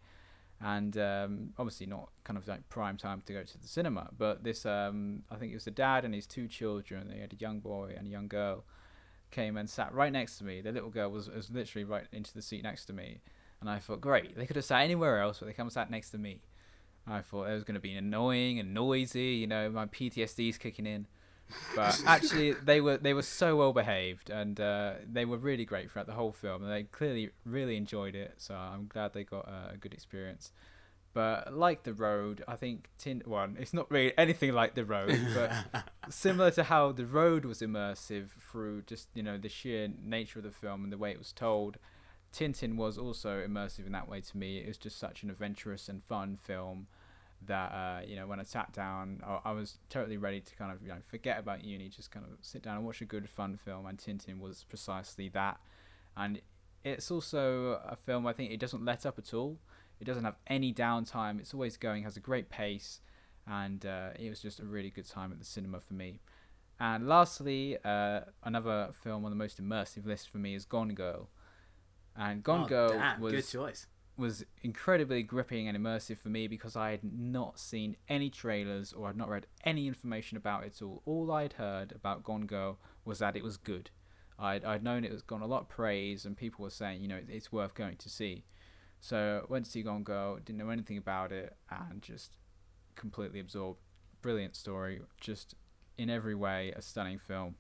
and 0.61 0.97
um, 0.99 1.51
obviously 1.59 1.87
not 1.87 2.11
kind 2.25 2.37
of 2.37 2.47
like 2.47 2.69
prime 2.69 2.97
time 2.97 3.23
to 3.27 3.33
go 3.33 3.43
to 3.43 3.59
the 3.59 3.69
cinema. 3.69 4.11
But 4.17 4.45
this, 4.45 4.67
um, 4.67 5.23
I 5.31 5.37
think 5.37 5.53
it 5.53 5.57
was 5.57 5.65
the 5.65 5.71
dad 5.71 6.05
and 6.05 6.15
his 6.15 6.27
two 6.27 6.49
children. 6.49 7.09
They 7.09 7.21
had 7.21 7.33
a 7.33 7.37
young 7.37 7.61
boy 7.61 7.95
and 7.97 8.07
a 8.07 8.11
young 8.11 8.29
girl. 8.29 8.65
Came 9.31 9.57
and 9.57 9.71
sat 9.71 9.95
right 9.95 10.13
next 10.13 10.39
to 10.39 10.45
me. 10.45 10.61
The 10.61 10.73
little 10.73 10.91
girl 10.91 11.09
was, 11.11 11.29
was 11.29 11.51
literally 11.51 11.85
right 11.85 12.07
into 12.13 12.35
the 12.35 12.43
seat 12.43 12.65
next 12.65 12.87
to 12.87 12.93
me, 12.93 13.21
and 13.61 13.71
I 13.71 13.79
thought, 13.79 14.01
great, 14.01 14.37
they 14.37 14.45
could 14.45 14.57
have 14.57 14.65
sat 14.65 14.83
anywhere 14.83 15.21
else, 15.21 15.39
but 15.39 15.47
they 15.47 15.53
come 15.53 15.67
and 15.67 15.73
sat 15.73 15.89
next 15.89 16.11
to 16.11 16.19
me. 16.19 16.41
I 17.07 17.21
thought 17.21 17.49
it 17.49 17.55
was 17.55 17.65
going 17.65 17.75
to 17.75 17.81
be 17.81 17.95
annoying 17.95 18.59
and 18.59 18.75
noisy. 18.75 19.35
You 19.35 19.47
know, 19.47 19.71
my 19.71 19.87
PTSD's 19.87 20.59
kicking 20.59 20.87
in. 20.87 21.07
But 21.75 22.03
actually, 22.07 22.53
they 22.53 22.81
were 22.81 22.97
they 22.97 23.15
were 23.15 23.23
so 23.23 23.57
well 23.57 23.73
behaved, 23.73 24.31
and 24.31 24.61
uh, 24.61 24.95
they 25.11 25.25
were 25.25 25.39
really 25.39 25.65
great 25.65 25.91
throughout 25.91 26.07
the 26.07 26.15
whole 26.15 26.33
film. 26.33 26.63
And 26.63 26.73
they 26.73 26.85
clearly 26.85 27.31
really 27.45 27.77
enjoyed 27.77 28.15
it. 28.15 28.35
So 28.39 28.55
I'm 28.55 28.87
glad 28.87 29.13
they 29.13 29.25
got 29.25 29.49
uh, 29.49 29.73
a 29.75 29.77
good 29.77 29.93
experience. 29.93 30.53
But 31.13 31.53
like 31.53 31.83
the 31.83 31.93
road, 31.93 32.45
I 32.47 32.57
think 32.57 32.89
Tintin. 32.99 33.59
It's 33.59 33.75
not 33.75 33.91
really 33.91 34.17
anything 34.17 34.53
like 34.53 34.75
the 34.75 34.85
road, 34.85 35.19
but 35.35 35.85
similar 36.09 36.51
to 36.53 36.65
how 36.65 36.93
the 36.93 37.07
road 37.07 37.45
was 37.45 37.61
immersive 37.61 38.29
through 38.39 38.83
just 38.83 39.09
you 39.15 39.23
know 39.23 39.37
the 39.37 39.49
sheer 39.49 39.89
nature 40.03 40.39
of 40.39 40.45
the 40.45 40.53
film 40.53 40.85
and 40.85 40.93
the 40.93 40.99
way 40.99 41.11
it 41.11 41.19
was 41.19 41.33
told. 41.33 41.79
Tintin 42.33 42.77
was 42.77 42.97
also 42.97 43.45
immersive 43.45 43.87
in 43.87 43.93
that 43.93 44.09
way 44.09 44.21
to 44.21 44.37
me. 44.37 44.59
It 44.59 44.69
was 44.69 44.79
just 44.79 44.99
such 44.99 45.25
an 45.25 45.31
adventurous 45.31 45.89
and 45.89 46.05
fun 46.05 46.37
film 46.37 46.87
that 47.47 47.73
uh, 47.73 48.01
you 48.07 48.17
know 48.17 48.27
when 48.27 48.41
I 48.41 48.43
sat 48.43 48.73
down, 48.73 49.23
I, 49.27 49.51
I, 49.51 49.53
was 49.53 49.79
totally 49.89 50.17
ready 50.17 50.41
to 50.41 50.55
kind 50.57 50.73
of 50.73 50.83
you 50.83 50.89
know 50.89 50.99
forget 51.09 51.39
about 51.39 51.65
uni, 51.65 51.89
just 51.89 52.11
kind 52.11 52.27
of 52.27 52.33
sit 52.43 52.63
down 52.63 52.77
and 52.77 52.85
watch 52.85 53.01
a 53.01 53.05
good 53.05 53.29
fun 53.29 53.57
film. 53.57 53.87
And 53.87 53.99
Tintin 53.99 54.39
was 54.39 54.65
precisely 54.69 55.29
that. 55.31 55.59
And 56.17 56.41
it's 56.85 57.11
also 57.11 57.81
a 57.87 57.97
film 57.97 58.27
I 58.27 58.33
think 58.33 58.53
it 58.53 58.61
doesn't 58.61 58.85
let 58.85 59.07
up 59.07 59.19
at 59.19 59.33
all. 59.33 59.59
It 60.01 60.05
doesn't 60.05 60.25
have 60.25 60.37
any 60.47 60.73
downtime. 60.73 61.41
It's 61.41 61.53
always 61.53 61.77
going, 61.77 62.05
has 62.05 62.17
a 62.17 62.21
great 62.21 62.49
pace, 62.51 63.01
and 63.47 63.85
uh, 63.85 64.11
it 64.19 64.29
was 64.29 64.41
just 64.41 64.61
a 64.61 64.65
really 64.65 64.91
good 64.91 65.09
time 65.09 65.33
at 65.33 65.39
the 65.39 65.45
cinema 65.45 65.81
for 65.81 65.95
me. 65.95 66.21
And 66.79 67.07
lastly, 67.07 67.77
uh, 67.85 68.21
another 68.43 68.91
film 69.03 69.25
on 69.25 69.31
the 69.31 69.37
most 69.37 69.63
immersive 69.63 70.07
list 70.07 70.31
for 70.31 70.39
me 70.39 70.55
is 70.55 70.65
Gone 70.65 70.95
Girl. 70.95 71.29
And 72.17 72.43
Gone 72.43 72.65
oh, 72.65 72.69
Girl 72.69 72.89
damn, 72.91 73.21
was 73.21 73.33
good 73.33 73.49
choice 73.49 73.87
was 74.21 74.45
incredibly 74.63 75.23
gripping 75.23 75.67
and 75.67 75.77
immersive 75.77 76.19
for 76.19 76.29
me 76.29 76.47
because 76.47 76.77
I 76.77 76.91
had 76.91 77.01
not 77.03 77.59
seen 77.59 77.97
any 78.09 78.31
trailers 78.31 78.93
or 78.93 79.07
I 79.07 79.09
had 79.09 79.17
not 79.17 79.29
read 79.29 79.47
any 79.65 79.89
information 79.89 80.37
about 80.37 80.65
it 80.65 80.75
at 80.77 80.83
all. 80.83 81.03
All 81.07 81.33
I'd 81.33 81.55
heard 81.55 81.93
about 81.93 82.23
Gone 82.23 82.47
Girl 82.47 82.79
was 83.05 83.19
that 83.19 83.37
it 83.37 83.43
was 83.43 83.57
good. 83.57 83.91
I'd, 84.39 84.65
I'd 84.65 84.85
known 84.85 85.05
it 85.05 85.13
was 85.13 85.23
gone 85.23 85.43
a 85.43 85.47
lot 85.47 85.63
of 85.63 85.69
praise 85.69 86.25
and 86.25 86.37
people 86.37 86.63
were 86.63 86.71
saying, 86.71 87.03
you 87.03 87.09
know, 87.09 87.21
it's 87.29 87.51
worth 87.51 87.75
going 87.75 87.97
to 87.97 88.09
see. 88.09 88.45
So 89.01 89.47
went 89.49 89.65
to 89.65 89.71
see 89.71 89.83
Gone 89.83 90.03
Girl, 90.03 90.37
didn't 90.37 90.59
know 90.59 90.71
anything 90.71 90.99
about 90.99 91.33
it, 91.33 91.57
and 91.71 92.03
just 92.03 92.37
completely 92.97 93.41
absorbed. 93.41 93.81
Brilliant 94.23 94.55
story, 94.55 95.01
just 95.21 95.55
in 95.97 96.11
every 96.11 96.35
way 96.35 96.73
a 96.77 96.83
stunning 96.83 97.19
film. 97.19 97.57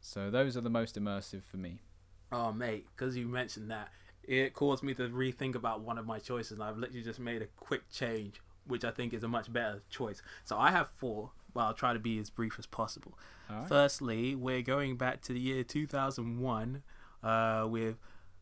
So 0.00 0.30
those 0.30 0.56
are 0.56 0.60
the 0.60 0.70
most 0.70 0.98
immersive 0.98 1.42
for 1.42 1.56
me. 1.56 1.80
Oh 2.30 2.52
mate, 2.52 2.86
because 2.94 3.16
you 3.16 3.26
mentioned 3.26 3.70
that, 3.70 3.88
it 4.28 4.52
caused 4.52 4.82
me 4.82 4.92
to 4.94 5.08
rethink 5.08 5.54
about 5.54 5.80
one 5.80 5.96
of 5.96 6.06
my 6.06 6.18
choices, 6.18 6.52
and 6.52 6.62
I've 6.62 6.76
literally 6.76 7.02
just 7.02 7.18
made 7.18 7.40
a 7.40 7.46
quick 7.56 7.90
change, 7.90 8.42
which 8.66 8.84
I 8.84 8.90
think 8.90 9.14
is 9.14 9.24
a 9.24 9.28
much 9.28 9.50
better 9.50 9.82
choice. 9.88 10.22
So 10.44 10.58
I 10.58 10.70
have 10.70 10.90
four. 10.90 11.30
Well, 11.54 11.66
I'll 11.66 11.74
try 11.74 11.94
to 11.94 11.98
be 11.98 12.18
as 12.18 12.28
brief 12.28 12.56
as 12.58 12.66
possible. 12.66 13.18
Right. 13.48 13.66
Firstly, 13.66 14.34
we're 14.34 14.60
going 14.60 14.98
back 14.98 15.22
to 15.22 15.32
the 15.32 15.40
year 15.40 15.64
2001 15.64 16.82
uh, 17.22 17.66
with 17.70 17.96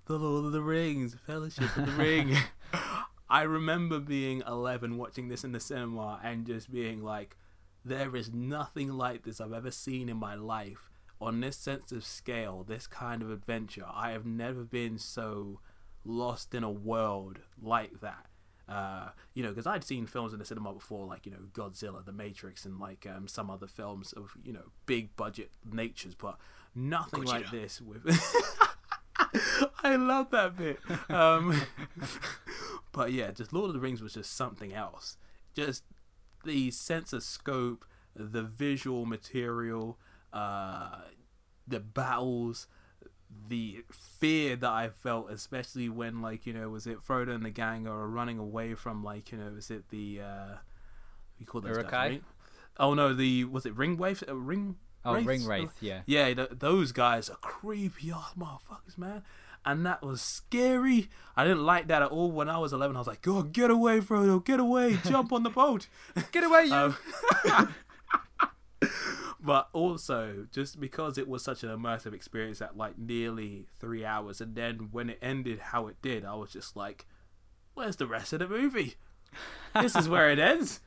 The 0.07 0.19
Lord 0.19 0.47
of 0.47 0.53
the 0.53 0.61
Rings, 0.61 1.17
Fellowship 1.25 1.77
of 1.77 1.87
the 1.87 1.93
Ring. 1.93 2.37
I 3.31 3.43
remember 3.43 4.01
being 4.01 4.43
11 4.45 4.97
watching 4.99 5.29
this 5.29 5.45
in 5.45 5.53
the 5.53 5.61
cinema 5.61 6.21
and 6.23 6.47
just 6.47 6.73
being 6.73 7.03
like, 7.03 7.37
there 7.85 8.17
is 8.17 8.33
nothing 8.33 8.89
like 8.93 9.23
this 9.23 9.41
I've 9.41 9.53
ever 9.53 9.71
seen 9.71 10.09
in 10.09 10.17
my 10.17 10.35
life. 10.35 10.91
On 11.21 11.41
this 11.41 11.57
sense 11.57 11.93
of 11.93 12.05
scale, 12.05 12.65
this 12.67 12.89
kind 12.89 13.23
of 13.23 13.31
adventure, 13.31 13.87
I 13.89 14.11
have 14.11 14.27
never 14.27 14.65
been 14.65 14.99
so 14.99 15.61
lost 16.07 16.55
in 16.55 16.63
a 16.63 16.71
world 16.71 17.41
like 17.61 18.01
that. 18.01 18.27
Uh, 18.69 19.11
you 19.35 19.43
know, 19.43 19.51
because 19.51 19.67
I'd 19.67 19.85
seen 19.85 20.07
films 20.07 20.33
in 20.33 20.39
the 20.39 20.45
cinema 20.45 20.73
before, 20.73 21.07
like 21.07 21.25
you 21.25 21.33
know 21.33 21.39
Godzilla, 21.53 22.05
The 22.05 22.13
Matrix, 22.13 22.65
and 22.65 22.81
like 22.81 23.07
um, 23.07 23.29
some 23.29 23.51
other 23.51 23.67
films 23.67 24.13
of 24.13 24.37
you 24.43 24.53
know 24.53 24.73
big 24.87 25.15
budget 25.17 25.51
natures, 25.71 26.15
but 26.15 26.37
nothing 26.75 27.23
Gojira. 27.23 27.27
like 27.27 27.51
this. 27.51 27.81
With 27.81 28.05
I 29.85 29.97
love 29.97 30.31
that 30.31 30.57
bit. 30.57 30.81
Um, 31.09 31.63
but 32.93 33.13
yeah, 33.13 33.31
just 33.31 33.53
Lord 33.53 33.69
of 33.69 33.75
the 33.75 33.81
Rings 33.81 34.03
was 34.03 34.15
just 34.15 34.37
something 34.37 34.73
else. 34.73 35.17
Just 35.55 35.85
the 36.45 36.73
sense 36.73 37.13
of 37.13 37.23
scope, 37.23 37.85
the 38.15 38.43
visual 38.43 39.07
material, 39.07 39.97
uh, 40.33 41.03
the 41.69 41.81
battles, 41.81 42.67
the 43.49 43.85
fear 43.91 44.57
that 44.57 44.71
I 44.71 44.89
felt, 44.89 45.31
especially 45.31 45.89
when 45.89 46.23
like 46.23 46.47
you 46.47 46.53
know, 46.53 46.69
was 46.69 46.87
it 46.87 46.99
Frodo 47.07 47.35
and 47.35 47.45
the 47.45 47.51
gang 47.51 47.87
are 47.87 48.07
running 48.07 48.39
away 48.39 48.75
from 48.75 49.03
like 49.05 49.33
you 49.33 49.39
know, 49.39 49.51
was 49.55 49.71
it 49.71 49.89
the 49.91 50.21
uh, 50.21 50.55
we 51.39 51.47
call 51.47 51.61
those 51.61 51.77
guys, 51.77 51.83
Uruk-hai? 51.85 52.21
Oh 52.79 52.95
no, 52.95 53.15
the 53.15 53.45
was 53.45 53.67
it 53.67 53.77
ring 53.77 53.97
wave? 53.97 54.23
Uh, 54.29 54.35
ring. 54.37 54.77
Oh, 55.05 55.15
Wraiths? 55.15 55.27
Ring 55.29 55.47
Wraith, 55.47 55.77
yeah. 55.81 56.01
Yeah, 56.07 56.35
th- 56.35 56.49
those 56.59 56.91
guys 56.91 57.31
are 57.31 57.37
creepy 57.37 58.11
ass 58.11 58.33
motherfuckers, 58.37 58.99
man. 58.99 59.23
And 59.65 59.87
that 59.87 60.03
was 60.03 60.21
scary. 60.21 61.09
I 61.37 61.45
didn't 61.45 61.65
like 61.65 61.87
that 61.89 62.03
at 62.03 62.11
all. 62.11 62.33
When 62.33 62.49
I 62.49 62.59
was 62.59 62.73
11, 62.73 62.97
I 62.97 62.99
was 62.99 63.07
like, 63.07 63.23
God, 63.23 63.53
get 63.53 63.71
away, 63.71 64.01
Frodo, 64.01 64.45
get 64.45 64.59
away, 64.59 64.99
jump 65.05 65.33
on 65.33 65.45
the 65.45 65.51
boat. 65.51 65.87
Get 66.33 66.43
away, 66.43 66.65
you! 66.67 66.75
Um, 66.75 66.97
but 69.41 69.69
also, 69.73 70.47
just 70.53 70.81
because 70.81 71.19
it 71.19 71.29
was 71.29 71.43
such 71.43 71.63
an 71.63 71.71
immersive 71.71 72.13
experience 72.13 72.61
at 72.61 72.77
like 72.77 72.99
nearly 72.99 73.67
three 73.79 74.05
hours, 74.05 74.41
and 74.41 74.55
then 74.55 74.89
when 74.93 75.11
it 75.11 75.19
ended 75.23 75.59
how 75.59 75.87
it 75.87 75.97
did, 76.03 76.25
I 76.25 76.35
was 76.35 76.51
just 76.53 76.77
like, 76.77 77.07
where's 77.75 77.97
the 77.97 78.07
rest 78.07 78.33
of 78.33 78.41
the 78.41 78.49
movie? 78.49 78.95
This 79.81 79.95
is 79.95 80.09
where 80.09 80.31
it 80.31 80.39
ends. 80.39 80.81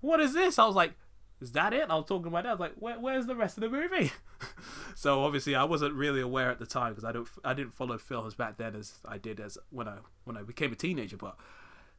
What 0.00 0.20
is 0.20 0.34
this? 0.34 0.58
I 0.58 0.66
was 0.66 0.76
like, 0.76 0.92
is 1.40 1.52
that 1.52 1.72
it? 1.72 1.86
I 1.90 1.94
was 1.94 2.06
talking 2.06 2.24
to 2.24 2.30
my 2.30 2.42
dad. 2.42 2.60
Like, 2.60 2.74
Where, 2.78 2.98
where's 2.98 3.26
the 3.26 3.36
rest 3.36 3.56
of 3.56 3.62
the 3.62 3.70
movie? 3.70 4.12
so 4.94 5.24
obviously, 5.24 5.54
I 5.54 5.64
wasn't 5.64 5.94
really 5.94 6.20
aware 6.20 6.50
at 6.50 6.58
the 6.58 6.66
time 6.66 6.92
because 6.92 7.04
I 7.04 7.12
don't, 7.12 7.28
I 7.44 7.54
didn't 7.54 7.74
follow 7.74 7.98
films 7.98 8.34
back 8.34 8.56
then 8.56 8.74
as 8.74 8.94
I 9.04 9.18
did 9.18 9.40
as 9.40 9.58
when 9.70 9.88
I 9.88 9.96
when 10.24 10.36
I 10.36 10.42
became 10.42 10.72
a 10.72 10.76
teenager. 10.76 11.16
But 11.16 11.36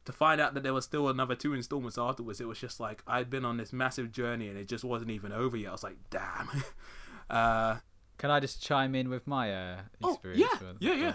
to 0.06 0.12
find 0.12 0.40
out 0.40 0.54
that 0.54 0.62
there 0.62 0.72
was 0.74 0.84
still 0.86 1.08
another 1.08 1.34
two 1.34 1.52
installments 1.52 1.98
afterwards, 1.98 2.40
it 2.40 2.48
was 2.48 2.58
just 2.58 2.80
like 2.80 3.02
I'd 3.06 3.28
been 3.28 3.44
on 3.44 3.58
this 3.58 3.72
massive 3.72 4.10
journey 4.10 4.48
and 4.48 4.56
it 4.58 4.66
just 4.68 4.84
wasn't 4.84 5.10
even 5.10 5.30
over 5.32 5.56
yet. 5.56 5.68
I 5.68 5.72
was 5.72 5.82
like, 5.84 5.98
damn. 6.10 6.48
uh, 7.30 7.76
Can 8.18 8.30
I 8.30 8.40
just 8.40 8.62
chime 8.62 8.94
in 8.94 9.08
with 9.10 9.26
my 9.26 9.52
uh, 9.52 9.76
Oh, 10.02 10.12
experience? 10.14 10.42
yeah, 10.60 10.66
with 10.68 10.76
yeah, 10.80 10.94
yeah. 10.94 11.12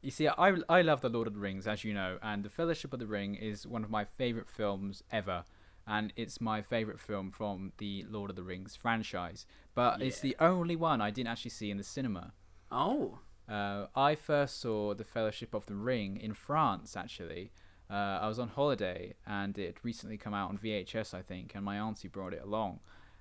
You 0.00 0.10
see, 0.10 0.28
I 0.28 0.54
I 0.68 0.82
love 0.82 1.00
the 1.00 1.08
Lord 1.08 1.26
of 1.26 1.34
the 1.34 1.40
Rings, 1.40 1.66
as 1.66 1.84
you 1.84 1.92
know, 1.92 2.18
and 2.22 2.44
the 2.44 2.48
Fellowship 2.48 2.92
of 2.92 2.98
the 3.00 3.06
Ring 3.06 3.34
is 3.34 3.66
one 3.66 3.82
of 3.84 3.90
my 3.90 4.04
favorite 4.04 4.48
films 4.48 5.02
ever, 5.10 5.44
and 5.86 6.12
it's 6.16 6.40
my 6.40 6.62
favorite 6.62 7.00
film 7.00 7.30
from 7.32 7.72
the 7.78 8.04
Lord 8.08 8.30
of 8.30 8.36
the 8.36 8.44
Rings 8.44 8.76
franchise. 8.76 9.44
But 9.74 10.00
it's 10.00 10.20
the 10.20 10.36
only 10.40 10.76
one 10.76 11.00
I 11.00 11.10
didn't 11.10 11.30
actually 11.30 11.50
see 11.50 11.70
in 11.70 11.78
the 11.78 11.84
cinema. 11.84 12.32
oh, 12.70 13.18
Uh, 13.48 13.86
I 13.96 14.14
first 14.14 14.60
saw 14.60 14.94
the 14.94 15.04
Fellowship 15.04 15.52
of 15.54 15.66
the 15.66 15.74
Ring 15.74 16.16
in 16.16 16.32
France. 16.34 16.96
Actually, 16.96 17.50
uh, 17.90 18.18
I 18.22 18.28
was 18.28 18.38
on 18.38 18.48
holiday, 18.48 19.14
and 19.26 19.56
it 19.58 19.66
had 19.66 19.84
recently 19.84 20.16
come 20.16 20.34
out 20.34 20.50
on 20.50 20.58
VHS, 20.58 21.14
I 21.14 21.22
think, 21.22 21.52
and 21.54 21.64
my 21.64 21.78
auntie 21.78 22.08
brought 22.08 22.34
it 22.34 22.42
along. 22.42 22.80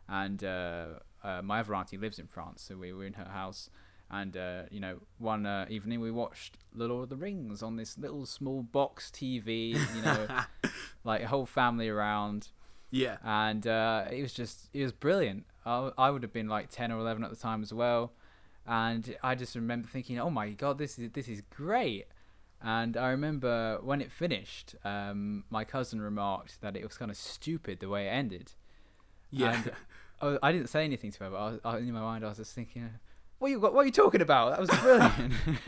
And 0.10 0.44
uh, 0.44 0.86
uh, 1.24 1.42
my 1.42 1.60
other 1.60 1.76
auntie 1.76 1.98
lives 1.98 2.20
in 2.20 2.28
France, 2.28 2.64
so 2.64 2.76
we 2.76 2.94
were 2.94 3.06
in 3.06 3.14
her 3.14 3.30
house. 3.30 3.70
And 4.10 4.38
uh, 4.38 4.64
you 4.72 4.80
know, 4.80 5.00
one 5.18 5.46
uh, 5.46 5.66
evening 5.70 6.00
we 6.00 6.12
watched 6.12 6.58
The 6.74 6.88
Lord 6.88 7.04
of 7.04 7.10
the 7.10 7.18
Rings 7.18 7.62
on 7.62 7.76
this 7.76 7.98
little 7.98 8.26
small 8.26 8.64
box 8.64 9.12
TV. 9.12 9.72
You 9.96 10.02
know, 10.02 10.28
like 11.04 11.24
a 11.24 11.28
whole 11.28 11.46
family 11.46 11.90
around 11.90 12.50
yeah. 12.92 13.18
and 13.24 13.66
uh, 13.68 14.06
it 14.12 14.22
was 14.22 14.34
just 14.34 14.70
it 14.74 14.84
was 14.84 14.92
brilliant. 14.92 15.46
I, 15.66 15.92
I 15.98 16.10
would 16.10 16.24
have 16.24 16.34
been 16.34 16.48
like 16.48 16.70
ten 16.70 16.92
or 16.92 17.00
eleven 17.00 17.24
at 17.24 17.30
the 17.30 17.36
time 17.36 17.62
as 17.62 17.74
well, 17.74 18.14
and 18.66 19.16
I 19.24 19.36
just 19.36 19.56
remember 19.56 19.88
thinking, 19.88 20.20
"Oh 20.20 20.30
my 20.30 20.50
god, 20.50 20.78
this 20.78 20.98
is 20.98 21.12
this 21.12 21.28
is 21.28 21.42
great." 21.50 22.06
And 22.62 22.98
I 22.98 23.10
remember 23.10 23.78
when 23.84 24.02
it 24.02 24.12
finished, 24.12 24.76
um, 24.84 25.44
my 25.50 25.64
cousin 25.64 26.02
remarked 26.02 26.60
that 26.62 26.76
it 26.76 26.84
was 26.84 26.98
kind 26.98 27.12
of 27.12 27.18
stupid 27.18 27.80
the 27.80 27.88
way 27.90 28.08
it 28.08 28.12
ended. 28.12 28.54
Yeah. 29.30 29.54
And 29.54 29.72
I, 30.22 30.26
was- 30.26 30.40
I 30.42 30.52
didn't 30.52 30.70
say 30.70 30.84
anything 30.84 31.12
to 31.12 31.24
her, 31.26 31.30
but 31.30 31.38
I 31.38 31.50
was, 31.52 31.60
I, 31.64 31.78
in 31.78 31.92
my 31.94 32.02
mind 32.02 32.26
I 32.26 32.30
was 32.30 32.38
just 32.38 32.54
thinking, 32.56 32.90
"What 33.38 33.50
you 33.52 33.60
what 33.60 33.76
are 33.76 33.86
you 33.86 33.92
talking 33.92 34.22
about? 34.22 34.52
That 34.52 34.60
was 34.60 34.70
brilliant." 34.80 35.34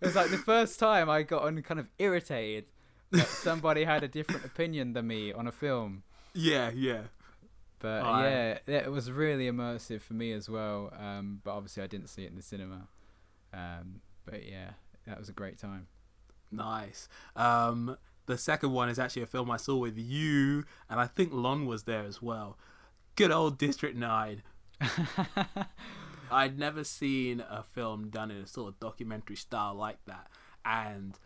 was 0.06 0.16
like 0.16 0.30
the 0.30 0.38
first 0.38 0.78
time 0.78 1.08
I 1.08 1.22
got 1.22 1.42
on 1.44 1.60
kind 1.62 1.78
of 1.80 1.86
irritated 1.98 2.64
that 3.12 3.26
somebody 3.26 3.84
had 3.84 4.02
a 4.02 4.08
different 4.08 4.44
opinion 4.44 4.92
than 4.92 5.06
me 5.06 5.32
on 5.32 5.46
a 5.46 5.52
film. 5.52 6.02
yeah, 6.34 6.70
yeah. 6.74 7.02
But 7.80 8.02
Oh, 8.04 8.20
yeah, 8.22 8.58
it 8.66 8.90
was 8.92 9.10
really 9.10 9.50
immersive 9.50 10.02
for 10.02 10.12
me 10.14 10.32
as 10.32 10.50
well. 10.50 10.92
Um, 10.98 11.40
but 11.42 11.52
obviously 11.52 11.82
I 11.82 11.86
didn't 11.86 12.08
see 12.08 12.24
it 12.24 12.30
in 12.30 12.36
the 12.36 12.42
cinema. 12.42 12.88
Um, 13.54 14.00
but 14.26 14.46
yeah, 14.46 14.72
that 15.06 15.18
was 15.18 15.28
a 15.28 15.32
great 15.32 15.58
time. 15.58 15.86
Nice. 16.50 17.08
Um, 17.36 17.96
the 18.26 18.38
second 18.38 18.72
one 18.72 18.88
is 18.88 18.98
actually 18.98 19.22
a 19.22 19.26
film 19.26 19.50
I 19.50 19.56
saw 19.56 19.76
with 19.76 19.98
you, 19.98 20.64
and 20.88 21.00
I 21.00 21.06
think 21.06 21.32
Lon 21.32 21.66
was 21.66 21.84
there 21.84 22.04
as 22.04 22.20
well. 22.20 22.58
Good 23.16 23.30
old 23.30 23.58
District 23.58 23.96
9. 23.96 24.42
I'd 26.30 26.58
never 26.58 26.84
seen 26.84 27.40
a 27.40 27.62
film 27.62 28.08
done 28.08 28.30
in 28.30 28.38
a 28.38 28.46
sort 28.46 28.68
of 28.68 28.80
documentary 28.80 29.36
style 29.36 29.74
like 29.74 29.98
that. 30.06 30.28
And 30.64 31.18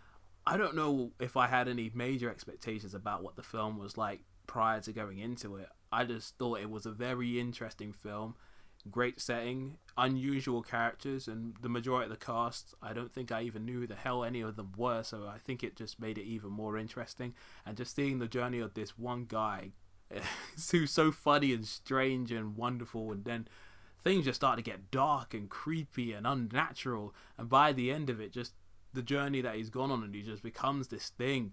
I 0.46 0.56
don't 0.56 0.76
know 0.76 1.12
if 1.20 1.36
I 1.36 1.46
had 1.46 1.68
any 1.68 1.90
major 1.94 2.30
expectations 2.30 2.94
about 2.94 3.22
what 3.22 3.36
the 3.36 3.42
film 3.42 3.78
was 3.78 3.96
like 3.96 4.20
prior 4.46 4.80
to 4.80 4.92
going 4.92 5.18
into 5.18 5.56
it. 5.56 5.68
I 5.92 6.04
just 6.04 6.38
thought 6.38 6.60
it 6.60 6.70
was 6.70 6.86
a 6.86 6.90
very 6.90 7.38
interesting 7.38 7.92
film, 7.92 8.34
great 8.90 9.20
setting, 9.20 9.78
unusual 9.96 10.62
characters, 10.62 11.26
and 11.26 11.54
the 11.60 11.68
majority 11.68 12.10
of 12.10 12.18
the 12.18 12.24
cast. 12.24 12.74
I 12.82 12.92
don't 12.92 13.12
think 13.12 13.32
I 13.32 13.42
even 13.42 13.64
knew 13.64 13.80
who 13.80 13.86
the 13.86 13.94
hell 13.94 14.24
any 14.24 14.40
of 14.40 14.56
them 14.56 14.72
were, 14.76 15.02
so 15.02 15.26
I 15.26 15.38
think 15.38 15.62
it 15.62 15.76
just 15.76 16.00
made 16.00 16.18
it 16.18 16.24
even 16.24 16.50
more 16.50 16.76
interesting. 16.76 17.34
And 17.64 17.76
just 17.76 17.96
seeing 17.96 18.18
the 18.18 18.28
journey 18.28 18.58
of 18.60 18.74
this 18.74 18.98
one 18.98 19.26
guy 19.26 19.70
who's 20.70 20.90
so 20.90 21.10
funny 21.10 21.52
and 21.52 21.66
strange 21.66 22.30
and 22.30 22.56
wonderful, 22.56 23.12
and 23.12 23.24
then 23.24 23.48
things 24.00 24.26
just 24.26 24.40
start 24.40 24.56
to 24.58 24.62
get 24.62 24.90
dark 24.90 25.32
and 25.34 25.48
creepy 25.48 26.12
and 26.12 26.26
unnatural. 26.26 27.14
And 27.38 27.48
by 27.48 27.72
the 27.72 27.90
end 27.90 28.10
of 28.10 28.20
it, 28.20 28.32
just 28.32 28.52
the 28.92 29.02
journey 29.02 29.40
that 29.40 29.56
he's 29.56 29.70
gone 29.70 29.90
on, 29.90 30.02
and 30.02 30.14
he 30.14 30.22
just 30.22 30.42
becomes 30.42 30.88
this 30.88 31.08
thing 31.08 31.52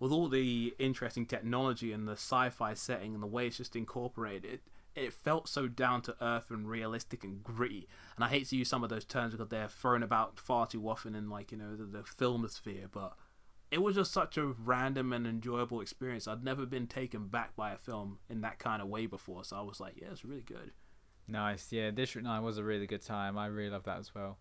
with 0.00 0.12
all 0.12 0.28
the 0.28 0.74
interesting 0.78 1.26
technology 1.26 1.92
and 1.92 2.06
the 2.06 2.12
sci-fi 2.12 2.74
setting 2.74 3.14
and 3.14 3.22
the 3.22 3.26
way 3.26 3.46
it's 3.46 3.56
just 3.56 3.74
incorporated. 3.74 4.60
It, 5.04 5.12
felt 5.12 5.48
so 5.48 5.68
down 5.68 6.02
to 6.02 6.16
earth 6.20 6.50
and 6.50 6.68
realistic 6.68 7.24
and 7.24 7.42
gritty. 7.42 7.88
And 8.16 8.24
I 8.24 8.28
hate 8.28 8.48
to 8.48 8.56
use 8.56 8.68
some 8.68 8.82
of 8.82 8.90
those 8.90 9.04
terms 9.04 9.32
because 9.32 9.48
they're 9.48 9.68
thrown 9.68 10.02
about 10.02 10.38
far 10.38 10.66
too 10.66 10.88
often 10.88 11.14
in 11.14 11.28
like 11.28 11.52
you 11.52 11.58
know 11.58 11.76
the, 11.76 11.84
the 11.84 12.02
filmosphere, 12.02 12.88
but 12.90 13.16
it 13.70 13.82
was 13.82 13.94
just 13.94 14.12
such 14.12 14.38
a 14.38 14.46
random 14.46 15.12
and 15.12 15.26
enjoyable 15.26 15.80
experience. 15.80 16.26
I'd 16.26 16.44
never 16.44 16.64
been 16.64 16.86
taken 16.86 17.28
back 17.28 17.54
by 17.54 17.72
a 17.72 17.76
film 17.76 18.18
in 18.28 18.40
that 18.40 18.58
kind 18.58 18.80
of 18.80 18.88
way 18.88 19.06
before, 19.06 19.44
so 19.44 19.56
I 19.56 19.62
was 19.62 19.80
like, 19.80 19.94
yeah, 20.00 20.08
it's 20.10 20.24
really 20.24 20.42
good. 20.42 20.72
Nice, 21.26 21.70
yeah. 21.70 21.90
District 21.90 22.26
Nine 22.26 22.42
was 22.42 22.56
a 22.56 22.64
really 22.64 22.86
good 22.86 23.02
time. 23.02 23.36
I 23.36 23.46
really 23.46 23.70
love 23.70 23.84
that 23.84 23.98
as 23.98 24.14
well. 24.14 24.38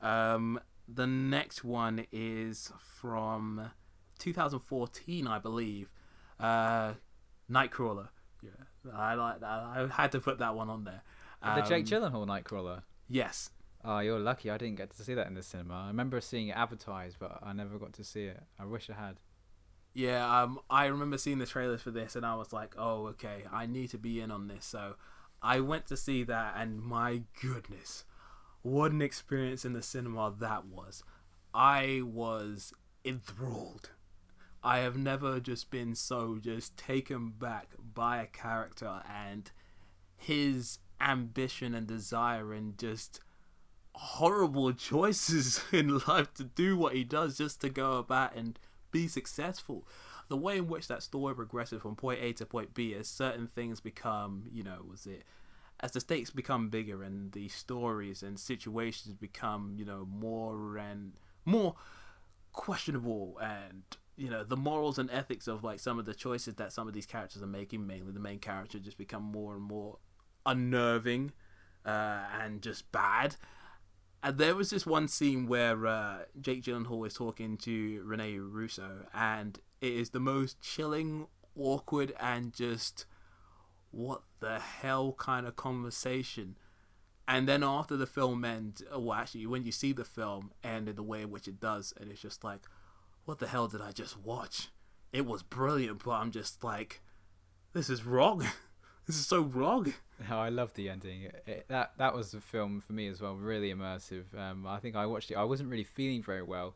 Um, 0.00 0.58
the 0.88 1.06
next 1.06 1.62
one 1.62 2.06
is 2.10 2.72
from 2.78 3.70
2014, 4.18 5.26
I 5.26 5.38
believe. 5.38 5.92
Uh, 6.40 6.94
Nightcrawler. 7.50 8.08
Yeah, 8.42 8.50
I 8.94 9.14
like 9.14 9.40
that. 9.40 9.46
I 9.46 9.88
had 9.90 10.12
to 10.12 10.20
put 10.20 10.38
that 10.38 10.54
one 10.54 10.70
on 10.70 10.84
there. 10.84 11.02
Um, 11.42 11.60
the 11.60 11.62
Jake 11.62 11.92
um, 11.92 12.02
Gyllenhaal 12.02 12.26
Nightcrawler. 12.26 12.82
Yes. 13.08 13.50
Oh, 13.84 13.98
you're 13.98 14.18
lucky. 14.18 14.50
I 14.50 14.58
didn't 14.58 14.76
get 14.76 14.90
to 14.96 15.02
see 15.02 15.14
that 15.14 15.26
in 15.26 15.34
the 15.34 15.42
cinema. 15.42 15.84
I 15.84 15.86
remember 15.88 16.20
seeing 16.20 16.48
it 16.48 16.56
advertised, 16.56 17.16
but 17.18 17.38
I 17.42 17.52
never 17.52 17.78
got 17.78 17.92
to 17.94 18.04
see 18.04 18.24
it. 18.24 18.40
I 18.58 18.64
wish 18.64 18.88
I 18.88 18.94
had. 18.94 19.16
Yeah, 19.94 20.42
um, 20.42 20.60
I 20.70 20.86
remember 20.86 21.18
seeing 21.18 21.38
the 21.38 21.46
trailers 21.46 21.82
for 21.82 21.90
this, 21.90 22.16
and 22.16 22.24
I 22.24 22.34
was 22.34 22.52
like, 22.52 22.74
"Oh, 22.78 23.08
okay, 23.08 23.42
I 23.52 23.66
need 23.66 23.90
to 23.90 23.98
be 23.98 24.20
in 24.20 24.30
on 24.30 24.48
this." 24.48 24.64
So, 24.64 24.94
I 25.42 25.60
went 25.60 25.86
to 25.88 25.96
see 25.96 26.22
that, 26.24 26.54
and 26.56 26.80
my 26.80 27.22
goodness, 27.40 28.04
what 28.62 28.92
an 28.92 29.02
experience 29.02 29.64
in 29.64 29.74
the 29.74 29.82
cinema 29.82 30.32
that 30.38 30.64
was! 30.64 31.02
I 31.52 32.00
was 32.04 32.72
enthralled. 33.04 33.90
I 34.64 34.78
have 34.78 34.96
never 34.96 35.40
just 35.40 35.70
been 35.70 35.94
so 35.94 36.38
just 36.40 36.76
taken 36.76 37.30
back 37.30 37.70
by 37.94 38.18
a 38.18 38.26
character 38.26 39.02
and 39.12 39.50
his 40.16 40.78
ambition 41.00 41.74
and 41.74 41.86
desire 41.86 42.52
and 42.52 42.78
just 42.78 43.20
horrible 43.94 44.72
choices 44.74 45.62
in 45.72 45.98
life 46.06 46.32
to 46.34 46.44
do 46.44 46.76
what 46.76 46.94
he 46.94 47.02
does 47.02 47.36
just 47.36 47.60
to 47.62 47.68
go 47.68 47.98
about 47.98 48.36
and 48.36 48.58
be 48.92 49.08
successful. 49.08 49.86
The 50.28 50.36
way 50.36 50.58
in 50.58 50.68
which 50.68 50.86
that 50.88 51.02
story 51.02 51.34
progresses 51.34 51.82
from 51.82 51.96
point 51.96 52.20
A 52.22 52.32
to 52.34 52.46
point 52.46 52.72
B 52.72 52.94
as 52.94 53.08
certain 53.08 53.48
things 53.48 53.80
become, 53.80 54.44
you 54.52 54.62
know, 54.62 54.84
was 54.88 55.06
it 55.06 55.24
as 55.80 55.90
the 55.90 56.00
stakes 56.00 56.30
become 56.30 56.68
bigger 56.68 57.02
and 57.02 57.32
the 57.32 57.48
stories 57.48 58.22
and 58.22 58.38
situations 58.38 59.14
become, 59.14 59.74
you 59.76 59.84
know, 59.84 60.06
more 60.08 60.78
and 60.78 61.14
more 61.44 61.74
questionable 62.52 63.38
and 63.42 63.82
you 64.16 64.28
know 64.28 64.44
the 64.44 64.56
morals 64.56 64.98
and 64.98 65.10
ethics 65.10 65.48
of 65.48 65.64
like 65.64 65.80
some 65.80 65.98
of 65.98 66.04
the 66.04 66.14
choices 66.14 66.54
that 66.56 66.72
some 66.72 66.86
of 66.86 66.94
these 66.94 67.06
characters 67.06 67.42
are 67.42 67.46
making 67.46 67.86
mainly 67.86 68.12
the 68.12 68.20
main 68.20 68.38
character 68.38 68.78
just 68.78 68.98
become 68.98 69.22
more 69.22 69.54
and 69.54 69.62
more 69.62 69.98
unnerving 70.44 71.32
uh, 71.86 72.24
and 72.40 72.62
just 72.62 72.90
bad 72.92 73.36
and 74.22 74.38
there 74.38 74.54
was 74.54 74.70
this 74.70 74.86
one 74.86 75.08
scene 75.08 75.48
where 75.48 75.86
uh, 75.86 76.18
Jake 76.40 76.62
Gyllenhaal 76.62 77.06
is 77.06 77.14
talking 77.14 77.56
to 77.58 78.02
Rene 78.04 78.38
Russo, 78.38 79.06
and 79.12 79.58
it 79.80 79.92
is 79.92 80.10
the 80.10 80.20
most 80.20 80.60
chilling, 80.60 81.26
awkward, 81.58 82.12
and 82.20 82.52
just 82.52 83.04
what 83.90 84.22
the 84.38 84.60
hell 84.60 85.14
kind 85.18 85.44
of 85.46 85.56
conversation. 85.56 86.56
And 87.26 87.48
then 87.48 87.64
after 87.64 87.96
the 87.96 88.06
film 88.06 88.44
ends, 88.44 88.82
well, 88.96 89.14
actually, 89.14 89.46
when 89.46 89.64
you 89.64 89.72
see 89.72 89.92
the 89.92 90.04
film 90.04 90.52
end 90.62 90.88
in 90.88 90.94
the 90.94 91.02
way 91.02 91.22
in 91.22 91.30
which 91.30 91.48
it 91.48 91.58
does, 91.58 91.92
and 92.00 92.10
it's 92.10 92.22
just 92.22 92.44
like, 92.44 92.60
what 93.24 93.38
the 93.38 93.46
hell 93.46 93.68
did 93.68 93.80
I 93.80 93.92
just 93.92 94.18
watch? 94.18 94.68
It 95.12 95.26
was 95.26 95.42
brilliant, 95.42 96.04
but 96.04 96.12
I'm 96.12 96.30
just 96.30 96.64
like, 96.64 97.02
this 97.72 97.90
is 97.90 98.04
wrong. 98.04 98.38
this 99.06 99.16
is 99.16 99.26
so 99.26 99.42
wrong. 99.42 99.92
Oh, 100.30 100.38
I 100.38 100.48
love 100.48 100.74
the 100.74 100.88
ending. 100.88 101.22
It, 101.22 101.42
it, 101.46 101.64
that 101.68 101.92
that 101.98 102.14
was 102.14 102.34
a 102.34 102.40
film 102.40 102.80
for 102.80 102.92
me 102.92 103.08
as 103.08 103.20
well, 103.20 103.34
really 103.34 103.72
immersive. 103.72 104.36
Um, 104.38 104.66
I 104.66 104.78
think 104.78 104.96
I 104.96 105.06
watched 105.06 105.30
it. 105.30 105.36
I 105.36 105.44
wasn't 105.44 105.70
really 105.70 105.84
feeling 105.84 106.22
very 106.22 106.42
well, 106.42 106.74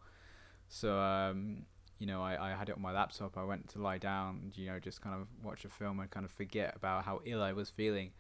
so 0.69 0.99
um, 0.99 1.65
you 1.99 2.07
know, 2.07 2.23
I, 2.23 2.53
I 2.53 2.55
had 2.55 2.69
it 2.69 2.77
on 2.77 2.83
my 2.83 2.93
laptop. 2.93 3.39
I 3.39 3.45
went 3.45 3.69
to 3.71 3.79
lie 3.79 3.99
down, 3.99 4.41
and, 4.43 4.59
you 4.59 4.67
know, 4.67 4.79
just 4.79 5.01
kind 5.01 5.15
of 5.15 5.29
watch 5.43 5.65
a 5.65 5.69
film 5.69 6.01
and 6.01 6.11
kind 6.11 6.27
of 6.27 6.33
forget 6.33 6.75
about 6.77 7.05
how 7.05 7.21
ill 7.25 7.43
I 7.43 7.53
was 7.53 7.71
feeling. 7.71 8.11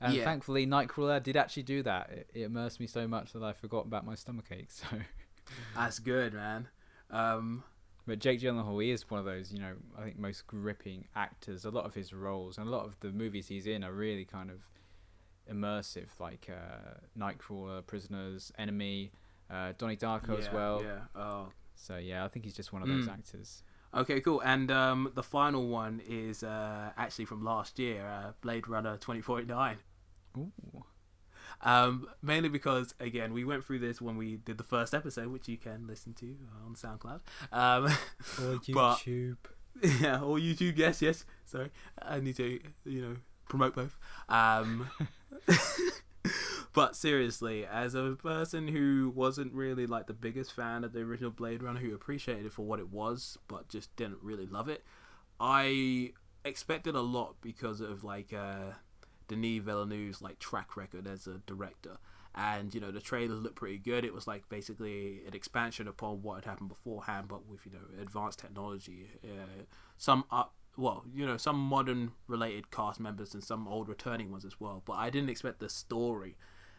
And 0.00 0.14
yeah. 0.14 0.24
thankfully, 0.24 0.66
Nightcrawler 0.66 1.22
did 1.22 1.36
actually 1.36 1.62
do 1.64 1.82
that. 1.82 2.10
It, 2.10 2.30
it, 2.34 2.42
immersed 2.42 2.80
me 2.80 2.86
so 2.86 3.06
much 3.06 3.32
that 3.34 3.42
I 3.42 3.52
forgot 3.52 3.86
about 3.86 4.04
my 4.06 4.14
stomach 4.14 4.46
ache. 4.50 4.70
So 4.80 4.86
that's 5.74 5.98
good, 5.98 6.32
man. 6.32 6.68
Um, 7.10 7.64
but 8.06 8.18
Jake 8.18 8.40
Gyllenhaal, 8.40 8.82
he 8.82 8.90
is 8.90 9.08
one 9.10 9.20
of 9.20 9.26
those, 9.26 9.52
you 9.52 9.60
know, 9.60 9.74
I 9.98 10.04
think 10.04 10.18
most 10.18 10.46
gripping 10.46 11.06
actors. 11.14 11.64
A 11.64 11.70
lot 11.70 11.84
of 11.84 11.94
his 11.94 12.12
roles 12.12 12.58
and 12.58 12.66
a 12.66 12.70
lot 12.70 12.84
of 12.84 12.98
the 13.00 13.10
movies 13.10 13.48
he's 13.48 13.66
in 13.66 13.84
are 13.84 13.92
really 13.92 14.24
kind 14.24 14.50
of 14.50 14.60
immersive, 15.50 16.08
like 16.18 16.48
uh, 16.50 16.98
Nightcrawler, 17.18 17.86
Prisoners, 17.86 18.52
Enemy, 18.58 19.12
uh, 19.50 19.72
Donnie 19.78 19.96
Darko 19.96 20.30
yeah, 20.30 20.46
as 20.46 20.52
well. 20.52 20.82
Yeah. 20.82 20.98
Oh. 21.20 21.48
So 21.74 21.96
yeah, 21.96 22.24
I 22.24 22.28
think 22.28 22.44
he's 22.44 22.54
just 22.54 22.72
one 22.72 22.82
of 22.82 22.88
those 22.88 23.06
mm. 23.06 23.12
actors. 23.12 23.62
Okay, 23.92 24.20
cool. 24.20 24.40
And 24.40 24.70
um, 24.70 25.10
the 25.14 25.22
final 25.22 25.68
one 25.68 26.00
is 26.06 26.44
uh, 26.44 26.90
actually 26.96 27.24
from 27.24 27.44
last 27.44 27.78
year, 27.78 28.06
uh, 28.06 28.32
Blade 28.40 28.68
Runner 28.68 28.92
2049. 28.92 29.76
Ooh. 30.38 30.52
Um, 31.62 32.08
mainly 32.22 32.48
because 32.48 32.94
again 33.00 33.34
we 33.34 33.44
went 33.44 33.64
through 33.64 33.80
this 33.80 34.00
when 34.00 34.16
we 34.16 34.36
did 34.36 34.58
the 34.58 34.64
first 34.64 34.94
episode, 34.94 35.28
which 35.28 35.48
you 35.48 35.56
can 35.56 35.86
listen 35.86 36.14
to 36.14 36.36
on 36.66 36.74
SoundCloud. 36.74 37.20
Um, 37.52 37.84
or 37.84 38.58
YouTube. 38.58 39.36
But, 39.42 39.50
yeah, 40.00 40.20
or 40.20 40.38
YouTube. 40.38 40.76
Yes, 40.76 41.02
yes. 41.02 41.24
Sorry, 41.44 41.70
I 42.00 42.20
need 42.20 42.36
to 42.36 42.60
you 42.84 43.02
know 43.02 43.16
promote 43.48 43.74
both. 43.74 43.98
Um, 44.28 44.88
but 46.72 46.96
seriously, 46.96 47.66
as 47.66 47.94
a 47.94 48.16
person 48.22 48.68
who 48.68 49.12
wasn't 49.14 49.52
really 49.52 49.86
like 49.86 50.06
the 50.06 50.14
biggest 50.14 50.52
fan 50.52 50.84
of 50.84 50.92
the 50.92 51.00
original 51.00 51.30
Blade 51.30 51.62
Runner, 51.62 51.80
who 51.80 51.94
appreciated 51.94 52.46
it 52.46 52.52
for 52.52 52.64
what 52.64 52.80
it 52.80 52.90
was, 52.90 53.38
but 53.48 53.68
just 53.68 53.94
didn't 53.96 54.18
really 54.22 54.46
love 54.46 54.68
it, 54.68 54.84
I 55.38 56.12
expected 56.44 56.94
a 56.94 57.00
lot 57.00 57.36
because 57.42 57.80
of 57.80 58.04
like 58.04 58.32
uh, 58.32 58.72
Denis 59.30 59.62
Villeneuve's 59.62 60.20
like 60.20 60.38
track 60.40 60.76
record 60.76 61.06
as 61.06 61.26
a 61.26 61.40
director. 61.46 61.98
And 62.34 62.74
you 62.74 62.80
know 62.80 62.90
the 62.90 63.00
trailers 63.00 63.40
looked 63.40 63.56
pretty 63.56 63.78
good. 63.78 64.04
It 64.04 64.12
was 64.12 64.26
like 64.26 64.48
basically 64.48 65.22
an 65.26 65.34
expansion 65.34 65.88
upon 65.88 66.22
what 66.22 66.36
had 66.36 66.44
happened 66.44 66.68
beforehand, 66.68 67.26
but 67.28 67.46
with 67.46 67.64
you 67.64 67.72
know 67.72 68.02
advanced 68.02 68.38
technology. 68.38 69.08
Uh, 69.24 69.64
some 69.96 70.24
up, 70.30 70.54
well, 70.76 71.04
you 71.12 71.26
know, 71.26 71.36
some 71.36 71.58
modern 71.58 72.12
related 72.28 72.70
cast 72.70 73.00
members 73.00 73.34
and 73.34 73.42
some 73.42 73.66
old 73.66 73.88
returning 73.88 74.30
ones 74.30 74.44
as 74.44 74.60
well. 74.60 74.82
But 74.84 74.94
I 74.94 75.10
didn't 75.10 75.30
expect 75.30 75.58
the 75.58 75.68
story, 75.68 76.36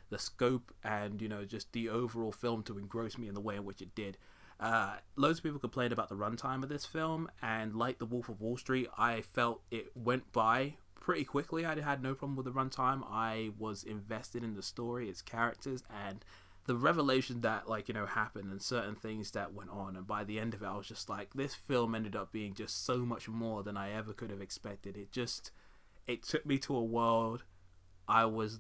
the 0.10 0.20
scope, 0.20 0.74
and 0.84 1.22
you 1.22 1.28
know 1.28 1.44
just 1.44 1.74
the 1.74 1.90
overall 1.90 2.32
film 2.32 2.64
to 2.64 2.78
engross 2.78 3.18
me 3.18 3.28
in 3.28 3.34
the 3.34 3.42
way 3.42 3.56
in 3.58 3.66
which 3.66 3.82
it 3.82 3.94
did. 3.94 4.18
Uh, 4.58 4.98
loads 5.16 5.40
of 5.40 5.44
people 5.44 5.60
complained 5.60 5.92
about 5.92 6.08
the 6.08 6.16
runtime 6.16 6.64
of 6.64 6.70
this 6.70 6.86
film, 6.86 7.30
and 7.42 7.76
like 7.76 7.98
The 8.00 8.06
Wolf 8.06 8.30
of 8.30 8.40
Wall 8.40 8.58
Street, 8.58 8.88
I 8.98 9.22
felt 9.22 9.64
it 9.72 9.92
went 9.96 10.32
by 10.32 10.76
pretty 11.02 11.26
quickly. 11.26 11.66
I 11.66 11.78
had 11.82 12.02
no 12.02 12.14
problem 12.14 12.38
with 12.38 12.46
the 12.46 12.52
runtime. 12.52 13.04
I 13.10 13.52
was 13.60 13.84
invested 13.84 14.44
in 14.44 14.54
the 14.54 14.62
story, 14.62 15.10
its 15.10 15.22
characters, 15.22 15.84
and 16.08 16.24
the 16.66 16.76
revelation 16.76 17.42
that 17.42 17.68
like 17.68 17.90
you 17.90 17.94
know 17.94 18.06
happened 18.06 18.52
and 18.52 18.62
certain 18.62 18.96
things 18.96 19.32
that 19.32 19.54
went 19.54 19.72
on. 19.72 19.98
And 19.98 20.08
by 20.08 20.24
the 20.24 20.40
end 20.40 20.54
of 20.54 20.62
it, 20.62 20.68
I 20.68 20.78
was 20.78 20.88
just 20.88 21.10
like, 21.10 21.34
this 21.34 21.56
film 21.56 21.94
ended 21.94 22.16
up 22.16 22.32
being 22.32 22.54
just 22.54 22.86
so 22.86 23.00
much 23.00 23.28
more 23.28 23.64
than 23.64 23.76
I 23.76 23.92
ever 23.92 24.14
could 24.14 24.30
have 24.30 24.42
expected. 24.42 24.96
It 24.96 25.12
just 25.12 25.52
it 26.08 26.24
took 26.24 26.46
me 26.46 26.58
to 26.60 26.76
a 26.76 26.84
world. 26.84 27.44
I 28.08 28.26
was 28.26 28.60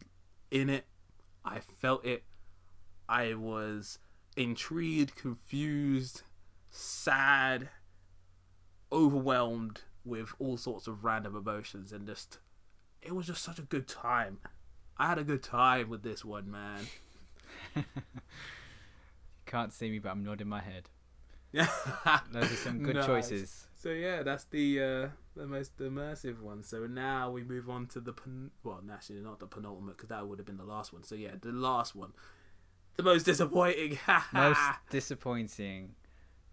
in 0.49 0.69
it. 0.69 0.85
I 1.45 1.59
felt 1.59 2.05
it. 2.05 2.23
I 3.07 3.35
was 3.35 3.99
intrigued, 4.35 5.15
confused, 5.15 6.23
sad, 6.69 7.69
overwhelmed 8.91 9.81
with 10.03 10.33
all 10.39 10.57
sorts 10.57 10.87
of 10.87 11.03
random 11.03 11.35
emotions 11.35 11.91
and 11.91 12.07
just 12.07 12.39
it 13.01 13.15
was 13.15 13.27
just 13.27 13.43
such 13.43 13.59
a 13.59 13.63
good 13.63 13.87
time. 13.87 14.39
I 14.97 15.07
had 15.07 15.17
a 15.17 15.23
good 15.23 15.41
time 15.43 15.89
with 15.89 16.03
this 16.03 16.23
one, 16.23 16.49
man. 16.51 16.87
You 17.75 17.83
can't 19.45 19.73
see 19.73 19.89
me, 19.89 19.99
but 19.99 20.09
I'm 20.09 20.23
nodding 20.23 20.47
my 20.47 20.61
head. 20.61 20.89
Yeah, 21.51 21.67
Those 22.31 22.43
are 22.53 22.55
some 22.55 22.79
good 22.79 22.95
Nice. 22.95 23.05
choices. 23.05 23.67
So 23.75 23.89
yeah, 23.89 24.23
that's 24.23 24.45
the 24.45 24.79
uh, 24.81 25.07
the 25.35 25.45
most 25.45 25.77
immersive 25.79 26.39
one. 26.39 26.63
So 26.63 26.87
now 26.87 27.29
we 27.31 27.43
move 27.43 27.69
on 27.69 27.87
to 27.87 27.99
the 27.99 28.13
pen- 28.13 28.51
well, 28.63 28.81
actually 28.91 29.19
not 29.19 29.39
the 29.39 29.47
penultimate 29.47 29.97
because 29.97 30.09
that 30.09 30.25
would 30.25 30.39
have 30.39 30.45
been 30.45 30.57
the 30.57 30.63
last 30.63 30.93
one. 30.93 31.03
So 31.03 31.15
yeah, 31.15 31.31
the 31.41 31.51
last 31.51 31.93
one, 31.95 32.13
the 32.95 33.03
most 33.03 33.25
disappointing. 33.25 33.97
Most 34.33 34.61
disappointing. 34.89 35.95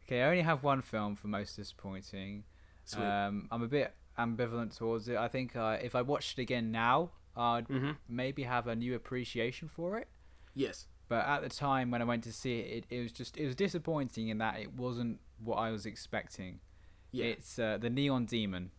Okay, 0.04 0.22
I 0.22 0.28
only 0.30 0.42
have 0.42 0.64
one 0.64 0.80
film 0.82 1.14
for 1.14 1.28
most 1.28 1.54
disappointing. 1.54 2.44
Sweet. 2.88 3.04
Um, 3.04 3.48
I'm 3.50 3.62
a 3.62 3.68
bit 3.68 3.94
ambivalent 4.18 4.76
towards 4.76 5.08
it. 5.08 5.16
I 5.16 5.28
think 5.28 5.54
uh, 5.54 5.76
if 5.82 5.94
I 5.94 6.02
watched 6.02 6.38
it 6.38 6.42
again 6.42 6.70
now, 6.70 7.10
I'd 7.36 7.66
hmm 7.66 7.90
maybe 8.08 8.44
have 8.44 8.66
a 8.66 8.74
new 8.74 8.94
appreciation 8.94 9.68
for 9.68 9.98
it. 9.98 10.08
Yes. 10.54 10.86
But 11.08 11.26
at 11.26 11.42
the 11.42 11.50
time 11.50 11.90
when 11.90 12.02
I 12.02 12.04
went 12.04 12.24
to 12.24 12.32
see 12.32 12.60
it, 12.60 12.84
it, 12.90 12.96
it 12.96 13.02
was 13.02 13.12
just 13.12 13.36
it 13.36 13.46
was 13.46 13.54
disappointing 13.54 14.28
in 14.28 14.38
that 14.38 14.58
it 14.58 14.72
wasn't 14.72 15.20
what 15.42 15.56
I 15.56 15.70
was 15.70 15.84
expecting. 15.84 16.60
Yeah. 17.12 17.26
It's 17.26 17.58
uh, 17.58 17.78
the 17.78 17.90
Neon 17.90 18.24
Demon 18.24 18.70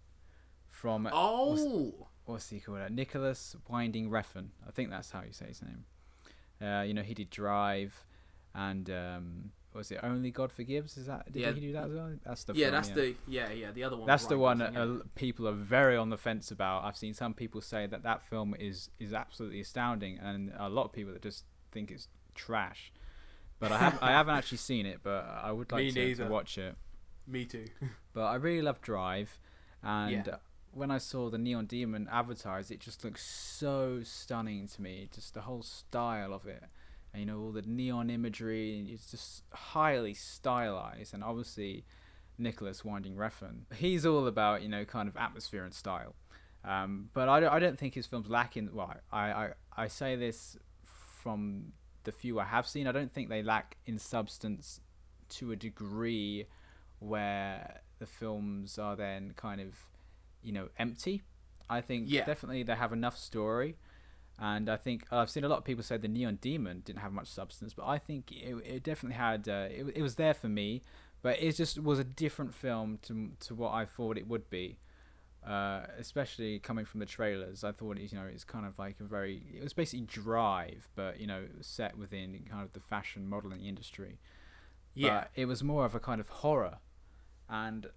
from 0.67 1.07
oh. 1.11 2.07
what's 2.25 2.49
he 2.49 2.59
called? 2.59 2.79
Uh, 2.79 2.89
Nicolas 2.89 3.55
Winding 3.67 4.09
Refn. 4.09 4.49
I 4.67 4.71
think 4.71 4.89
that's 4.89 5.11
how 5.11 5.21
you 5.21 5.33
say 5.33 5.47
his 5.47 5.61
name. 5.61 5.85
Uh, 6.61 6.81
you 6.81 6.93
know, 6.93 7.03
he 7.03 7.13
did 7.13 7.29
Drive, 7.29 8.05
and 8.53 8.89
um, 8.89 9.51
was 9.73 9.91
it 9.91 9.99
Only 10.03 10.31
God 10.31 10.51
Forgives? 10.51 10.97
Is 10.97 11.05
that 11.05 11.31
did 11.31 11.41
Yeah. 11.41 11.51
he 11.51 11.59
do 11.59 11.73
that 11.73 11.85
as 11.85 11.91
well? 11.91 12.11
That's 12.23 12.43
the 12.43 12.53
yeah, 12.53 12.65
film, 12.67 12.73
that's 12.73 12.89
the 12.89 13.15
yeah 13.27 13.51
yeah 13.51 13.71
the 13.71 13.83
other 13.83 13.97
one. 13.97 14.07
that's 14.07 14.25
the 14.25 14.35
Ryan 14.37 14.59
one 14.59 14.73
that 14.73 14.73
yeah. 14.73 14.97
people 15.15 15.47
are 15.47 15.53
very 15.53 15.95
on 15.95 16.09
the 16.09 16.17
fence 16.17 16.51
about. 16.51 16.83
I've 16.83 16.97
seen 16.97 17.13
some 17.13 17.33
people 17.33 17.61
say 17.61 17.85
that 17.87 18.03
that 18.03 18.21
film 18.23 18.55
is 18.59 18.89
is 18.99 19.13
absolutely 19.13 19.59
astounding, 19.61 20.17
and 20.19 20.51
a 20.57 20.69
lot 20.69 20.85
of 20.85 20.91
people 20.93 21.13
that 21.13 21.21
just 21.21 21.45
think 21.71 21.91
it's 21.91 22.07
trash. 22.35 22.91
But 23.59 23.71
I 23.71 23.77
have 23.77 23.99
I 24.01 24.11
haven't 24.11 24.35
actually 24.39 24.57
seen 24.59 24.85
it, 24.85 24.99
but 25.03 25.23
I 25.43 25.51
would 25.51 25.71
like 25.71 25.93
to, 25.93 26.15
to 26.15 26.27
watch 26.27 26.57
it. 26.57 26.75
Me 27.27 27.45
too. 27.45 27.65
But 28.13 28.23
I 28.25 28.35
really 28.35 28.63
love 28.63 28.81
Drive, 28.81 29.39
and 29.83 30.25
Yeah. 30.25 30.37
when 30.71 30.89
I 30.89 30.97
saw 30.97 31.29
the 31.29 31.37
Neon 31.37 31.67
Demon 31.67 32.09
advertised, 32.11 32.71
it 32.71 32.79
just 32.79 33.03
looks 33.03 33.23
so 33.23 34.01
stunning 34.03 34.67
to 34.67 34.81
me. 34.81 35.09
Just 35.13 35.35
the 35.35 35.41
whole 35.41 35.61
style 35.61 36.33
of 36.33 36.47
it, 36.47 36.63
you 37.15 37.25
know 37.25 37.39
all 37.39 37.51
the 37.51 37.61
neon 37.63 38.09
imagery. 38.09 38.87
It's 38.91 39.09
just 39.11 39.43
highly 39.53 40.13
stylized, 40.13 41.13
and 41.13 41.23
obviously 41.23 41.85
Nicolas 42.37 42.85
Winding 42.85 43.15
Refn, 43.15 43.71
he's 43.75 44.05
all 44.05 44.27
about 44.27 44.61
you 44.61 44.69
know 44.69 44.85
kind 44.85 45.07
of 45.09 45.17
atmosphere 45.17 45.63
and 45.63 45.73
style. 45.73 46.15
Um, 46.63 47.09
but 47.13 47.29
I 47.29 47.39
don't, 47.39 47.53
I 47.53 47.59
don't 47.59 47.79
think 47.79 47.93
his 47.95 48.05
films 48.05 48.27
lack 48.29 48.57
in. 48.57 48.69
Well, 48.73 48.93
I, 49.11 49.19
I 49.31 49.49
I 49.77 49.87
say 49.87 50.15
this 50.15 50.57
from 51.21 51.73
the 52.03 52.11
few 52.11 52.39
I 52.39 52.45
have 52.45 52.67
seen. 52.67 52.87
I 52.87 52.91
don't 52.91 53.13
think 53.13 53.29
they 53.29 53.43
lack 53.43 53.77
in 53.85 53.97
substance 53.99 54.81
to 55.29 55.51
a 55.51 55.55
degree 55.55 56.47
where 56.99 57.81
the 57.99 58.05
films 58.05 58.77
are 58.77 58.95
then 58.95 59.33
kind 59.35 59.61
of 59.61 59.73
you 60.43 60.51
know 60.51 60.69
empty. 60.77 61.21
I 61.69 61.81
think 61.81 62.05
Yeah. 62.09 62.25
definitely 62.25 62.63
they 62.63 62.75
have 62.75 62.91
enough 62.93 63.17
story, 63.17 63.77
and 64.39 64.69
I 64.69 64.77
think 64.77 65.05
I've 65.11 65.29
seen 65.29 65.43
a 65.43 65.47
lot 65.47 65.57
of 65.57 65.65
people 65.65 65.83
say 65.83 65.97
the 65.97 66.07
Neon 66.07 66.37
Demon 66.41 66.81
didn't 66.85 66.99
have 66.99 67.11
much 67.11 67.27
substance, 67.27 67.73
but 67.73 67.85
I 67.85 67.97
think 67.97 68.31
it, 68.31 68.55
it 68.65 68.83
definitely 68.83 69.17
had. 69.17 69.47
Uh, 69.47 69.67
it, 69.69 69.85
it 69.95 70.01
was 70.01 70.15
there 70.15 70.33
for 70.33 70.47
me, 70.47 70.81
but 71.21 71.41
it 71.41 71.55
just 71.55 71.81
was 71.81 71.99
a 71.99 72.03
different 72.03 72.53
film 72.53 72.99
to 73.03 73.31
to 73.41 73.55
what 73.55 73.73
I 73.73 73.85
thought 73.85 74.17
it 74.17 74.27
would 74.27 74.49
be. 74.49 74.79
Uh, 75.45 75.83
especially 75.97 76.59
coming 76.59 76.83
from 76.83 76.99
the 76.99 77.05
trailers, 77.05 77.63
I 77.63 77.71
thought 77.71 77.97
it, 77.97 78.11
you 78.11 78.17
know 78.17 78.25
it's 78.25 78.43
kind 78.43 78.65
of 78.65 78.77
like 78.77 78.97
a 78.99 79.05
very 79.05 79.41
it 79.55 79.63
was 79.63 79.73
basically 79.73 80.05
Drive, 80.05 80.89
but 80.95 81.19
you 81.19 81.27
know 81.27 81.45
set 81.61 81.97
within 81.97 82.45
kind 82.49 82.63
of 82.63 82.73
the 82.73 82.81
fashion 82.81 83.27
modeling 83.27 83.63
industry 83.65 84.19
yeah. 84.93 85.21
but 85.21 85.31
it 85.35 85.45
was 85.45 85.63
more 85.63 85.85
of 85.85 85.95
a 85.95 85.99
kind 85.99 86.19
of 86.19 86.29
horror, 86.29 86.77
and 87.49 87.87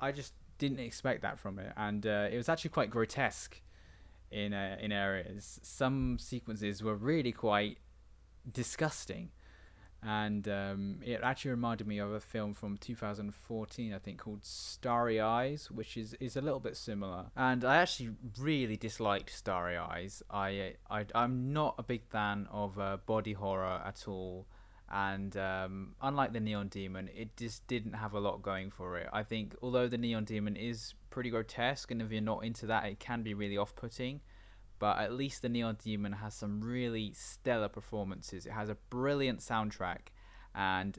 I 0.00 0.12
just 0.12 0.34
didn't 0.58 0.80
expect 0.80 1.22
that 1.22 1.38
from 1.38 1.58
it, 1.58 1.72
and 1.76 2.06
uh, 2.06 2.28
it 2.30 2.36
was 2.36 2.48
actually 2.48 2.70
quite 2.70 2.90
grotesque 2.90 3.60
in 4.32 4.52
uh, 4.52 4.76
in 4.80 4.92
areas. 4.92 5.60
Some 5.62 6.18
sequences 6.18 6.82
were 6.82 6.96
really 6.96 7.32
quite 7.32 7.78
disgusting, 8.50 9.30
and 10.02 10.48
um, 10.48 11.00
it 11.04 11.20
actually 11.22 11.52
reminded 11.52 11.86
me 11.86 11.98
of 11.98 12.12
a 12.12 12.20
film 12.20 12.54
from 12.54 12.76
2014, 12.76 13.94
I 13.94 13.98
think, 13.98 14.18
called 14.18 14.44
Starry 14.44 15.20
Eyes, 15.20 15.70
which 15.70 15.96
is, 15.96 16.14
is 16.14 16.36
a 16.36 16.40
little 16.40 16.60
bit 16.60 16.76
similar. 16.76 17.26
And 17.36 17.64
I 17.64 17.76
actually 17.76 18.10
really 18.38 18.76
disliked 18.76 19.30
Starry 19.30 19.76
Eyes. 19.76 20.22
I, 20.30 20.74
I 20.90 21.06
I'm 21.14 21.52
not 21.52 21.76
a 21.78 21.82
big 21.82 22.04
fan 22.04 22.48
of 22.50 22.78
uh, 22.78 22.98
body 23.06 23.34
horror 23.34 23.80
at 23.84 24.08
all 24.08 24.46
and 24.92 25.34
um, 25.38 25.94
unlike 26.02 26.34
the 26.34 26.40
Neon 26.40 26.68
Demon, 26.68 27.08
it 27.16 27.34
just 27.38 27.66
didn't 27.66 27.94
have 27.94 28.12
a 28.12 28.20
lot 28.20 28.42
going 28.42 28.70
for 28.70 28.98
it. 28.98 29.08
I 29.10 29.22
think 29.22 29.56
although 29.62 29.88
the 29.88 29.96
Neon 29.96 30.24
Demon 30.24 30.54
is 30.54 30.92
pretty 31.12 31.30
grotesque, 31.30 31.90
and 31.92 32.02
if 32.02 32.10
you're 32.10 32.20
not 32.20 32.44
into 32.44 32.66
that, 32.66 32.86
it 32.86 32.98
can 32.98 33.22
be 33.22 33.34
really 33.34 33.56
off-putting. 33.56 34.20
But 34.80 34.98
at 34.98 35.12
least 35.12 35.42
the 35.42 35.48
Neon 35.48 35.76
Demon 35.82 36.12
has 36.14 36.34
some 36.34 36.60
really 36.60 37.12
stellar 37.14 37.68
performances. 37.68 38.46
It 38.46 38.52
has 38.52 38.68
a 38.68 38.76
brilliant 38.90 39.38
soundtrack, 39.38 40.10
and 40.54 40.98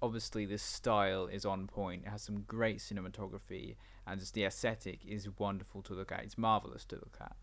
obviously 0.00 0.46
the 0.46 0.58
style 0.58 1.26
is 1.26 1.44
on 1.44 1.66
point. 1.66 2.04
It 2.06 2.10
has 2.10 2.22
some 2.22 2.42
great 2.42 2.78
cinematography, 2.78 3.74
and 4.06 4.20
just 4.20 4.34
the 4.34 4.44
aesthetic 4.44 5.00
is 5.04 5.28
wonderful 5.38 5.82
to 5.82 5.94
look 5.94 6.12
at. 6.12 6.22
It's 6.22 6.38
marvelous 6.38 6.84
to 6.86 6.94
look 6.94 7.16
at. 7.20 7.34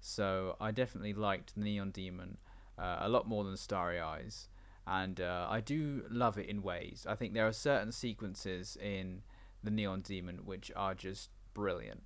So 0.00 0.56
I 0.60 0.70
definitely 0.70 1.14
liked 1.14 1.56
the 1.56 1.62
Neon 1.62 1.90
Demon 1.90 2.36
uh, 2.78 2.98
a 3.00 3.08
lot 3.08 3.26
more 3.26 3.42
than 3.42 3.56
Starry 3.56 4.00
Eyes 4.00 4.48
and 4.86 5.20
uh, 5.20 5.46
I 5.48 5.60
do 5.60 6.04
love 6.10 6.38
it 6.38 6.48
in 6.48 6.62
ways. 6.62 7.06
I 7.08 7.14
think 7.14 7.34
there 7.34 7.46
are 7.46 7.52
certain 7.52 7.92
sequences 7.92 8.76
in 8.82 9.22
the 9.62 9.70
Neon 9.70 10.00
Demon 10.00 10.40
which 10.44 10.72
are 10.74 10.94
just 10.94 11.30
brilliant, 11.54 12.02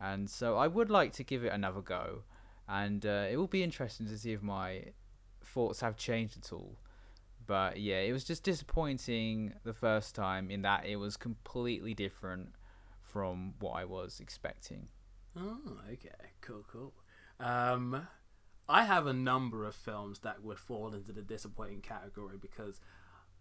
and 0.00 0.28
so 0.28 0.56
I 0.56 0.66
would 0.66 0.90
like 0.90 1.12
to 1.14 1.24
give 1.24 1.44
it 1.44 1.52
another 1.52 1.80
go, 1.80 2.22
and 2.68 3.04
uh, 3.04 3.26
it 3.30 3.36
will 3.36 3.46
be 3.46 3.62
interesting 3.62 4.06
to 4.06 4.18
see 4.18 4.32
if 4.32 4.42
my 4.42 4.84
thoughts 5.42 5.80
have 5.80 5.96
changed 5.96 6.36
at 6.36 6.52
all. 6.52 6.78
But 7.46 7.78
yeah, 7.78 8.00
it 8.00 8.12
was 8.12 8.24
just 8.24 8.42
disappointing 8.42 9.54
the 9.64 9.74
first 9.74 10.14
time 10.14 10.50
in 10.50 10.62
that 10.62 10.86
it 10.86 10.96
was 10.96 11.16
completely 11.16 11.92
different 11.94 12.54
from 13.02 13.54
what 13.60 13.72
I 13.72 13.84
was 13.84 14.18
expecting. 14.18 14.88
Oh, 15.36 15.58
okay, 15.92 16.08
cool, 16.40 16.64
cool. 16.70 16.92
Um, 17.38 18.08
I 18.68 18.84
have 18.84 19.06
a 19.06 19.12
number 19.12 19.64
of 19.66 19.74
films 19.74 20.20
that 20.20 20.42
would 20.42 20.58
fall 20.58 20.94
into 20.94 21.12
the 21.12 21.22
disappointing 21.22 21.82
category 21.82 22.36
because 22.40 22.80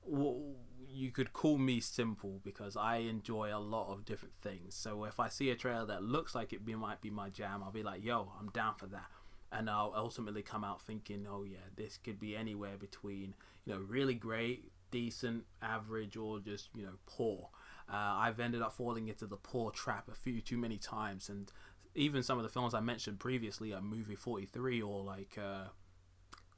you 0.05 1.11
could 1.11 1.33
call 1.33 1.57
me 1.57 1.79
simple 1.79 2.39
because 2.43 2.77
I 2.77 2.97
enjoy 2.97 3.55
a 3.55 3.59
lot 3.59 3.91
of 3.91 4.05
different 4.05 4.35
things. 4.41 4.75
So 4.75 5.05
if 5.05 5.19
I 5.19 5.27
see 5.27 5.49
a 5.49 5.55
trailer 5.55 5.85
that 5.85 6.03
looks 6.03 6.35
like 6.35 6.53
it 6.53 6.65
be, 6.65 6.75
might 6.75 7.01
be 7.01 7.09
my 7.09 7.29
jam, 7.29 7.63
I'll 7.63 7.71
be 7.71 7.83
like, 7.83 8.03
"Yo, 8.03 8.31
I'm 8.39 8.49
down 8.49 8.75
for 8.75 8.85
that," 8.87 9.09
and 9.51 9.69
I'll 9.69 9.93
ultimately 9.95 10.43
come 10.43 10.63
out 10.63 10.81
thinking, 10.81 11.25
"Oh 11.27 11.43
yeah, 11.43 11.69
this 11.75 11.97
could 11.97 12.19
be 12.19 12.35
anywhere 12.35 12.77
between 12.77 13.35
you 13.65 13.73
know 13.73 13.79
really 13.79 14.13
great, 14.13 14.71
decent, 14.91 15.45
average, 15.61 16.15
or 16.15 16.39
just 16.39 16.69
you 16.75 16.83
know 16.83 16.97
poor." 17.05 17.49
Uh, 17.89 17.95
I've 17.95 18.39
ended 18.39 18.61
up 18.61 18.73
falling 18.73 19.07
into 19.07 19.25
the 19.25 19.35
poor 19.35 19.71
trap 19.71 20.07
a 20.07 20.15
few 20.15 20.41
too 20.41 20.57
many 20.57 20.77
times, 20.77 21.27
and 21.29 21.51
even 21.95 22.23
some 22.23 22.37
of 22.37 22.43
the 22.43 22.49
films 22.49 22.73
I 22.73 22.79
mentioned 22.79 23.19
previously, 23.19 23.71
like 23.73 23.83
Movie 23.83 24.15
43 24.15 24.81
or 24.81 25.03
like, 25.03 25.37
uh, 25.37 25.65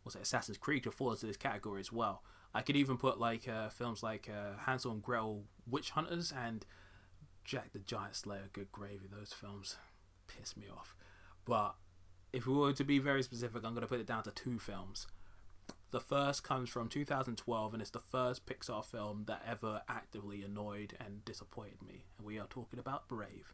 what's 0.03 0.15
it, 0.15 0.21
Assassin's 0.21 0.57
Creed, 0.57 0.83
could 0.83 0.93
fall 0.93 1.11
into 1.11 1.25
this 1.25 1.37
category 1.37 1.79
as 1.79 1.91
well. 1.91 2.23
I 2.55 2.61
could 2.61 2.75
even 2.75 2.97
put 2.97 3.19
like 3.19 3.47
uh, 3.47 3.69
films 3.69 4.01
like 4.01 4.29
uh, 4.29 4.57
Hansel 4.65 4.91
and 4.91 5.03
Gretel 5.03 5.43
Witch 5.69 5.91
Hunters 5.91 6.31
and 6.35 6.65
Jack 7.43 7.73
the 7.73 7.79
Giant 7.79 8.15
Slayer, 8.15 8.49
Good 8.53 8.71
Gravy. 8.71 9.07
Those 9.11 9.33
films 9.33 9.75
piss 10.27 10.55
me 10.55 10.65
off. 10.75 10.95
But 11.43 11.75
if 12.33 12.47
we 12.47 12.53
were 12.53 12.73
to 12.73 12.83
be 12.83 12.97
very 12.97 13.21
specific, 13.21 13.63
I'm 13.63 13.73
going 13.73 13.81
to 13.81 13.87
put 13.87 13.99
it 13.99 14.07
down 14.07 14.23
to 14.23 14.31
two 14.31 14.57
films. 14.57 15.05
The 15.91 15.99
first 15.99 16.43
comes 16.43 16.69
from 16.69 16.89
2012 16.89 17.73
and 17.73 17.81
it's 17.81 17.91
the 17.91 17.99
first 17.99 18.45
Pixar 18.45 18.83
film 18.83 19.25
that 19.27 19.43
ever 19.47 19.81
actively 19.87 20.41
annoyed 20.41 20.95
and 20.99 21.23
disappointed 21.25 21.81
me. 21.85 22.05
And 22.17 22.25
we 22.25 22.39
are 22.39 22.47
talking 22.47 22.79
about 22.79 23.07
Brave 23.07 23.53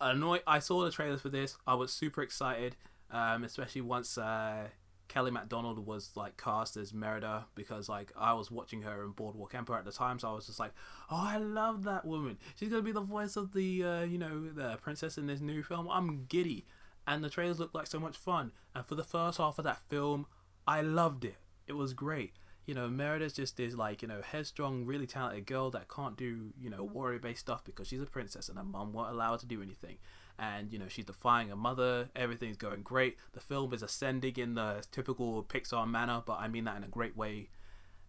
annoyed. 0.00 0.42
I 0.46 0.58
saw 0.58 0.84
the 0.84 0.90
trailers 0.90 1.20
for 1.20 1.28
this. 1.28 1.56
I 1.66 1.74
was 1.74 1.92
super 1.92 2.22
excited, 2.22 2.76
um, 3.10 3.44
especially 3.44 3.82
once 3.82 4.16
uh, 4.16 4.68
Kelly 5.10 5.32
Macdonald 5.32 5.84
was 5.84 6.12
like 6.14 6.36
cast 6.36 6.76
as 6.76 6.94
Merida 6.94 7.46
because 7.56 7.88
like 7.88 8.12
I 8.16 8.32
was 8.32 8.50
watching 8.50 8.82
her 8.82 9.02
in 9.04 9.10
Boardwalk 9.10 9.54
Empire 9.54 9.78
at 9.78 9.84
the 9.84 9.92
time, 9.92 10.18
so 10.20 10.30
I 10.30 10.32
was 10.34 10.46
just 10.46 10.60
like, 10.60 10.72
oh, 11.10 11.24
I 11.34 11.36
love 11.36 11.82
that 11.84 12.04
woman. 12.04 12.38
She's 12.54 12.68
gonna 12.70 12.82
be 12.82 12.92
the 12.92 13.00
voice 13.00 13.36
of 13.36 13.52
the 13.52 13.84
uh, 13.84 14.02
you 14.02 14.18
know 14.18 14.48
the 14.50 14.76
princess 14.80 15.18
in 15.18 15.26
this 15.26 15.40
new 15.40 15.62
film. 15.62 15.88
I'm 15.90 16.26
giddy, 16.28 16.64
and 17.06 17.24
the 17.24 17.28
trailers 17.28 17.58
looked 17.58 17.74
like 17.74 17.88
so 17.88 17.98
much 17.98 18.16
fun. 18.16 18.52
And 18.74 18.86
for 18.86 18.94
the 18.94 19.04
first 19.04 19.38
half 19.38 19.58
of 19.58 19.64
that 19.64 19.82
film, 19.88 20.26
I 20.66 20.80
loved 20.82 21.24
it. 21.24 21.36
It 21.66 21.72
was 21.74 21.92
great. 21.92 22.32
you 22.66 22.74
know, 22.74 22.88
Merida's 22.88 23.32
just 23.32 23.56
this 23.56 23.74
like, 23.74 24.02
you 24.02 24.06
know, 24.08 24.20
headstrong, 24.22 24.84
really 24.86 25.06
talented 25.06 25.46
girl 25.46 25.70
that 25.72 25.88
can't 25.88 26.16
do, 26.16 26.52
you 26.60 26.70
know, 26.70 26.84
warrior 26.84 27.18
based 27.18 27.40
stuff 27.40 27.64
because 27.64 27.88
she's 27.88 28.00
a 28.00 28.06
princess 28.06 28.48
and 28.48 28.58
her 28.58 28.64
mom 28.64 28.92
won't 28.92 29.10
allow 29.10 29.32
her 29.32 29.38
to 29.38 29.46
do 29.46 29.60
anything. 29.62 29.98
And, 30.42 30.72
you 30.72 30.78
know, 30.78 30.88
she's 30.88 31.04
defying 31.04 31.50
her 31.50 31.56
mother, 31.56 32.08
everything's 32.16 32.56
going 32.56 32.80
great. 32.80 33.18
The 33.32 33.40
film 33.40 33.74
is 33.74 33.82
ascending 33.82 34.36
in 34.36 34.54
the 34.54 34.82
typical 34.90 35.44
Pixar 35.44 35.86
manner, 35.86 36.22
but 36.24 36.38
I 36.40 36.48
mean 36.48 36.64
that 36.64 36.78
in 36.78 36.82
a 36.82 36.88
great 36.88 37.14
way. 37.14 37.50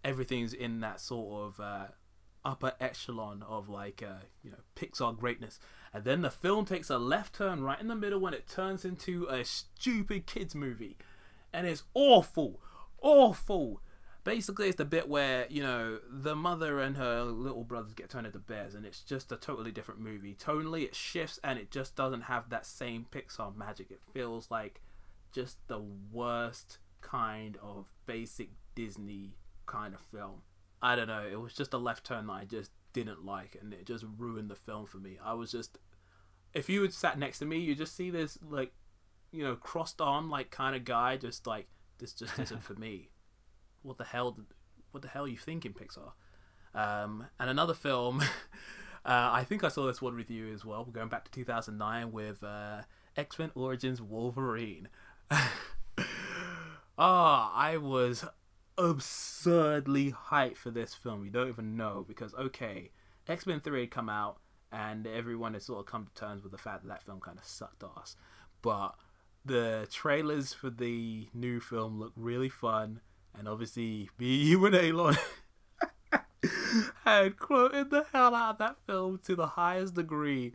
Everything's 0.02 0.54
in 0.54 0.80
that 0.80 1.02
sort 1.02 1.44
of 1.44 1.60
uh, 1.60 1.88
upper 2.46 2.72
echelon 2.80 3.44
of 3.44 3.70
like 3.70 4.02
uh, 4.02 4.24
you 4.44 4.50
know 4.52 4.58
Pixar 4.76 5.18
greatness, 5.18 5.60
and 5.94 6.06
then 6.06 6.22
the 6.22 6.32
film 6.32 6.66
takes 6.66 6.90
a 6.90 6.98
left 6.98 7.36
turn 7.36 7.62
right 7.64 7.80
in 7.80 7.88
the 7.88 7.96
middle 7.96 8.20
when 8.20 8.34
it 8.34 8.48
turns 8.48 8.86
into 8.86 9.28
a 9.28 9.44
stupid 9.44 10.26
kids 10.26 10.56
movie, 10.56 10.98
and 11.54 11.68
it's 11.68 11.84
awful, 11.94 12.62
awful. 13.02 13.82
Basically, 14.24 14.68
it's 14.68 14.78
the 14.78 14.86
bit 14.86 15.10
where 15.10 15.48
you 15.50 15.64
know 15.64 16.00
the 16.10 16.36
mother 16.36 16.80
and 16.80 16.98
her 16.98 17.24
little 17.24 17.64
brothers 17.64 17.94
get 17.94 18.10
turned 18.10 18.28
into 18.28 18.40
bears, 18.40 18.76
and 18.76 18.86
it's 18.86 19.02
just 19.02 19.32
a 19.32 19.38
totally 19.38 19.72
different 19.72 20.00
movie. 20.00 20.36
Tonally, 20.36 20.84
it 20.84 20.96
shifts, 20.96 21.40
and 21.44 21.58
it 21.58 21.72
just 21.72 21.96
doesn't 21.96 22.24
have 22.24 22.50
that 22.50 22.66
same 22.66 23.08
Pixar 23.12 23.56
magic. 23.56 23.90
It 23.90 24.02
feels 24.14 24.52
like 24.52 24.82
just 25.32 25.58
the 25.68 25.82
worst 26.12 26.78
kind 27.02 27.58
of 27.64 27.88
basic 28.06 28.50
Disney 28.76 29.36
kind 29.66 29.94
of 29.94 30.02
film. 30.02 30.42
I 30.82 30.96
don't 30.96 31.08
know. 31.08 31.28
It 31.30 31.40
was 31.40 31.54
just 31.54 31.74
a 31.74 31.78
left 31.78 32.06
turn 32.06 32.28
that 32.28 32.34
I 32.34 32.46
just 32.46 32.72
didn't 32.94 33.26
like, 33.26 33.58
and 33.60 33.74
it 33.74 33.86
just 33.86 34.06
ruined 34.18 34.50
the 34.50 34.56
film 34.56 34.86
for 34.86 34.98
me. 34.98 35.18
I 35.24 35.34
was 35.34 35.52
just, 35.52 35.78
if 36.54 36.70
you 36.70 36.82
had 36.82 36.94
sat 36.94 37.20
next 37.20 37.40
to 37.40 37.46
me, 37.46 37.60
you 37.60 37.76
just 37.76 37.96
see 37.96 38.10
this 38.10 38.38
like, 38.48 38.74
you 39.32 39.44
know, 39.44 39.56
crossed 39.56 40.02
arm 40.02 40.30
like 40.30 40.52
kind 40.52 40.76
of 40.76 40.84
guy, 40.84 41.18
just 41.18 41.48
like 41.48 41.68
this 42.00 42.14
just 42.14 42.38
isn't 42.40 42.64
for 42.64 42.74
me. 42.74 43.10
What 43.84 43.98
the 43.98 44.04
hell? 44.04 44.38
What 44.92 45.02
the 45.02 45.10
hell 45.10 45.26
are 45.26 45.28
you 45.28 45.38
thinking, 45.38 45.74
Pixar? 45.74 46.12
Um, 46.74 47.28
and 47.40 47.50
another 47.50 47.74
film. 47.74 48.24
Uh, 49.04 49.32
I 49.34 49.44
think 49.44 49.64
I 49.64 49.70
saw 49.70 49.88
this 49.88 50.00
one 50.00 50.16
with 50.16 50.30
you 50.30 50.54
as 50.54 50.64
well. 50.64 50.86
We're 50.86 50.94
going 50.94 51.10
back 51.10 51.26
to 51.26 51.32
2009 51.32 52.12
with 52.12 52.44
uh, 52.44 52.84
X 53.18 53.40
Men 53.40 53.50
Origins 53.56 54.00
Wolverine. 54.00 54.90
Ah, 57.04 57.52
oh, 57.52 57.58
I 57.58 57.78
was 57.78 58.26
absurdly 58.78 60.12
hyped 60.12 60.58
for 60.58 60.70
this 60.70 60.94
film. 60.94 61.26
You 61.26 61.32
don't 61.32 61.48
even 61.48 61.76
know 61.76 62.06
because 62.08 62.36
okay, 62.36 62.92
X 63.28 63.48
Men 63.48 63.60
Three 63.60 63.82
had 63.82 63.92
come 63.92 64.08
out, 64.08 64.38
and 64.72 65.08
everyone 65.08 65.54
had 65.54 65.64
sort 65.64 65.80
of 65.80 65.86
come 65.88 66.06
to 66.06 66.14
terms 66.14 66.44
with 66.44 66.52
the 66.52 66.58
fact 66.60 66.84
that 66.84 66.90
that 66.90 67.04
film 67.04 67.20
kind 67.20 67.40
of 67.40 67.44
sucked 67.44 67.84
ass. 67.98 68.16
But 68.62 68.96
the 69.44 69.88
trailers 69.90 70.54
for 70.54 70.70
the 70.70 71.28
new 71.34 71.60
film 71.60 72.00
look 72.00 72.14
really 72.16 72.50
fun, 72.50 73.02
and 73.38 73.48
obviously 73.48 74.10
me, 74.18 74.36
you, 74.36 74.66
and 74.66 74.76
Elon 74.76 75.18
had 77.06 77.38
quoted 77.38 77.90
the 77.90 78.06
hell 78.12 78.36
out 78.36 78.52
of 78.52 78.58
that 78.60 78.78
film 78.86 79.20
to 79.26 79.36
the 79.36 79.48
highest 79.48 79.96
degree. 79.96 80.54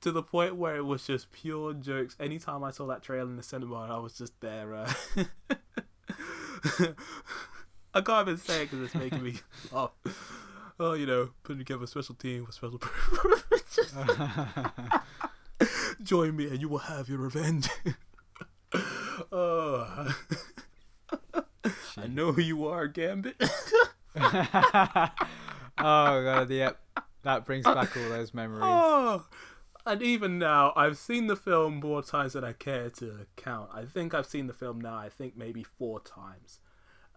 To 0.00 0.12
the 0.12 0.22
point 0.22 0.56
where 0.56 0.76
it 0.76 0.84
was 0.84 1.06
just 1.06 1.32
pure 1.32 1.72
jokes. 1.72 2.14
Anytime 2.20 2.62
I 2.62 2.72
saw 2.72 2.86
that 2.88 3.02
trailer 3.02 3.30
in 3.30 3.36
the 3.36 3.42
cinema, 3.42 3.86
I 3.90 3.98
was 3.98 4.12
just 4.18 4.38
there. 4.40 4.74
Uh 4.74 4.92
I 7.94 8.00
can't 8.02 8.28
even 8.28 8.38
say 8.38 8.62
it 8.62 8.70
because 8.70 8.84
it's 8.84 8.94
making 8.94 9.22
me 9.22 9.36
laugh. 9.72 9.92
Oh, 10.78 10.92
you 10.92 11.06
know, 11.06 11.30
putting 11.42 11.60
together 11.60 11.84
a 11.84 11.86
special 11.86 12.16
team 12.16 12.44
with 12.44 12.54
special 12.54 12.78
purposes. 12.78 13.94
Join 16.02 16.36
me 16.36 16.48
and 16.48 16.60
you 16.60 16.68
will 16.68 16.78
have 16.78 17.08
your 17.08 17.18
revenge. 17.18 17.68
oh. 19.32 20.14
I 21.96 22.06
know 22.06 22.32
who 22.32 22.42
you 22.42 22.66
are, 22.66 22.86
Gambit. 22.86 23.36
oh 24.16 25.10
god, 25.78 26.50
yep. 26.50 26.80
That 27.22 27.44
brings 27.44 27.64
back 27.64 27.96
all 27.96 28.08
those 28.10 28.34
memories. 28.34 28.62
Oh, 28.64 29.26
and 29.86 30.02
even 30.02 30.38
now, 30.38 30.72
I've 30.76 30.96
seen 30.98 31.26
the 31.26 31.36
film 31.36 31.80
more 31.80 32.02
times 32.02 32.34
than 32.34 32.44
I 32.44 32.52
care 32.52 32.90
to 32.90 33.26
count. 33.36 33.70
I 33.72 33.84
think 33.84 34.14
I've 34.14 34.26
seen 34.26 34.46
the 34.46 34.52
film 34.52 34.80
now. 34.80 34.96
I 34.96 35.08
think 35.08 35.36
maybe 35.36 35.62
four 35.62 36.00
times, 36.00 36.60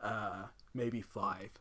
uh, 0.02 0.46
maybe 0.74 1.02
five. 1.02 1.52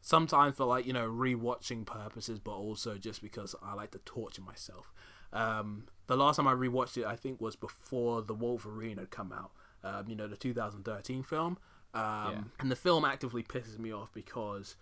Sometimes 0.00 0.56
for 0.56 0.64
like 0.66 0.86
you 0.86 0.92
know 0.92 1.08
rewatching 1.08 1.86
purposes, 1.86 2.38
but 2.38 2.52
also 2.52 2.98
just 2.98 3.22
because 3.22 3.54
I 3.62 3.74
like 3.74 3.92
to 3.92 3.98
torture 3.98 4.42
myself. 4.42 4.92
Um, 5.32 5.86
the 6.06 6.16
last 6.16 6.36
time 6.36 6.46
I 6.46 6.54
rewatched 6.54 6.96
it, 6.96 7.04
I 7.04 7.16
think, 7.16 7.40
was 7.40 7.56
before 7.56 8.22
the 8.22 8.34
Wolverine 8.34 8.98
had 8.98 9.10
come 9.10 9.32
out. 9.32 9.52
Um, 9.82 10.08
you 10.08 10.16
know, 10.16 10.28
the 10.28 10.36
2013 10.36 11.22
film. 11.22 11.58
Um, 11.94 12.32
yeah. 12.32 12.40
And 12.60 12.70
the 12.70 12.76
film 12.76 13.04
actively 13.04 13.42
pisses 13.42 13.78
me 13.78 13.92
off 13.92 14.12
because 14.12 14.76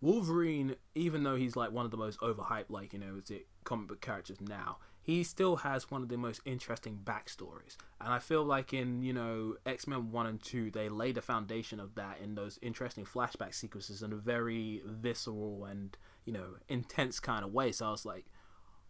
Wolverine, 0.00 0.76
even 0.94 1.24
though 1.24 1.36
he's 1.36 1.56
like 1.56 1.72
one 1.72 1.84
of 1.84 1.90
the 1.90 1.96
most 1.96 2.20
overhyped, 2.20 2.70
like 2.70 2.92
you 2.92 2.98
know, 2.98 3.20
is 3.22 3.30
it 3.30 3.46
comic 3.64 3.88
book 3.88 4.00
characters 4.00 4.40
now, 4.40 4.78
he 5.02 5.24
still 5.24 5.56
has 5.56 5.90
one 5.90 6.02
of 6.02 6.08
the 6.08 6.16
most 6.16 6.40
interesting 6.44 7.00
backstories. 7.02 7.76
And 8.00 8.12
I 8.12 8.20
feel 8.20 8.44
like 8.44 8.72
in, 8.72 9.02
you 9.02 9.12
know, 9.12 9.56
X 9.66 9.86
Men 9.86 10.12
1 10.12 10.26
and 10.26 10.42
2, 10.42 10.70
they 10.70 10.88
laid 10.88 11.16
the 11.16 11.22
foundation 11.22 11.80
of 11.80 11.96
that 11.96 12.18
in 12.22 12.36
those 12.36 12.58
interesting 12.62 13.04
flashback 13.04 13.54
sequences 13.54 14.02
in 14.02 14.12
a 14.12 14.16
very 14.16 14.80
visceral 14.84 15.64
and, 15.64 15.96
you 16.24 16.32
know, 16.32 16.56
intense 16.68 17.18
kind 17.18 17.44
of 17.44 17.52
way. 17.52 17.72
So 17.72 17.86
I 17.86 17.90
was 17.90 18.06
like, 18.06 18.26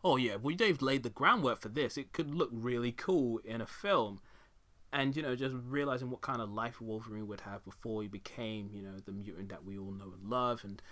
oh 0.05 0.17
yeah, 0.17 0.37
well, 0.37 0.55
they've 0.57 0.83
laid 0.83 1.03
the 1.03 1.11
groundwork 1.11 1.61
for 1.61 1.71
this. 1.71 1.97
It 1.97 2.13
could 2.13 2.35
look 2.35 2.51
really 2.53 2.93
cool 2.93 3.39
in 3.45 3.61
a 3.63 3.67
film. 3.67 4.21
And, 4.93 5.17
you 5.17 5.23
know, 5.23 5.35
just 5.35 5.57
realizing 5.67 6.11
what 6.11 6.21
kind 6.21 6.43
of 6.43 6.51
life 6.51 6.81
Wolverine 6.81 7.27
would 7.27 7.41
have 7.43 7.65
before 7.65 8.03
he 8.03 8.09
became, 8.09 8.71
you 8.73 8.83
know, 8.83 8.99
the 9.05 9.13
mutant 9.13 9.49
that 9.49 9.65
we 9.65 9.79
all 9.79 9.93
know 9.93 10.13
and 10.13 10.31
love. 10.31 10.65
And 10.65 10.83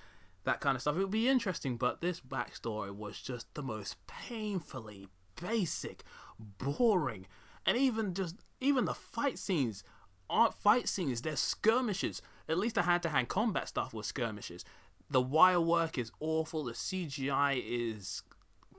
that 0.44 0.60
kind 0.60 0.74
of 0.74 0.80
stuff. 0.80 0.96
It 0.96 1.00
would 1.00 1.10
be 1.10 1.28
interesting, 1.28 1.76
but 1.76 2.00
this 2.00 2.20
backstory 2.20 2.94
was 2.94 3.20
just 3.20 3.52
the 3.54 3.62
most 3.62 3.96
painfully 4.06 5.08
basic, 5.40 6.02
boring, 6.38 7.26
and 7.66 7.76
even 7.76 8.14
just 8.14 8.36
even 8.60 8.84
the 8.84 8.94
fight 8.94 9.38
scenes 9.38 9.84
aren't 10.28 10.54
fight 10.54 10.88
scenes. 10.88 11.22
They're 11.22 11.36
skirmishes. 11.36 12.22
At 12.48 12.58
least 12.58 12.74
the 12.76 12.82
hand-to-hand 12.82 13.28
combat 13.28 13.68
stuff 13.68 13.92
was 13.92 14.06
skirmishes. 14.06 14.64
The 15.08 15.20
wire 15.20 15.60
work 15.60 15.98
is 15.98 16.10
awful. 16.20 16.64
The 16.64 16.72
CGI 16.72 17.62
is 17.64 18.22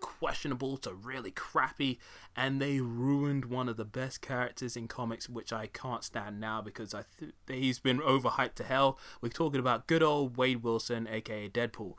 questionable 0.02 0.76
to 0.78 0.94
really 0.94 1.32
crappy, 1.32 2.00
and 2.36 2.62
they 2.62 2.82
ruined 2.82 3.46
one 3.46 3.70
of 3.70 3.78
the 3.78 3.86
best 3.86 4.22
characters 4.22 4.76
in 4.76 4.90
comics, 4.90 5.30
which 5.30 5.54
I 5.54 5.68
can't 5.68 6.04
stand 6.04 6.42
now 6.42 6.62
because 6.62 6.94
I 6.94 7.04
th- 7.18 7.32
he's 7.48 7.80
been 7.80 8.00
overhyped 8.00 8.56
to 8.56 8.64
hell. 8.64 9.00
We're 9.22 9.30
talking 9.30 9.60
about 9.62 9.88
good 9.88 10.04
old 10.04 10.36
Wade 10.36 10.64
Wilson, 10.64 11.08
aka 11.10 11.48
Deadpool. 11.48 11.96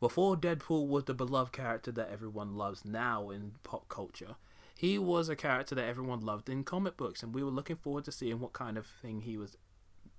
Before 0.00 0.36
Deadpool 0.36 0.88
was 0.88 1.04
the 1.04 1.14
beloved 1.14 1.52
character 1.52 1.92
that 1.92 2.10
everyone 2.10 2.56
loves 2.56 2.84
now 2.84 3.30
in 3.30 3.52
pop 3.62 3.88
culture, 3.88 4.36
he 4.76 4.98
was 4.98 5.28
a 5.28 5.36
character 5.36 5.74
that 5.74 5.86
everyone 5.86 6.20
loved 6.20 6.48
in 6.48 6.64
comic 6.64 6.96
books, 6.96 7.22
and 7.22 7.34
we 7.34 7.44
were 7.44 7.50
looking 7.50 7.76
forward 7.76 8.04
to 8.04 8.12
seeing 8.12 8.40
what 8.40 8.52
kind 8.52 8.76
of 8.76 8.86
thing 8.86 9.20
he 9.20 9.36
was, 9.36 9.56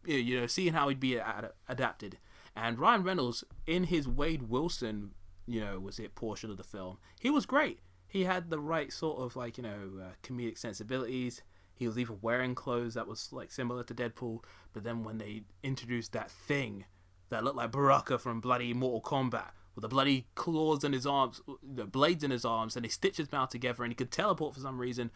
you 0.06 0.40
know, 0.40 0.48
seeing 0.48 0.74
how 0.74 0.88
he'd 0.88 1.00
be 1.00 1.20
ad- 1.20 1.52
adapted. 1.68 2.18
And 2.56 2.80
Ryan 2.80 3.04
Reynolds, 3.04 3.44
in 3.68 3.86
his 3.86 4.08
Wade 4.08 4.44
Wilson 4.44 5.12
you 5.48 5.62
know, 5.62 5.80
was 5.80 6.00
it 6.00 6.16
portion 6.16 6.50
of 6.52 6.58
the 6.58 6.64
film. 6.64 6.98
He 7.20 7.30
was 7.30 7.46
great. 7.46 7.80
He 8.08 8.24
had 8.24 8.50
the 8.50 8.60
right 8.60 8.92
sort 8.92 9.20
of 9.20 9.36
like 9.36 9.58
you 9.58 9.64
know 9.64 9.92
uh, 10.02 10.12
comedic 10.24 10.58
sensibilities. 10.58 11.42
He 11.74 11.88
was 11.88 12.00
even 12.00 12.20
wearing 12.22 12.56
clothes 12.56 12.94
that 12.94 13.08
was 13.08 13.34
like 13.34 13.52
similar 13.52 13.84
to 13.84 13.94
Deadpool. 13.94 14.40
But 14.74 14.84
then 14.84 15.04
when 15.04 15.18
they 15.18 15.44
introduced 15.62 16.14
that 16.14 16.32
thing 16.32 16.86
that 17.30 17.44
looked 17.44 17.58
like 17.58 17.72
Baraka 17.72 18.18
from 18.18 18.40
bloody 18.40 18.74
Mortal 18.74 19.02
Kombat 19.02 19.52
with 19.76 19.82
the 19.82 19.90
bloody 19.90 20.28
claws 20.36 20.84
in 20.84 20.94
his 20.94 21.06
arms, 21.06 21.42
the 21.62 21.86
blades 21.86 22.24
in 22.24 22.32
his 22.32 22.46
arms, 22.46 22.76
and 22.76 22.86
he 22.86 22.90
stitched 22.90 23.18
his 23.18 23.32
mouth 23.32 23.50
together 23.50 23.84
and 23.84 23.92
he 23.92 23.96
could 23.96 24.12
teleport 24.12 24.54
for 24.54 24.62
some 24.62 24.80
reason, 24.80 25.12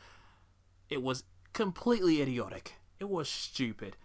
it 0.90 1.02
was 1.02 1.24
completely 1.54 2.22
idiotic. 2.22 2.74
It 3.00 3.10
was 3.10 3.30
stupid. 3.30 3.96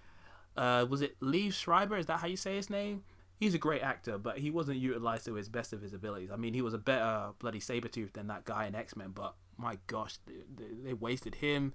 Uh, 0.57 0.87
was 0.89 1.03
it 1.03 1.19
Liev 1.21 1.53
Schreiber? 1.55 1.97
Is 1.97 2.07
that 2.07 2.21
how 2.21 2.29
you 2.29 2.37
say 2.37 2.55
his 2.55 2.71
name? 2.71 3.03
He's 3.45 3.53
a 3.53 3.59
great 3.59 3.83
actor, 3.83 4.17
but 4.17 4.39
he 4.39 4.51
wasn't 4.51 4.79
utilized 4.79 5.27
to 5.27 5.35
his 5.35 5.51
best 5.51 5.75
of 5.75 5.83
his 5.83 5.93
abilities. 5.93 6.31
I 6.33 6.37
mean, 6.37 6.55
he 6.55 6.63
was 6.63 6.73
a 6.73 6.79
better 6.79 7.33
bloody 7.39 7.61
Sabretooth 7.61 8.15
than 8.15 8.29
that 8.29 8.47
guy 8.47 8.65
in 8.65 8.75
X 8.75 8.97
Men, 8.97 9.11
but 9.15 9.35
my 9.59 9.77
gosh, 9.87 10.17
they, 10.27 10.65
they 10.83 10.95
wasted 10.95 11.35
him. 11.35 11.75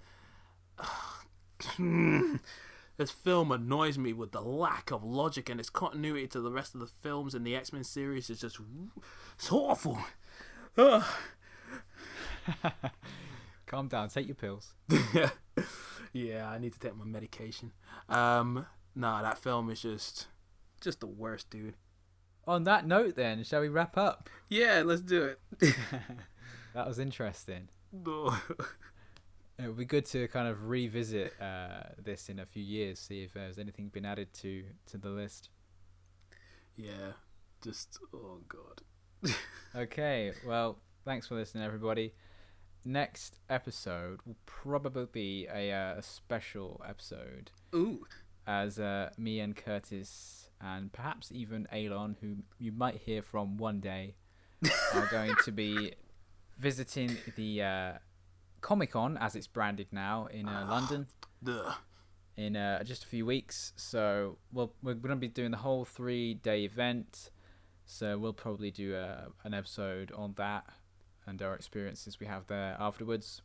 this 2.96 3.12
film 3.12 3.52
annoys 3.52 3.98
me 3.98 4.12
with 4.12 4.32
the 4.32 4.40
lack 4.40 4.90
of 4.90 5.04
logic 5.04 5.48
and 5.48 5.60
its 5.60 5.70
continuity 5.70 6.26
to 6.26 6.40
the 6.40 6.50
rest 6.50 6.74
of 6.74 6.80
the 6.80 6.88
films 6.88 7.36
in 7.36 7.44
the 7.44 7.54
X 7.54 7.72
Men 7.72 7.84
series 7.84 8.28
is 8.30 8.40
just 8.40 8.58
it's 9.36 9.52
awful. 9.52 9.96
Calm 13.66 13.86
down, 13.86 14.08
take 14.08 14.26
your 14.26 14.34
pills. 14.34 14.74
yeah, 16.12 16.50
I 16.50 16.58
need 16.58 16.72
to 16.72 16.80
take 16.80 16.96
my 16.96 17.04
medication. 17.04 17.70
Um, 18.08 18.66
nah, 18.96 19.22
that 19.22 19.38
film 19.38 19.70
is 19.70 19.82
just 19.82 20.26
just 20.80 21.00
the 21.00 21.06
worst, 21.06 21.50
dude. 21.50 21.76
On 22.46 22.64
that 22.64 22.86
note, 22.86 23.16
then, 23.16 23.44
shall 23.44 23.60
we 23.60 23.68
wrap 23.68 23.96
up? 23.96 24.28
Yeah, 24.48 24.82
let's 24.84 25.02
do 25.02 25.24
it. 25.24 25.40
that 26.74 26.86
was 26.86 26.98
interesting. 26.98 27.68
No. 27.92 28.34
it 29.58 29.66
would 29.66 29.76
be 29.76 29.84
good 29.84 30.06
to 30.06 30.26
kind 30.28 30.48
of 30.48 30.68
revisit 30.68 31.34
uh, 31.40 31.90
this 32.02 32.28
in 32.28 32.38
a 32.38 32.46
few 32.46 32.62
years, 32.62 32.98
see 32.98 33.22
if 33.22 33.34
there's 33.34 33.58
anything 33.58 33.88
been 33.88 34.06
added 34.06 34.32
to 34.34 34.64
to 34.86 34.98
the 34.98 35.10
list. 35.10 35.50
Yeah, 36.76 37.12
just 37.62 37.98
oh 38.14 38.40
god. 38.48 39.32
Okay, 39.76 40.32
well, 40.44 40.78
thanks 41.04 41.28
for 41.28 41.36
listening, 41.36 41.62
everybody. 41.62 42.12
Next 42.84 43.38
episode 43.48 44.18
will 44.26 44.38
probably 44.46 45.06
be 45.12 45.46
a, 45.46 45.70
uh, 45.70 45.98
a 45.98 46.02
special 46.02 46.82
episode 46.88 47.52
Ooh. 47.72 48.04
as 48.48 48.80
uh, 48.80 49.10
me 49.16 49.38
and 49.38 49.54
Curtis 49.54 50.49
and 50.60 50.92
perhaps 50.92 51.30
even 51.32 51.66
Alon, 51.72 52.16
who 52.20 52.36
you 52.58 52.72
might 52.72 52.96
hear 52.96 53.22
from 53.22 53.56
one 53.56 53.80
day, 53.80 54.14
are 54.94 55.08
going 55.10 55.34
to 55.44 55.52
be 55.52 55.94
visiting 56.58 57.16
the 57.36 57.62
uh, 57.62 57.92
Comic 58.60 58.92
Con, 58.92 59.16
as 59.18 59.34
it's 59.34 59.46
branded 59.46 59.88
now, 59.90 60.26
in 60.26 60.46
uh, 60.46 60.66
London 60.68 61.06
Ugh. 61.46 61.74
in 62.36 62.56
uh, 62.56 62.82
just 62.84 63.04
a 63.04 63.06
few 63.06 63.24
weeks. 63.24 63.72
So 63.76 64.36
we'll, 64.52 64.74
we're 64.82 64.94
going 64.94 65.10
to 65.10 65.16
be 65.16 65.28
doing 65.28 65.50
the 65.50 65.58
whole 65.58 65.84
three 65.84 66.34
day 66.34 66.64
event. 66.64 67.30
So 67.86 68.18
we'll 68.18 68.34
probably 68.34 68.70
do 68.70 68.94
a, 68.94 69.28
an 69.44 69.54
episode 69.54 70.12
on 70.12 70.34
that 70.36 70.64
and 71.26 71.40
our 71.42 71.54
experiences 71.54 72.20
we 72.20 72.26
have 72.26 72.46
there 72.46 72.76
afterwards. 72.78 73.42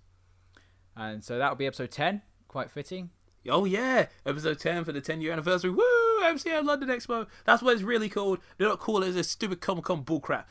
And 0.95 1.23
so 1.23 1.37
that'll 1.37 1.55
be 1.55 1.65
episode 1.65 1.91
10, 1.91 2.21
quite 2.47 2.69
fitting. 2.69 3.09
Oh 3.47 3.65
yeah, 3.65 4.07
episode 4.25 4.59
ten 4.59 4.83
for 4.83 4.91
the 4.91 5.01
ten 5.01 5.21
year 5.21 5.31
anniversary. 5.31 5.69
Woo! 5.69 6.04
MCM 6.25 6.65
London 6.65 6.89
Expo. 6.89 7.27
That's 7.45 7.61
what 7.61 7.73
it's 7.73 7.83
really 7.83 8.09
called. 8.09 8.39
They 8.57 8.65
don't 8.65 8.79
call 8.79 9.03
it 9.03 9.07
as 9.07 9.15
a 9.15 9.23
stupid 9.23 9.61
Comic 9.61 9.85
Con 9.85 10.03
bullcrap. 10.03 10.45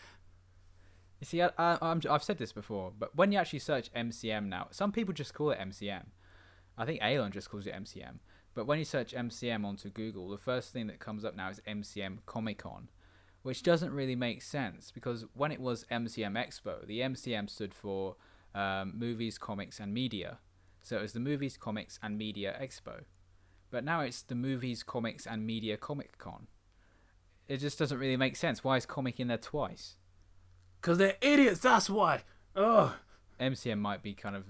You 1.20 1.26
see, 1.26 1.42
I, 1.42 1.50
I, 1.58 1.96
I've 2.10 2.22
said 2.22 2.38
this 2.38 2.52
before, 2.52 2.92
but 2.98 3.16
when 3.16 3.32
you 3.32 3.38
actually 3.38 3.60
search 3.60 3.92
MCM 3.94 4.46
now, 4.46 4.68
some 4.70 4.92
people 4.92 5.14
just 5.14 5.32
call 5.32 5.52
it 5.52 5.58
MCM. 5.58 6.04
I 6.76 6.84
think 6.84 7.00
Alon 7.02 7.32
just 7.32 7.50
calls 7.50 7.66
it 7.66 7.74
MCM. 7.74 8.18
But 8.54 8.66
when 8.66 8.78
you 8.78 8.84
search 8.84 9.14
MCM 9.14 9.64
onto 9.64 9.90
Google, 9.90 10.28
the 10.28 10.38
first 10.38 10.72
thing 10.72 10.86
that 10.86 11.00
comes 11.00 11.24
up 11.24 11.34
now 11.34 11.50
is 11.50 11.60
MCM 11.66 12.18
Comic 12.26 12.58
Con, 12.58 12.88
which 13.42 13.62
doesn't 13.62 13.92
really 13.92 14.16
make 14.16 14.42
sense 14.42 14.90
because 14.90 15.24
when 15.34 15.50
it 15.50 15.60
was 15.60 15.84
MCM 15.90 16.36
Expo, 16.36 16.86
the 16.86 17.00
MCM 17.00 17.50
stood 17.50 17.74
for 17.74 18.16
um, 18.54 18.92
Movies, 18.96 19.38
Comics, 19.38 19.80
and 19.80 19.92
Media. 19.92 20.38
So 20.82 20.98
it 20.98 21.02
was 21.02 21.14
the 21.14 21.20
Movies, 21.20 21.56
Comics, 21.56 21.98
and 22.02 22.16
Media 22.16 22.56
Expo. 22.60 23.04
But 23.74 23.82
now 23.82 24.02
it's 24.02 24.22
the 24.22 24.36
Movies, 24.36 24.84
Comics, 24.84 25.26
and 25.26 25.44
Media 25.44 25.76
Comic 25.76 26.16
Con. 26.16 26.46
It 27.48 27.56
just 27.56 27.76
doesn't 27.76 27.98
really 27.98 28.16
make 28.16 28.36
sense. 28.36 28.62
Why 28.62 28.76
is 28.76 28.86
comic 28.86 29.18
in 29.18 29.26
there 29.26 29.36
twice? 29.36 29.96
Cause 30.80 30.96
they're 30.96 31.16
idiots. 31.20 31.58
That's 31.58 31.90
why. 31.90 32.22
Oh. 32.54 32.94
MCM 33.40 33.80
might 33.80 34.00
be 34.00 34.14
kind 34.14 34.36
of 34.36 34.44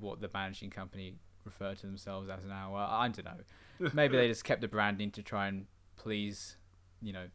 what 0.00 0.20
the 0.20 0.28
managing 0.34 0.70
company 0.70 1.14
refer 1.44 1.76
to 1.76 1.86
themselves 1.86 2.28
as 2.28 2.44
now. 2.48 2.74
I 2.74 3.06
don't 3.06 3.24
know. 3.24 3.90
Maybe 3.94 4.16
they 4.16 4.26
just 4.26 4.42
kept 4.42 4.60
the 4.60 4.66
branding 4.66 5.12
to 5.12 5.22
try 5.22 5.46
and 5.46 5.66
please, 5.94 6.56
you 7.00 7.12
know, 7.12 7.26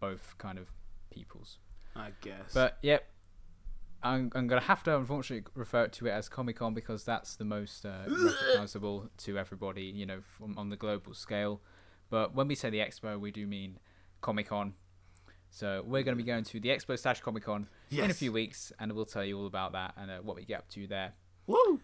both 0.00 0.34
kind 0.38 0.56
of 0.56 0.68
peoples. 1.10 1.58
I 1.94 2.12
guess. 2.22 2.54
But 2.54 2.78
yep, 2.80 3.04
I'm 4.02 4.30
I'm 4.34 4.46
gonna 4.46 4.60
have 4.60 4.82
to 4.84 4.96
unfortunately 4.96 5.50
refer 5.54 5.88
to 5.88 6.06
it 6.06 6.10
as 6.10 6.28
Comic 6.28 6.56
Con 6.56 6.74
because 6.74 7.04
that's 7.04 7.36
the 7.36 7.44
most 7.44 7.84
uh, 7.84 8.04
recognizable 8.08 9.10
to 9.18 9.38
everybody, 9.38 9.82
you 9.82 10.06
know, 10.06 10.20
from, 10.20 10.56
on 10.56 10.70
the 10.70 10.76
global 10.76 11.14
scale. 11.14 11.60
But 12.10 12.34
when 12.34 12.48
we 12.48 12.54
say 12.54 12.70
the 12.70 12.78
expo, 12.78 13.18
we 13.18 13.30
do 13.30 13.46
mean 13.46 13.78
Comic 14.20 14.48
Con. 14.48 14.74
So 15.50 15.82
we're 15.86 16.02
going 16.02 16.16
to 16.16 16.22
be 16.22 16.26
going 16.26 16.44
to 16.44 16.60
the 16.60 16.68
expo 16.68 16.98
slash 16.98 17.20
Comic 17.20 17.44
Con 17.44 17.68
in 17.90 18.10
a 18.10 18.14
few 18.14 18.32
weeks, 18.32 18.72
and 18.78 18.92
we'll 18.92 19.06
tell 19.06 19.24
you 19.24 19.38
all 19.38 19.46
about 19.46 19.72
that 19.72 19.94
and 19.96 20.10
uh, 20.10 20.18
what 20.18 20.36
we 20.36 20.44
get 20.44 20.58
up 20.58 20.68
to 20.70 20.86
there. 20.86 21.14
Woo! 21.46 21.80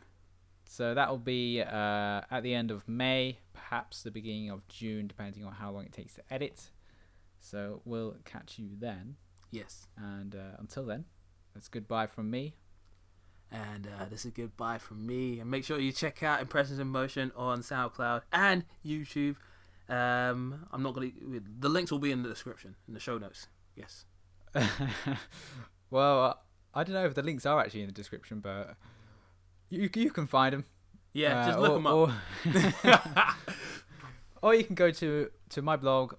So 0.67 0.95
that 0.95 1.11
will 1.11 1.19
be 1.19 1.63
uh, 1.63 2.21
at 2.31 2.43
the 2.43 2.55
end 2.55 2.71
of 2.71 2.89
May, 2.89 3.39
perhaps 3.53 4.03
the 4.03 4.11
beginning 4.11 4.51
of 4.51 4.67
June, 4.69 5.07
depending 5.07 5.45
on 5.45 5.53
how 5.53 5.71
long 5.71 5.85
it 5.85 5.93
takes 5.93 6.15
to 6.15 6.23
edit. 6.31 6.71
So 7.41 7.81
we'll 7.85 8.17
catch 8.25 8.59
you 8.59 8.71
then. 8.79 9.17
Yes. 9.51 9.87
And 9.97 10.35
uh, 10.35 10.57
until 10.59 10.85
then, 10.85 11.05
it's 11.57 11.69
goodbye 11.69 12.07
from 12.07 12.31
me. 12.31 12.55
And 13.51 13.87
uh, 13.87 14.07
this 14.11 14.25
is 14.25 14.33
goodbye 14.33 14.79
from 14.79 15.07
me. 15.07 15.39
And 15.39 15.51
make 15.51 15.65
sure 15.65 15.79
you 15.79 15.93
check 15.93 16.23
out 16.23 16.41
Impressions 16.41 16.79
in 16.79 16.89
Motion 16.89 17.31
on 17.37 17.61
SoundCloud 17.61 18.23
and 18.33 18.65
YouTube. 18.85 19.37
Um, 19.89 20.67
I'm 20.73 20.83
not 20.83 20.95
gonna. 20.95 21.11
The 21.61 21.69
links 21.69 21.93
will 21.93 21.99
be 21.99 22.11
in 22.11 22.23
the 22.23 22.29
description 22.29 22.75
in 22.89 22.95
the 22.95 23.01
show 23.01 23.19
notes. 23.19 23.49
Yes. 23.77 24.07
well, 25.91 26.25
uh, 26.25 26.35
I 26.75 26.85
don't 26.85 26.95
know 26.95 27.05
if 27.05 27.15
the 27.15 27.23
links 27.23 27.45
are 27.45 27.61
actually 27.61 27.83
in 27.83 27.89
the 27.89 27.93
description, 27.93 28.41
but 28.41 28.77
you 29.69 29.89
you 29.95 30.11
can 30.11 30.27
find 30.27 30.53
them. 30.53 30.65
Yeah, 31.13 31.47
just 31.47 31.59
look 31.59 31.75
them 31.75 31.87
up. 31.87 31.95
Or, 31.95 32.15
or 34.43 34.55
you 34.55 34.65
can 34.65 34.75
go 34.75 34.91
to 34.91 35.31
to 35.51 35.63
my 35.63 35.77
blog 35.77 36.15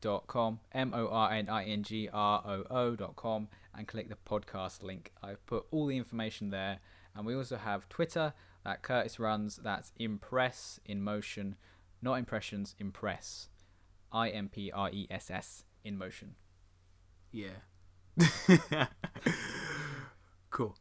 morningroo.com 0.00 0.60
m 0.72 0.92
o 0.94 1.08
r 1.08 1.32
n 1.32 1.48
i 1.48 1.64
n 1.64 1.82
g 1.82 2.08
r 2.12 2.42
o 2.44 2.64
o.com 2.70 3.48
and 3.74 3.86
click 3.86 4.08
the 4.08 4.16
podcast 4.16 4.82
link. 4.82 5.12
I've 5.22 5.44
put 5.46 5.66
all 5.70 5.86
the 5.86 5.96
information 5.96 6.50
there, 6.50 6.78
and 7.14 7.26
we 7.26 7.34
also 7.34 7.56
have 7.56 7.88
Twitter 7.88 8.34
that 8.64 8.82
Curtis 8.82 9.18
runs. 9.18 9.56
That's 9.56 9.92
Impress 9.98 10.80
in 10.84 11.02
Motion, 11.02 11.56
not 12.02 12.14
impressions. 12.14 12.74
Impress, 12.78 13.48
I 14.12 14.30
M 14.30 14.48
P 14.48 14.70
R 14.72 14.90
E 14.90 15.06
S 15.10 15.30
S 15.30 15.64
in 15.84 15.96
motion. 15.96 16.34
yeah. 17.32 17.60
cool. 20.50 20.76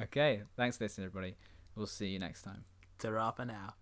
Okay, 0.00 0.42
thanks 0.56 0.78
for 0.78 0.84
listening, 0.84 1.06
everybody. 1.06 1.36
We'll 1.74 1.86
see 1.86 2.08
you 2.08 2.18
next 2.18 2.42
time. 2.42 2.64
Ta-ra 2.98 3.32
for 3.32 3.44
now. 3.44 3.74